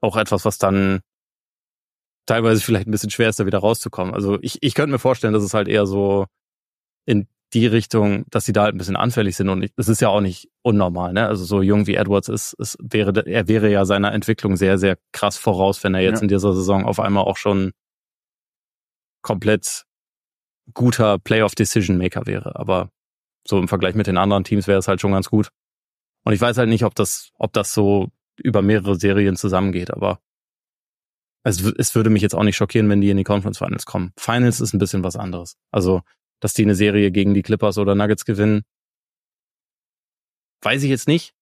auch 0.00 0.16
etwas, 0.16 0.44
was 0.44 0.58
dann 0.58 1.00
teilweise 2.26 2.60
vielleicht 2.60 2.86
ein 2.86 2.90
bisschen 2.90 3.10
schwer 3.10 3.28
ist, 3.28 3.40
da 3.40 3.46
wieder 3.46 3.58
rauszukommen. 3.58 4.14
Also 4.14 4.38
ich, 4.42 4.58
ich 4.60 4.74
könnte 4.74 4.92
mir 4.92 4.98
vorstellen, 4.98 5.32
dass 5.32 5.42
es 5.42 5.54
halt 5.54 5.68
eher 5.68 5.86
so 5.86 6.26
in 7.06 7.26
die 7.52 7.66
Richtung, 7.66 8.24
dass 8.30 8.44
sie 8.44 8.52
da 8.52 8.62
halt 8.62 8.74
ein 8.74 8.78
bisschen 8.78 8.96
anfällig 8.96 9.36
sind 9.36 9.48
und 9.48 9.68
das 9.76 9.88
ist 9.88 10.00
ja 10.00 10.08
auch 10.08 10.20
nicht 10.20 10.48
unnormal, 10.62 11.12
ne? 11.12 11.26
Also 11.26 11.44
so 11.44 11.62
jung 11.62 11.86
wie 11.86 11.96
Edwards 11.96 12.28
ist, 12.28 12.52
ist 12.54 12.78
wäre 12.80 13.26
er 13.26 13.48
wäre 13.48 13.70
ja 13.70 13.84
seiner 13.84 14.12
Entwicklung 14.12 14.56
sehr 14.56 14.78
sehr 14.78 14.98
krass 15.12 15.36
voraus, 15.36 15.82
wenn 15.82 15.94
er 15.94 16.00
jetzt 16.00 16.18
ja. 16.18 16.22
in 16.22 16.28
dieser 16.28 16.52
Saison 16.54 16.84
auf 16.84 17.00
einmal 17.00 17.24
auch 17.24 17.36
schon 17.36 17.72
komplett 19.22 19.84
guter 20.74 21.18
Playoff-Decision-Maker 21.18 22.26
wäre. 22.26 22.56
Aber 22.56 22.90
so 23.46 23.58
im 23.58 23.68
Vergleich 23.68 23.94
mit 23.94 24.06
den 24.06 24.18
anderen 24.18 24.44
Teams 24.44 24.66
wäre 24.66 24.78
es 24.78 24.88
halt 24.88 25.00
schon 25.00 25.12
ganz 25.12 25.28
gut. 25.28 25.50
Und 26.24 26.32
ich 26.32 26.40
weiß 26.40 26.58
halt 26.58 26.68
nicht, 26.68 26.84
ob 26.84 26.94
das, 26.94 27.30
ob 27.38 27.52
das 27.52 27.72
so 27.72 28.08
über 28.36 28.62
mehrere 28.62 28.96
Serien 28.96 29.36
zusammengeht, 29.36 29.90
aber 29.90 30.20
es, 31.42 31.62
es 31.62 31.94
würde 31.94 32.10
mich 32.10 32.22
jetzt 32.22 32.34
auch 32.34 32.42
nicht 32.42 32.56
schockieren, 32.56 32.88
wenn 32.90 33.00
die 33.00 33.10
in 33.10 33.16
die 33.16 33.24
Conference 33.24 33.58
Finals 33.58 33.86
kommen. 33.86 34.12
Finals 34.18 34.60
ist 34.60 34.74
ein 34.74 34.78
bisschen 34.78 35.02
was 35.02 35.16
anderes. 35.16 35.56
Also, 35.70 36.02
dass 36.40 36.54
die 36.54 36.62
eine 36.62 36.74
Serie 36.74 37.10
gegen 37.10 37.34
die 37.34 37.42
Clippers 37.42 37.78
oder 37.78 37.94
Nuggets 37.94 38.24
gewinnen, 38.24 38.62
weiß 40.62 40.82
ich 40.82 40.90
jetzt 40.90 41.08
nicht. 41.08 41.34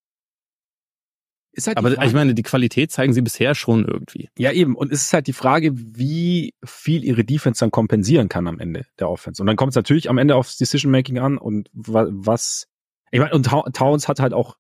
Ist 1.53 1.67
halt 1.67 1.79
Aber 1.79 1.91
ich 2.05 2.13
meine, 2.13 2.35
die 2.35 2.43
Qualität 2.43 2.93
zeigen 2.93 3.13
sie 3.13 3.23
bisher 3.23 3.55
schon 3.57 3.85
irgendwie. 3.85 4.29
Ja, 4.39 4.53
eben. 4.53 4.77
Und 4.77 4.93
es 4.93 5.03
ist 5.03 5.13
halt 5.13 5.27
die 5.27 5.33
Frage, 5.33 5.73
wie 5.75 6.55
viel 6.65 7.03
ihre 7.03 7.25
Defense 7.25 7.61
dann 7.61 7.73
kompensieren 7.73 8.29
kann 8.29 8.47
am 8.47 8.61
Ende 8.61 8.87
der 9.01 9.09
Offense. 9.09 9.43
Und 9.43 9.47
dann 9.47 9.57
kommt 9.57 9.71
es 9.71 9.77
natürlich 9.77 10.09
am 10.09 10.19
Ende 10.19 10.37
aufs 10.37 10.57
Decision 10.57 10.93
Making 10.93 11.19
an 11.19 11.37
und 11.37 11.69
was. 11.73 12.69
Ich 13.11 13.19
meine, 13.19 13.33
und 13.33 13.45
Towns 13.73 14.07
hat 14.07 14.21
halt 14.21 14.35
auch 14.35 14.57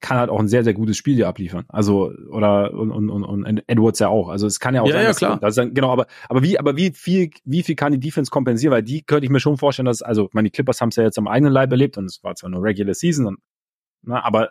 kann 0.00 0.18
halt 0.18 0.30
auch 0.30 0.38
ein 0.38 0.48
sehr, 0.48 0.64
sehr 0.64 0.74
gutes 0.74 0.96
Spiel 0.96 1.14
hier 1.14 1.28
abliefern. 1.28 1.64
Also, 1.68 2.12
oder, 2.30 2.72
und, 2.72 2.90
und, 2.90 3.10
und, 3.10 3.24
und 3.24 3.62
Edwards 3.66 3.98
ja 3.98 4.08
auch. 4.08 4.28
Also, 4.28 4.46
es 4.46 4.60
kann 4.60 4.74
ja 4.74 4.82
auch 4.82 4.86
ja, 4.86 4.92
sein, 4.94 5.04
ja, 5.04 5.12
klar. 5.12 5.38
Das 5.40 5.54
dann, 5.54 5.74
genau, 5.74 5.90
aber, 5.92 6.06
aber 6.28 6.42
wie, 6.42 6.58
aber 6.58 6.76
wie 6.76 6.92
viel, 6.92 7.30
wie 7.44 7.62
viel 7.62 7.74
kann 7.74 7.92
die 7.92 8.00
Defense 8.00 8.30
kompensieren? 8.30 8.72
Weil 8.72 8.82
die 8.82 9.02
könnte 9.02 9.24
ich 9.24 9.30
mir 9.30 9.40
schon 9.40 9.58
vorstellen, 9.58 9.86
dass, 9.86 10.02
also, 10.02 10.26
ich 10.26 10.34
meine, 10.34 10.48
die 10.48 10.52
Clippers 10.52 10.80
haben 10.80 10.88
es 10.88 10.96
ja 10.96 11.04
jetzt 11.04 11.18
am 11.18 11.28
eigenen 11.28 11.52
Leib 11.52 11.70
erlebt 11.70 11.98
und 11.98 12.06
es 12.06 12.22
war 12.24 12.34
zwar 12.34 12.50
nur 12.50 12.62
Regular 12.62 12.94
Season 12.94 13.26
und, 13.26 13.38
na, 14.02 14.24
aber 14.24 14.50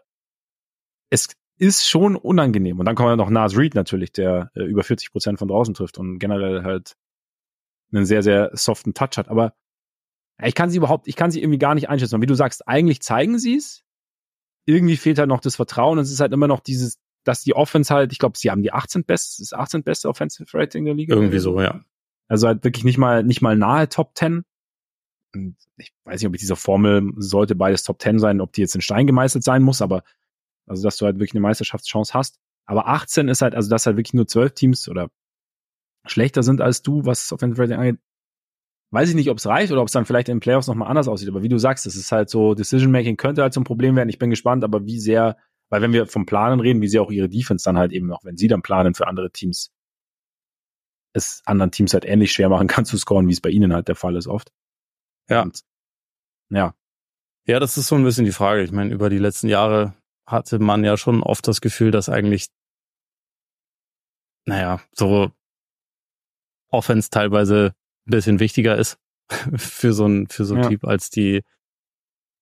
es 1.10 1.30
ist 1.58 1.88
schon 1.88 2.16
unangenehm. 2.16 2.80
Und 2.80 2.86
dann 2.86 2.96
kommt 2.96 3.10
ja 3.10 3.16
noch 3.16 3.30
Nas 3.30 3.58
Reed 3.58 3.76
natürlich, 3.76 4.12
der 4.12 4.52
äh, 4.56 4.64
über 4.64 4.84
40 4.84 5.12
Prozent 5.12 5.40
von 5.40 5.48
draußen 5.48 5.74
trifft 5.74 5.98
und 5.98 6.18
generell 6.20 6.64
halt 6.64 6.96
einen 7.92 8.06
sehr, 8.06 8.24
sehr 8.24 8.52
soften 8.54 8.94
Touch 8.94 9.18
hat. 9.18 9.28
Aber 9.28 9.54
ich 10.42 10.56
kann 10.56 10.70
sie 10.70 10.78
überhaupt, 10.78 11.08
ich 11.08 11.16
kann 11.16 11.32
sie 11.32 11.42
irgendwie 11.42 11.60
gar 11.60 11.76
nicht 11.76 11.90
einschätzen. 11.90 12.16
Und 12.16 12.22
wie 12.22 12.28
du 12.28 12.36
sagst, 12.36 12.68
eigentlich 12.68 13.02
zeigen 13.02 13.40
sie 13.40 13.56
es. 13.56 13.84
Irgendwie 14.70 14.98
fehlt 14.98 15.18
halt 15.18 15.30
noch 15.30 15.42
das 15.42 15.56
Vertrauen. 15.56 15.98
Und 15.98 16.04
es 16.04 16.12
ist 16.12 16.20
halt 16.20 16.32
immer 16.32 16.48
noch 16.48 16.60
dieses, 16.60 17.00
dass 17.24 17.44
die 17.44 17.56
Offense 17.56 17.94
halt, 17.94 18.12
ich 18.12 18.20
glaube, 18.20 18.38
sie 18.38 18.52
haben 18.52 18.62
die 18.62 18.72
18 18.72 19.04
best, 19.04 19.40
das 19.40 19.52
18 19.52 19.84
beste 19.84 20.08
Offensive 20.08 20.46
Rating 20.56 20.86
der 20.86 20.94
Liga. 20.94 21.16
Irgendwie 21.16 21.40
so, 21.40 21.60
ja. 21.60 21.82
Also 22.28 22.48
halt 22.48 22.64
wirklich 22.64 22.84
nicht 22.84 23.00
mal, 23.00 23.24
nicht 23.24 23.42
mal 23.42 23.58
nahe 23.58 23.90
Top 23.90 24.12
10. 24.16 24.44
Und 25.34 25.56
ich 25.78 25.92
weiß 26.04 26.22
nicht, 26.22 26.28
ob 26.28 26.36
ich 26.36 26.42
dieser 26.42 26.56
Formel 26.56 27.12
sollte 27.18 27.56
beides 27.56 27.84
Top 27.84 28.02
10 28.02 28.20
sein, 28.20 28.42
ob 28.42 28.54
die 28.54 28.62
jetzt 28.62 28.76
in 28.76 28.82
Stein 28.82 29.08
gemeißelt 29.08 29.44
sein 29.44 29.64
muss, 29.64 29.82
aber 29.82 30.04
also, 30.68 30.84
dass 30.84 30.98
du 30.98 31.06
halt 31.06 31.16
wirklich 31.16 31.34
eine 31.34 31.42
Meisterschaftschance 31.42 32.14
hast. 32.14 32.40
Aber 32.66 32.88
18 32.88 33.28
ist 33.28 33.42
halt, 33.42 33.56
also 33.56 33.72
dass 33.72 33.88
halt 33.88 33.98
wirklich 33.98 34.14
nur 34.14 34.28
12 34.28 34.54
Teams 34.54 34.88
oder 34.88 35.10
schlechter 36.06 36.44
sind 36.44 36.62
als 36.62 36.84
du, 36.84 37.06
was 37.06 37.32
Offensive 37.32 37.60
Rating 37.62 37.78
angeht. 37.78 38.00
Weiß 38.92 39.10
ich 39.10 39.16
nicht, 39.16 39.30
ob 39.30 39.38
es 39.38 39.46
reicht 39.46 39.72
oder 39.72 39.82
ob 39.82 39.88
es 39.88 39.94
dann 39.94 40.06
vielleicht 40.06 40.30
in 40.30 40.38
den 40.38 40.42
Playoffs 40.42 40.68
nochmal 40.68 40.90
anders 40.90 41.08
aussieht. 41.08 41.30
Aber 41.30 41.44
wie 41.44 41.50
du 41.50 41.60
sagst, 41.60 41.86
es 41.86 41.96
ist 41.96 42.12
halt 42.12 42.30
so, 42.30 42.56
Decision 42.56 42.92
Making 42.92 43.18
könnte 43.18 43.44
halt 43.44 43.54
so 43.54 43.62
ein 43.62 43.66
Problem 43.66 43.96
werden. 43.96 44.10
Ich 44.10 44.18
bin 44.18 44.32
gespannt, 44.32 44.64
aber 44.64 44.86
wie 44.86 45.00
sehr, 45.00 45.38
weil 45.70 45.82
wenn 45.82 45.94
wir 45.94 46.08
vom 46.08 46.26
Planen 46.26 46.60
reden, 46.60 46.82
wie 46.82 46.88
sehr 46.88 47.04
auch 47.04 47.12
ihre 47.12 47.30
Defense 47.30 47.64
dann 47.64 47.78
halt 47.78 47.92
eben 47.92 48.08
noch, 48.08 48.24
wenn 48.24 48.38
sie 48.38 48.48
dann 48.48 48.64
planen 48.64 48.96
für 48.96 49.08
andere 49.08 49.32
Teams, 49.32 49.72
es 51.14 51.42
anderen 51.46 51.72
Teams 51.72 51.94
halt 51.94 52.06
ähnlich 52.06 52.32
schwer 52.32 52.50
machen 52.50 52.68
kann 52.68 52.86
zu 52.86 52.98
scoren, 52.98 53.28
wie 53.28 53.34
es 53.34 53.42
bei 53.42 53.50
ihnen 53.50 53.74
halt 53.74 53.88
der 53.88 53.96
Fall 53.96 54.16
ist 54.16 54.28
oft. 54.28 54.52
Ja. 55.30 55.44
Und, 55.44 55.62
ja. 56.50 56.74
Ja, 57.46 57.60
das 57.60 57.78
ist 57.78 57.88
so 57.88 57.96
ein 57.96 58.04
bisschen 58.04 58.26
die 58.26 58.32
Frage. 58.32 58.64
Ich 58.64 58.72
meine, 58.72 58.94
über 58.94 59.10
die 59.10 59.18
letzten 59.18 59.48
Jahre 59.50 59.94
hatte 60.26 60.60
man 60.60 60.84
ja 60.84 60.98
schon 60.98 61.22
oft 61.24 61.48
das 61.48 61.62
Gefühl, 61.62 61.92
dass 61.92 62.10
eigentlich, 62.10 62.48
naja, 64.46 64.82
so 64.94 65.32
Offense 66.72 67.10
teilweise 67.10 67.74
ein 68.10 68.12
bisschen 68.12 68.40
wichtiger 68.40 68.78
ist 68.78 68.98
für 69.56 69.94
so 69.94 70.06
ein, 70.06 70.28
für 70.28 70.46
so 70.46 70.56
ein 70.56 70.64
ja. 70.64 70.70
Typ 70.70 70.86
als 70.86 71.10
die, 71.10 71.44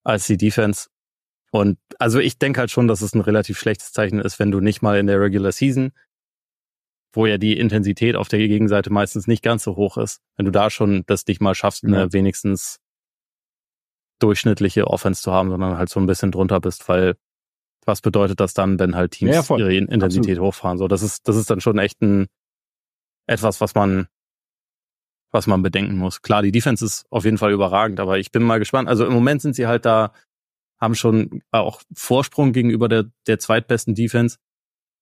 als 0.03 0.27
die 0.27 0.37
Defense. 0.37 0.89
Und 1.51 1.77
also 1.99 2.19
ich 2.19 2.37
denke 2.39 2.59
halt 2.59 2.71
schon, 2.71 2.87
dass 2.87 3.01
es 3.01 3.13
ein 3.13 3.21
relativ 3.21 3.57
schlechtes 3.57 3.91
Zeichen 3.91 4.19
ist, 4.19 4.39
wenn 4.39 4.51
du 4.51 4.59
nicht 4.59 4.81
mal 4.81 4.97
in 4.97 5.07
der 5.07 5.19
Regular 5.19 5.51
Season, 5.51 5.91
wo 7.13 7.25
ja 7.25 7.37
die 7.37 7.57
Intensität 7.57 8.15
auf 8.15 8.27
der 8.27 8.39
Gegenseite 8.39 8.91
meistens 8.91 9.27
nicht 9.27 9.43
ganz 9.43 9.63
so 9.63 9.75
hoch 9.75 9.97
ist, 9.97 10.21
wenn 10.35 10.45
du 10.45 10.51
da 10.51 10.69
schon 10.69 11.03
das 11.07 11.25
nicht 11.25 11.41
mal 11.41 11.55
schaffst, 11.55 11.83
eine 11.83 11.97
ja. 11.97 12.13
wenigstens 12.13 12.79
durchschnittliche 14.19 14.87
Offense 14.87 15.21
zu 15.21 15.31
haben, 15.31 15.49
sondern 15.49 15.77
halt 15.77 15.89
so 15.89 15.99
ein 15.99 16.05
bisschen 16.05 16.31
drunter 16.31 16.59
bist, 16.59 16.87
weil 16.89 17.15
was 17.85 18.01
bedeutet 18.01 18.39
das 18.39 18.53
dann, 18.53 18.79
wenn 18.79 18.95
halt 18.95 19.11
Teams 19.11 19.47
ja, 19.47 19.57
ihre 19.57 19.73
Intensität 19.73 20.37
Absolut. 20.37 20.39
hochfahren? 20.39 20.77
So, 20.77 20.87
das 20.87 21.01
ist, 21.01 21.27
das 21.27 21.37
ist 21.37 21.49
dann 21.49 21.61
schon 21.61 21.77
echt 21.77 22.01
ein 22.01 22.27
etwas, 23.27 23.61
was 23.61 23.75
man 23.75 24.07
was 25.31 25.47
man 25.47 25.61
bedenken 25.61 25.97
muss. 25.97 26.21
Klar, 26.21 26.41
die 26.41 26.51
Defense 26.51 26.83
ist 26.85 27.05
auf 27.09 27.25
jeden 27.25 27.37
Fall 27.37 27.51
überragend, 27.51 27.99
aber 27.99 28.17
ich 28.17 28.31
bin 28.31 28.43
mal 28.43 28.59
gespannt. 28.59 28.87
Also 28.87 29.05
im 29.05 29.13
Moment 29.13 29.41
sind 29.41 29.55
sie 29.55 29.67
halt 29.67 29.85
da, 29.85 30.13
haben 30.79 30.95
schon 30.95 31.41
auch 31.51 31.81
Vorsprung 31.93 32.53
gegenüber 32.53 32.87
der, 32.87 33.05
der 33.27 33.39
zweitbesten 33.39 33.95
Defense. 33.95 34.37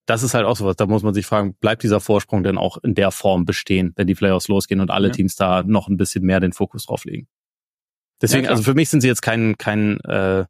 Das 0.07 0.23
ist 0.23 0.33
halt 0.33 0.45
auch 0.45 0.55
sowas, 0.55 0.75
da 0.75 0.85
muss 0.85 1.03
man 1.03 1.13
sich 1.13 1.25
fragen, 1.25 1.55
bleibt 1.55 1.83
dieser 1.83 1.99
Vorsprung 1.99 2.43
denn 2.43 2.57
auch 2.57 2.77
in 2.83 2.93
der 2.93 3.11
Form 3.11 3.45
bestehen, 3.45 3.93
wenn 3.95 4.07
die 4.07 4.13
Playoffs 4.13 4.47
losgehen 4.47 4.79
und 4.79 4.91
alle 4.91 5.07
ja. 5.07 5.13
Teams 5.13 5.35
da 5.35 5.63
noch 5.63 5.87
ein 5.87 5.97
bisschen 5.97 6.23
mehr 6.23 6.39
den 6.39 6.53
Fokus 6.53 6.85
drauf 6.85 7.05
legen? 7.05 7.27
Deswegen, 8.21 8.45
ja, 8.45 8.51
also 8.51 8.63
für 8.63 8.75
mich 8.75 8.89
sind 8.89 9.01
sie 9.01 9.07
jetzt 9.07 9.21
kein, 9.21 9.57
kein, 9.57 9.99
äh, 10.01 10.45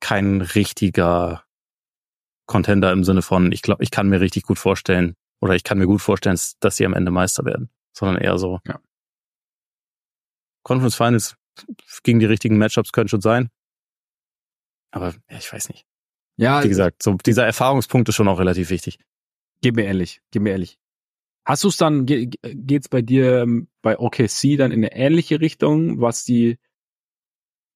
kein 0.00 0.42
richtiger 0.42 1.44
Contender 2.46 2.92
im 2.92 3.04
Sinne 3.04 3.22
von, 3.22 3.50
ich 3.50 3.62
glaube, 3.62 3.82
ich 3.82 3.90
kann 3.90 4.08
mir 4.08 4.20
richtig 4.20 4.42
gut 4.42 4.58
vorstellen, 4.58 5.14
oder 5.40 5.54
ich 5.54 5.64
kann 5.64 5.78
mir 5.78 5.86
gut 5.86 6.02
vorstellen, 6.02 6.38
dass 6.60 6.76
sie 6.76 6.86
am 6.86 6.92
Ende 6.92 7.10
Meister 7.10 7.44
werden 7.44 7.70
sondern 7.94 8.22
eher 8.22 8.36
so. 8.38 8.60
Ja. 8.66 8.80
Conference 10.62 10.96
Finals 10.96 11.36
gegen 12.02 12.18
die 12.18 12.26
richtigen 12.26 12.58
Matchups 12.58 12.92
können 12.92 13.08
schon 13.08 13.20
sein. 13.20 13.50
Aber 14.90 15.14
ja, 15.30 15.38
ich 15.38 15.52
weiß 15.52 15.68
nicht. 15.68 15.86
Ja. 16.36 16.62
Wie 16.62 16.68
gesagt, 16.68 17.02
so 17.02 17.14
dieser 17.14 17.46
Erfahrungspunkt 17.46 18.08
ist 18.08 18.16
schon 18.16 18.28
auch 18.28 18.40
relativ 18.40 18.70
wichtig. 18.70 18.98
Gib 19.60 19.76
mir 19.76 19.84
ehrlich, 19.84 20.20
gib 20.30 20.42
mir 20.42 20.50
ehrlich. 20.50 20.78
Hast 21.44 21.64
du 21.64 21.68
es 21.68 21.76
dann, 21.76 22.06
geht's 22.06 22.88
bei 22.88 23.02
dir 23.02 23.42
ähm, 23.42 23.68
bei 23.82 23.98
OKC 23.98 24.56
dann 24.56 24.72
in 24.72 24.84
eine 24.84 24.94
ähnliche 24.94 25.40
Richtung, 25.40 26.00
was 26.00 26.24
die, 26.24 26.58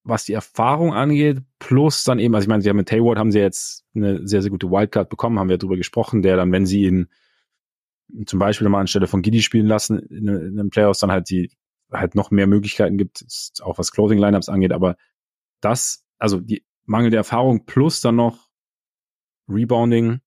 was 0.04 0.24
die 0.24 0.32
Erfahrung 0.32 0.94
angeht, 0.94 1.42
plus 1.58 2.02
dann 2.04 2.18
eben, 2.18 2.34
also 2.34 2.46
ich 2.46 2.48
meine, 2.48 2.62
sie 2.62 2.70
haben 2.70 2.78
mit 2.78 2.90
Hayward 2.90 3.18
haben 3.18 3.30
sie 3.30 3.40
jetzt 3.40 3.84
eine 3.94 4.26
sehr, 4.26 4.40
sehr 4.40 4.50
gute 4.50 4.70
Wildcard 4.70 5.10
bekommen, 5.10 5.38
haben 5.38 5.50
wir 5.50 5.58
darüber 5.58 5.76
gesprochen, 5.76 6.22
der 6.22 6.36
dann, 6.36 6.50
wenn 6.50 6.66
sie 6.66 6.84
ihn 6.84 7.08
zum 8.26 8.38
Beispiel 8.38 8.68
mal 8.68 8.80
anstelle 8.80 9.06
von 9.06 9.22
Giddy 9.22 9.42
spielen 9.42 9.66
lassen 9.66 9.98
in, 9.98 10.28
in 10.28 10.58
einem 10.58 10.70
Playoffs 10.70 11.00
dann 11.00 11.12
halt 11.12 11.30
die 11.30 11.50
halt 11.92 12.14
noch 12.14 12.30
mehr 12.30 12.46
Möglichkeiten 12.46 12.98
gibt, 12.98 13.24
auch 13.62 13.78
was 13.78 13.92
Closing 13.92 14.18
Lineups 14.18 14.48
angeht, 14.48 14.72
aber 14.72 14.96
das, 15.60 16.04
also 16.18 16.40
die 16.40 16.64
mangelnde 16.84 17.16
Erfahrung 17.16 17.64
plus 17.64 18.00
dann 18.00 18.16
noch 18.16 18.48
Rebounding, 19.48 20.20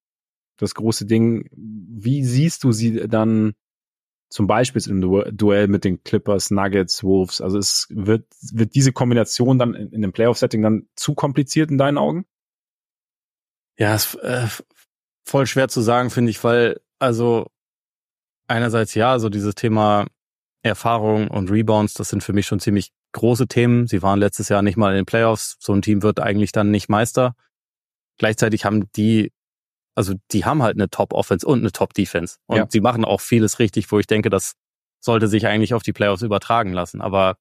das 0.58 0.76
große 0.76 1.06
Ding. 1.06 1.50
Wie 1.54 2.24
siehst 2.24 2.64
du 2.64 2.72
sie 2.72 3.08
dann 3.08 3.54
zum 4.30 4.48
Beispiel 4.48 4.82
im 4.88 5.02
Duell 5.36 5.68
mit 5.68 5.84
den 5.84 6.04
Clippers, 6.04 6.52
Nuggets, 6.52 7.04
Wolves? 7.04 7.42
Also 7.42 7.58
es 7.58 7.88
wird, 7.90 8.26
wird 8.52 8.76
diese 8.76 8.94
Kombination 8.94 9.60
dann 9.60 9.74
in, 9.74 9.92
in 9.92 10.02
dem 10.02 10.14
Playoff-Setting 10.14 10.62
dann 10.62 10.88
zu 10.96 11.14
kompliziert 11.14 11.70
in 11.70 11.78
deinen 11.78 11.98
Augen? 11.98 12.26
Ja, 13.78 13.96
ist 13.96 14.16
äh, 14.16 14.48
voll 15.26 15.48
schwer 15.48 15.68
zu 15.68 15.82
sagen, 15.82 16.10
finde 16.10 16.32
ich, 16.32 16.44
weil 16.44 16.80
also 17.00 17.48
einerseits 18.52 18.94
ja, 18.96 19.18
so 19.20 19.30
dieses 19.30 19.56
Thema 19.56 20.06
Erfahrung 20.64 21.28
und 21.28 21.50
Rebounds, 21.50 21.94
das 21.96 22.10
sind 22.10 22.24
für 22.24 22.34
mich 22.34 22.46
schon 22.46 22.60
ziemlich 22.60 22.92
große 23.14 23.48
Themen. 23.48 23.88
Sie 23.88 24.02
waren 24.02 24.20
letztes 24.20 24.50
Jahr 24.50 24.62
nicht 24.62 24.78
mal 24.78 24.92
in 24.92 24.98
den 24.98 25.06
Playoffs. 25.06 25.58
So 25.60 25.74
ein 25.74 25.82
Team 25.82 26.04
wird 26.04 26.20
eigentlich 26.20 26.52
dann 26.52 26.72
nicht 26.72 26.88
Meister. 26.88 27.36
Gleichzeitig 28.18 28.64
haben 28.64 28.92
die, 28.96 29.32
also 29.96 30.14
die 30.32 30.46
haben 30.46 30.62
halt 30.62 30.76
eine 30.76 30.90
Top-Offense 30.90 31.46
und 31.46 31.60
eine 31.60 31.72
Top-Defense. 31.72 32.38
Und 32.46 32.58
ja. 32.58 32.66
sie 32.70 32.82
machen 32.82 33.04
auch 33.04 33.22
vieles 33.22 33.60
richtig, 33.60 33.92
wo 33.92 34.00
ich 34.00 34.08
denke, 34.08 34.30
das 34.30 34.54
sollte 35.00 35.28
sich 35.28 35.48
eigentlich 35.48 35.74
auf 35.74 35.84
die 35.84 35.94
Playoffs 35.94 36.22
übertragen 36.22 36.74
lassen. 36.74 37.02
Aber 37.02 37.38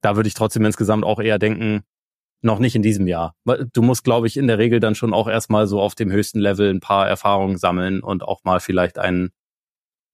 da 0.00 0.16
würde 0.16 0.28
ich 0.28 0.34
trotzdem 0.34 0.64
insgesamt 0.64 1.04
auch 1.04 1.20
eher 1.20 1.38
denken, 1.38 1.82
noch 2.40 2.58
nicht 2.58 2.74
in 2.74 2.82
diesem 2.82 3.06
Jahr. 3.06 3.36
Du 3.72 3.82
musst, 3.82 4.02
glaube 4.02 4.26
ich, 4.26 4.36
in 4.36 4.48
der 4.48 4.58
Regel 4.58 4.80
dann 4.80 4.96
schon 4.96 5.14
auch 5.14 5.28
erstmal 5.28 5.68
so 5.68 5.80
auf 5.80 5.94
dem 5.94 6.10
höchsten 6.10 6.40
Level 6.40 6.70
ein 6.70 6.80
paar 6.80 7.06
Erfahrungen 7.06 7.56
sammeln 7.56 8.02
und 8.02 8.24
auch 8.24 8.42
mal 8.42 8.58
vielleicht 8.58 8.98
einen 8.98 9.30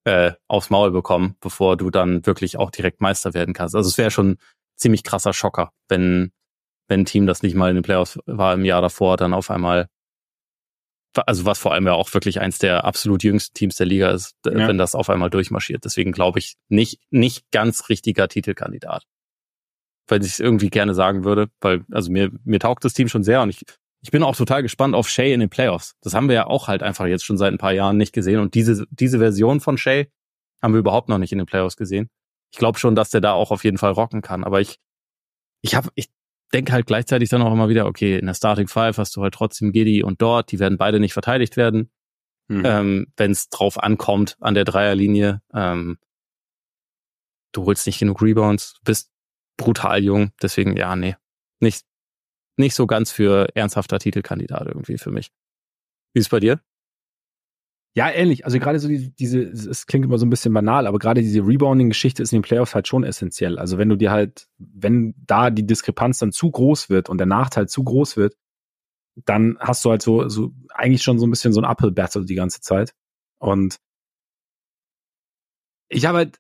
äh, 0.05 0.33
aufs 0.47 0.71
Maul 0.71 0.91
bekommen, 0.91 1.37
bevor 1.41 1.77
du 1.77 1.91
dann 1.91 2.25
wirklich 2.27 2.57
auch 2.57 2.71
direkt 2.71 3.01
Meister 3.01 3.35
werden 3.35 3.55
kannst. 3.55 3.75
Also 3.75 3.89
es 3.89 3.99
wäre 3.99 4.11
schon 4.11 4.39
ziemlich 4.77 5.03
krasser 5.03 5.33
Schocker, 5.33 5.73
wenn 5.89 6.33
wenn 6.89 7.01
ein 7.01 7.05
Team, 7.05 7.27
das 7.27 7.43
nicht 7.43 7.55
mal 7.55 7.69
in 7.69 7.77
den 7.77 7.83
Playoffs 7.83 8.19
war 8.27 8.55
im 8.55 8.65
Jahr 8.65 8.81
davor, 8.81 9.17
dann 9.19 9.35
auf 9.35 9.51
einmal, 9.51 9.89
also 11.15 11.45
was 11.45 11.59
vor 11.59 11.75
allem 11.75 11.87
ja 11.87 11.93
auch 11.93 12.13
wirklich 12.15 12.41
eins 12.41 12.59
der 12.59 12.85
absolut 12.85 13.23
jüngsten 13.23 13.55
Teams 13.55 13.77
der 13.77 13.87
Liga 13.87 14.11
ist, 14.11 14.37
ja. 14.47 14.53
wenn 14.55 14.79
das 14.79 14.95
auf 14.95 15.11
einmal 15.11 15.31
durchmarschiert. 15.31 15.85
Deswegen 15.85 16.13
glaube 16.13 16.39
ich 16.39 16.55
nicht 16.69 17.01
nicht 17.11 17.51
ganz 17.51 17.89
richtiger 17.89 18.29
Titelkandidat, 18.29 19.05
weil 20.07 20.23
ich 20.25 20.33
es 20.33 20.41
irgendwie 20.41 20.71
gerne 20.71 20.95
sagen 20.95 21.25
würde, 21.25 21.49
weil 21.61 21.85
also 21.93 22.11
mir 22.11 22.31
mir 22.45 22.59
taugt 22.59 22.85
das 22.85 22.95
Team 22.95 23.09
schon 23.09 23.25
sehr 23.25 23.43
und 23.43 23.51
ich 23.51 23.65
ich 24.01 24.11
bin 24.11 24.23
auch 24.23 24.37
total 24.37 24.63
gespannt 24.63 24.95
auf 24.95 25.09
Shay 25.09 25.33
in 25.33 25.41
den 25.41 25.49
Playoffs. 25.49 25.97
Das 26.03 26.15
haben 26.15 26.29
wir 26.29 26.35
ja 26.35 26.47
auch 26.47 26.69
halt 26.69 26.83
einfach 26.83 27.07
jetzt 27.07 27.25
schon 27.25 27.37
seit 27.37 27.53
ein 27.53 27.59
paar 27.59 27.73
Jahren 27.73 27.97
nicht 27.97 28.13
gesehen. 28.13 28.41
Und 28.41 28.55
diese, 28.55 28.87
diese 28.91 29.19
Version 29.19 29.61
von 29.61 29.77
Shay 29.77 30.11
haben 30.63 30.73
wir 30.73 30.81
überhaupt 30.81 31.09
noch 31.09 31.19
nicht 31.19 31.33
in 31.33 31.39
den 31.39 31.47
Playoffs 31.47 31.77
gesehen. 31.77 32.09
Ich 32.53 32.59
glaube 32.59 32.79
schon, 32.79 32.95
dass 32.95 33.11
der 33.11 33.21
da 33.21 33.33
auch 33.33 33.51
auf 33.51 33.65
jeden 33.65 33.79
Fall 33.79 33.93
rocken 33.93 34.23
kann. 34.23 34.45
Aber 34.45 34.61
ich, 34.61 34.79
ich 35.63 35.75
habe, 35.75 35.89
ich 35.95 36.11
denke 36.53 36.73
halt 36.73 36.87
gleichzeitig 36.87 37.29
dann 37.29 37.43
auch 37.43 37.53
immer 37.53 37.69
wieder, 37.69 37.87
okay, 37.87 38.19
in 38.19 38.27
der 38.27 38.35
Starting 38.35 38.69
Five 38.69 38.99
hast 38.99 39.17
du 39.17 39.23
halt 39.23 39.35
trotzdem 39.35 39.73
Giddy 39.73 40.03
und 40.03 40.23
dort, 40.23 40.53
die 40.53 40.61
werden 40.61 40.79
beide 40.79 41.01
nicht 41.01 41.13
verteidigt 41.13 41.57
werden. 41.57 41.91
Hm. 42.49 42.63
Ähm, 42.65 43.13
Wenn 43.17 43.33
es 43.33 43.49
drauf 43.49 43.83
ankommt 43.83 44.37
an 44.41 44.55
der 44.55 44.65
Dreierlinie. 44.65 45.43
Ähm, 45.53 45.99
du 47.53 47.65
holst 47.65 47.87
nicht 47.87 47.99
genug 47.99 48.23
Rebounds, 48.23 48.77
bist 48.85 49.11
brutal 49.57 50.03
jung, 50.03 50.31
deswegen 50.41 50.77
ja, 50.77 50.95
nee, 50.95 51.17
nicht, 51.61 51.85
nicht 52.59 52.75
so 52.75 52.87
ganz 52.87 53.11
für 53.11 53.49
ernsthafter 53.55 53.99
Titelkandidat 53.99 54.67
irgendwie 54.67 54.99
für 54.99 55.11
mich. 55.11 55.31
Wie 56.13 56.21
ist 56.21 56.27
es 56.27 56.31
bei 56.31 56.41
dir? 56.41 56.61
Ja, 57.95 58.11
ähnlich. 58.11 58.45
Also 58.45 58.59
gerade 58.59 58.79
so 58.79 58.87
die, 58.87 59.11
diese, 59.17 59.41
es 59.41 59.87
klingt 59.87 60.05
immer 60.05 60.19
so 60.19 60.27
ein 60.27 60.31
bisschen 60.31 60.53
banal, 60.55 60.87
aber 60.87 60.99
gerade 60.99 61.21
diese 61.21 61.41
Rebounding-Geschichte 61.41 62.23
ist 62.23 62.33
in 62.33 62.39
den 62.39 62.43
Playoffs 62.43 62.75
halt 62.75 62.87
schon 62.87 63.03
essentiell. 63.03 63.59
Also 63.59 63.77
wenn 63.79 63.89
du 63.89 63.97
dir 63.97 64.11
halt, 64.11 64.47
wenn 64.59 65.15
da 65.27 65.51
die 65.51 65.67
Diskrepanz 65.67 66.19
dann 66.19 66.31
zu 66.31 66.51
groß 66.51 66.91
wird 66.91 67.09
und 67.09 67.19
der 67.19 67.27
Nachteil 67.27 67.69
zu 67.69 67.83
groß 67.83 68.17
wird, 68.17 68.37
dann 69.25 69.59
hast 69.59 69.85
du 69.85 69.91
halt 69.91 70.03
so, 70.03 70.29
so 70.29 70.53
eigentlich 70.69 71.03
schon 71.03 71.19
so 71.19 71.27
ein 71.27 71.31
bisschen 71.31 71.53
so 71.53 71.61
ein 71.61 71.65
Uphill-Battle 71.65 72.25
die 72.25 72.37
ganze 72.37 72.61
Zeit. 72.61 72.95
Und 73.39 73.79
ich 75.89 76.07
habe 76.07 76.19
halt 76.19 76.39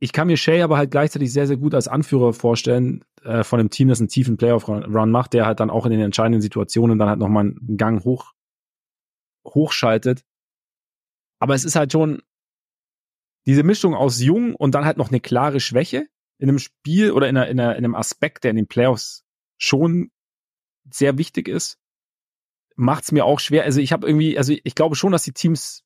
ich 0.00 0.12
kann 0.12 0.28
mir 0.28 0.36
Shay 0.36 0.62
aber 0.62 0.76
halt 0.76 0.90
gleichzeitig 0.90 1.32
sehr, 1.32 1.46
sehr 1.46 1.56
gut 1.56 1.74
als 1.74 1.88
Anführer 1.88 2.32
vorstellen 2.32 3.04
äh, 3.22 3.42
von 3.42 3.58
einem 3.58 3.70
Team, 3.70 3.88
das 3.88 4.00
einen 4.00 4.08
tiefen 4.08 4.36
Playoff-Run 4.36 5.10
macht, 5.10 5.32
der 5.32 5.46
halt 5.46 5.60
dann 5.60 5.70
auch 5.70 5.86
in 5.86 5.90
den 5.90 6.00
entscheidenden 6.00 6.40
Situationen 6.40 6.98
dann 6.98 7.08
halt 7.08 7.18
nochmal 7.18 7.44
einen 7.44 7.76
Gang 7.76 8.04
hoch 8.04 8.32
hochschaltet. 9.44 10.24
Aber 11.40 11.54
es 11.54 11.64
ist 11.64 11.76
halt 11.76 11.92
schon 11.92 12.22
diese 13.46 13.62
Mischung 13.62 13.94
aus 13.94 14.20
jung 14.20 14.54
und 14.54 14.74
dann 14.74 14.84
halt 14.84 14.98
noch 14.98 15.08
eine 15.08 15.20
klare 15.20 15.60
Schwäche 15.60 16.06
in 16.38 16.48
einem 16.48 16.58
Spiel 16.58 17.12
oder 17.12 17.28
in, 17.28 17.36
einer, 17.36 17.48
in, 17.48 17.58
einer, 17.58 17.76
in 17.76 17.84
einem 17.84 17.94
Aspekt, 17.94 18.44
der 18.44 18.50
in 18.50 18.56
den 18.56 18.66
Playoffs 18.68 19.24
schon 19.56 20.10
sehr 20.90 21.18
wichtig 21.18 21.48
ist, 21.48 21.78
macht 22.76 23.04
es 23.04 23.12
mir 23.12 23.24
auch 23.24 23.40
schwer. 23.40 23.64
Also 23.64 23.80
ich 23.80 23.92
habe 23.92 24.06
irgendwie, 24.06 24.38
also 24.38 24.54
ich 24.62 24.74
glaube 24.74 24.94
schon, 24.94 25.12
dass 25.12 25.24
die 25.24 25.32
Teams 25.32 25.84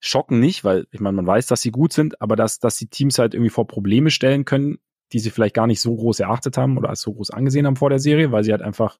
schocken 0.00 0.40
nicht, 0.40 0.64
weil 0.64 0.86
ich 0.90 1.00
meine, 1.00 1.16
man 1.16 1.26
weiß, 1.26 1.46
dass 1.46 1.60
sie 1.60 1.70
gut 1.70 1.92
sind, 1.92 2.20
aber 2.20 2.34
dass, 2.34 2.58
dass 2.58 2.76
die 2.76 2.88
Teams 2.88 3.18
halt 3.18 3.34
irgendwie 3.34 3.50
vor 3.50 3.66
Probleme 3.66 4.10
stellen 4.10 4.44
können, 4.44 4.78
die 5.12 5.18
sie 5.18 5.30
vielleicht 5.30 5.54
gar 5.54 5.66
nicht 5.66 5.80
so 5.80 5.94
groß 5.94 6.20
erachtet 6.20 6.56
haben 6.56 6.78
oder 6.78 6.88
als 6.88 7.02
so 7.02 7.12
groß 7.12 7.30
angesehen 7.30 7.66
haben 7.66 7.76
vor 7.76 7.90
der 7.90 7.98
Serie, 7.98 8.32
weil 8.32 8.42
sie 8.42 8.52
halt 8.52 8.62
einfach 8.62 8.98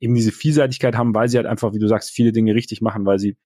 eben 0.00 0.14
diese 0.14 0.32
Vielseitigkeit 0.32 0.96
haben, 0.96 1.14
weil 1.14 1.28
sie 1.28 1.36
halt 1.36 1.46
einfach, 1.46 1.74
wie 1.74 1.78
du 1.78 1.88
sagst, 1.88 2.10
viele 2.10 2.32
Dinge 2.32 2.54
richtig 2.54 2.80
machen, 2.80 3.04
weil 3.04 3.18
sie, 3.18 3.36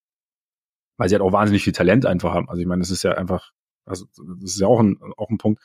weil 0.97 1.09
sie 1.09 1.17
halt 1.17 1.23
auch 1.23 1.33
wahnsinnig 1.33 1.65
viel 1.65 1.73
Talent 1.73 2.07
einfach 2.07 2.33
haben. 2.33 2.49
Also 2.49 2.61
ich 2.61 2.67
meine, 2.67 2.81
das 2.81 2.91
ist 2.91 3.03
ja 3.03 3.13
einfach, 3.13 3.53
also 3.85 4.07
das 4.15 4.53
ist 4.53 4.61
ja 4.61 4.69
auch 4.69 4.81
ein, 4.81 4.99
auch 5.17 5.31
ein 5.31 5.39
Punkt. 5.39 5.63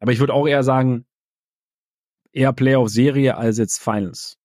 Aber 0.00 0.12
ich 0.12 0.20
würde 0.20 0.34
auch 0.34 0.46
eher 0.46 0.62
sagen, 0.62 1.06
eher 2.32 2.52
Playoff-Serie 2.52 3.36
als 3.36 3.58
jetzt 3.58 3.78
Finals. 3.78 4.38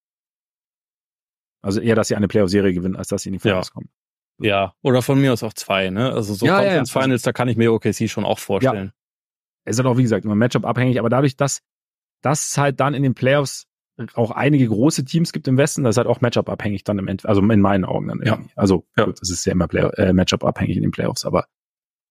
Also 1.62 1.80
eher, 1.80 1.96
dass 1.96 2.10
sie 2.10 2.16
eine 2.16 2.28
Playoff-Serie 2.28 2.74
gewinnen, 2.74 2.96
als 2.96 3.08
dass 3.08 3.24
sie 3.24 3.30
in 3.30 3.34
die 3.34 3.40
Finals 3.40 3.70
ja. 3.70 3.74
kommen. 3.74 3.90
Ja, 4.40 4.74
oder 4.82 5.02
von 5.02 5.22
mir 5.22 5.34
aus 5.34 5.44
auch 5.44 5.54
zwei, 5.54 5.90
ne? 5.90 6.12
Also 6.12 6.34
so 6.34 6.46
ja, 6.46 6.62
ja, 6.64 6.76
ja. 6.76 6.86
Finals, 6.86 7.22
da 7.22 7.32
kann 7.32 7.48
ich 7.48 7.58
mir 7.58 7.72
OKC 7.72 8.10
schon 8.10 8.26
auch 8.26 8.40
vorstellen. 8.40 8.88
Ja. 8.88 8.94
Es 9.66 9.76
ist 9.76 9.80
halt 9.80 9.88
auch, 9.88 9.98
wie 9.98 10.04
gesagt, 10.04 10.26
immer 10.26 10.36
Matchup 10.36 10.66
abhängig, 10.66 11.00
aber 11.00 11.10
dadurch, 11.10 11.38
dass 11.38 11.62
das 12.22 12.58
halt 12.58 12.80
dann 12.80 12.94
in 12.94 13.04
den 13.04 13.14
Playoffs 13.14 13.68
auch 14.16 14.32
einige 14.32 14.68
große 14.68 15.06
Teams 15.06 15.34
gibt 15.34 15.48
im 15.48 15.58
Westen, 15.58 15.84
das 15.84 15.94
ist 15.94 15.98
halt 15.98 16.08
auch 16.08 16.22
Matchup-abhängig 16.22 16.84
dann 16.84 16.98
im 16.98 17.08
End, 17.08 17.26
also 17.26 17.42
in 17.42 17.62
meinen 17.62 17.86
Augen 17.86 18.08
dann 18.08 18.22
irgendwie. 18.22 18.50
Ja. 18.50 18.54
Also 18.56 18.88
ja. 18.98 19.06
Gut, 19.06 19.22
das 19.22 19.30
ist 19.30 19.46
ja 19.46 19.52
immer 19.52 19.68
Play 19.68 19.84
äh, 19.98 20.14
Matchup-abhängig 20.14 20.78
in 20.78 20.84
den 20.84 20.92
Playoffs, 20.92 21.26
aber 21.26 21.46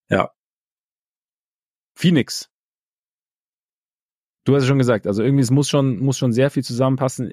ja. 0.09 0.31
Phoenix. 1.95 2.51
Du 4.45 4.55
hast 4.55 4.63
ja 4.63 4.69
schon 4.69 4.79
gesagt, 4.79 5.07
also 5.07 5.23
irgendwie 5.23 5.43
es 5.43 5.51
muss 5.51 5.69
schon 5.69 5.99
muss 5.99 6.19
schon 6.19 6.33
sehr 6.33 6.51
viel 6.51 6.65
zusammenpassen. 6.65 7.33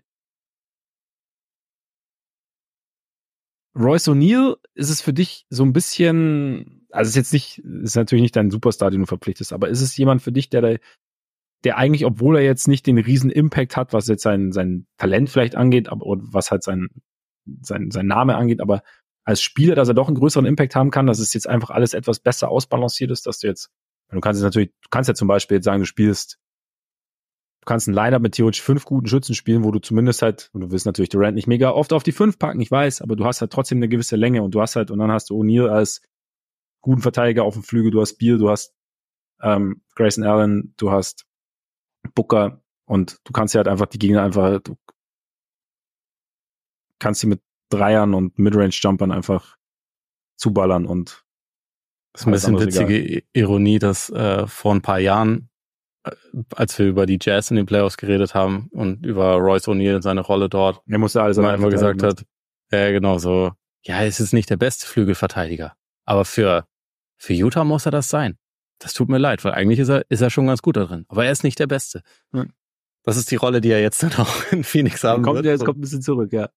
Royce 3.75 4.09
O'Neill 4.09 4.57
ist 4.73 4.89
es 4.89 5.01
für 5.01 5.13
dich 5.13 5.45
so 5.49 5.63
ein 5.63 5.73
bisschen, 5.73 6.87
also 6.91 7.09
ist 7.09 7.15
jetzt 7.15 7.33
nicht, 7.33 7.59
ist 7.59 7.95
natürlich 7.95 8.23
nicht 8.23 8.35
dein 8.35 8.51
Superstar, 8.51 8.91
den 8.91 9.01
du 9.01 9.05
verpflichtest, 9.05 9.53
aber 9.53 9.69
ist 9.69 9.81
es 9.81 9.95
jemand 9.97 10.21
für 10.21 10.31
dich, 10.31 10.49
der 10.49 10.61
da 10.61 10.75
der 11.65 11.77
eigentlich, 11.77 12.05
obwohl 12.05 12.37
er 12.37 12.43
jetzt 12.43 12.67
nicht 12.67 12.87
den 12.87 12.97
riesen 12.97 13.29
Impact 13.29 13.75
hat, 13.75 13.91
was 13.91 14.07
jetzt 14.07 14.23
sein, 14.23 14.51
sein 14.51 14.87
Talent 14.97 15.29
vielleicht 15.29 15.55
angeht, 15.55 15.89
aber 15.89 16.05
oder 16.05 16.21
was 16.23 16.51
halt 16.51 16.63
sein, 16.63 16.87
sein, 17.61 17.91
sein 17.91 18.07
Name 18.07 18.37
angeht, 18.37 18.61
aber 18.61 18.81
als 19.25 19.41
Spieler, 19.41 19.75
dass 19.75 19.89
er 19.89 19.93
doch 19.93 20.07
einen 20.07 20.17
größeren 20.17 20.45
Impact 20.45 20.75
haben 20.75 20.91
kann, 20.91 21.05
dass 21.05 21.19
es 21.19 21.33
jetzt 21.33 21.47
einfach 21.47 21.69
alles 21.69 21.93
etwas 21.93 22.19
besser 22.19 22.49
ausbalanciert 22.49 23.11
ist, 23.11 23.27
dass 23.27 23.39
du 23.39 23.47
jetzt, 23.47 23.69
du 24.09 24.19
kannst 24.21 24.39
jetzt 24.39 24.45
natürlich, 24.45 24.69
du 24.69 24.87
kannst 24.89 25.09
ja 25.09 25.13
zum 25.13 25.27
Beispiel 25.27 25.57
jetzt 25.57 25.65
sagen, 25.65 25.81
du 25.81 25.85
spielst, 25.85 26.39
du 27.61 27.65
kannst 27.65 27.87
ein 27.87 27.93
Liner 27.93 28.19
mit 28.19 28.35
theoretisch 28.35 28.61
fünf 28.61 28.85
guten 28.85 29.07
Schützen 29.07 29.35
spielen, 29.35 29.63
wo 29.63 29.71
du 29.71 29.79
zumindest 29.79 30.21
halt, 30.21 30.49
und 30.53 30.61
du 30.61 30.71
willst 30.71 30.85
natürlich 30.85 31.09
Durant 31.09 31.35
nicht 31.35 31.47
mega 31.47 31.71
oft 31.71 31.93
auf 31.93 32.03
die 32.03 32.11
fünf 32.11 32.39
packen, 32.39 32.61
ich 32.61 32.71
weiß, 32.71 33.01
aber 33.01 33.15
du 33.15 33.25
hast 33.25 33.41
halt 33.41 33.51
trotzdem 33.51 33.79
eine 33.79 33.89
gewisse 33.89 34.15
Länge 34.15 34.43
und 34.43 34.55
du 34.55 34.61
hast 34.61 34.75
halt, 34.75 34.91
und 34.91 34.99
dann 34.99 35.11
hast 35.11 35.29
du 35.29 35.39
O'Neal 35.39 35.67
als 35.67 36.01
guten 36.81 37.01
Verteidiger 37.01 37.43
auf 37.43 37.53
dem 37.53 37.63
Flügel, 37.63 37.91
du 37.91 38.01
hast 38.01 38.17
Beal, 38.17 38.37
du 38.37 38.49
hast 38.49 38.73
ähm, 39.41 39.81
Grayson 39.95 40.23
Allen, 40.23 40.73
du 40.77 40.91
hast 40.91 41.25
Booker 42.15 42.61
und 42.85 43.19
du 43.25 43.33
kannst 43.33 43.53
ja 43.53 43.59
halt 43.59 43.67
einfach 43.67 43.87
die 43.87 43.99
Gegner 43.99 44.23
einfach, 44.23 44.59
du 44.61 44.77
kannst 46.99 47.21
sie 47.21 47.27
mit 47.27 47.41
Dreiern 47.69 48.13
und 48.13 48.39
Midrange-Jumpern 48.39 49.11
einfach 49.11 49.57
zuballern 50.37 50.85
und 50.85 51.25
das 52.13 52.21
ist 52.21 52.27
ein 52.27 52.31
bisschen 52.31 52.59
witzige 52.59 52.99
egal. 52.99 53.23
Ironie, 53.33 53.79
dass 53.79 54.09
äh, 54.09 54.47
vor 54.47 54.73
ein 54.73 54.81
paar 54.81 54.99
Jahren, 54.99 55.49
als 56.55 56.77
wir 56.79 56.87
über 56.87 57.05
die 57.05 57.19
Jazz 57.21 57.51
in 57.51 57.57
den 57.57 57.65
Playoffs 57.65 57.97
geredet 57.97 58.33
haben 58.33 58.69
und 58.71 59.05
über 59.05 59.35
Royce 59.35 59.67
O'Neill 59.67 59.95
und 59.95 60.01
seine 60.01 60.21
Rolle 60.21 60.49
dort, 60.49 60.81
er 60.87 60.97
musste 60.97 61.21
alles 61.21 61.37
immer 61.37 61.57
gesagt 61.69 62.03
hat, 62.03 62.25
ja 62.71 62.91
genau 62.91 63.17
so, 63.17 63.51
ja, 63.83 64.03
es 64.03 64.19
ist 64.19 64.33
nicht 64.33 64.49
der 64.49 64.57
beste 64.57 64.85
Flügelverteidiger, 64.85 65.73
aber 66.05 66.25
für 66.25 66.65
für 67.19 67.33
Utah 67.33 67.65
muss 67.65 67.85
er 67.85 67.91
das 67.91 68.09
sein. 68.09 68.37
Das 68.79 68.93
tut 68.93 69.09
mir 69.09 69.17
leid, 69.17 69.43
weil 69.43 69.51
eigentlich 69.51 69.79
ist 69.79 69.89
er, 69.89 70.09
ist 70.09 70.21
er 70.21 70.29
schon 70.29 70.47
ganz 70.47 70.61
gut 70.61 70.77
da 70.77 70.85
drin. 70.85 71.05
Aber 71.09 71.25
er 71.25 71.31
ist 71.31 71.43
nicht 71.43 71.59
der 71.59 71.67
Beste. 71.67 72.01
Hm. 72.31 72.53
Das 73.03 73.17
ist 73.17 73.29
die 73.29 73.35
Rolle, 73.35 73.59
die 73.59 73.71
er 73.71 73.81
jetzt 73.81 74.01
dann 74.01 74.13
auch 74.13 74.51
in 74.51 74.63
Phoenix 74.63 75.03
haben 75.03 75.21
kommt, 75.21 75.35
wird. 75.35 75.45
Ja, 75.45 75.51
jetzt 75.51 75.65
kommt 75.65 75.77
ein 75.77 75.81
bisschen 75.81 76.01
zurück, 76.01 76.31
ja. 76.31 76.49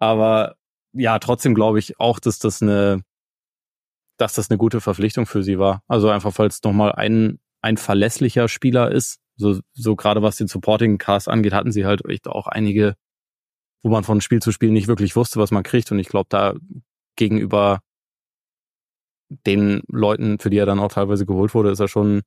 Aber 0.00 0.56
ja, 0.92 1.18
trotzdem 1.20 1.54
glaube 1.54 1.78
ich 1.78 2.00
auch, 2.00 2.18
dass 2.18 2.40
das 2.40 2.60
eine, 2.60 3.02
dass 4.16 4.34
das 4.34 4.50
eine 4.50 4.58
gute 4.58 4.80
Verpflichtung 4.80 5.26
für 5.26 5.44
sie 5.44 5.60
war. 5.60 5.82
Also 5.86 6.10
einfach, 6.10 6.36
es 6.40 6.62
nochmal 6.64 6.92
ein, 6.92 7.38
ein 7.62 7.76
verlässlicher 7.76 8.48
Spieler 8.48 8.90
ist. 8.90 9.18
So, 9.36 9.60
so 9.72 9.96
gerade 9.96 10.22
was 10.22 10.36
den 10.36 10.48
Supporting 10.48 10.98
Cast 10.98 11.28
angeht, 11.28 11.52
hatten 11.52 11.72
sie 11.72 11.86
halt 11.86 12.04
echt 12.06 12.28
auch 12.28 12.46
einige, 12.46 12.94
wo 13.82 13.90
man 13.90 14.04
von 14.04 14.20
Spiel 14.20 14.40
zu 14.40 14.52
Spiel 14.52 14.70
nicht 14.70 14.88
wirklich 14.88 15.16
wusste, 15.16 15.40
was 15.40 15.50
man 15.50 15.62
kriegt. 15.62 15.90
Und 15.92 15.98
ich 15.98 16.08
glaube, 16.08 16.26
da 16.28 16.54
gegenüber 17.16 17.80
den 19.46 19.82
Leuten, 19.88 20.38
für 20.38 20.50
die 20.50 20.58
er 20.58 20.66
dann 20.66 20.80
auch 20.80 20.92
teilweise 20.92 21.24
geholt 21.24 21.54
wurde, 21.54 21.70
ist 21.70 21.80
er 21.80 21.88
schon, 21.88 22.22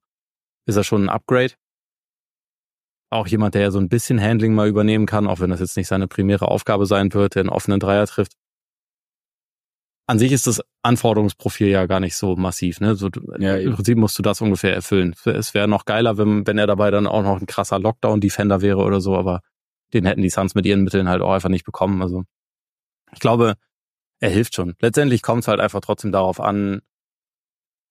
ist 0.66 0.76
er 0.78 0.84
schon 0.84 1.06
ein 1.06 1.10
Upgrade. 1.10 1.54
Auch 3.12 3.28
jemand, 3.28 3.54
der 3.54 3.62
ja 3.62 3.72
so 3.72 3.80
ein 3.80 3.90
bisschen 3.90 4.20
Handling 4.20 4.56
mal 4.56 4.68
übernehmen 4.68 5.06
kann, 5.06 5.28
auch 5.28 5.40
wenn 5.40 5.52
das 5.52 5.60
jetzt 5.60 5.78
nicht 5.78 5.88
seine 5.88 6.08
primäre 6.08 6.48
Aufgabe 6.48 6.86
sein 6.86 7.14
wird, 7.14 7.36
der 7.36 7.42
einen 7.42 7.50
offenen 7.50 7.80
Dreier 7.80 8.08
trifft. 8.08 8.34
An 10.06 10.20
sich 10.20 10.34
ist 10.34 10.48
das 10.48 10.62
Anforderungsprofil 10.82 11.68
ja 11.68 11.86
gar 11.86 12.02
nicht 12.02 12.16
so 12.18 12.36
massiv, 12.36 12.82
ne? 12.82 12.96
So, 12.96 13.10
ja, 13.40 13.56
Im 13.56 13.74
Prinzip 13.74 13.98
musst 13.98 14.18
du 14.20 14.22
das 14.22 14.42
ungefähr 14.42 14.74
erfüllen. 14.74 15.16
Es 15.26 15.54
wäre 15.54 15.68
noch 15.68 15.86
geiler, 15.86 16.18
wenn, 16.18 16.46
wenn 16.46 16.58
er 16.58 16.68
dabei 16.68 16.92
dann 16.92 17.08
auch 17.08 17.24
noch 17.24 17.40
ein 17.40 17.46
krasser 17.46 17.80
Lockdown-Defender 17.80 18.62
wäre 18.62 18.80
oder 18.84 19.00
so, 19.00 19.16
aber 19.16 19.42
den 19.94 20.06
hätten 20.06 20.22
die 20.22 20.30
Suns 20.30 20.56
mit 20.56 20.66
ihren 20.66 20.84
Mitteln 20.84 21.08
halt 21.08 21.22
auch 21.22 21.32
einfach 21.32 21.50
nicht 21.50 21.64
bekommen. 21.64 22.02
Also 22.02 22.24
ich 23.14 23.20
glaube, 23.20 23.56
er 24.20 24.30
hilft 24.30 24.56
schon. 24.56 24.76
Letztendlich 24.82 25.22
kommt 25.22 25.44
es 25.44 25.48
halt 25.48 25.60
einfach 25.60 25.80
trotzdem 25.82 26.12
darauf 26.12 26.40
an, 26.40 26.82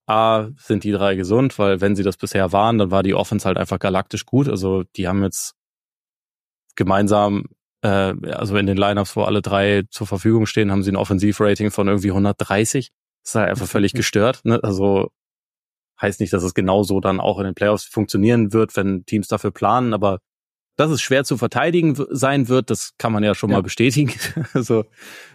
A, 0.06 0.48
sind 0.56 0.84
die 0.84 0.92
drei 0.92 1.14
gesund, 1.14 1.58
weil 1.58 1.80
wenn 1.80 1.94
sie 1.94 2.02
das 2.02 2.16
bisher 2.16 2.52
waren, 2.52 2.76
dann 2.78 2.90
war 2.90 3.02
die 3.02 3.14
Offense 3.14 3.46
halt 3.46 3.56
einfach 3.56 3.78
galaktisch 3.78 4.26
gut. 4.26 4.48
Also 4.48 4.82
die 4.96 5.06
haben 5.06 5.22
jetzt 5.22 5.54
gemeinsam, 6.74 7.44
äh, 7.82 8.14
also 8.32 8.56
in 8.56 8.66
den 8.66 8.76
Lineups, 8.76 9.16
wo 9.16 9.22
alle 9.22 9.42
drei 9.42 9.82
zur 9.90 10.06
Verfügung 10.06 10.46
stehen, 10.46 10.70
haben 10.70 10.82
sie 10.82 10.92
ein 10.92 10.96
Offensivrating 10.96 11.70
von 11.70 11.88
irgendwie 11.88 12.10
130. 12.10 12.90
Das 13.22 13.30
ist 13.30 13.34
halt 13.34 13.50
einfach 13.50 13.66
völlig 13.66 13.92
gestört. 13.92 14.40
Ne? 14.44 14.60
Also 14.62 15.10
heißt 16.00 16.20
nicht, 16.20 16.32
dass 16.32 16.42
es 16.42 16.54
genauso 16.54 17.00
dann 17.00 17.20
auch 17.20 17.38
in 17.38 17.44
den 17.44 17.54
Playoffs 17.54 17.84
funktionieren 17.84 18.52
wird, 18.52 18.76
wenn 18.76 19.04
Teams 19.04 19.28
dafür 19.28 19.52
planen, 19.52 19.94
aber 19.94 20.18
dass 20.76 20.90
es 20.90 21.02
schwer 21.02 21.24
zu 21.24 21.36
verteidigen 21.36 21.94
sein 22.10 22.48
wird, 22.48 22.70
das 22.70 22.94
kann 22.98 23.12
man 23.12 23.22
ja 23.22 23.34
schon 23.34 23.50
ja. 23.50 23.56
mal 23.56 23.62
bestätigen. 23.62 24.12
also 24.54 24.84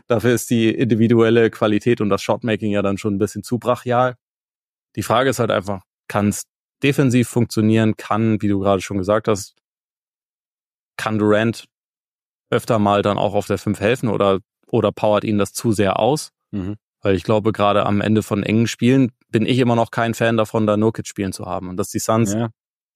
dafür 0.07 0.33
ist 0.33 0.49
die 0.49 0.69
individuelle 0.69 1.49
Qualität 1.51 2.01
und 2.01 2.09
das 2.09 2.23
Shotmaking 2.23 2.71
ja 2.71 2.81
dann 2.81 2.97
schon 2.97 3.15
ein 3.15 3.19
bisschen 3.19 3.43
zu 3.43 3.59
brachial. 3.59 4.15
Die 4.95 5.03
Frage 5.03 5.29
ist 5.29 5.39
halt 5.39 5.51
einfach, 5.51 5.83
kann 6.07 6.29
es 6.29 6.43
defensiv 6.81 7.29
funktionieren? 7.29 7.95
Kann, 7.97 8.41
wie 8.41 8.47
du 8.47 8.59
gerade 8.59 8.81
schon 8.81 8.97
gesagt 8.97 9.27
hast, 9.27 9.55
kann 10.97 11.19
Durant 11.19 11.65
öfter 12.49 12.79
mal 12.79 13.01
dann 13.01 13.17
auch 13.17 13.33
auf 13.33 13.47
der 13.47 13.57
5 13.57 13.79
helfen 13.79 14.09
oder, 14.09 14.39
oder 14.67 14.91
powert 14.91 15.23
ihn 15.23 15.37
das 15.37 15.53
zu 15.53 15.71
sehr 15.71 15.99
aus? 15.99 16.31
Mhm. 16.51 16.75
Weil 17.01 17.15
ich 17.15 17.23
glaube, 17.23 17.51
gerade 17.51 17.85
am 17.85 18.01
Ende 18.01 18.23
von 18.23 18.43
engen 18.43 18.67
Spielen 18.67 19.11
bin 19.29 19.45
ich 19.45 19.59
immer 19.59 19.75
noch 19.75 19.91
kein 19.91 20.13
Fan 20.13 20.37
davon, 20.37 20.65
da 20.65 20.77
Nurkic 20.77 21.07
spielen 21.07 21.33
zu 21.33 21.45
haben. 21.45 21.69
Und 21.69 21.77
dass 21.77 21.89
die 21.89 21.99
Suns 21.99 22.33
ja. 22.33 22.49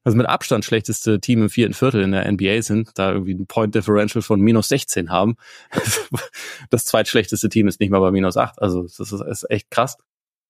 also 0.03 0.17
mit 0.17 0.27
Abstand 0.27 0.65
schlechteste 0.65 1.19
Team 1.19 1.43
im 1.43 1.49
vierten 1.49 1.73
Viertel 1.73 2.01
in 2.01 2.11
der 2.11 2.29
NBA 2.29 2.61
sind, 2.61 2.91
da 2.95 3.11
irgendwie 3.11 3.35
ein 3.35 3.47
Point 3.47 3.75
Differential 3.75 4.21
von 4.21 4.41
minus 4.41 4.69
16 4.69 5.11
haben. 5.11 5.35
das 6.69 6.85
zweitschlechteste 6.85 7.49
Team 7.49 7.67
ist 7.67 7.79
nicht 7.79 7.91
mal 7.91 7.99
bei 7.99 8.11
minus 8.11 8.37
8. 8.37 8.61
Also 8.61 8.83
das 8.83 8.99
ist, 8.99 9.21
ist 9.21 9.49
echt 9.49 9.69
krass. 9.69 9.97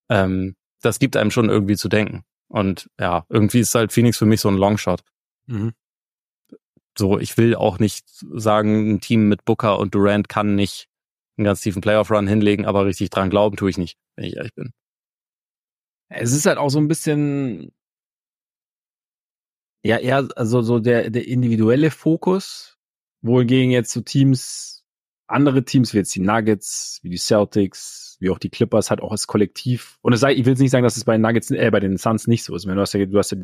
Ähm, 0.09 0.55
das 0.81 0.99
gibt 0.99 1.17
einem 1.17 1.31
schon 1.31 1.49
irgendwie 1.49 1.75
zu 1.75 1.89
denken. 1.89 2.23
Und 2.47 2.89
ja, 2.99 3.25
irgendwie 3.29 3.59
ist 3.59 3.75
halt 3.75 3.91
Phoenix 3.91 4.17
für 4.17 4.25
mich 4.25 4.41
so 4.41 4.49
ein 4.49 4.57
Longshot. 4.57 5.01
Mhm. 5.47 5.73
So, 6.97 7.19
ich 7.19 7.37
will 7.37 7.55
auch 7.55 7.79
nicht 7.79 8.05
sagen, 8.07 8.93
ein 8.93 9.01
Team 9.01 9.29
mit 9.29 9.45
Booker 9.45 9.79
und 9.79 9.95
Durant 9.95 10.27
kann 10.29 10.55
nicht 10.55 10.87
einen 11.37 11.45
ganz 11.45 11.61
tiefen 11.61 11.81
Playoff-Run 11.81 12.27
hinlegen, 12.27 12.65
aber 12.65 12.85
richtig 12.85 13.09
dran 13.09 13.29
glauben 13.29 13.55
tue 13.55 13.69
ich 13.69 13.77
nicht, 13.77 13.97
wenn 14.15 14.25
ich 14.25 14.35
ehrlich 14.35 14.53
bin. 14.53 14.71
Es 16.09 16.33
ist 16.33 16.45
halt 16.45 16.57
auch 16.57 16.69
so 16.69 16.79
ein 16.79 16.89
bisschen, 16.89 17.71
ja, 19.83 19.97
eher, 19.97 20.27
also 20.35 20.61
so 20.61 20.79
der, 20.79 21.09
der 21.09 21.27
individuelle 21.27 21.89
Fokus, 21.89 22.77
wohingegen 23.21 23.71
jetzt 23.71 23.91
so 23.91 24.01
Teams, 24.01 24.83
andere 25.27 25.63
Teams 25.63 25.93
wie 25.93 25.99
jetzt 25.99 26.13
die 26.13 26.19
Nuggets, 26.19 26.99
wie 27.03 27.09
die 27.09 27.17
Celtics, 27.17 28.17
wie 28.19 28.29
auch 28.29 28.39
die 28.39 28.49
Clippers 28.49 28.89
halt 28.89 29.01
auch 29.01 29.11
als 29.11 29.27
Kollektiv. 29.27 29.97
Und 30.01 30.13
es 30.13 30.19
sei, 30.19 30.33
ich 30.33 30.45
will 30.45 30.53
jetzt 30.53 30.59
nicht 30.59 30.71
sagen, 30.71 30.83
dass 30.83 30.97
es 30.97 31.05
bei 31.05 31.13
den 31.13 31.21
Nuggets, 31.21 31.49
äh, 31.51 31.71
bei 31.71 31.79
den 31.79 31.97
Suns 31.97 32.27
nicht 32.27 32.43
so 32.43 32.53
ist. 32.55 32.65
Du 32.65 32.75
hast 32.75 32.93
ja, 32.93 33.05
du 33.05 33.17
hast 33.17 33.31
ja 33.31 33.37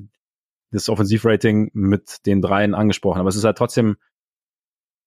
das 0.71 0.89
Offensivrating 0.89 1.71
mit 1.73 2.25
den 2.25 2.41
dreien 2.41 2.73
angesprochen, 2.73 3.19
aber 3.19 3.29
es 3.29 3.35
ist 3.35 3.43
halt 3.43 3.57
trotzdem, 3.57 3.97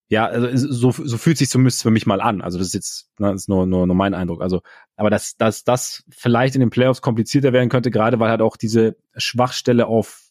ja, 0.09 0.27
also 0.27 0.49
so, 0.57 0.91
so 0.91 1.19
fühlt 1.19 1.39
sich 1.39 1.49
zumindest 1.49 1.82
für 1.82 1.91
mich 1.91 2.05
mal 2.05 2.20
an. 2.20 2.41
Also 2.41 2.59
das 2.59 2.69
ist 2.69 2.74
jetzt, 2.74 3.11
ne, 3.19 3.31
das 3.31 3.43
ist 3.43 3.49
nur, 3.49 3.65
nur, 3.65 3.87
nur 3.87 3.95
mein 3.95 4.12
Eindruck. 4.12 4.43
Also, 4.43 4.61
aber 4.97 5.09
dass, 5.09 5.37
dass 5.37 5.62
das 5.62 6.05
vielleicht 6.11 6.57
in 6.57 6.61
den 6.61 6.70
Playoffs 6.70 7.01
komplizierter 7.01 7.53
werden 7.53 7.69
könnte, 7.69 7.93
gerade 7.93 8.19
weil 8.19 8.28
halt 8.28 8.43
auch 8.43 8.57
diese 8.57 8.97
Schwachstelle 9.16 9.87
auf 9.87 10.31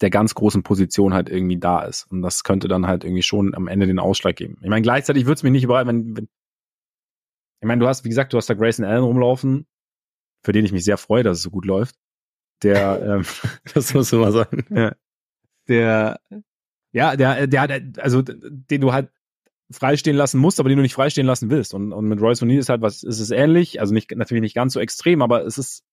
der 0.00 0.10
ganz 0.10 0.36
großen 0.36 0.62
Position 0.62 1.12
halt 1.12 1.28
irgendwie 1.28 1.58
da 1.58 1.82
ist. 1.82 2.06
Und 2.10 2.22
das 2.22 2.44
könnte 2.44 2.68
dann 2.68 2.86
halt 2.86 3.02
irgendwie 3.02 3.22
schon 3.22 3.52
am 3.56 3.66
Ende 3.66 3.88
den 3.88 3.98
Ausschlag 3.98 4.36
geben. 4.36 4.58
Ich 4.62 4.68
meine, 4.68 4.82
gleichzeitig 4.82 5.24
würde 5.24 5.34
es 5.34 5.42
mich 5.42 5.52
nicht 5.52 5.64
überraschen, 5.64 5.88
wenn, 5.88 6.16
wenn, 6.16 6.28
ich 7.60 7.66
meine, 7.66 7.80
du 7.80 7.88
hast, 7.88 8.04
wie 8.04 8.08
gesagt, 8.08 8.32
du 8.32 8.36
hast 8.36 8.48
da 8.48 8.54
Grayson 8.54 8.84
Allen 8.84 9.02
rumlaufen, 9.02 9.66
für 10.44 10.52
den 10.52 10.64
ich 10.64 10.70
mich 10.70 10.84
sehr 10.84 10.98
freue, 10.98 11.24
dass 11.24 11.38
es 11.38 11.42
so 11.42 11.50
gut 11.50 11.64
läuft. 11.64 11.96
Der, 12.62 13.02
ähm, 13.02 13.24
das 13.74 13.94
muss 13.94 14.12
immer 14.12 14.32
sein. 14.32 14.66
Ja, 14.70 14.92
der, 15.68 16.20
ja, 16.92 17.16
der, 17.16 17.46
der, 17.46 17.82
also 17.98 18.22
den 18.22 18.80
du 18.80 18.92
halt 18.92 19.10
freistehen 19.70 20.16
lassen 20.16 20.40
musst, 20.40 20.60
aber 20.60 20.70
den 20.70 20.78
du 20.78 20.82
nicht 20.82 20.94
freistehen 20.94 21.26
lassen 21.26 21.50
willst. 21.50 21.74
Und, 21.74 21.92
und 21.92 22.06
mit 22.08 22.20
Royce 22.20 22.42
O'Neill 22.42 22.58
ist 22.58 22.70
halt 22.70 22.80
was, 22.80 23.02
ist 23.02 23.20
es 23.20 23.30
ähnlich, 23.30 23.80
also 23.80 23.92
nicht, 23.92 24.10
natürlich 24.12 24.40
nicht 24.40 24.54
ganz 24.54 24.72
so 24.72 24.80
extrem, 24.80 25.20
aber 25.20 25.44
es 25.44 25.58
ist, 25.58 25.84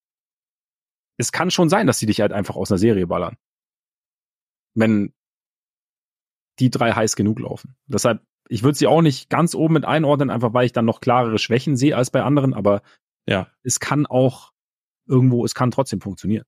es 1.17 1.31
kann 1.31 1.51
schon 1.51 1.69
sein, 1.69 1.87
dass 1.87 1.99
sie 1.99 2.05
dich 2.05 2.21
halt 2.21 2.31
einfach 2.31 2.55
aus 2.55 2.71
einer 2.71 2.77
Serie 2.77 3.07
ballern. 3.07 3.35
Wenn 4.75 5.13
die 6.59 6.69
drei 6.69 6.93
heiß 6.93 7.17
genug 7.17 7.39
laufen. 7.39 7.75
Deshalb 7.87 8.21
ich 8.49 8.63
würde 8.63 8.77
sie 8.77 8.87
auch 8.87 9.01
nicht 9.01 9.29
ganz 9.29 9.55
oben 9.55 9.73
mit 9.73 9.85
einordnen, 9.85 10.29
einfach 10.29 10.53
weil 10.53 10.65
ich 10.65 10.71
dann 10.71 10.85
noch 10.85 11.01
klarere 11.01 11.39
Schwächen 11.39 11.75
sehe 11.75 11.95
als 11.95 12.11
bei 12.11 12.23
anderen, 12.23 12.53
aber 12.53 12.81
ja, 13.27 13.47
es 13.63 13.79
kann 13.79 14.05
auch 14.05 14.51
irgendwo, 15.07 15.45
es 15.45 15.55
kann 15.55 15.71
trotzdem 15.71 16.01
funktionieren. 16.01 16.45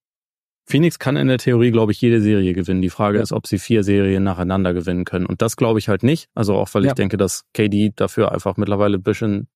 Phoenix 0.68 0.98
kann 0.98 1.16
in 1.16 1.28
der 1.28 1.38
Theorie, 1.38 1.70
glaube 1.70 1.92
ich, 1.92 2.00
jede 2.00 2.20
Serie 2.20 2.52
gewinnen. 2.52 2.82
Die 2.82 2.90
Frage 2.90 3.16
ja. 3.16 3.22
ist, 3.22 3.32
ob 3.32 3.46
sie 3.46 3.58
vier 3.58 3.82
Serien 3.82 4.22
nacheinander 4.22 4.74
gewinnen 4.74 5.06
können. 5.06 5.24
Und 5.24 5.40
das 5.40 5.56
glaube 5.56 5.78
ich 5.78 5.88
halt 5.88 6.02
nicht. 6.02 6.28
Also 6.34 6.56
auch, 6.56 6.68
weil 6.74 6.84
ja. 6.84 6.90
ich 6.90 6.94
denke, 6.94 7.16
dass 7.16 7.44
KD 7.54 7.92
dafür 7.96 8.32
einfach 8.32 8.58
mittlerweile 8.58 8.98
ein 8.98 9.02
bisschen, 9.02 9.48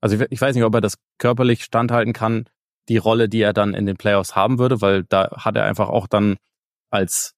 also 0.00 0.16
ich, 0.16 0.24
ich, 0.30 0.40
weiß 0.40 0.54
nicht, 0.54 0.64
ob 0.64 0.72
er 0.74 0.80
das 0.80 0.98
körperlich 1.18 1.64
standhalten 1.64 2.12
kann, 2.12 2.44
die 2.88 2.96
Rolle, 2.96 3.28
die 3.28 3.40
er 3.40 3.52
dann 3.52 3.74
in 3.74 3.86
den 3.86 3.96
Playoffs 3.96 4.36
haben 4.36 4.60
würde, 4.60 4.80
weil 4.80 5.02
da 5.02 5.32
hat 5.36 5.56
er 5.56 5.64
einfach 5.64 5.88
auch 5.88 6.06
dann 6.06 6.36
als 6.90 7.34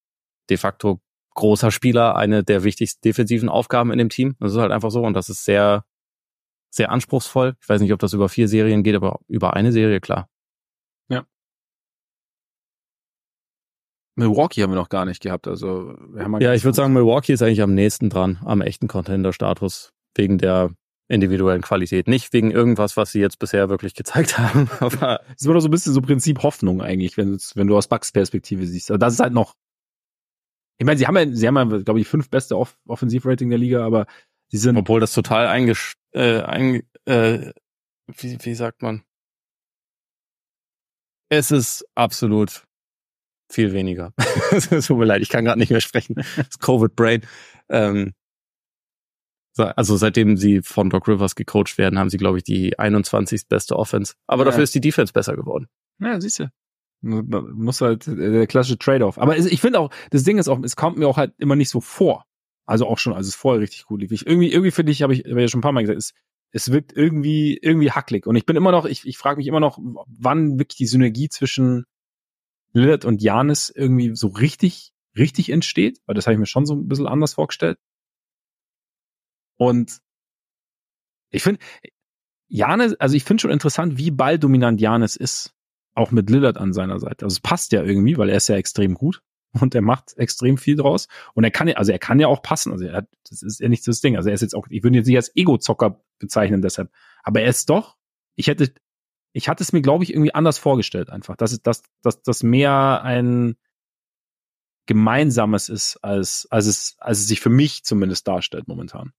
de 0.51 0.59
facto 0.59 1.01
großer 1.35 1.71
Spieler 1.71 2.17
eine 2.17 2.45
der 2.45 2.63
wichtigsten 2.63 3.01
defensiven 3.03 3.49
Aufgaben 3.49 3.91
in 3.91 3.99
dem 3.99 4.11
Team. 4.11 4.37
Das 4.39 4.53
ist 4.53 4.59
halt 4.59 4.71
einfach 4.71 4.91
so 4.91 5.03
und 5.03 5.15
das 5.15 5.31
ist 5.31 5.47
sehr, 5.47 5.85
sehr 6.71 6.91
anspruchsvoll. 6.91 7.57
Ich 7.61 7.69
weiß 7.69 7.81
nicht, 7.81 7.93
ob 7.95 8.01
das 8.01 8.13
über 8.13 8.29
vier 8.29 8.49
Serien 8.49 8.83
geht, 8.83 8.97
aber 8.97 9.21
über 9.29 9.55
eine 9.55 9.73
Serie, 9.73 10.01
klar. 10.01 10.29
Ja. 11.09 11.25
Milwaukee 14.17 14.63
haben 14.63 14.71
wir 14.71 14.77
noch 14.77 14.89
gar 14.89 15.05
nicht 15.05 15.23
gehabt. 15.23 15.49
Also 15.49 15.95
wir 16.09 16.25
haben 16.25 16.41
ja, 16.41 16.55
ich 16.55 16.65
würde 16.65 16.77
sagen, 16.77 16.93
Milwaukee 16.93 17.33
ist 17.33 17.43
eigentlich 17.43 17.63
am 17.63 17.75
nächsten 17.75 18.11
dran, 18.11 18.39
am 18.45 18.61
echten 18.61 18.87
Contender-Status, 18.87 19.93
wegen 20.17 20.39
der 20.39 20.71
individuellen 21.09 21.63
Qualität. 21.63 22.09
Nicht 22.09 22.33
wegen 22.33 22.51
irgendwas, 22.51 22.97
was 22.97 23.13
sie 23.13 23.21
jetzt 23.21 23.39
bisher 23.39 23.69
wirklich 23.69 23.95
gezeigt 23.95 24.39
haben. 24.39 24.71
Aber 24.81 25.21
es 25.29 25.43
ist 25.43 25.47
immer 25.47 25.61
so 25.61 25.69
ein 25.69 25.71
bisschen 25.71 25.93
so 25.93 26.01
Prinzip 26.01 26.43
Hoffnung 26.43 26.81
eigentlich, 26.81 27.17
wenn, 27.17 27.39
wenn 27.55 27.67
du 27.67 27.77
aus 27.77 27.89
Bucks 27.89 28.13
Perspektive 28.13 28.67
siehst. 28.67 28.91
Aber 28.91 28.99
das 28.99 29.15
ist 29.15 29.21
halt 29.21 29.33
noch. 29.33 29.55
Ich 30.79 30.87
meine, 30.87 30.99
sie 30.99 31.07
haben 31.07 31.17
ja, 31.17 31.31
sie 31.31 31.47
haben 31.47 31.57
ja, 31.57 31.79
glaube 31.79 32.01
ich, 32.01 32.09
fünf 32.09 32.31
beste 32.31 32.57
Off 32.57 32.77
Offensivrating 32.87 33.49
der 33.49 33.59
Liga, 33.59 33.85
aber 33.85 34.07
sie 34.49 34.59
sind. 34.59 34.77
Obwohl 34.77 35.01
das 35.01 35.13
total 35.13 35.47
eingesch 35.47 35.95
äh, 36.13 36.41
ein, 36.41 36.83
äh, 37.05 37.53
wie, 38.07 38.39
wie 38.41 38.55
sagt 38.55 38.83
man? 38.83 39.05
Es 41.29 41.51
ist 41.51 41.87
absolut 41.95 42.65
viel 43.51 43.73
weniger. 43.73 44.13
Es 44.53 44.69
tut 44.87 44.99
mir 44.99 45.05
leid, 45.05 45.23
ich 45.23 45.29
kann 45.29 45.45
gerade 45.45 45.59
nicht 45.59 45.71
mehr 45.71 45.81
sprechen. 45.81 46.15
Das 46.37 46.59
Covid 46.59 46.95
Brain. 46.95 47.23
Ähm, 47.69 48.13
also 49.57 49.97
seitdem 49.97 50.37
sie 50.37 50.63
von 50.63 50.91
Doc 50.91 51.07
Rivers 51.09 51.35
gecoacht 51.35 51.79
werden, 51.79 51.99
haben 51.99 52.11
sie, 52.11 52.17
glaube 52.17 52.39
ich, 52.39 52.45
die 52.45 52.79
21. 52.79 53.49
beste 53.49 53.77
Offense. 53.77 54.15
Aber 54.27 54.43
ja. 54.43 54.51
dafür 54.51 54.65
ist 54.65 54.75
die 54.75 54.81
Defense 54.81 55.13
besser 55.13 55.37
geworden. 55.37 55.69
Ja, 56.01 56.21
siehst 56.21 56.41
du. 56.41 56.51
Muss 57.03 57.81
halt 57.81 58.09
äh, 58.09 58.15
der 58.17 58.47
klassische 58.47 58.79
Trade-off. 58.79 59.19
Aber 59.19 59.37
ich 59.37 59.61
finde 59.61 59.79
auch, 59.79 59.91
das 60.11 60.25
Ding 60.25 60.39
ist 60.39 60.49
auch, 60.49 60.61
es 60.63 60.75
kommt 60.75 60.97
mir 60.97 61.07
auch 61.07 61.19
halt 61.19 61.35
immer 61.39 61.57
nicht 61.57 61.71
so 61.71 61.81
vor. 61.81 62.25
Also 62.67 62.87
auch 62.87 62.99
schon, 62.99 63.13
als 63.13 63.29
es 63.29 63.35
vorher 63.35 63.61
richtig 63.61 63.85
gut 63.85 64.01
lief. 64.01 64.11
Ich, 64.11 64.27
irgendwie, 64.27 64.51
irgendwie 64.51 64.71
finde 64.71 64.91
ich, 64.91 65.03
habe 65.03 65.13
ich, 65.13 65.21
hab 65.21 65.39
ja 65.39 65.49
schon 65.49 65.59
ein 65.59 65.63
paar 65.63 65.73
Mal 65.73 65.83
gesagt, 65.83 65.99
es, 65.99 66.15
es 66.51 66.73
wirkt 66.73 66.93
irgendwie, 66.97 67.59
irgendwie 67.61 67.91
hacklig. 67.91 68.27
Und 68.27 68.37
ich 68.37 68.47
bin 68.47 68.57
immer 68.57 68.73
noch, 68.73 68.87
ich, 68.87 69.07
ich 69.07 69.19
frage 69.19 69.37
mich 69.37 69.47
immer 69.47 69.61
noch, 69.61 69.79
wann 70.07 70.59
wirklich 70.59 70.79
die 70.79 70.87
Synergie 70.87 71.29
zwischen 71.29 71.85
Lillard 72.75 73.05
und 73.05 73.23
Janis 73.23 73.71
irgendwie 73.75 74.15
so 74.15 74.29
richtig, 74.29 74.93
richtig 75.17 75.51
entsteht. 75.51 76.01
Weil 76.07 76.15
das 76.15 76.27
habe 76.27 76.35
ich 76.35 76.41
mir 76.41 76.47
schon 76.47 76.67
so 76.67 76.75
ein 76.75 76.89
bisschen 76.89 77.07
anders 77.07 77.35
vorgestellt. 77.35 77.79
Und 79.57 80.01
ich 81.31 81.43
finde, 81.43 81.61
Janis, 82.49 82.95
also 82.95 83.17
ich 83.17 83.25
finde 83.25 83.41
schon 83.41 83.51
interessant, 83.51 83.97
wie 83.97 84.11
balldominant 84.11 84.81
Janis 84.81 85.17
ist. 85.17 85.55
Auch 85.97 86.11
mit 86.11 86.29
Lillard 86.29 86.59
an 86.59 86.73
seiner 86.73 86.99
Seite. 86.99 87.25
Also 87.25 87.35
es 87.35 87.41
passt 87.41 87.71
ja 87.71 87.83
irgendwie, 87.83 88.19
weil 88.19 88.29
er 88.29 88.37
ist 88.37 88.49
ja 88.49 88.57
extrem 88.57 88.95
gut 88.95 89.23
und 89.61 89.75
er 89.75 89.83
macht 89.83 90.17
extrem 90.17 90.59
viel 90.59 90.77
draus. 90.77 91.09
Und 91.35 91.45
er 91.45 91.53
kann 91.53 91.69
ja, 91.69 91.77
also 91.77 91.93
er 91.93 92.01
kann 92.01 92.19
ja 92.19 92.27
auch 92.27 92.43
passen. 92.43 92.73
Also 92.73 92.87
er 92.87 92.97
hat, 92.99 93.09
das 93.29 93.43
ist 93.43 93.61
ja 93.61 93.69
nicht 93.69 93.87
das 93.87 94.01
Ding. 94.01 94.17
Also 94.17 94.29
er 94.29 94.35
ist 94.35 94.41
jetzt 94.41 94.55
auch, 94.55 94.67
ich 94.69 94.83
würde 94.83 94.97
ihn 94.97 95.01
jetzt 95.01 95.07
nicht 95.07 95.17
als 95.17 95.35
Ego-Zocker 95.35 96.03
bezeichnen 96.19 96.63
deshalb. 96.63 96.91
Aber 97.23 97.41
er 97.41 97.49
ist 97.49 97.71
doch, 97.71 97.97
ich 98.35 98.49
hätte, 98.49 98.75
ich 99.35 99.49
hatte 99.49 99.63
es 99.63 99.73
mir, 99.73 99.83
glaube 99.83 100.05
ich, 100.05 100.13
irgendwie 100.13 100.33
anders 100.33 100.59
vorgestellt 100.59 101.11
einfach. 101.11 101.37
Dass, 101.37 101.61
dass, 101.61 101.83
dass, 102.03 102.23
dass 102.23 102.43
mehr 102.43 103.03
ein 103.03 103.57
Gemeinsames 104.87 105.69
ist, 105.69 105.99
als, 106.03 106.47
als 106.51 106.67
es, 106.67 106.97
als 106.99 107.19
es 107.19 107.29
sich 107.29 107.41
für 107.41 107.51
mich 107.51 107.85
zumindest 107.85 108.29
darstellt 108.29 108.69
momentan. 108.69 109.13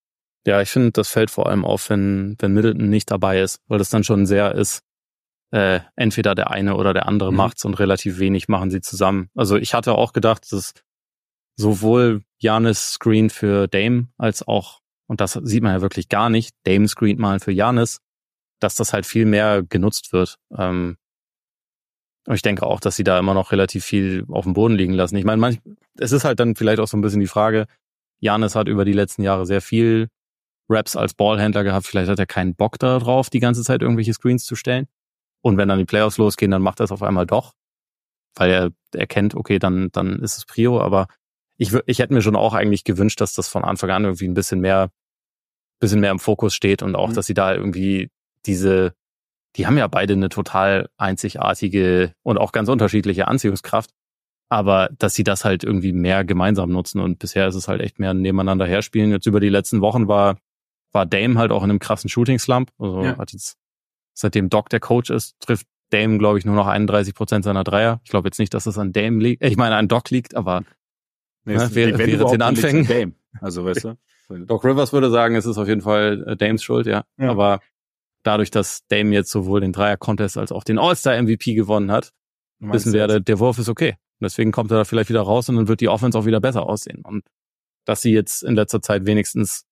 Ja, 0.47 0.61
ich 0.61 0.69
finde, 0.69 0.91
das 0.91 1.09
fällt 1.09 1.31
vor 1.31 1.47
allem 1.47 1.65
auf, 1.65 1.89
wenn, 1.89 2.35
wenn 2.39 2.53
Middleton 2.53 2.89
nicht 2.89 3.11
dabei 3.11 3.41
ist, 3.41 3.59
weil 3.67 3.79
das 3.79 3.89
dann 3.89 4.03
schon 4.03 4.25
sehr 4.25 4.55
ist, 4.55 4.83
äh, 5.51 5.81
entweder 5.95 6.33
der 6.33 6.51
eine 6.51 6.75
oder 6.75 6.93
der 6.93 7.07
andere 7.07 7.31
mhm. 7.31 7.37
macht's 7.37 7.65
und 7.65 7.73
relativ 7.73 8.19
wenig 8.19 8.47
machen 8.47 8.71
sie 8.71 8.81
zusammen. 8.81 9.29
Also 9.35 9.57
ich 9.57 9.73
hatte 9.73 9.95
auch 9.95 10.13
gedacht, 10.13 10.49
dass 10.51 10.73
sowohl 11.57 12.23
Janis 12.37 12.93
Screen 12.93 13.29
für 13.29 13.67
Dame 13.67 14.07
als 14.17 14.47
auch, 14.47 14.79
und 15.07 15.19
das 15.19 15.33
sieht 15.33 15.63
man 15.63 15.73
ja 15.73 15.81
wirklich 15.81 16.09
gar 16.09 16.29
nicht, 16.29 16.55
Dame 16.63 16.87
Screen 16.87 17.19
mal 17.19 17.39
für 17.39 17.51
Janis, 17.51 18.01
dass 18.65 18.75
das 18.75 18.93
halt 18.93 19.05
viel 19.05 19.25
mehr 19.25 19.63
genutzt 19.63 20.11
wird. 20.11 20.39
Ähm, 20.57 20.97
und 22.27 22.33
ich 22.33 22.41
denke 22.41 22.65
auch, 22.65 22.79
dass 22.79 22.95
sie 22.95 23.03
da 23.03 23.19
immer 23.19 23.35
noch 23.35 23.51
relativ 23.51 23.85
viel 23.85 24.25
auf 24.29 24.45
dem 24.45 24.53
Boden 24.53 24.73
liegen 24.73 24.93
lassen. 24.93 25.15
Ich 25.15 25.25
meine, 25.25 25.39
manch, 25.39 25.59
es 25.99 26.11
ist 26.11 26.25
halt 26.25 26.39
dann 26.39 26.55
vielleicht 26.55 26.79
auch 26.79 26.87
so 26.87 26.97
ein 26.97 27.01
bisschen 27.01 27.19
die 27.19 27.27
Frage, 27.27 27.67
Janis 28.19 28.55
hat 28.55 28.67
über 28.67 28.83
die 28.83 28.93
letzten 28.93 29.21
Jahre 29.21 29.45
sehr 29.45 29.61
viel 29.61 30.09
Raps 30.67 30.95
als 30.95 31.13
Ballhändler 31.13 31.63
gehabt. 31.63 31.85
Vielleicht 31.85 32.09
hat 32.09 32.17
er 32.17 32.25
keinen 32.25 32.55
Bock 32.55 32.79
darauf, 32.79 33.29
die 33.29 33.39
ganze 33.39 33.63
Zeit 33.63 33.83
irgendwelche 33.83 34.13
Screens 34.13 34.45
zu 34.45 34.55
stellen. 34.55 34.87
Und 35.43 35.57
wenn 35.57 35.69
dann 35.69 35.77
die 35.77 35.85
Playoffs 35.85 36.17
losgehen, 36.17 36.49
dann 36.49 36.63
macht 36.63 36.79
er 36.81 36.85
es 36.85 36.91
auf 36.91 37.03
einmal 37.03 37.27
doch, 37.27 37.53
weil 38.33 38.49
er 38.49 38.71
erkennt, 38.99 39.35
okay, 39.35 39.59
dann, 39.59 39.89
dann 39.91 40.19
ist 40.23 40.37
es 40.37 40.45
Prio. 40.45 40.81
Aber 40.81 41.07
ich, 41.57 41.71
ich 41.85 41.99
hätte 41.99 42.13
mir 42.13 42.23
schon 42.23 42.35
auch 42.35 42.55
eigentlich 42.55 42.83
gewünscht, 42.83 43.21
dass 43.21 43.33
das 43.33 43.47
von 43.47 43.63
Anfang 43.63 43.91
an 43.91 44.05
irgendwie 44.05 44.27
ein 44.27 44.33
bisschen 44.33 44.59
mehr, 44.59 44.89
bisschen 45.79 45.99
mehr 45.99 46.09
im 46.09 46.19
Fokus 46.19 46.55
steht 46.55 46.81
und 46.81 46.95
auch, 46.95 47.09
mhm. 47.09 47.13
dass 47.13 47.27
sie 47.27 47.35
da 47.35 47.53
irgendwie 47.53 48.09
diese, 48.45 48.93
die 49.55 49.67
haben 49.67 49.77
ja 49.77 49.87
beide 49.87 50.13
eine 50.13 50.29
total 50.29 50.89
einzigartige 50.97 52.13
und 52.23 52.37
auch 52.37 52.51
ganz 52.51 52.69
unterschiedliche 52.69 53.27
Anziehungskraft. 53.27 53.91
Aber 54.47 54.89
dass 54.99 55.15
sie 55.15 55.23
das 55.23 55.43
halt 55.43 55.63
irgendwie 55.63 55.91
mehr 55.91 56.23
gemeinsam 56.23 56.71
nutzen 56.71 56.99
und 56.99 57.17
bisher 57.17 57.47
ist 57.47 57.55
es 57.55 57.67
halt 57.67 57.81
echt 57.81 57.97
mehr 57.99 58.13
nebeneinander 58.13 58.67
herspielen. 58.67 59.11
Jetzt 59.11 59.25
über 59.25 59.39
die 59.39 59.49
letzten 59.49 59.81
Wochen 59.81 60.07
war 60.07 60.37
war 60.95 61.05
Dame 61.05 61.37
halt 61.37 61.51
auch 61.51 61.61
in 61.61 61.69
einem 61.69 61.79
krassen 61.79 62.09
Shooting-Slump. 62.09 62.71
Also 62.79 63.03
ja. 63.03 63.17
hat 63.17 63.33
jetzt, 63.33 63.57
seitdem 64.15 64.49
Doc 64.49 64.69
der 64.69 64.79
Coach 64.79 65.11
ist, 65.11 65.35
trifft 65.41 65.67
Dame, 65.91 66.17
glaube 66.17 66.39
ich, 66.39 66.45
nur 66.45 66.55
noch 66.55 66.65
31 66.65 67.13
Prozent 67.13 67.43
seiner 67.43 67.63
Dreier. 67.63 67.99
Ich 68.03 68.09
glaube 68.09 68.29
jetzt 68.29 68.39
nicht, 68.39 68.55
dass 68.55 68.63
das 68.63 68.79
an 68.79 68.93
Dame 68.93 69.21
liegt. 69.21 69.43
Ich 69.43 69.57
meine, 69.57 69.75
an 69.75 69.87
Doc 69.87 70.09
liegt, 70.09 70.35
aber 70.35 70.63
nee, 71.43 71.55
ne, 71.55 71.75
wäre, 71.75 71.99
wäre 71.99 72.31
den 72.31 72.41
Anfängen. 72.41 72.87
Dame. 72.87 73.11
Also, 73.39 73.65
weißt 73.65 73.83
du? 73.83 73.97
Doc 74.47 74.63
Rivers 74.63 74.91
würde 74.93 75.11
sagen, 75.11 75.35
es 75.35 75.45
ist 75.45 75.59
auf 75.59 75.67
jeden 75.67 75.81
Fall 75.81 76.23
äh, 76.25 76.35
Dames 76.35 76.63
Schuld, 76.63 76.87
ja. 76.87 77.03
ja. 77.19 77.29
Aber 77.29 77.59
dadurch, 78.25 78.51
dass 78.51 78.85
Dame 78.87 79.13
jetzt 79.13 79.31
sowohl 79.31 79.61
den 79.61 79.71
Dreier-Contest 79.71 80.37
als 80.37 80.51
auch 80.51 80.63
den 80.63 80.79
All-Star-MVP 80.79 81.53
gewonnen 81.53 81.91
hat, 81.91 82.11
wissen 82.59 82.93
wir, 82.93 83.07
der, 83.07 83.19
der 83.19 83.39
Wurf 83.39 83.59
ist 83.59 83.69
okay. 83.69 83.95
deswegen 84.19 84.51
kommt 84.51 84.71
er 84.71 84.77
da 84.77 84.85
vielleicht 84.85 85.09
wieder 85.09 85.21
raus 85.21 85.49
und 85.49 85.55
dann 85.55 85.67
wird 85.67 85.81
die 85.81 85.89
Offense 85.89 86.17
auch 86.17 86.25
wieder 86.25 86.41
besser 86.41 86.63
aussehen. 86.63 87.01
Und 87.03 87.23
dass 87.85 88.01
sie 88.01 88.11
jetzt 88.11 88.43
in 88.43 88.55
letzter 88.55 88.81
Zeit 88.81 89.05
wenigstens 89.05 89.65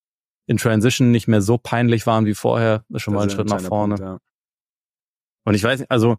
in 0.46 0.58
Transition 0.58 1.10
nicht 1.10 1.26
mehr 1.26 1.42
so 1.42 1.58
peinlich 1.58 2.06
waren 2.06 2.26
wie 2.26 2.34
vorher, 2.34 2.84
ist 2.90 3.02
schon 3.02 3.14
das 3.14 3.18
mal 3.18 3.24
ein 3.24 3.30
Schritt 3.30 3.48
nach 3.48 3.60
vorne. 3.60 3.96
Punkt, 3.96 4.08
ja. 4.08 4.18
Und 5.46 5.54
ich 5.54 5.64
weiß 5.64 5.80
nicht, 5.80 5.90
also 5.90 6.16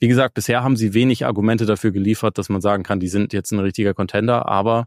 wie 0.00 0.08
gesagt, 0.08 0.34
bisher 0.34 0.62
haben 0.62 0.76
sie 0.76 0.94
wenig 0.94 1.24
Argumente 1.26 1.66
dafür 1.66 1.90
geliefert, 1.90 2.38
dass 2.38 2.48
man 2.48 2.60
sagen 2.60 2.82
kann, 2.82 3.00
die 3.00 3.08
sind 3.08 3.32
jetzt 3.32 3.50
ein 3.52 3.58
richtiger 3.58 3.94
Contender, 3.94 4.46
aber 4.46 4.86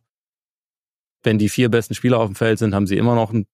wenn 1.23 1.37
die 1.37 1.49
vier 1.49 1.69
besten 1.69 1.95
Spieler 1.95 2.19
auf 2.19 2.27
dem 2.27 2.35
Feld 2.35 2.59
sind, 2.59 2.73
haben 2.73 2.87
sie 2.87 2.97
immer 2.97 3.15
noch 3.15 3.33
ein 3.33 3.47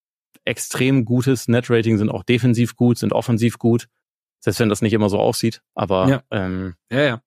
extrem 0.48 1.06
gutes 1.06 1.48
Net-Rating, 1.48 1.98
sind 1.98 2.10
auch 2.10 2.24
defensiv 2.24 2.76
gut, 2.76 2.98
sind 2.98 3.14
offensiv 3.14 3.60
gut, 3.60 3.88
selbst 4.40 4.60
wenn 4.60 4.70
das 4.70 4.82
nicht 4.82 4.94
immer 4.94 5.10
so 5.10 5.20
aussieht, 5.20 5.62
aber 5.76 6.10
ja. 6.10 6.24
Ähm, 6.32 6.76
ja, 6.92 7.02
ja. 7.02 7.22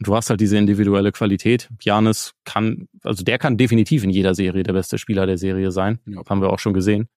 du 0.00 0.14
hast 0.16 0.30
halt 0.30 0.40
diese 0.40 0.56
individuelle 0.56 1.12
Qualität. 1.12 1.68
Janis 1.80 2.34
kann, 2.44 2.88
also 3.02 3.22
der 3.22 3.38
kann 3.38 3.58
definitiv 3.58 4.04
in 4.04 4.10
jeder 4.10 4.34
Serie 4.34 4.62
der 4.62 4.72
beste 4.72 4.98
Spieler 4.98 5.26
der 5.26 5.38
Serie 5.38 5.70
sein, 5.70 6.00
ja. 6.06 6.22
haben 6.28 6.40
wir 6.40 6.50
auch 6.50 6.58
schon 6.58 6.74
gesehen. 6.74 7.08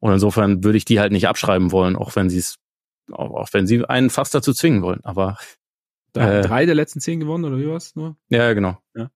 Und 0.00 0.12
insofern 0.12 0.62
würde 0.64 0.78
ich 0.78 0.84
die 0.84 1.00
halt 1.00 1.12
nicht 1.12 1.28
abschreiben 1.28 1.72
wollen, 1.72 1.96
auch 1.96 2.14
wenn 2.14 2.30
sie 2.30 2.38
es, 2.38 2.56
auch, 3.10 3.48
wenn 3.52 3.66
sie 3.66 3.84
einen 3.84 4.10
fast 4.10 4.34
dazu 4.34 4.52
zwingen 4.52 4.82
wollen. 4.82 5.00
Aber 5.02 5.38
äh, 6.14 6.42
drei 6.42 6.66
der 6.66 6.74
letzten 6.74 7.00
zehn 7.00 7.20
gewonnen 7.20 7.44
oder 7.44 7.58
wie 7.58 7.68
was 7.68 7.96
nur? 7.96 8.16
Ja, 8.28 8.52
genau. 8.52 8.78
Ja. 8.94 9.10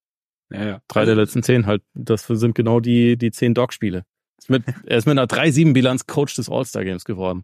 Ja, 0.51 0.65
ja. 0.65 0.81
Drei 0.87 1.05
der 1.05 1.15
letzten 1.15 1.43
zehn 1.43 1.67
halt. 1.67 1.83
Das 1.93 2.25
sind 2.25 2.55
genau 2.55 2.79
die 2.79 3.17
die 3.17 3.31
zehn 3.31 3.53
Dog-Spiele. 3.53 4.03
Er 4.47 4.97
ist 4.97 5.05
mit 5.05 5.17
einer 5.17 5.27
3-7-Bilanz 5.27 6.07
Coach 6.07 6.35
des 6.35 6.49
All-Star-Games 6.49 7.03
geworden. 7.05 7.43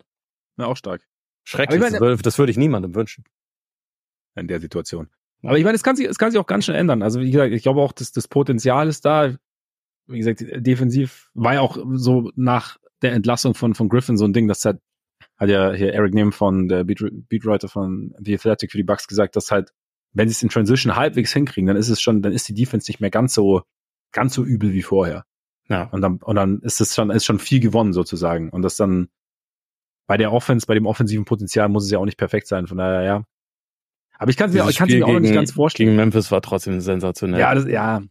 Ja, 0.58 0.68
auch 0.68 0.78
stark. 0.78 1.02
Schrecklich. 1.44 1.80
Meine, 1.80 2.00
das, 2.00 2.22
das 2.22 2.40
würde 2.40 2.52
ich 2.52 2.58
niemandem 2.58 2.96
wünschen. 2.96 3.26
In 4.36 4.48
der 4.48 4.60
Situation. 4.60 5.10
Aber 5.44 5.58
ich 5.58 5.64
meine, 5.64 5.76
es 5.76 5.84
kann 5.84 5.96
sich, 5.96 6.08
es 6.08 6.18
kann 6.18 6.32
sich 6.32 6.40
auch 6.40 6.48
ganz 6.48 6.66
schnell 6.66 6.78
ändern. 6.78 7.02
Also 7.02 7.20
wie 7.20 7.32
gesagt, 7.32 7.54
ich 7.54 7.64
glaube 7.64 7.82
auch, 7.82 7.92
dass 7.92 8.12
das 8.12 8.28
Potenzial 8.28 8.88
ist 8.88 9.06
da. 9.06 9.36
Wie 10.08 10.18
gesagt, 10.18 10.44
defensiv 10.56 11.30
war 11.34 11.56
ja 11.56 11.62
auch 11.62 11.78
so 11.94 12.32
nach 12.36 12.78
der 13.02 13.14
Entlassung 13.14 13.54
von, 13.54 13.76
von 13.76 13.90
Griffin 13.90 14.18
so 14.18 14.26
ein 14.26 14.34
Ding, 14.34 14.48
das 14.48 14.64
hat, 14.66 14.80
hat 15.38 15.50
ja 15.50 15.74
hier 15.74 15.94
Eric 15.94 16.14
Nehm 16.14 16.32
von 16.32 16.68
der 16.68 16.84
Beat, 16.84 17.04
Beatwriter 17.30 17.68
von 17.68 18.14
The 18.20 18.36
Athletic 18.36 18.72
für 18.72 18.78
die 18.78 18.84
Bucks 18.84 19.08
gesagt, 19.08 19.36
dass 19.36 19.52
halt, 19.52 19.72
wenn 20.14 20.28
sie 20.28 20.34
es 20.34 20.44
in 20.44 20.50
Transition 20.50 20.96
halbwegs 20.96 21.34
hinkriegen, 21.34 21.68
dann 21.68 21.78
ist 21.78 21.90
es 21.90 22.02
schon, 22.02 22.22
dann 22.22 22.34
ist 22.34 22.48
die 22.48 22.54
Defense 22.54 22.90
nicht 22.90 23.02
mehr 23.02 23.10
ganz 23.10 23.34
so, 23.34 23.64
ganz 24.12 24.34
so 24.34 24.44
übel 24.44 24.74
wie 24.74 24.84
vorher. 24.84 25.26
Ja. 25.68 25.84
Und 25.84 26.02
dann, 26.02 26.18
und 26.18 26.36
dann 26.36 26.60
ist 26.62 26.82
es 26.82 26.96
schon, 26.96 27.10
ist 27.10 27.26
schon 27.26 27.40
viel 27.40 27.60
gewonnen 27.60 27.94
sozusagen. 27.94 28.50
Und 28.50 28.62
das 28.62 28.76
dann 28.76 29.10
bei 30.08 30.18
der 30.18 30.32
Offense, 30.32 30.68
bei 30.68 30.76
dem 30.76 30.86
offensiven 30.86 31.26
Potenzial 31.26 31.70
muss 31.70 31.86
es 31.86 31.92
ja 31.92 32.00
auch 32.00 32.06
nicht 32.06 32.18
perfekt 32.18 32.48
sein. 32.48 32.68
Von 32.68 32.78
daher, 32.78 33.02
ja. 33.02 33.24
Aber 34.18 34.30
ich 34.30 34.38
kann 34.38 34.50
es 34.50 34.56
mir, 34.56 34.68
ich 34.70 34.78
kann's 34.78 34.94
mir 34.94 35.06
auch 35.06 35.12
noch 35.12 35.20
nicht 35.20 35.34
ganz 35.34 35.52
vorstellen. 35.52 35.90
Gegen 35.90 35.98
Memphis 35.98 36.32
war 36.32 36.42
trotzdem 36.42 36.80
sensationell. 36.80 37.40
Ja, 37.40 37.54
das, 37.54 37.66
ja. 37.68 38.02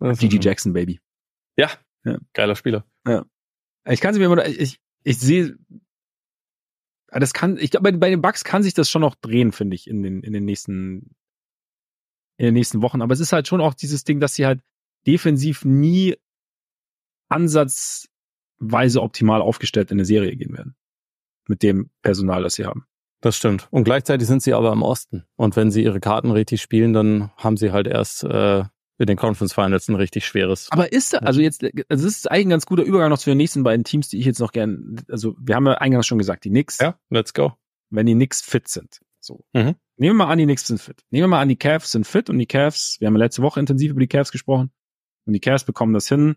Gigi 0.00 0.38
Jackson, 0.40 0.72
Baby. 0.72 1.00
Ja, 1.56 1.70
ja. 2.04 2.18
geiler 2.34 2.54
Spieler. 2.54 2.84
Ja. 3.06 3.24
Ich 3.88 4.00
kann 4.00 4.12
es 4.12 4.18
mir 4.18 4.26
immer, 4.26 4.44
ich, 4.46 4.78
ich 5.04 5.18
sehe, 5.18 5.56
das 7.08 7.32
kann, 7.32 7.56
ich 7.56 7.70
glaube, 7.70 7.92
bei, 7.92 7.98
bei 7.98 8.10
den 8.10 8.20
Bucks 8.20 8.44
kann 8.44 8.62
sich 8.62 8.74
das 8.74 8.90
schon 8.90 9.00
noch 9.00 9.14
drehen, 9.14 9.52
finde 9.52 9.76
ich, 9.76 9.88
in 9.88 10.02
den, 10.02 10.22
in 10.22 10.32
den 10.32 10.44
nächsten, 10.44 11.14
in 12.36 12.46
den 12.46 12.54
nächsten 12.54 12.82
Wochen. 12.82 13.00
Aber 13.00 13.14
es 13.14 13.20
ist 13.20 13.32
halt 13.32 13.48
schon 13.48 13.60
auch 13.60 13.72
dieses 13.72 14.04
Ding, 14.04 14.20
dass 14.20 14.34
sie 14.34 14.44
halt 14.44 14.60
defensiv 15.06 15.64
nie 15.64 16.16
ansatzweise 17.28 19.02
optimal 19.02 19.42
aufgestellt 19.42 19.90
in 19.90 19.96
eine 19.96 20.04
Serie 20.04 20.36
gehen 20.36 20.56
werden. 20.56 20.76
Mit 21.48 21.62
dem 21.62 21.90
Personal, 22.02 22.42
das 22.42 22.54
sie 22.54 22.66
haben. 22.66 22.86
Das 23.20 23.36
stimmt. 23.36 23.68
Und 23.70 23.84
gleichzeitig 23.84 24.26
sind 24.26 24.42
sie 24.42 24.52
aber 24.52 24.72
im 24.72 24.82
Osten. 24.82 25.24
Und 25.36 25.56
wenn 25.56 25.70
sie 25.70 25.82
ihre 25.82 26.00
Karten 26.00 26.30
richtig 26.30 26.60
spielen, 26.60 26.92
dann 26.92 27.30
haben 27.36 27.56
sie 27.56 27.72
halt 27.72 27.86
erst 27.86 28.24
äh, 28.24 28.64
in 28.98 29.06
den 29.06 29.16
Conference 29.16 29.52
Finals 29.52 29.88
ein 29.88 29.94
richtig 29.94 30.26
schweres. 30.26 30.68
Aber 30.70 30.92
ist 30.92 31.12
da, 31.12 31.18
also 31.18 31.40
jetzt, 31.40 31.62
also 31.62 31.82
das 31.88 32.02
ist 32.02 32.30
eigentlich 32.30 32.46
ein 32.46 32.50
ganz 32.50 32.66
guter 32.66 32.82
Übergang 32.82 33.10
noch 33.10 33.18
zu 33.18 33.30
den 33.30 33.36
nächsten 33.36 33.62
beiden 33.62 33.84
Teams, 33.84 34.08
die 34.08 34.18
ich 34.18 34.26
jetzt 34.26 34.40
noch 34.40 34.52
gern, 34.52 35.02
also 35.08 35.36
wir 35.38 35.54
haben 35.54 35.66
ja 35.66 35.74
eingangs 35.74 36.06
schon 36.06 36.18
gesagt, 36.18 36.44
die 36.44 36.50
Knicks. 36.50 36.78
Ja, 36.78 36.98
let's 37.10 37.34
go. 37.34 37.52
Wenn 37.90 38.06
die 38.06 38.14
Knicks 38.14 38.42
fit 38.42 38.68
sind. 38.68 39.00
So. 39.20 39.44
Mhm. 39.52 39.74
Nehmen 39.96 40.16
wir 40.18 40.24
mal 40.24 40.30
an, 40.30 40.38
die 40.38 40.44
Knicks 40.44 40.66
sind 40.66 40.80
fit. 40.80 41.02
Nehmen 41.10 41.24
wir 41.24 41.28
mal 41.28 41.40
an, 41.40 41.48
die 41.48 41.56
Cavs 41.56 41.92
sind 41.92 42.06
fit 42.06 42.30
und 42.30 42.38
die 42.38 42.46
Cavs, 42.46 42.96
wir 43.00 43.06
haben 43.06 43.14
ja 43.14 43.24
letzte 43.24 43.42
Woche 43.42 43.60
intensiv 43.60 43.90
über 43.90 44.00
die 44.00 44.08
Cavs 44.08 44.32
gesprochen 44.32 44.70
und 45.24 45.32
die 45.32 45.40
Cavs 45.40 45.64
bekommen 45.64 45.94
das 45.94 46.08
hin, 46.08 46.36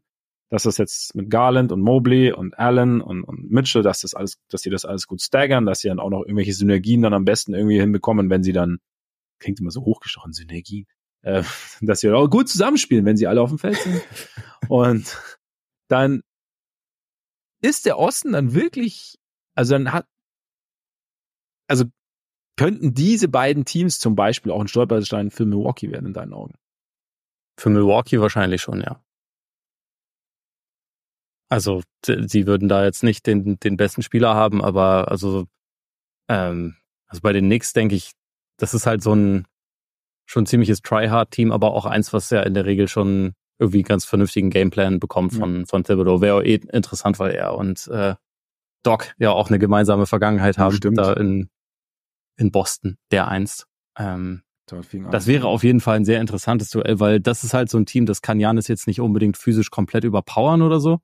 dass 0.50 0.64
das 0.64 0.78
jetzt 0.78 1.16
mit 1.16 1.30
Garland 1.30 1.72
und 1.72 1.82
Mobley 1.82 2.32
und 2.32 2.58
Allen 2.58 3.02
und, 3.02 3.24
und 3.24 3.52
Mitchell, 3.52 3.84
dass 3.84 4.02
das 4.02 4.16
alles, 4.16 4.40
dass 4.50 4.62
sie 4.62 4.72
das 4.72 4.84
alles 4.84 5.06
gut 5.06 5.22
staggern, 5.22 5.66
dass 5.66 5.82
sie 5.82 5.90
dann 5.90 6.00
auch 6.00 6.10
noch 6.10 6.22
irgendwelche 6.22 6.54
Synergien 6.54 7.04
dann 7.04 7.14
am 7.14 7.26
besten 7.26 7.54
irgendwie 7.54 7.80
hinbekommen, 7.80 8.30
wenn 8.30 8.44
sie 8.44 8.54
dann, 8.54 8.80
klingt 9.40 9.60
immer 9.60 9.72
so 9.72 9.86
hochgestochen, 9.86 10.34
Synergien, 10.34 10.88
äh, 11.22 11.44
dass 11.82 12.00
sie 12.00 12.10
auch 12.10 12.28
gut 12.28 12.50
zusammenspielen, 12.50 13.06
wenn 13.06 13.18
sie 13.18 13.28
alle 13.28 13.42
auf 13.42 13.50
dem 13.50 13.60
Feld 13.60 13.78
sind. 13.78 14.02
und 14.70 15.18
dann 15.88 16.22
ist 17.62 17.86
der 17.86 18.00
Osten 18.00 18.32
dann 18.32 18.54
wirklich, 18.54 19.20
also 19.56 19.74
dann 19.74 19.94
hat, 19.94 20.08
also 21.68 21.86
könnten 22.58 22.94
diese 22.94 23.28
beiden 23.28 23.66
Teams 23.66 24.00
zum 24.00 24.16
Beispiel 24.16 24.52
auch 24.52 24.60
ein 24.60 24.68
Stolperstein 24.68 25.30
für 25.30 25.46
Milwaukee 25.46 25.92
werden 25.92 26.08
in 26.08 26.14
deinen 26.14 26.34
Augen? 26.34 26.56
Für 27.58 27.70
Milwaukee 27.70 28.20
wahrscheinlich 28.20 28.62
schon, 28.62 28.82
ja. 28.82 29.04
Also 31.50 31.82
sie 32.06 32.46
würden 32.46 32.70
da 32.70 32.86
jetzt 32.86 33.04
nicht 33.04 33.26
den, 33.26 33.60
den 33.60 33.76
besten 33.76 34.04
Spieler 34.04 34.36
haben, 34.36 34.64
aber 34.64 35.10
also, 35.10 35.48
ähm, 36.28 36.76
also 37.08 37.22
bei 37.22 37.34
den 37.34 37.46
Knicks 37.46 37.74
denke 37.74 37.96
ich, 37.96 38.12
das 38.58 38.76
ist 38.76 38.86
halt 38.86 39.02
so 39.02 39.14
ein 39.14 39.46
schon 40.28 40.46
ziemliches 40.46 40.82
Tryhard-Team, 40.84 41.52
aber 41.52 41.74
auch 41.74 41.88
eins, 41.88 42.14
was 42.14 42.30
ja 42.30 42.42
in 42.44 42.54
der 42.54 42.66
Regel 42.66 42.88
schon 42.88 43.34
irgendwie 43.58 43.82
ganz 43.82 44.06
vernünftigen 44.06 44.52
Gameplan 44.52 45.00
bekommt 45.00 45.34
von, 45.34 45.62
ja. 45.62 45.66
von 45.66 45.84
Thibodeau. 45.84 46.22
Wäre 46.22 46.36
auch 46.36 46.44
eh 46.44 46.60
interessant, 46.72 47.18
weil 47.18 47.32
er 47.32 47.56
und 47.56 47.88
äh, 47.88 48.14
Doc 48.84 49.14
ja 49.18 49.32
auch 49.32 49.50
eine 49.50 49.58
gemeinsame 49.58 50.06
Vergangenheit 50.06 50.60
haben 50.60 50.76
Stimmt. 50.76 51.00
da 51.00 51.14
in, 51.14 51.50
in 52.38 52.52
Boston, 52.52 52.98
der 53.10 53.28
einst. 53.28 53.66
Ähm, 53.98 54.44
das 55.10 55.26
wäre 55.26 55.48
auf 55.48 55.64
jeden 55.64 55.80
Fall 55.80 55.96
ein 55.96 56.06
sehr 56.06 56.22
interessantes 56.22 56.70
Duell, 56.70 57.00
weil 57.00 57.20
das 57.20 57.44
ist 57.44 57.56
halt 57.56 57.72
so 57.72 57.80
ein 57.80 57.88
Team, 57.88 58.06
das 58.06 58.22
kann 58.22 58.40
Janis 58.40 58.68
jetzt 58.68 58.86
nicht 58.86 59.02
unbedingt 59.02 59.36
physisch 59.36 59.72
komplett 59.72 60.04
überpowern 60.04 60.62
oder 60.62 60.80
so 60.80 61.00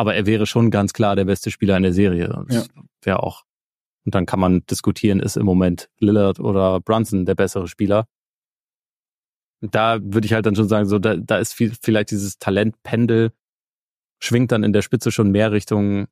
aber 0.00 0.14
er 0.14 0.24
wäre 0.24 0.46
schon 0.46 0.70
ganz 0.70 0.94
klar 0.94 1.14
der 1.14 1.26
beste 1.26 1.50
Spieler 1.50 1.76
in 1.76 1.82
der 1.82 1.92
Serie. 1.92 2.42
Das 2.48 2.68
ja. 2.74 2.82
wäre 3.02 3.22
auch. 3.22 3.44
Und 4.06 4.14
dann 4.14 4.24
kann 4.24 4.40
man 4.40 4.64
diskutieren, 4.64 5.20
ist 5.20 5.36
im 5.36 5.44
Moment 5.44 5.90
Lillard 5.98 6.40
oder 6.40 6.80
Brunson 6.80 7.26
der 7.26 7.34
bessere 7.34 7.68
Spieler. 7.68 8.06
Da 9.60 9.98
würde 10.02 10.24
ich 10.24 10.32
halt 10.32 10.46
dann 10.46 10.56
schon 10.56 10.68
sagen, 10.68 10.86
so 10.86 10.98
da, 10.98 11.16
da 11.16 11.36
ist 11.36 11.52
viel, 11.52 11.74
vielleicht 11.82 12.12
dieses 12.12 12.38
Talentpendel 12.38 13.32
schwingt 14.22 14.52
dann 14.52 14.64
in 14.64 14.72
der 14.72 14.80
Spitze 14.80 15.12
schon 15.12 15.32
mehr 15.32 15.52
Richtung 15.52 16.06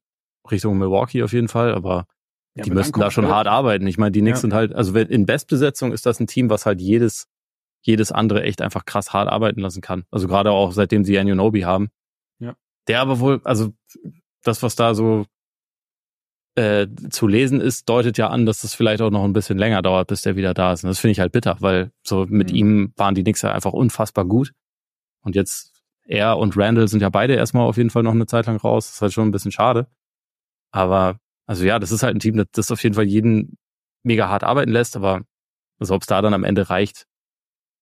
Richtung 0.51 0.77
Milwaukee 0.77 1.23
auf 1.23 1.33
jeden 1.33 1.49
Fall, 1.49 1.75
aber 1.75 2.05
ja, 2.57 2.65
die 2.65 2.71
müssten 2.71 3.01
da 3.01 3.11
schon 3.11 3.29
hart 3.29 3.47
arbeiten. 3.47 3.87
Ich 3.87 3.97
meine, 3.97 4.13
die 4.13 4.21
Knicks 4.21 4.41
ja. 4.41 4.43
sind 4.43 4.53
halt, 4.53 4.75
also 4.75 4.95
in 4.99 5.25
Bestbesetzung 5.25 5.93
ist 5.93 6.05
das 6.05 6.21
ein 6.21 6.27
Team, 6.27 6.51
was 6.51 6.67
halt 6.67 6.83
jedes 6.83 7.27
jedes 7.81 8.13
andere 8.13 8.43
echt 8.43 8.61
einfach 8.61 8.85
krass 8.85 9.15
hart 9.15 9.31
arbeiten 9.31 9.61
lassen 9.61 9.81
kann. 9.81 10.05
Also 10.11 10.29
gerade 10.29 10.51
auch 10.51 10.73
seitdem 10.73 11.05
sie 11.05 11.19
Anunobi 11.19 11.63
haben, 11.63 11.89
der 12.89 13.01
aber 13.01 13.21
wohl, 13.21 13.41
also 13.45 13.73
das, 14.43 14.63
was 14.63 14.77
da 14.77 14.95
so 14.95 15.27
äh, 16.57 16.89
zu 17.11 17.29
lesen 17.29 17.61
ist, 17.61 17.89
deutet 17.89 18.19
ja 18.19 18.29
an, 18.29 18.45
dass 18.45 18.63
das 18.63 18.75
vielleicht 18.75 19.01
auch 19.01 19.11
noch 19.11 19.25
ein 19.25 19.33
bisschen 19.33 19.59
länger 19.59 19.83
dauert, 19.83 20.09
bis 20.09 20.23
der 20.23 20.35
wieder 20.35 20.55
da 20.55 20.73
ist. 20.73 20.83
Und 20.83 20.89
das 20.89 20.99
finde 20.99 21.13
ich 21.13 21.21
halt 21.21 21.33
bitter, 21.33 21.57
weil 21.61 21.93
so 22.03 22.27
mit 22.29 22.51
mhm. 22.51 22.57
ihm 22.57 22.93
waren 22.97 23.15
die 23.15 23.23
Knicks 23.23 23.43
ja 23.43 23.53
einfach 23.53 23.73
unfassbar 23.73 24.25
gut. 24.25 24.53
Und 25.23 25.37
jetzt 25.37 25.75
er 26.05 26.39
und 26.39 26.57
Randall 26.57 26.89
sind 26.89 27.01
ja 27.01 27.11
beide 27.11 27.35
erstmal 27.35 27.67
auf 27.67 27.77
jeden 27.77 27.91
Fall 27.91 28.03
noch 28.03 28.13
eine 28.13 28.27
Zeit 28.27 28.47
lang 28.47 28.57
raus. 28.57 28.87
Das 28.87 28.95
ist 28.97 29.03
halt 29.03 29.13
schon 29.13 29.29
ein 29.29 29.31
bisschen 29.31 29.53
schade. 29.53 29.87
Aber, 30.73 31.19
also 31.47 31.65
ja, 31.65 31.79
das 31.79 31.93
ist 31.93 32.03
halt 32.03 32.17
ein 32.17 32.21
Team, 32.21 32.37
das, 32.37 32.47
das 32.53 32.73
auf 32.73 32.83
jeden 32.83 32.95
Fall 32.95 33.05
jeden 33.05 33.57
mega 34.03 34.29
hart 34.29 34.43
arbeiten 34.43 34.73
lässt, 34.73 34.97
aber 34.97 35.23
also 35.79 35.95
ob 35.95 36.03
es 36.03 36.07
da 36.07 36.23
dann 36.23 36.35
am 36.35 36.45
Ende 36.45 36.71
reicht, 36.71 37.07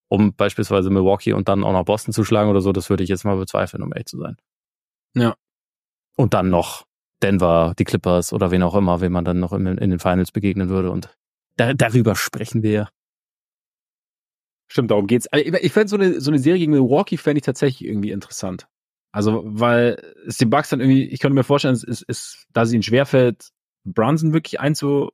um 0.09 0.35
beispielsweise 0.35 0.91
Milwaukee 0.91 1.33
und 1.33 1.49
dann 1.49 1.65
auch 1.65 1.73
noch 1.73 1.85
Boston 1.85 2.13
zu 2.13 2.25
schlagen 2.25 2.51
oder 2.51 2.61
so, 2.61 2.73
das 2.73 2.91
würde 2.91 3.05
ich 3.05 3.09
jetzt 3.09 3.25
mal 3.25 3.37
bezweifeln, 3.37 3.83
um 3.83 3.93
ehrlich 3.93 4.07
zu 4.07 4.19
sein. 4.19 4.37
Ja. 5.17 5.35
Und 6.17 6.35
dann 6.35 6.51
noch 6.51 6.87
Denver, 7.23 7.75
die 7.79 7.85
Clippers 7.85 8.33
oder 8.33 8.51
wen 8.51 8.63
auch 8.63 8.75
immer, 8.75 9.01
wen 9.01 9.13
man 9.13 9.25
dann 9.25 9.41
noch 9.41 9.53
in, 9.53 9.67
in 9.67 9.91
den 9.91 9.99
Finals 9.99 10.31
begegnen 10.31 10.69
würde. 10.69 10.91
Und 10.91 11.17
da, 11.57 11.75
darüber 11.75 12.15
sprechen 12.15 12.63
wir. 12.63 12.89
Stimmt, 14.69 14.91
darum 14.91 15.07
geht's. 15.07 15.27
Ich, 15.33 15.53
ich 15.53 15.73
fände 15.73 15.89
so 15.89 15.97
eine, 15.97 16.21
so 16.21 16.31
eine 16.31 16.39
Serie 16.39 16.59
gegen 16.59 16.73
Milwaukee 16.73 17.17
fände 17.17 17.39
ich 17.39 17.45
tatsächlich 17.45 17.89
irgendwie 17.89 18.11
interessant. 18.11 18.69
Also, 19.13 19.43
weil 19.47 20.03
es 20.27 20.37
den 20.37 20.51
Bucks 20.51 20.69
dann 20.69 20.81
irgendwie, 20.81 21.05
ich 21.05 21.21
könnte 21.21 21.35
mir 21.35 21.45
vorstellen, 21.45 21.75
es 21.75 21.85
ist, 21.85 22.03
ist 22.03 22.47
da 22.53 22.63
es 22.63 22.73
ihnen 22.73 22.83
schwerfällt, 22.83 23.51
Brunson 23.85 24.35
wirklich 24.35 24.61
einzu, 24.61 25.11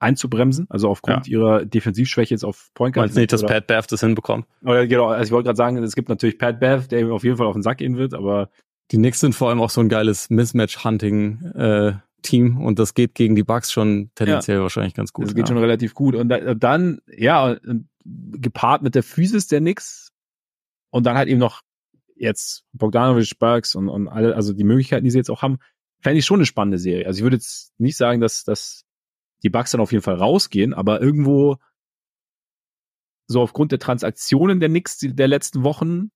einzubremsen, 0.00 0.66
also 0.68 0.88
aufgrund 0.88 1.28
ja. 1.28 1.38
ihrer 1.38 1.64
Defensivschwäche 1.64 2.34
jetzt 2.34 2.44
auf 2.44 2.70
Point 2.74 2.94
Guard. 2.94 3.06
Meinst 3.06 3.16
nicht, 3.16 3.32
dass 3.32 3.44
oder? 3.44 3.54
Pat 3.54 3.66
Bev 3.68 3.86
das 3.86 4.00
hinbekommt? 4.00 4.46
Oder, 4.62 4.86
genau, 4.86 5.08
also 5.08 5.24
ich 5.24 5.30
wollte 5.32 5.46
gerade 5.46 5.56
sagen, 5.56 5.76
es 5.76 5.94
gibt 5.94 6.08
natürlich 6.08 6.38
Pat 6.38 6.58
Bev, 6.58 6.88
der 6.88 7.12
auf 7.12 7.22
jeden 7.22 7.36
Fall 7.36 7.46
auf 7.46 7.54
den 7.54 7.62
Sack 7.62 7.78
gehen 7.78 7.96
wird, 7.96 8.14
aber 8.14 8.50
die 8.90 8.96
Knicks 8.96 9.20
sind 9.20 9.34
vor 9.34 9.48
allem 9.48 9.60
auch 9.60 9.70
so 9.70 9.80
ein 9.80 9.88
geiles 9.88 10.28
Mismatch-Hunting-Team 10.30 12.56
äh, 12.56 12.64
und 12.64 12.78
das 12.78 12.94
geht 12.94 13.14
gegen 13.14 13.34
die 13.34 13.44
Bucks 13.44 13.72
schon 13.72 14.10
tendenziell 14.14 14.58
ja. 14.58 14.62
wahrscheinlich 14.62 14.94
ganz 14.94 15.12
gut. 15.12 15.26
Das 15.26 15.34
geht 15.34 15.48
ja. 15.48 15.54
schon 15.54 15.58
relativ 15.58 15.94
gut. 15.94 16.14
Und 16.14 16.28
dann, 16.28 17.00
ja, 17.06 17.56
gepaart 18.04 18.82
mit 18.82 18.94
der 18.94 19.02
Physis 19.02 19.46
der 19.46 19.60
Knicks 19.60 20.12
und 20.90 21.06
dann 21.06 21.16
halt 21.16 21.28
eben 21.28 21.40
noch 21.40 21.62
jetzt 22.16 22.64
Bogdanovic, 22.72 23.38
Bucks 23.38 23.74
und, 23.74 23.88
und 23.88 24.08
alle, 24.08 24.36
also 24.36 24.52
die 24.52 24.64
Möglichkeiten, 24.64 25.04
die 25.04 25.10
sie 25.10 25.18
jetzt 25.18 25.30
auch 25.30 25.42
haben, 25.42 25.58
fände 26.00 26.18
ich 26.18 26.26
schon 26.26 26.38
eine 26.38 26.46
spannende 26.46 26.78
Serie. 26.78 27.06
Also 27.06 27.18
ich 27.18 27.22
würde 27.22 27.36
jetzt 27.36 27.72
nicht 27.78 27.96
sagen, 27.96 28.20
dass, 28.20 28.44
dass 28.44 28.84
die 29.42 29.50
Bucks 29.50 29.72
dann 29.72 29.80
auf 29.80 29.92
jeden 29.92 30.04
Fall 30.04 30.16
rausgehen, 30.16 30.74
aber 30.74 31.00
irgendwo 31.00 31.56
so 33.26 33.40
aufgrund 33.40 33.72
der 33.72 33.78
Transaktionen 33.78 34.60
der 34.60 34.68
Knicks 34.68 34.98
der 35.00 35.28
letzten 35.28 35.64
Wochen 35.64 36.10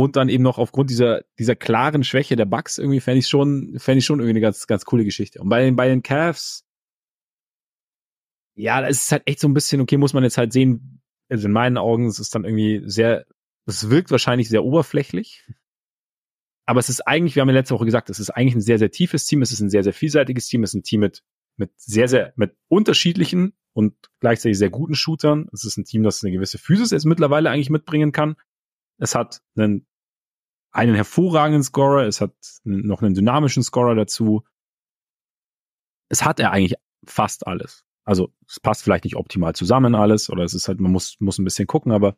und 0.00 0.16
dann 0.16 0.30
eben 0.30 0.42
noch 0.42 0.56
aufgrund 0.56 0.88
dieser, 0.88 1.24
dieser 1.38 1.54
klaren 1.54 2.04
Schwäche 2.04 2.34
der 2.34 2.46
Bugs 2.46 2.78
irgendwie 2.78 3.00
fände 3.00 3.18
ich 3.18 3.28
schon, 3.28 3.78
fände 3.78 3.98
ich 3.98 4.06
schon 4.06 4.18
irgendwie 4.18 4.30
eine 4.30 4.40
ganz, 4.40 4.66
ganz 4.66 4.86
coole 4.86 5.04
Geschichte. 5.04 5.42
Und 5.42 5.50
bei 5.50 5.62
den, 5.62 5.76
bei 5.76 5.88
den 5.88 6.02
Cavs, 6.02 6.64
ja, 8.56 8.80
da 8.80 8.86
ist 8.86 9.12
halt 9.12 9.24
echt 9.26 9.40
so 9.40 9.46
ein 9.46 9.52
bisschen, 9.52 9.78
okay, 9.82 9.98
muss 9.98 10.14
man 10.14 10.24
jetzt 10.24 10.38
halt 10.38 10.54
sehen, 10.54 11.02
also 11.28 11.48
in 11.48 11.52
meinen 11.52 11.76
Augen 11.76 12.08
ist 12.08 12.18
es 12.18 12.30
dann 12.30 12.44
irgendwie 12.44 12.80
sehr, 12.86 13.26
es 13.66 13.90
wirkt 13.90 14.10
wahrscheinlich 14.10 14.48
sehr 14.48 14.64
oberflächlich. 14.64 15.46
Aber 16.64 16.80
es 16.80 16.88
ist 16.88 17.06
eigentlich, 17.06 17.36
wir 17.36 17.42
haben 17.42 17.50
ja 17.50 17.56
letzte 17.56 17.74
Woche 17.74 17.84
gesagt, 17.84 18.08
es 18.08 18.20
ist 18.20 18.30
eigentlich 18.30 18.54
ein 18.54 18.62
sehr, 18.62 18.78
sehr 18.78 18.90
tiefes 18.90 19.26
Team, 19.26 19.42
es 19.42 19.52
ist 19.52 19.60
ein 19.60 19.68
sehr, 19.68 19.84
sehr 19.84 19.92
vielseitiges 19.92 20.48
Team, 20.48 20.62
es 20.62 20.70
ist 20.70 20.80
ein 20.80 20.82
Team 20.82 21.00
mit, 21.00 21.22
mit 21.58 21.72
sehr, 21.76 22.08
sehr, 22.08 22.32
mit 22.36 22.56
unterschiedlichen 22.68 23.52
und 23.74 23.94
gleichzeitig 24.20 24.56
sehr 24.56 24.70
guten 24.70 24.94
Shootern. 24.94 25.50
Es 25.52 25.64
ist 25.64 25.76
ein 25.76 25.84
Team, 25.84 26.04
das 26.04 26.24
eine 26.24 26.32
gewisse 26.32 26.56
Physis 26.56 26.90
jetzt 26.90 27.04
mittlerweile 27.04 27.50
eigentlich 27.50 27.68
mitbringen 27.68 28.12
kann. 28.12 28.36
Es 29.00 29.14
hat 29.14 29.40
einen, 29.56 29.86
einen 30.72 30.94
hervorragenden 30.94 31.62
Scorer, 31.62 32.06
es 32.06 32.20
hat 32.20 32.32
noch 32.64 33.02
einen 33.02 33.14
dynamischen 33.14 33.62
Scorer 33.62 33.94
dazu. 33.94 34.44
Es 36.08 36.24
hat 36.24 36.40
er 36.40 36.52
eigentlich 36.52 36.78
fast 37.04 37.46
alles. 37.46 37.84
Also 38.04 38.32
es 38.48 38.60
passt 38.60 38.82
vielleicht 38.82 39.04
nicht 39.04 39.16
optimal 39.16 39.54
zusammen 39.54 39.94
alles 39.94 40.30
oder 40.30 40.44
es 40.44 40.54
ist 40.54 40.68
halt, 40.68 40.80
man 40.80 40.92
muss, 40.92 41.16
muss 41.20 41.38
ein 41.38 41.44
bisschen 41.44 41.66
gucken, 41.66 41.92
aber 41.92 42.16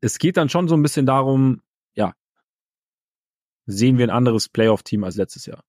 es 0.00 0.18
geht 0.18 0.36
dann 0.36 0.48
schon 0.48 0.68
so 0.68 0.76
ein 0.76 0.82
bisschen 0.82 1.06
darum, 1.06 1.62
ja, 1.94 2.14
sehen 3.66 3.98
wir 3.98 4.06
ein 4.06 4.10
anderes 4.10 4.48
Playoff-Team 4.48 5.04
als 5.04 5.16
letztes 5.16 5.46
Jahr. 5.46 5.64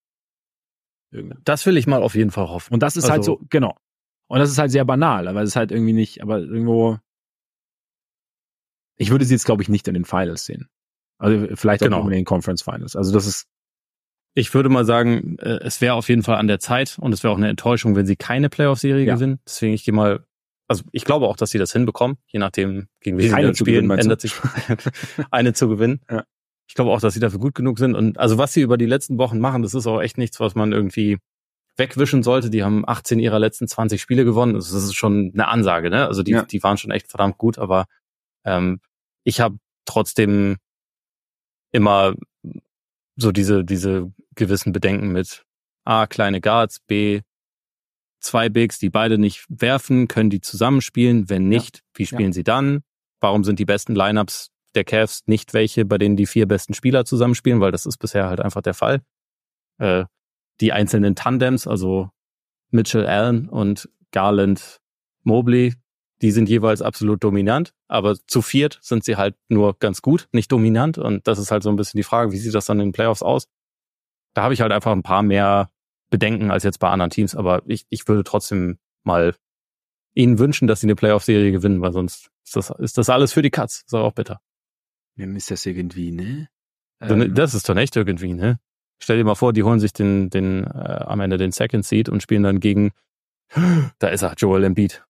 Irgendwie. 1.12 1.38
Das 1.44 1.66
will 1.66 1.78
ich 1.78 1.88
mal 1.88 2.04
auf 2.04 2.16
jeden 2.16 2.32
Fall 2.32 2.50
hoffen. 2.50 2.74
Und 2.74 2.84
das 2.84 2.98
ist 2.98 3.10
halt 3.10 3.20
also, 3.20 3.34
halt 3.34 3.42
so, 3.42 3.48
genau. 3.50 3.78
Und 4.28 4.40
das 4.40 4.50
ist 4.50 4.58
halt 4.58 4.72
sehr 4.72 4.86
banal, 4.86 5.28
aber 5.28 5.42
es 5.42 5.50
ist 5.50 5.56
halt 5.56 5.72
irgendwie 5.72 5.94
nicht, 5.94 6.22
aber 6.22 6.40
irgendwo, 6.40 6.98
ich 8.98 9.12
würde 9.12 9.26
sie 9.26 9.36
jetzt, 9.36 9.46
glaube 9.46 9.62
ich, 9.62 9.70
nicht 9.70 9.88
in 9.88 9.94
den 9.94 10.06
Finals 10.06 10.46
sehen. 10.46 10.68
Also 11.18 11.56
vielleicht 11.56 11.84
genau. 11.84 12.00
auch 12.02 12.06
in 12.06 12.12
den 12.12 12.26
Conference 12.26 12.62
Finals. 12.62 12.96
Also 12.96 13.14
das 13.14 13.26
ist. 13.26 13.48
Ich 14.38 14.54
würde 14.54 14.68
mal 14.68 14.84
sagen, 14.84 15.38
äh, 15.40 15.60
es 15.62 15.80
wäre 15.80 15.94
auf 15.94 16.10
jeden 16.10 16.24
Fall 16.24 16.36
an 16.36 16.48
der 16.48 16.60
Zeit 16.60 16.98
und 17.00 17.14
es 17.14 17.24
wäre 17.24 17.34
auch 17.34 17.38
eine 17.38 17.48
Enttäuschung, 17.48 17.96
wenn 17.96 18.06
sie 18.06 18.18
keine 18.18 18.50
Playoff-Serie 18.50 19.06
ja. 19.06 19.16
gewinnen. 19.16 19.40
Deswegen, 19.46 19.74
ich 19.74 19.86
gehe 19.86 19.94
mal 19.94 20.26
also 20.68 20.84
ich 20.92 21.06
glaube 21.06 21.28
auch, 21.28 21.38
dass 21.38 21.52
sie 21.52 21.60
das 21.60 21.72
hinbekommen, 21.72 22.18
je 22.28 22.40
nachdem, 22.40 22.88
gegen 23.00 23.18
wen 23.18 23.30
sie 23.30 23.56
spielen, 23.56 23.88
gewinnen, 23.88 24.00
ändert 24.00 24.22
sich 24.22 24.34
eine 25.32 25.54
zu 25.54 25.70
gewinnen. 25.70 26.02
Ja. 26.10 26.26
Ich 26.68 26.74
glaube 26.74 26.92
auch, 26.92 27.00
dass 27.00 27.14
sie 27.14 27.20
dafür 27.20 27.40
gut 27.40 27.54
genug 27.54 27.78
sind. 27.78 27.96
Und 27.96 28.18
also 28.18 28.38
was 28.38 28.54
sie 28.54 28.62
über 28.62 28.78
die 28.78 28.88
letzten 28.88 29.18
Wochen 29.18 29.40
machen, 29.40 29.62
das 29.62 29.74
ist 29.74 29.86
auch 29.86 30.02
echt 30.02 30.18
nichts, 30.18 30.40
was 30.40 30.56
man 30.56 30.72
irgendwie 30.72 31.20
wegwischen 31.78 32.24
sollte. 32.24 32.50
Die 32.50 32.64
haben 32.64 32.88
18 32.88 33.20
ihrer 33.20 33.38
letzten 33.38 33.68
20 33.68 34.02
Spiele 34.02 34.26
gewonnen. 34.26 34.56
Das 34.56 34.72
ist 34.72 34.96
schon 34.96 35.32
eine 35.34 35.48
Ansage, 35.48 35.90
ne? 35.90 36.08
Also 36.08 36.24
die, 36.24 36.32
Ja. 36.32 36.44
die 36.44 36.64
waren 36.64 36.78
schon 36.78 36.92
echt 36.92 37.08
verdammt 37.08 37.38
gut, 37.38 37.60
aber 37.60 37.86
ähm, 38.46 38.80
ich 39.24 39.42
habe 39.42 39.58
trotzdem 39.86 40.58
immer 41.76 42.16
so 43.16 43.32
diese, 43.32 43.64
diese 43.64 44.12
gewissen 44.36 44.72
Bedenken 44.72 45.10
mit 45.12 45.46
A, 45.84 46.08
kleine 46.08 46.42
Guards, 46.42 46.80
B, 46.80 47.22
zwei 48.20 48.50
Bigs, 48.50 48.80
die 48.80 48.90
beide 48.90 49.18
nicht 49.18 49.46
werfen, 49.50 50.08
können 50.08 50.30
die 50.30 50.42
zusammenspielen? 50.42 51.30
Wenn 51.30 51.48
nicht, 51.48 51.84
wie 51.94 52.06
spielen 52.06 52.34
sie 52.34 52.44
dann? 52.44 52.82
Warum 53.20 53.44
sind 53.44 53.60
die 53.60 53.66
besten 53.66 53.96
Lineups 53.96 54.50
der 54.74 54.84
Cavs 54.84 55.22
nicht 55.28 55.54
welche, 55.54 55.86
bei 55.86 55.98
denen 55.98 56.16
die 56.16 56.26
vier 56.26 56.48
besten 56.48 56.74
Spieler 56.74 57.06
zusammenspielen? 57.06 57.62
Weil 57.62 57.72
das 57.72 57.86
ist 57.86 57.98
bisher 57.98 58.28
halt 58.28 58.40
einfach 58.40 58.62
der 58.62 58.74
Fall. 58.74 59.02
Äh, 59.78 60.06
die 60.62 60.72
einzelnen 60.72 61.16
Tandems, 61.16 61.68
also 61.68 62.10
Mitchell 62.72 63.06
Allen 63.06 63.48
und 63.50 63.90
Garland 64.12 64.80
Mobley, 65.24 65.76
die 66.26 66.32
sind 66.32 66.50
jeweils 66.50 66.82
absolut 66.82 67.24
dominant, 67.24 67.76
aber 67.88 68.16
zu 68.16 68.42
viert 68.42 68.80
sind 68.82 69.04
sie 69.04 69.16
halt 69.16 69.36
nur 69.48 69.78
ganz 69.78 70.02
gut, 70.02 70.28
nicht 70.32 70.52
dominant. 70.52 70.98
Und 70.98 71.28
das 71.28 71.38
ist 71.38 71.52
halt 71.52 71.62
so 71.62 71.70
ein 71.70 71.76
bisschen 71.76 72.00
die 72.00 72.04
Frage, 72.04 72.32
wie 72.32 72.38
sieht 72.40 72.56
das 72.56 72.66
dann 72.66 72.80
in 72.80 72.88
den 72.88 72.94
Playoffs 72.94 73.22
aus? 73.22 73.48
Da 74.34 74.42
habe 74.42 74.56
ich 74.56 74.62
halt 74.62 74.72
einfach 74.72 74.92
ein 74.92 75.04
paar 75.04 75.22
mehr 75.22 75.70
Bedenken 76.10 76.50
als 76.50 76.64
jetzt 76.64 76.80
bei 76.80 76.90
anderen 76.90 77.12
Teams, 77.12 77.36
aber 77.36 77.62
ich, 77.68 77.86
ich 77.90 78.08
würde 78.08 78.24
trotzdem 78.24 78.80
mal 79.04 79.36
ihnen 80.16 80.40
wünschen, 80.40 80.68
dass 80.68 80.82
sie 80.82 80.88
eine 80.88 80.96
Playoff-Serie 80.96 81.52
gewinnen, 81.52 81.80
weil 81.82 81.92
sonst 81.92 82.32
ist 82.44 82.56
das, 82.56 82.72
ist 82.80 82.98
das 82.98 83.12
alles 83.12 83.32
für 83.32 83.44
die 83.44 83.52
Katz. 83.52 83.84
Ist 83.86 83.94
auch 83.94 84.12
bitter. 84.12 84.42
Wem 85.16 85.36
ist 85.36 85.52
das 85.52 85.64
irgendwie, 85.68 86.12
ne? 86.12 86.50
Ähm, 87.02 87.36
Das 87.36 87.54
ist 87.54 87.70
doch 87.70 87.76
echt 87.76 87.96
irgendwie, 87.96 88.34
ne? 88.34 88.58
Stell 88.98 89.18
dir 89.18 89.26
mal 89.26 89.36
vor, 89.36 89.54
die 89.54 89.62
holen 89.62 89.80
sich 89.80 89.94
den, 89.94 90.32
den 90.32 90.64
äh, 90.64 91.04
am 91.06 91.20
Ende 91.20 91.38
den 91.38 91.52
Second 91.52 91.86
Seed 91.86 92.10
und 92.10 92.24
spielen 92.24 92.42
dann 92.42 92.60
gegen, 92.60 92.94
da 94.00 94.08
ist 94.08 94.24
er, 94.24 94.34
Joel 94.34 94.64
Embiid. 94.64 95.05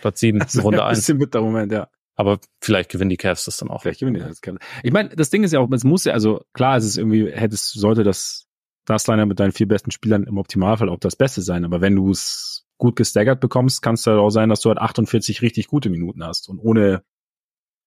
Platz 0.00 0.20
7, 0.20 0.38
das 0.38 0.54
ist 0.54 0.62
Runde 0.64 0.82
ein 0.84 0.90
1. 0.90 0.98
bisschen 0.98 1.18
mit 1.18 1.34
der 1.34 1.40
Moment, 1.42 1.72
ja. 1.72 1.88
Aber 2.16 2.38
vielleicht 2.60 2.90
gewinnen 2.90 3.10
die 3.10 3.16
Cavs 3.16 3.44
das 3.44 3.56
dann 3.56 3.70
auch. 3.70 3.82
Vielleicht 3.82 4.00
gewinnen 4.00 4.14
die 4.14 4.20
das. 4.28 4.40
Kann- 4.40 4.58
Ich 4.82 4.92
meine, 4.92 5.08
das 5.10 5.30
Ding 5.30 5.42
ist 5.42 5.52
ja 5.52 5.60
auch, 5.60 5.70
es 5.72 5.82
muss 5.84 6.04
ja, 6.04 6.12
also 6.12 6.44
klar, 6.52 6.76
es 6.76 6.84
ist 6.84 6.96
irgendwie, 6.96 7.30
hättest, 7.32 7.72
sollte 7.72 8.04
das, 8.04 8.46
das 8.84 9.06
Liner 9.08 9.26
mit 9.26 9.40
deinen 9.40 9.52
vier 9.52 9.66
besten 9.66 9.90
Spielern 9.90 10.22
im 10.24 10.38
Optimalfall 10.38 10.88
auch 10.88 10.98
das 11.00 11.16
Beste 11.16 11.42
sein. 11.42 11.64
Aber 11.64 11.80
wenn 11.80 11.96
du 11.96 12.10
es 12.10 12.66
gut 12.78 12.94
gestaggert 12.96 13.40
bekommst, 13.40 13.82
kann 13.82 13.94
es 13.94 14.06
halt 14.06 14.18
auch 14.18 14.30
sein, 14.30 14.48
dass 14.48 14.60
du 14.60 14.68
halt 14.68 14.78
48 14.78 15.42
richtig 15.42 15.66
gute 15.66 15.90
Minuten 15.90 16.24
hast 16.24 16.48
und 16.48 16.58
ohne 16.60 17.02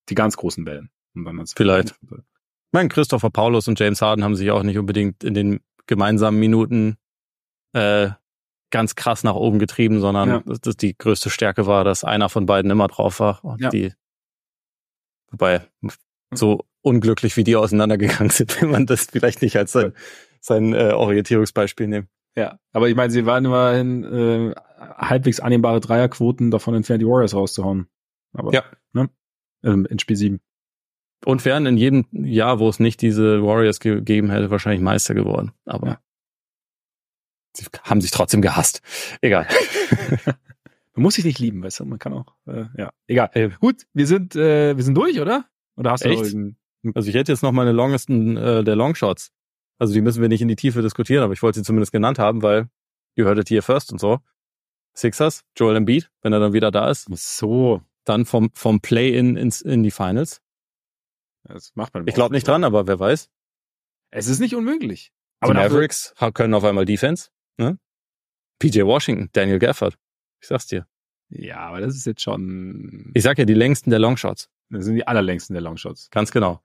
die 0.09 0.15
ganz 0.15 0.35
großen 0.35 0.65
Wellen. 0.65 0.89
Vielleicht. 1.55 1.95
Ich 2.11 2.73
meine, 2.73 2.89
Christopher 2.89 3.29
Paulus 3.29 3.67
und 3.69 3.79
James 3.79 4.01
Harden 4.01 4.23
haben 4.25 4.35
sich 4.35 4.51
auch 4.51 4.63
nicht 4.63 4.77
unbedingt 4.77 5.23
in 5.23 5.33
den 5.33 5.61
gemeinsamen 5.87 6.37
Minuten 6.39 6.97
äh, 7.73 8.09
ganz 8.71 8.95
krass 8.95 9.23
nach 9.23 9.35
oben 9.35 9.59
getrieben, 9.59 9.99
sondern 9.99 10.29
Ja. 10.29 10.39
dass 10.45 10.59
das 10.61 10.77
die 10.77 10.97
größte 10.97 11.29
Stärke 11.29 11.67
war, 11.67 11.83
dass 11.83 12.03
einer 12.03 12.29
von 12.29 12.45
beiden 12.45 12.69
immer 12.71 12.87
drauf 12.87 13.19
war. 13.19 13.43
Und 13.43 13.61
Ja. 13.61 13.69
die, 13.69 13.93
wobei, 15.31 15.61
so 16.33 16.65
unglücklich 16.81 17.35
wie 17.37 17.43
die 17.43 17.55
auseinandergegangen 17.55 18.29
sind, 18.31 18.61
will 18.61 18.69
man 18.69 18.85
das 18.85 19.05
vielleicht 19.05 19.41
nicht 19.41 19.57
als 19.57 19.71
sein, 19.71 19.93
sein 20.41 20.73
äh, 20.73 20.91
Orientierungsbeispiel 20.93 21.87
nehmen. 21.87 22.07
Ja, 22.35 22.59
aber 22.71 22.87
ich 22.87 22.95
meine, 22.95 23.11
sie 23.11 23.25
waren 23.25 23.45
immerhin 23.45 24.03
äh, 24.03 24.55
halbwegs 24.77 25.39
annehmbare 25.39 25.79
Dreierquoten 25.79 26.51
davon 26.51 26.75
entfernt, 26.75 27.01
die 27.01 27.07
Warriors 27.07 27.33
rauszuhauen. 27.33 27.87
Aber, 28.33 28.53
Ja. 28.53 28.63
Ne? 28.93 29.09
Ähm, 29.63 29.87
in 29.89 29.97
Spiel 29.97 30.15
7. 30.15 30.39
Und 31.25 31.45
wären 31.45 31.65
in 31.65 31.77
jedem 31.77 32.05
Jahr, 32.11 32.59
wo 32.59 32.69
es 32.69 32.79
nicht 32.79 33.01
diese 33.01 33.41
Warriors 33.41 33.79
gegeben 33.79 34.29
hätte, 34.29 34.51
wahrscheinlich 34.51 34.81
Meister 34.83 35.15
geworden. 35.15 35.51
Aber 35.65 35.87
Ja. 35.87 35.99
Sie 37.57 37.65
haben 37.83 38.01
sich 38.01 38.11
trotzdem 38.11 38.41
gehasst. 38.41 38.81
Egal. 39.21 39.47
Man 40.93 41.03
muss 41.03 41.15
sich 41.15 41.25
nicht 41.25 41.37
lieben, 41.37 41.61
weißt 41.61 41.81
du, 41.81 41.85
man 41.85 41.99
kann 41.99 42.11
auch, 42.13 42.33
äh, 42.47 42.65
ja, 42.75 42.91
egal. 43.05 43.29
Gut, 43.59 43.83
wir 43.93 44.07
sind, 44.07 44.35
äh, 44.35 44.75
wir 44.75 44.83
sind 44.83 44.95
durch, 44.95 45.21
oder? 45.21 45.45
Oder 45.75 45.91
hast 45.91 46.03
du 46.03 46.09
Echt? 46.09 46.35
Also 46.95 47.09
ich 47.09 47.13
hätte 47.15 47.31
jetzt 47.31 47.43
noch 47.43 47.51
meine 47.51 47.71
longesten 47.71 48.35
äh, 48.35 48.63
der 48.63 48.75
Longshots. 48.75 49.31
Also 49.77 49.93
die 49.93 50.01
müssen 50.01 50.23
wir 50.23 50.27
nicht 50.29 50.41
in 50.41 50.47
die 50.47 50.55
Tiefe 50.55 50.81
diskutieren, 50.81 51.23
aber 51.23 51.33
ich 51.33 51.43
wollte 51.43 51.59
sie 51.59 51.63
zumindest 51.63 51.91
genannt 51.91 52.17
haben, 52.17 52.41
weil 52.41 52.67
you 53.15 53.25
heard 53.25 53.37
it 53.37 53.47
here 53.49 53.61
first 53.61 53.91
und 53.91 53.99
so. 53.99 54.21
Sixers, 54.95 55.43
Joel 55.55 55.75
Embiid, 55.75 56.09
wenn 56.23 56.33
er 56.33 56.39
dann 56.39 56.53
wieder 56.53 56.71
da 56.71 56.89
ist, 56.89 57.07
So, 57.11 57.81
dann 58.03 58.25
vom 58.25 58.49
vom 58.55 58.81
Play-in 58.81 59.37
ins 59.37 59.61
in 59.61 59.83
die 59.83 59.91
Finals. 59.91 60.41
das 61.43 61.75
macht 61.75 61.93
man. 61.93 62.07
Ich 62.07 62.15
glaube 62.15 62.33
nicht 62.33 62.47
dran, 62.47 62.63
aber 62.63 62.87
wer 62.87 62.99
weiß. 62.99 63.29
Es 64.09 64.27
ist 64.27 64.39
nicht 64.39 64.55
unmöglich. 64.55 65.11
Aber 65.41 65.53
die 65.53 65.59
Mavericks 65.59 66.15
können 66.33 66.55
auf 66.55 66.63
einmal 66.63 66.85
Defense. 66.85 67.29
Ne? 67.57 67.79
PJ 68.59 68.81
Washington, 68.83 69.29
Daniel 69.33 69.59
Gafford. 69.59 69.97
Ich 70.41 70.47
sag's 70.47 70.67
dir. 70.67 70.87
Ja, 71.29 71.57
aber 71.59 71.81
das 71.81 71.95
ist 71.95 72.05
jetzt 72.05 72.21
schon, 72.21 73.11
Ich 73.13 73.23
sag 73.23 73.37
ja 73.37 73.45
die 73.45 73.53
längsten 73.53 73.89
der 73.89 73.99
Longshots. 73.99 74.49
das 74.69 74.85
sind 74.85 74.95
die 74.95 75.05
allerlängsten 75.07 75.53
der 75.53 75.61
Longshots. 75.61 76.09
Ganz 76.09 76.31
genau. 76.31 76.63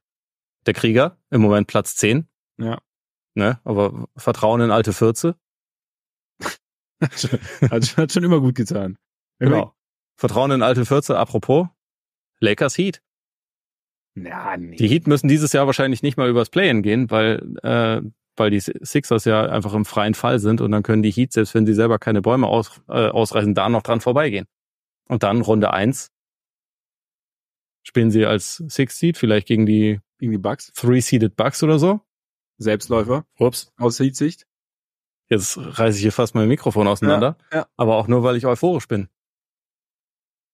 Der 0.66 0.74
Krieger, 0.74 1.18
im 1.30 1.40
Moment 1.40 1.66
Platz 1.66 1.96
10. 1.96 2.28
Ja. 2.58 2.78
Ne? 3.34 3.60
Aber 3.64 4.08
Vertrauen 4.16 4.60
in 4.60 4.70
alte 4.70 4.92
Fürze. 4.92 5.36
hat, 7.00 7.18
schon, 7.18 7.30
hat, 7.70 7.86
schon- 7.86 7.96
hat 8.02 8.12
schon 8.12 8.24
immer 8.24 8.40
gut 8.40 8.54
getan. 8.54 8.98
Genau. 9.38 9.74
Vertrauen 10.16 10.52
in 10.52 10.62
alte 10.62 10.84
Fürze. 10.86 11.18
Apropos, 11.18 11.66
Lakers 12.38 12.78
Heat. 12.78 13.02
Ja, 14.14 14.56
nee. 14.56 14.76
Die 14.76 14.86
Heat 14.88 15.06
müssen 15.08 15.26
dieses 15.26 15.52
Jahr 15.52 15.66
wahrscheinlich 15.66 16.02
nicht 16.02 16.16
mal 16.16 16.28
übers 16.28 16.50
Play-In 16.50 16.82
gehen, 16.82 17.10
weil, 17.10 17.56
äh, 17.62 18.02
weil 18.36 18.50
die 18.50 18.60
Sixers 18.60 19.24
ja 19.24 19.46
einfach 19.46 19.74
im 19.74 19.84
freien 19.84 20.14
Fall 20.14 20.38
sind 20.38 20.60
und 20.60 20.72
dann 20.72 20.82
können 20.82 21.02
die 21.02 21.10
Heat, 21.10 21.32
selbst 21.32 21.54
wenn 21.54 21.66
sie 21.66 21.74
selber 21.74 21.98
keine 21.98 22.22
Bäume 22.22 22.46
aus, 22.46 22.80
äh, 22.88 23.08
ausreißen, 23.08 23.54
da 23.54 23.68
noch 23.68 23.82
dran 23.82 24.00
vorbeigehen. 24.00 24.46
Und 25.08 25.22
dann 25.22 25.40
Runde 25.40 25.72
eins 25.72 26.10
spielen 27.84 28.10
sie 28.10 28.24
als 28.26 28.56
Six 28.68 28.98
Seed, 28.98 29.18
vielleicht 29.18 29.48
gegen 29.48 29.66
die 29.66 30.00
Gegen 30.22 30.30
die 30.30 30.38
Bugs. 30.38 30.72
Three-Seeded 30.74 31.34
Bucks 31.34 31.64
oder 31.64 31.80
so. 31.80 32.00
Selbstläufer. 32.56 33.26
Ups. 33.40 33.72
Aus 33.76 33.96
Sicht. 33.96 34.46
Jetzt 35.28 35.58
reiße 35.58 35.96
ich 35.96 36.02
hier 36.02 36.12
fast 36.12 36.36
mein 36.36 36.46
Mikrofon 36.46 36.86
auseinander. 36.86 37.36
Ja, 37.50 37.58
ja. 37.58 37.66
Aber 37.76 37.96
auch 37.96 38.06
nur, 38.06 38.22
weil 38.22 38.36
ich 38.36 38.46
euphorisch 38.46 38.86
bin. 38.86 39.08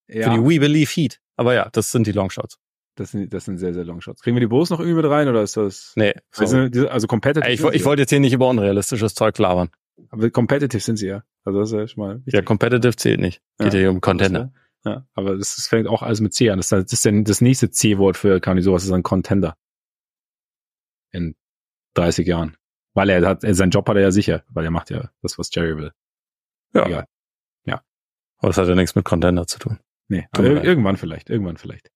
Ja. 0.07 0.33
Für 0.33 0.39
die 0.39 0.43
We 0.43 0.59
Believe 0.59 0.91
Heat. 0.91 1.21
Aber 1.37 1.53
ja, 1.53 1.69
das 1.69 1.93
sind 1.93 2.07
die 2.07 2.13
Longshots. 2.13 2.59
Das 2.99 3.13
sind, 3.13 3.33
das 3.33 3.45
sind 3.45 3.59
sehr, 3.59 3.73
sehr 3.75 3.85
Longshots. 3.85 4.23
Kriegen 4.23 4.37
wir 4.37 4.41
die 4.41 4.47
Bulls 4.47 4.71
noch 4.71 4.81
irgendwie 4.81 5.01
mit 5.03 5.11
rein 5.11 5.29
oder 5.29 5.43
ist 5.43 5.57
das? 5.57 5.93
Nee, 5.97 6.15
sind, 6.33 6.77
also 6.89 7.07
competitive. 7.07 7.51
Ich, 7.53 7.63
ich 7.63 7.85
wollte 7.85 8.03
jetzt 8.03 8.11
hier 8.11 8.21
nicht 8.21 8.33
über 8.33 8.49
unrealistisches 8.49 9.15
Zeug 9.15 9.39
labern. 9.39 9.71
ja. 9.97 10.05
Aber 10.11 10.31
competitive 10.31 10.81
sind 10.81 10.97
sie 10.97 11.09
ja. 11.09 11.23
Also 11.45 11.61
das 11.61 11.71
ist 11.71 11.77
ja 11.77 11.89
schon 11.89 12.05
mal 12.05 12.17
wichtig. 12.19 12.35
Ja, 12.35 12.43
Competitive 12.43 12.97
zählt 12.97 13.21
nicht. 13.21 13.41
Geht 13.59 13.75
ja, 13.75 13.81
hier 13.81 13.91
um 13.91 14.01
Contender. 14.01 14.53
Ja, 14.85 15.07
aber 15.15 15.37
das, 15.37 15.57
das 15.57 15.67
fängt 15.67 15.87
auch 15.89 16.03
alles 16.03 16.21
mit 16.21 16.33
C 16.35 16.51
an. 16.51 16.59
Das, 16.59 16.67
ist- 16.73 16.85
das 16.85 16.93
ist 16.93 17.07
dann 17.07 17.25
das 17.25 17.41
nächste 17.41 17.71
C-Wort 17.71 18.17
für 18.17 18.41
Kanye 18.41 18.63
sowas 18.63 18.85
ist 18.85 18.93
ein 18.93 19.03
Contender. 19.03 19.57
In 21.11 21.35
30 21.95 22.27
Jahren. 22.27 22.57
Weil 22.95 23.11
er 23.11 23.27
hat, 23.27 23.43
sein 23.43 23.71
Job 23.71 23.89
hat 23.89 23.97
er 23.97 24.03
ja 24.03 24.11
sicher, 24.11 24.45
weil 24.49 24.65
er 24.65 24.71
macht 24.71 24.91
ja 24.91 25.11
das, 25.23 25.39
was 25.39 25.51
Jerry 25.53 25.77
will. 25.77 25.93
Ja. 26.75 26.87
Egal. 26.87 27.07
Aber 28.41 28.51
das 28.51 28.59
hat 28.59 28.69
ja 28.69 28.77
nichts 28.77 28.95
mit 28.95 29.05
Contender 29.05 29.49
zu 29.49 29.59
tun. 29.59 29.81
Nee, 30.07 30.29
aber 30.31 30.43
mir 30.45 30.49
ir 30.51 30.55
leid. 30.55 30.65
irgendwann 30.65 30.97
vielleicht, 30.97 31.29
irgendwann 31.29 31.57
vielleicht. 31.57 31.91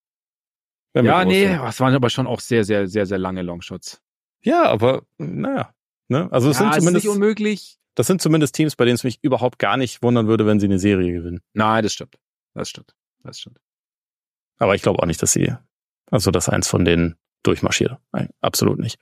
Ja, 0.95 1.25
nee, 1.25 1.45
es 1.45 1.81
waren 1.81 1.95
aber 1.95 2.11
schon 2.11 2.27
auch 2.27 2.41
sehr, 2.41 2.65
sehr, 2.65 2.87
sehr, 2.87 3.07
sehr 3.07 3.19
lange 3.19 3.43
Longshots. 3.43 4.03
Ja, 4.43 4.65
aber 4.65 5.07
naja. 5.19 5.75
Ne? 6.09 6.31
Also 6.31 6.51
es 6.51 6.59
ja, 6.59 6.65
sind 6.65 6.71
ist 6.71 6.79
zumindest, 6.81 7.05
nicht 7.07 7.15
unmöglich. 7.15 7.79
das 7.95 8.07
sind 8.07 8.21
zumindest 8.21 8.55
Teams, 8.55 8.77
bei 8.77 8.85
denen 8.85 8.97
es 8.97 9.05
mich 9.05 9.19
überhaupt 9.23 9.59
gar 9.59 9.77
nicht 9.77 10.03
wundern 10.03 10.27
würde, 10.27 10.45
wenn 10.47 10.61
sie 10.61 10.67
eine 10.67 10.79
Serie 10.79 11.13
gewinnen. 11.13 11.41
Nein, 11.55 11.83
das 11.83 11.95
stimmt. 11.95 12.19
Das 12.55 12.69
stimmt. 12.69 12.95
Das 13.23 13.41
stimmt. 13.41 13.59
Aber 14.59 14.75
ich 14.75 14.83
glaube 14.83 15.03
auch 15.03 15.07
nicht, 15.07 15.23
dass 15.23 15.33
sie, 15.33 15.55
also 16.11 16.31
dass 16.31 16.49
eins 16.49 16.69
von 16.69 16.85
denen 16.85 17.17
durchmarschiert. 17.43 17.97
Nein, 18.13 18.29
absolut 18.41 18.79
nicht. 18.79 19.01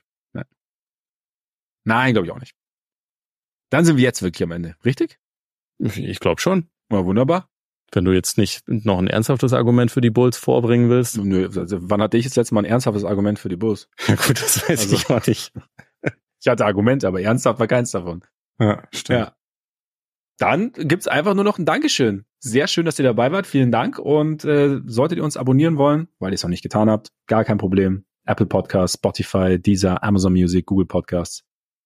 Nein, 1.83 2.13
glaube 2.13 2.27
ich 2.27 2.31
auch 2.31 2.39
nicht. 2.39 2.55
Dann 3.69 3.85
sind 3.85 3.97
wir 3.97 4.03
jetzt 4.03 4.21
wirklich 4.21 4.43
am 4.43 4.51
Ende. 4.51 4.75
Richtig? 4.85 5.19
Ich 5.79 6.19
glaube 6.19 6.39
schon. 6.39 6.69
Ja, 6.91 7.05
wunderbar. 7.05 7.49
Wenn 7.93 8.05
du 8.05 8.11
jetzt 8.13 8.37
nicht 8.37 8.63
noch 8.67 8.99
ein 8.99 9.07
ernsthaftes 9.07 9.51
Argument 9.53 9.91
für 9.91 10.01
die 10.01 10.09
Bulls 10.11 10.37
vorbringen 10.37 10.89
willst. 10.89 11.17
Nö, 11.17 11.49
also, 11.55 11.77
wann 11.89 12.01
hatte 12.01 12.17
ich 12.17 12.25
das 12.25 12.35
letzte 12.37 12.53
Mal 12.55 12.61
ein 12.61 12.65
ernsthaftes 12.65 13.03
Argument 13.03 13.37
für 13.39 13.49
die 13.49 13.57
Bulls? 13.57 13.89
Ja 14.07 14.15
gut, 14.15 14.41
das 14.41 14.67
weiß 14.69 14.79
Also- 14.91 14.95
ich 14.95 15.09
auch 15.09 15.25
nicht. 15.27 15.53
Ich 16.43 16.47
hatte 16.47 16.65
Argumente, 16.65 17.07
aber 17.07 17.21
ernsthaft 17.21 17.59
war 17.59 17.67
keins 17.67 17.91
davon. 17.91 18.23
Ja, 18.59 18.81
stimmt. 18.91 19.19
Ja. 19.19 19.35
Dann 20.39 20.71
gibt's 20.73 21.07
einfach 21.07 21.35
nur 21.35 21.43
noch 21.43 21.59
ein 21.59 21.65
Dankeschön. 21.65 22.25
Sehr 22.39 22.65
schön, 22.67 22.85
dass 22.85 22.97
ihr 22.97 23.03
dabei 23.05 23.31
wart. 23.31 23.45
Vielen 23.45 23.71
Dank. 23.71 23.99
Und 23.99 24.43
äh, 24.43 24.79
solltet 24.87 25.19
ihr 25.19 25.23
uns 25.23 25.37
abonnieren 25.37 25.77
wollen, 25.77 26.07
weil 26.17 26.31
ihr 26.31 26.35
es 26.35 26.41
noch 26.41 26.49
nicht 26.49 26.63
getan 26.63 26.89
habt, 26.89 27.09
gar 27.27 27.43
kein 27.45 27.59
Problem. 27.59 28.05
Apple 28.25 28.47
Podcasts, 28.47 28.95
Spotify, 28.97 29.59
Deezer, 29.59 30.01
Amazon 30.03 30.33
Music, 30.33 30.65
Google 30.65 30.87
Podcasts. 30.87 31.43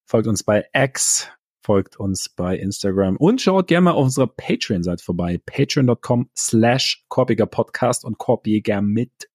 Folgt 0.07 0.27
uns 0.27 0.43
bei 0.43 0.65
X, 0.73 1.29
folgt 1.65 1.97
uns 1.97 2.29
bei 2.29 2.57
Instagram 2.57 3.17
und 3.17 3.41
schaut 3.41 3.67
gerne 3.67 3.85
mal 3.85 3.91
auf 3.91 4.05
unserer 4.05 4.27
Patreon-Seite 4.27 5.03
vorbei. 5.03 5.41
Patreon.com 5.43 6.29
slash 6.37 7.03
Korbiger 7.09 7.47
Podcast 7.47 8.05
und 8.05 8.19
Korbiger 8.19 8.81
mit. 8.81 9.29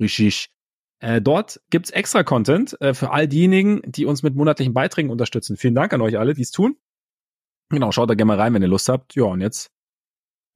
Richtig. 0.00 0.50
Äh, 0.98 1.22
dort 1.22 1.60
gibt's 1.70 1.90
extra 1.90 2.24
Content 2.24 2.80
äh, 2.80 2.94
für 2.94 3.12
all 3.12 3.28
diejenigen, 3.28 3.80
die 3.84 4.06
uns 4.06 4.24
mit 4.24 4.34
monatlichen 4.34 4.74
Beiträgen 4.74 5.10
unterstützen. 5.10 5.56
Vielen 5.56 5.76
Dank 5.76 5.92
an 5.92 6.00
euch 6.00 6.18
alle, 6.18 6.34
die 6.34 6.42
es 6.42 6.50
tun. 6.50 6.76
Genau, 7.70 7.92
schaut 7.92 8.10
da 8.10 8.14
gerne 8.14 8.28
mal 8.28 8.40
rein, 8.40 8.52
wenn 8.52 8.62
ihr 8.62 8.68
Lust 8.68 8.88
habt. 8.88 9.14
Ja, 9.14 9.24
und 9.24 9.40
jetzt 9.40 9.70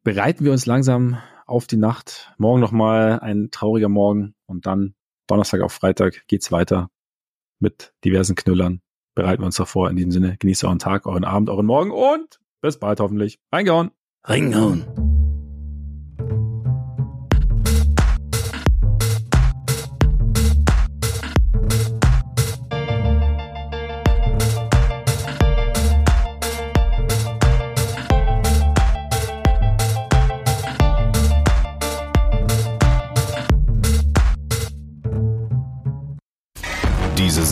bereiten 0.03 0.45
wir 0.45 0.53
uns 0.53 0.67
langsam 0.67 1.19
auf 1.47 1.69
die 1.69 1.77
Nacht. 1.77 2.33
Morgen 2.39 2.61
nochmal 2.61 3.21
ein 3.21 3.51
trauriger 3.53 3.89
Morgen 3.89 4.35
und 4.47 4.67
dann 4.67 4.95
Donnerstag 5.29 5.61
auf 5.61 5.73
Freitag 5.73 6.27
geht's 6.27 6.51
weiter 6.51 6.91
mit 7.61 7.95
diversen 8.05 8.35
Knüllern. 8.35 8.83
Bereiten 9.17 9.43
wir 9.43 9.47
uns 9.47 9.57
davor. 9.57 9.91
In 9.91 9.97
diesem 9.97 10.13
Sinne, 10.13 10.37
genießt 10.39 10.63
euren 10.65 10.79
Tag, 10.79 11.07
euren 11.07 11.25
Abend, 11.25 11.51
euren 11.51 11.67
Morgen 11.67 11.91
und 11.91 12.39
bis 12.61 12.79
bald 12.79 13.01
hoffentlich. 13.01 13.41
Reingehauen. 13.51 13.91
Reingehauen. 14.23 15.16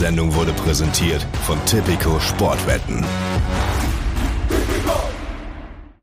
Sendung 0.05 0.35
wurde 0.35 0.53
präsentiert 0.53 1.27
von 1.47 1.59
Tipico 1.65 2.21
Sportwetten. 2.21 3.03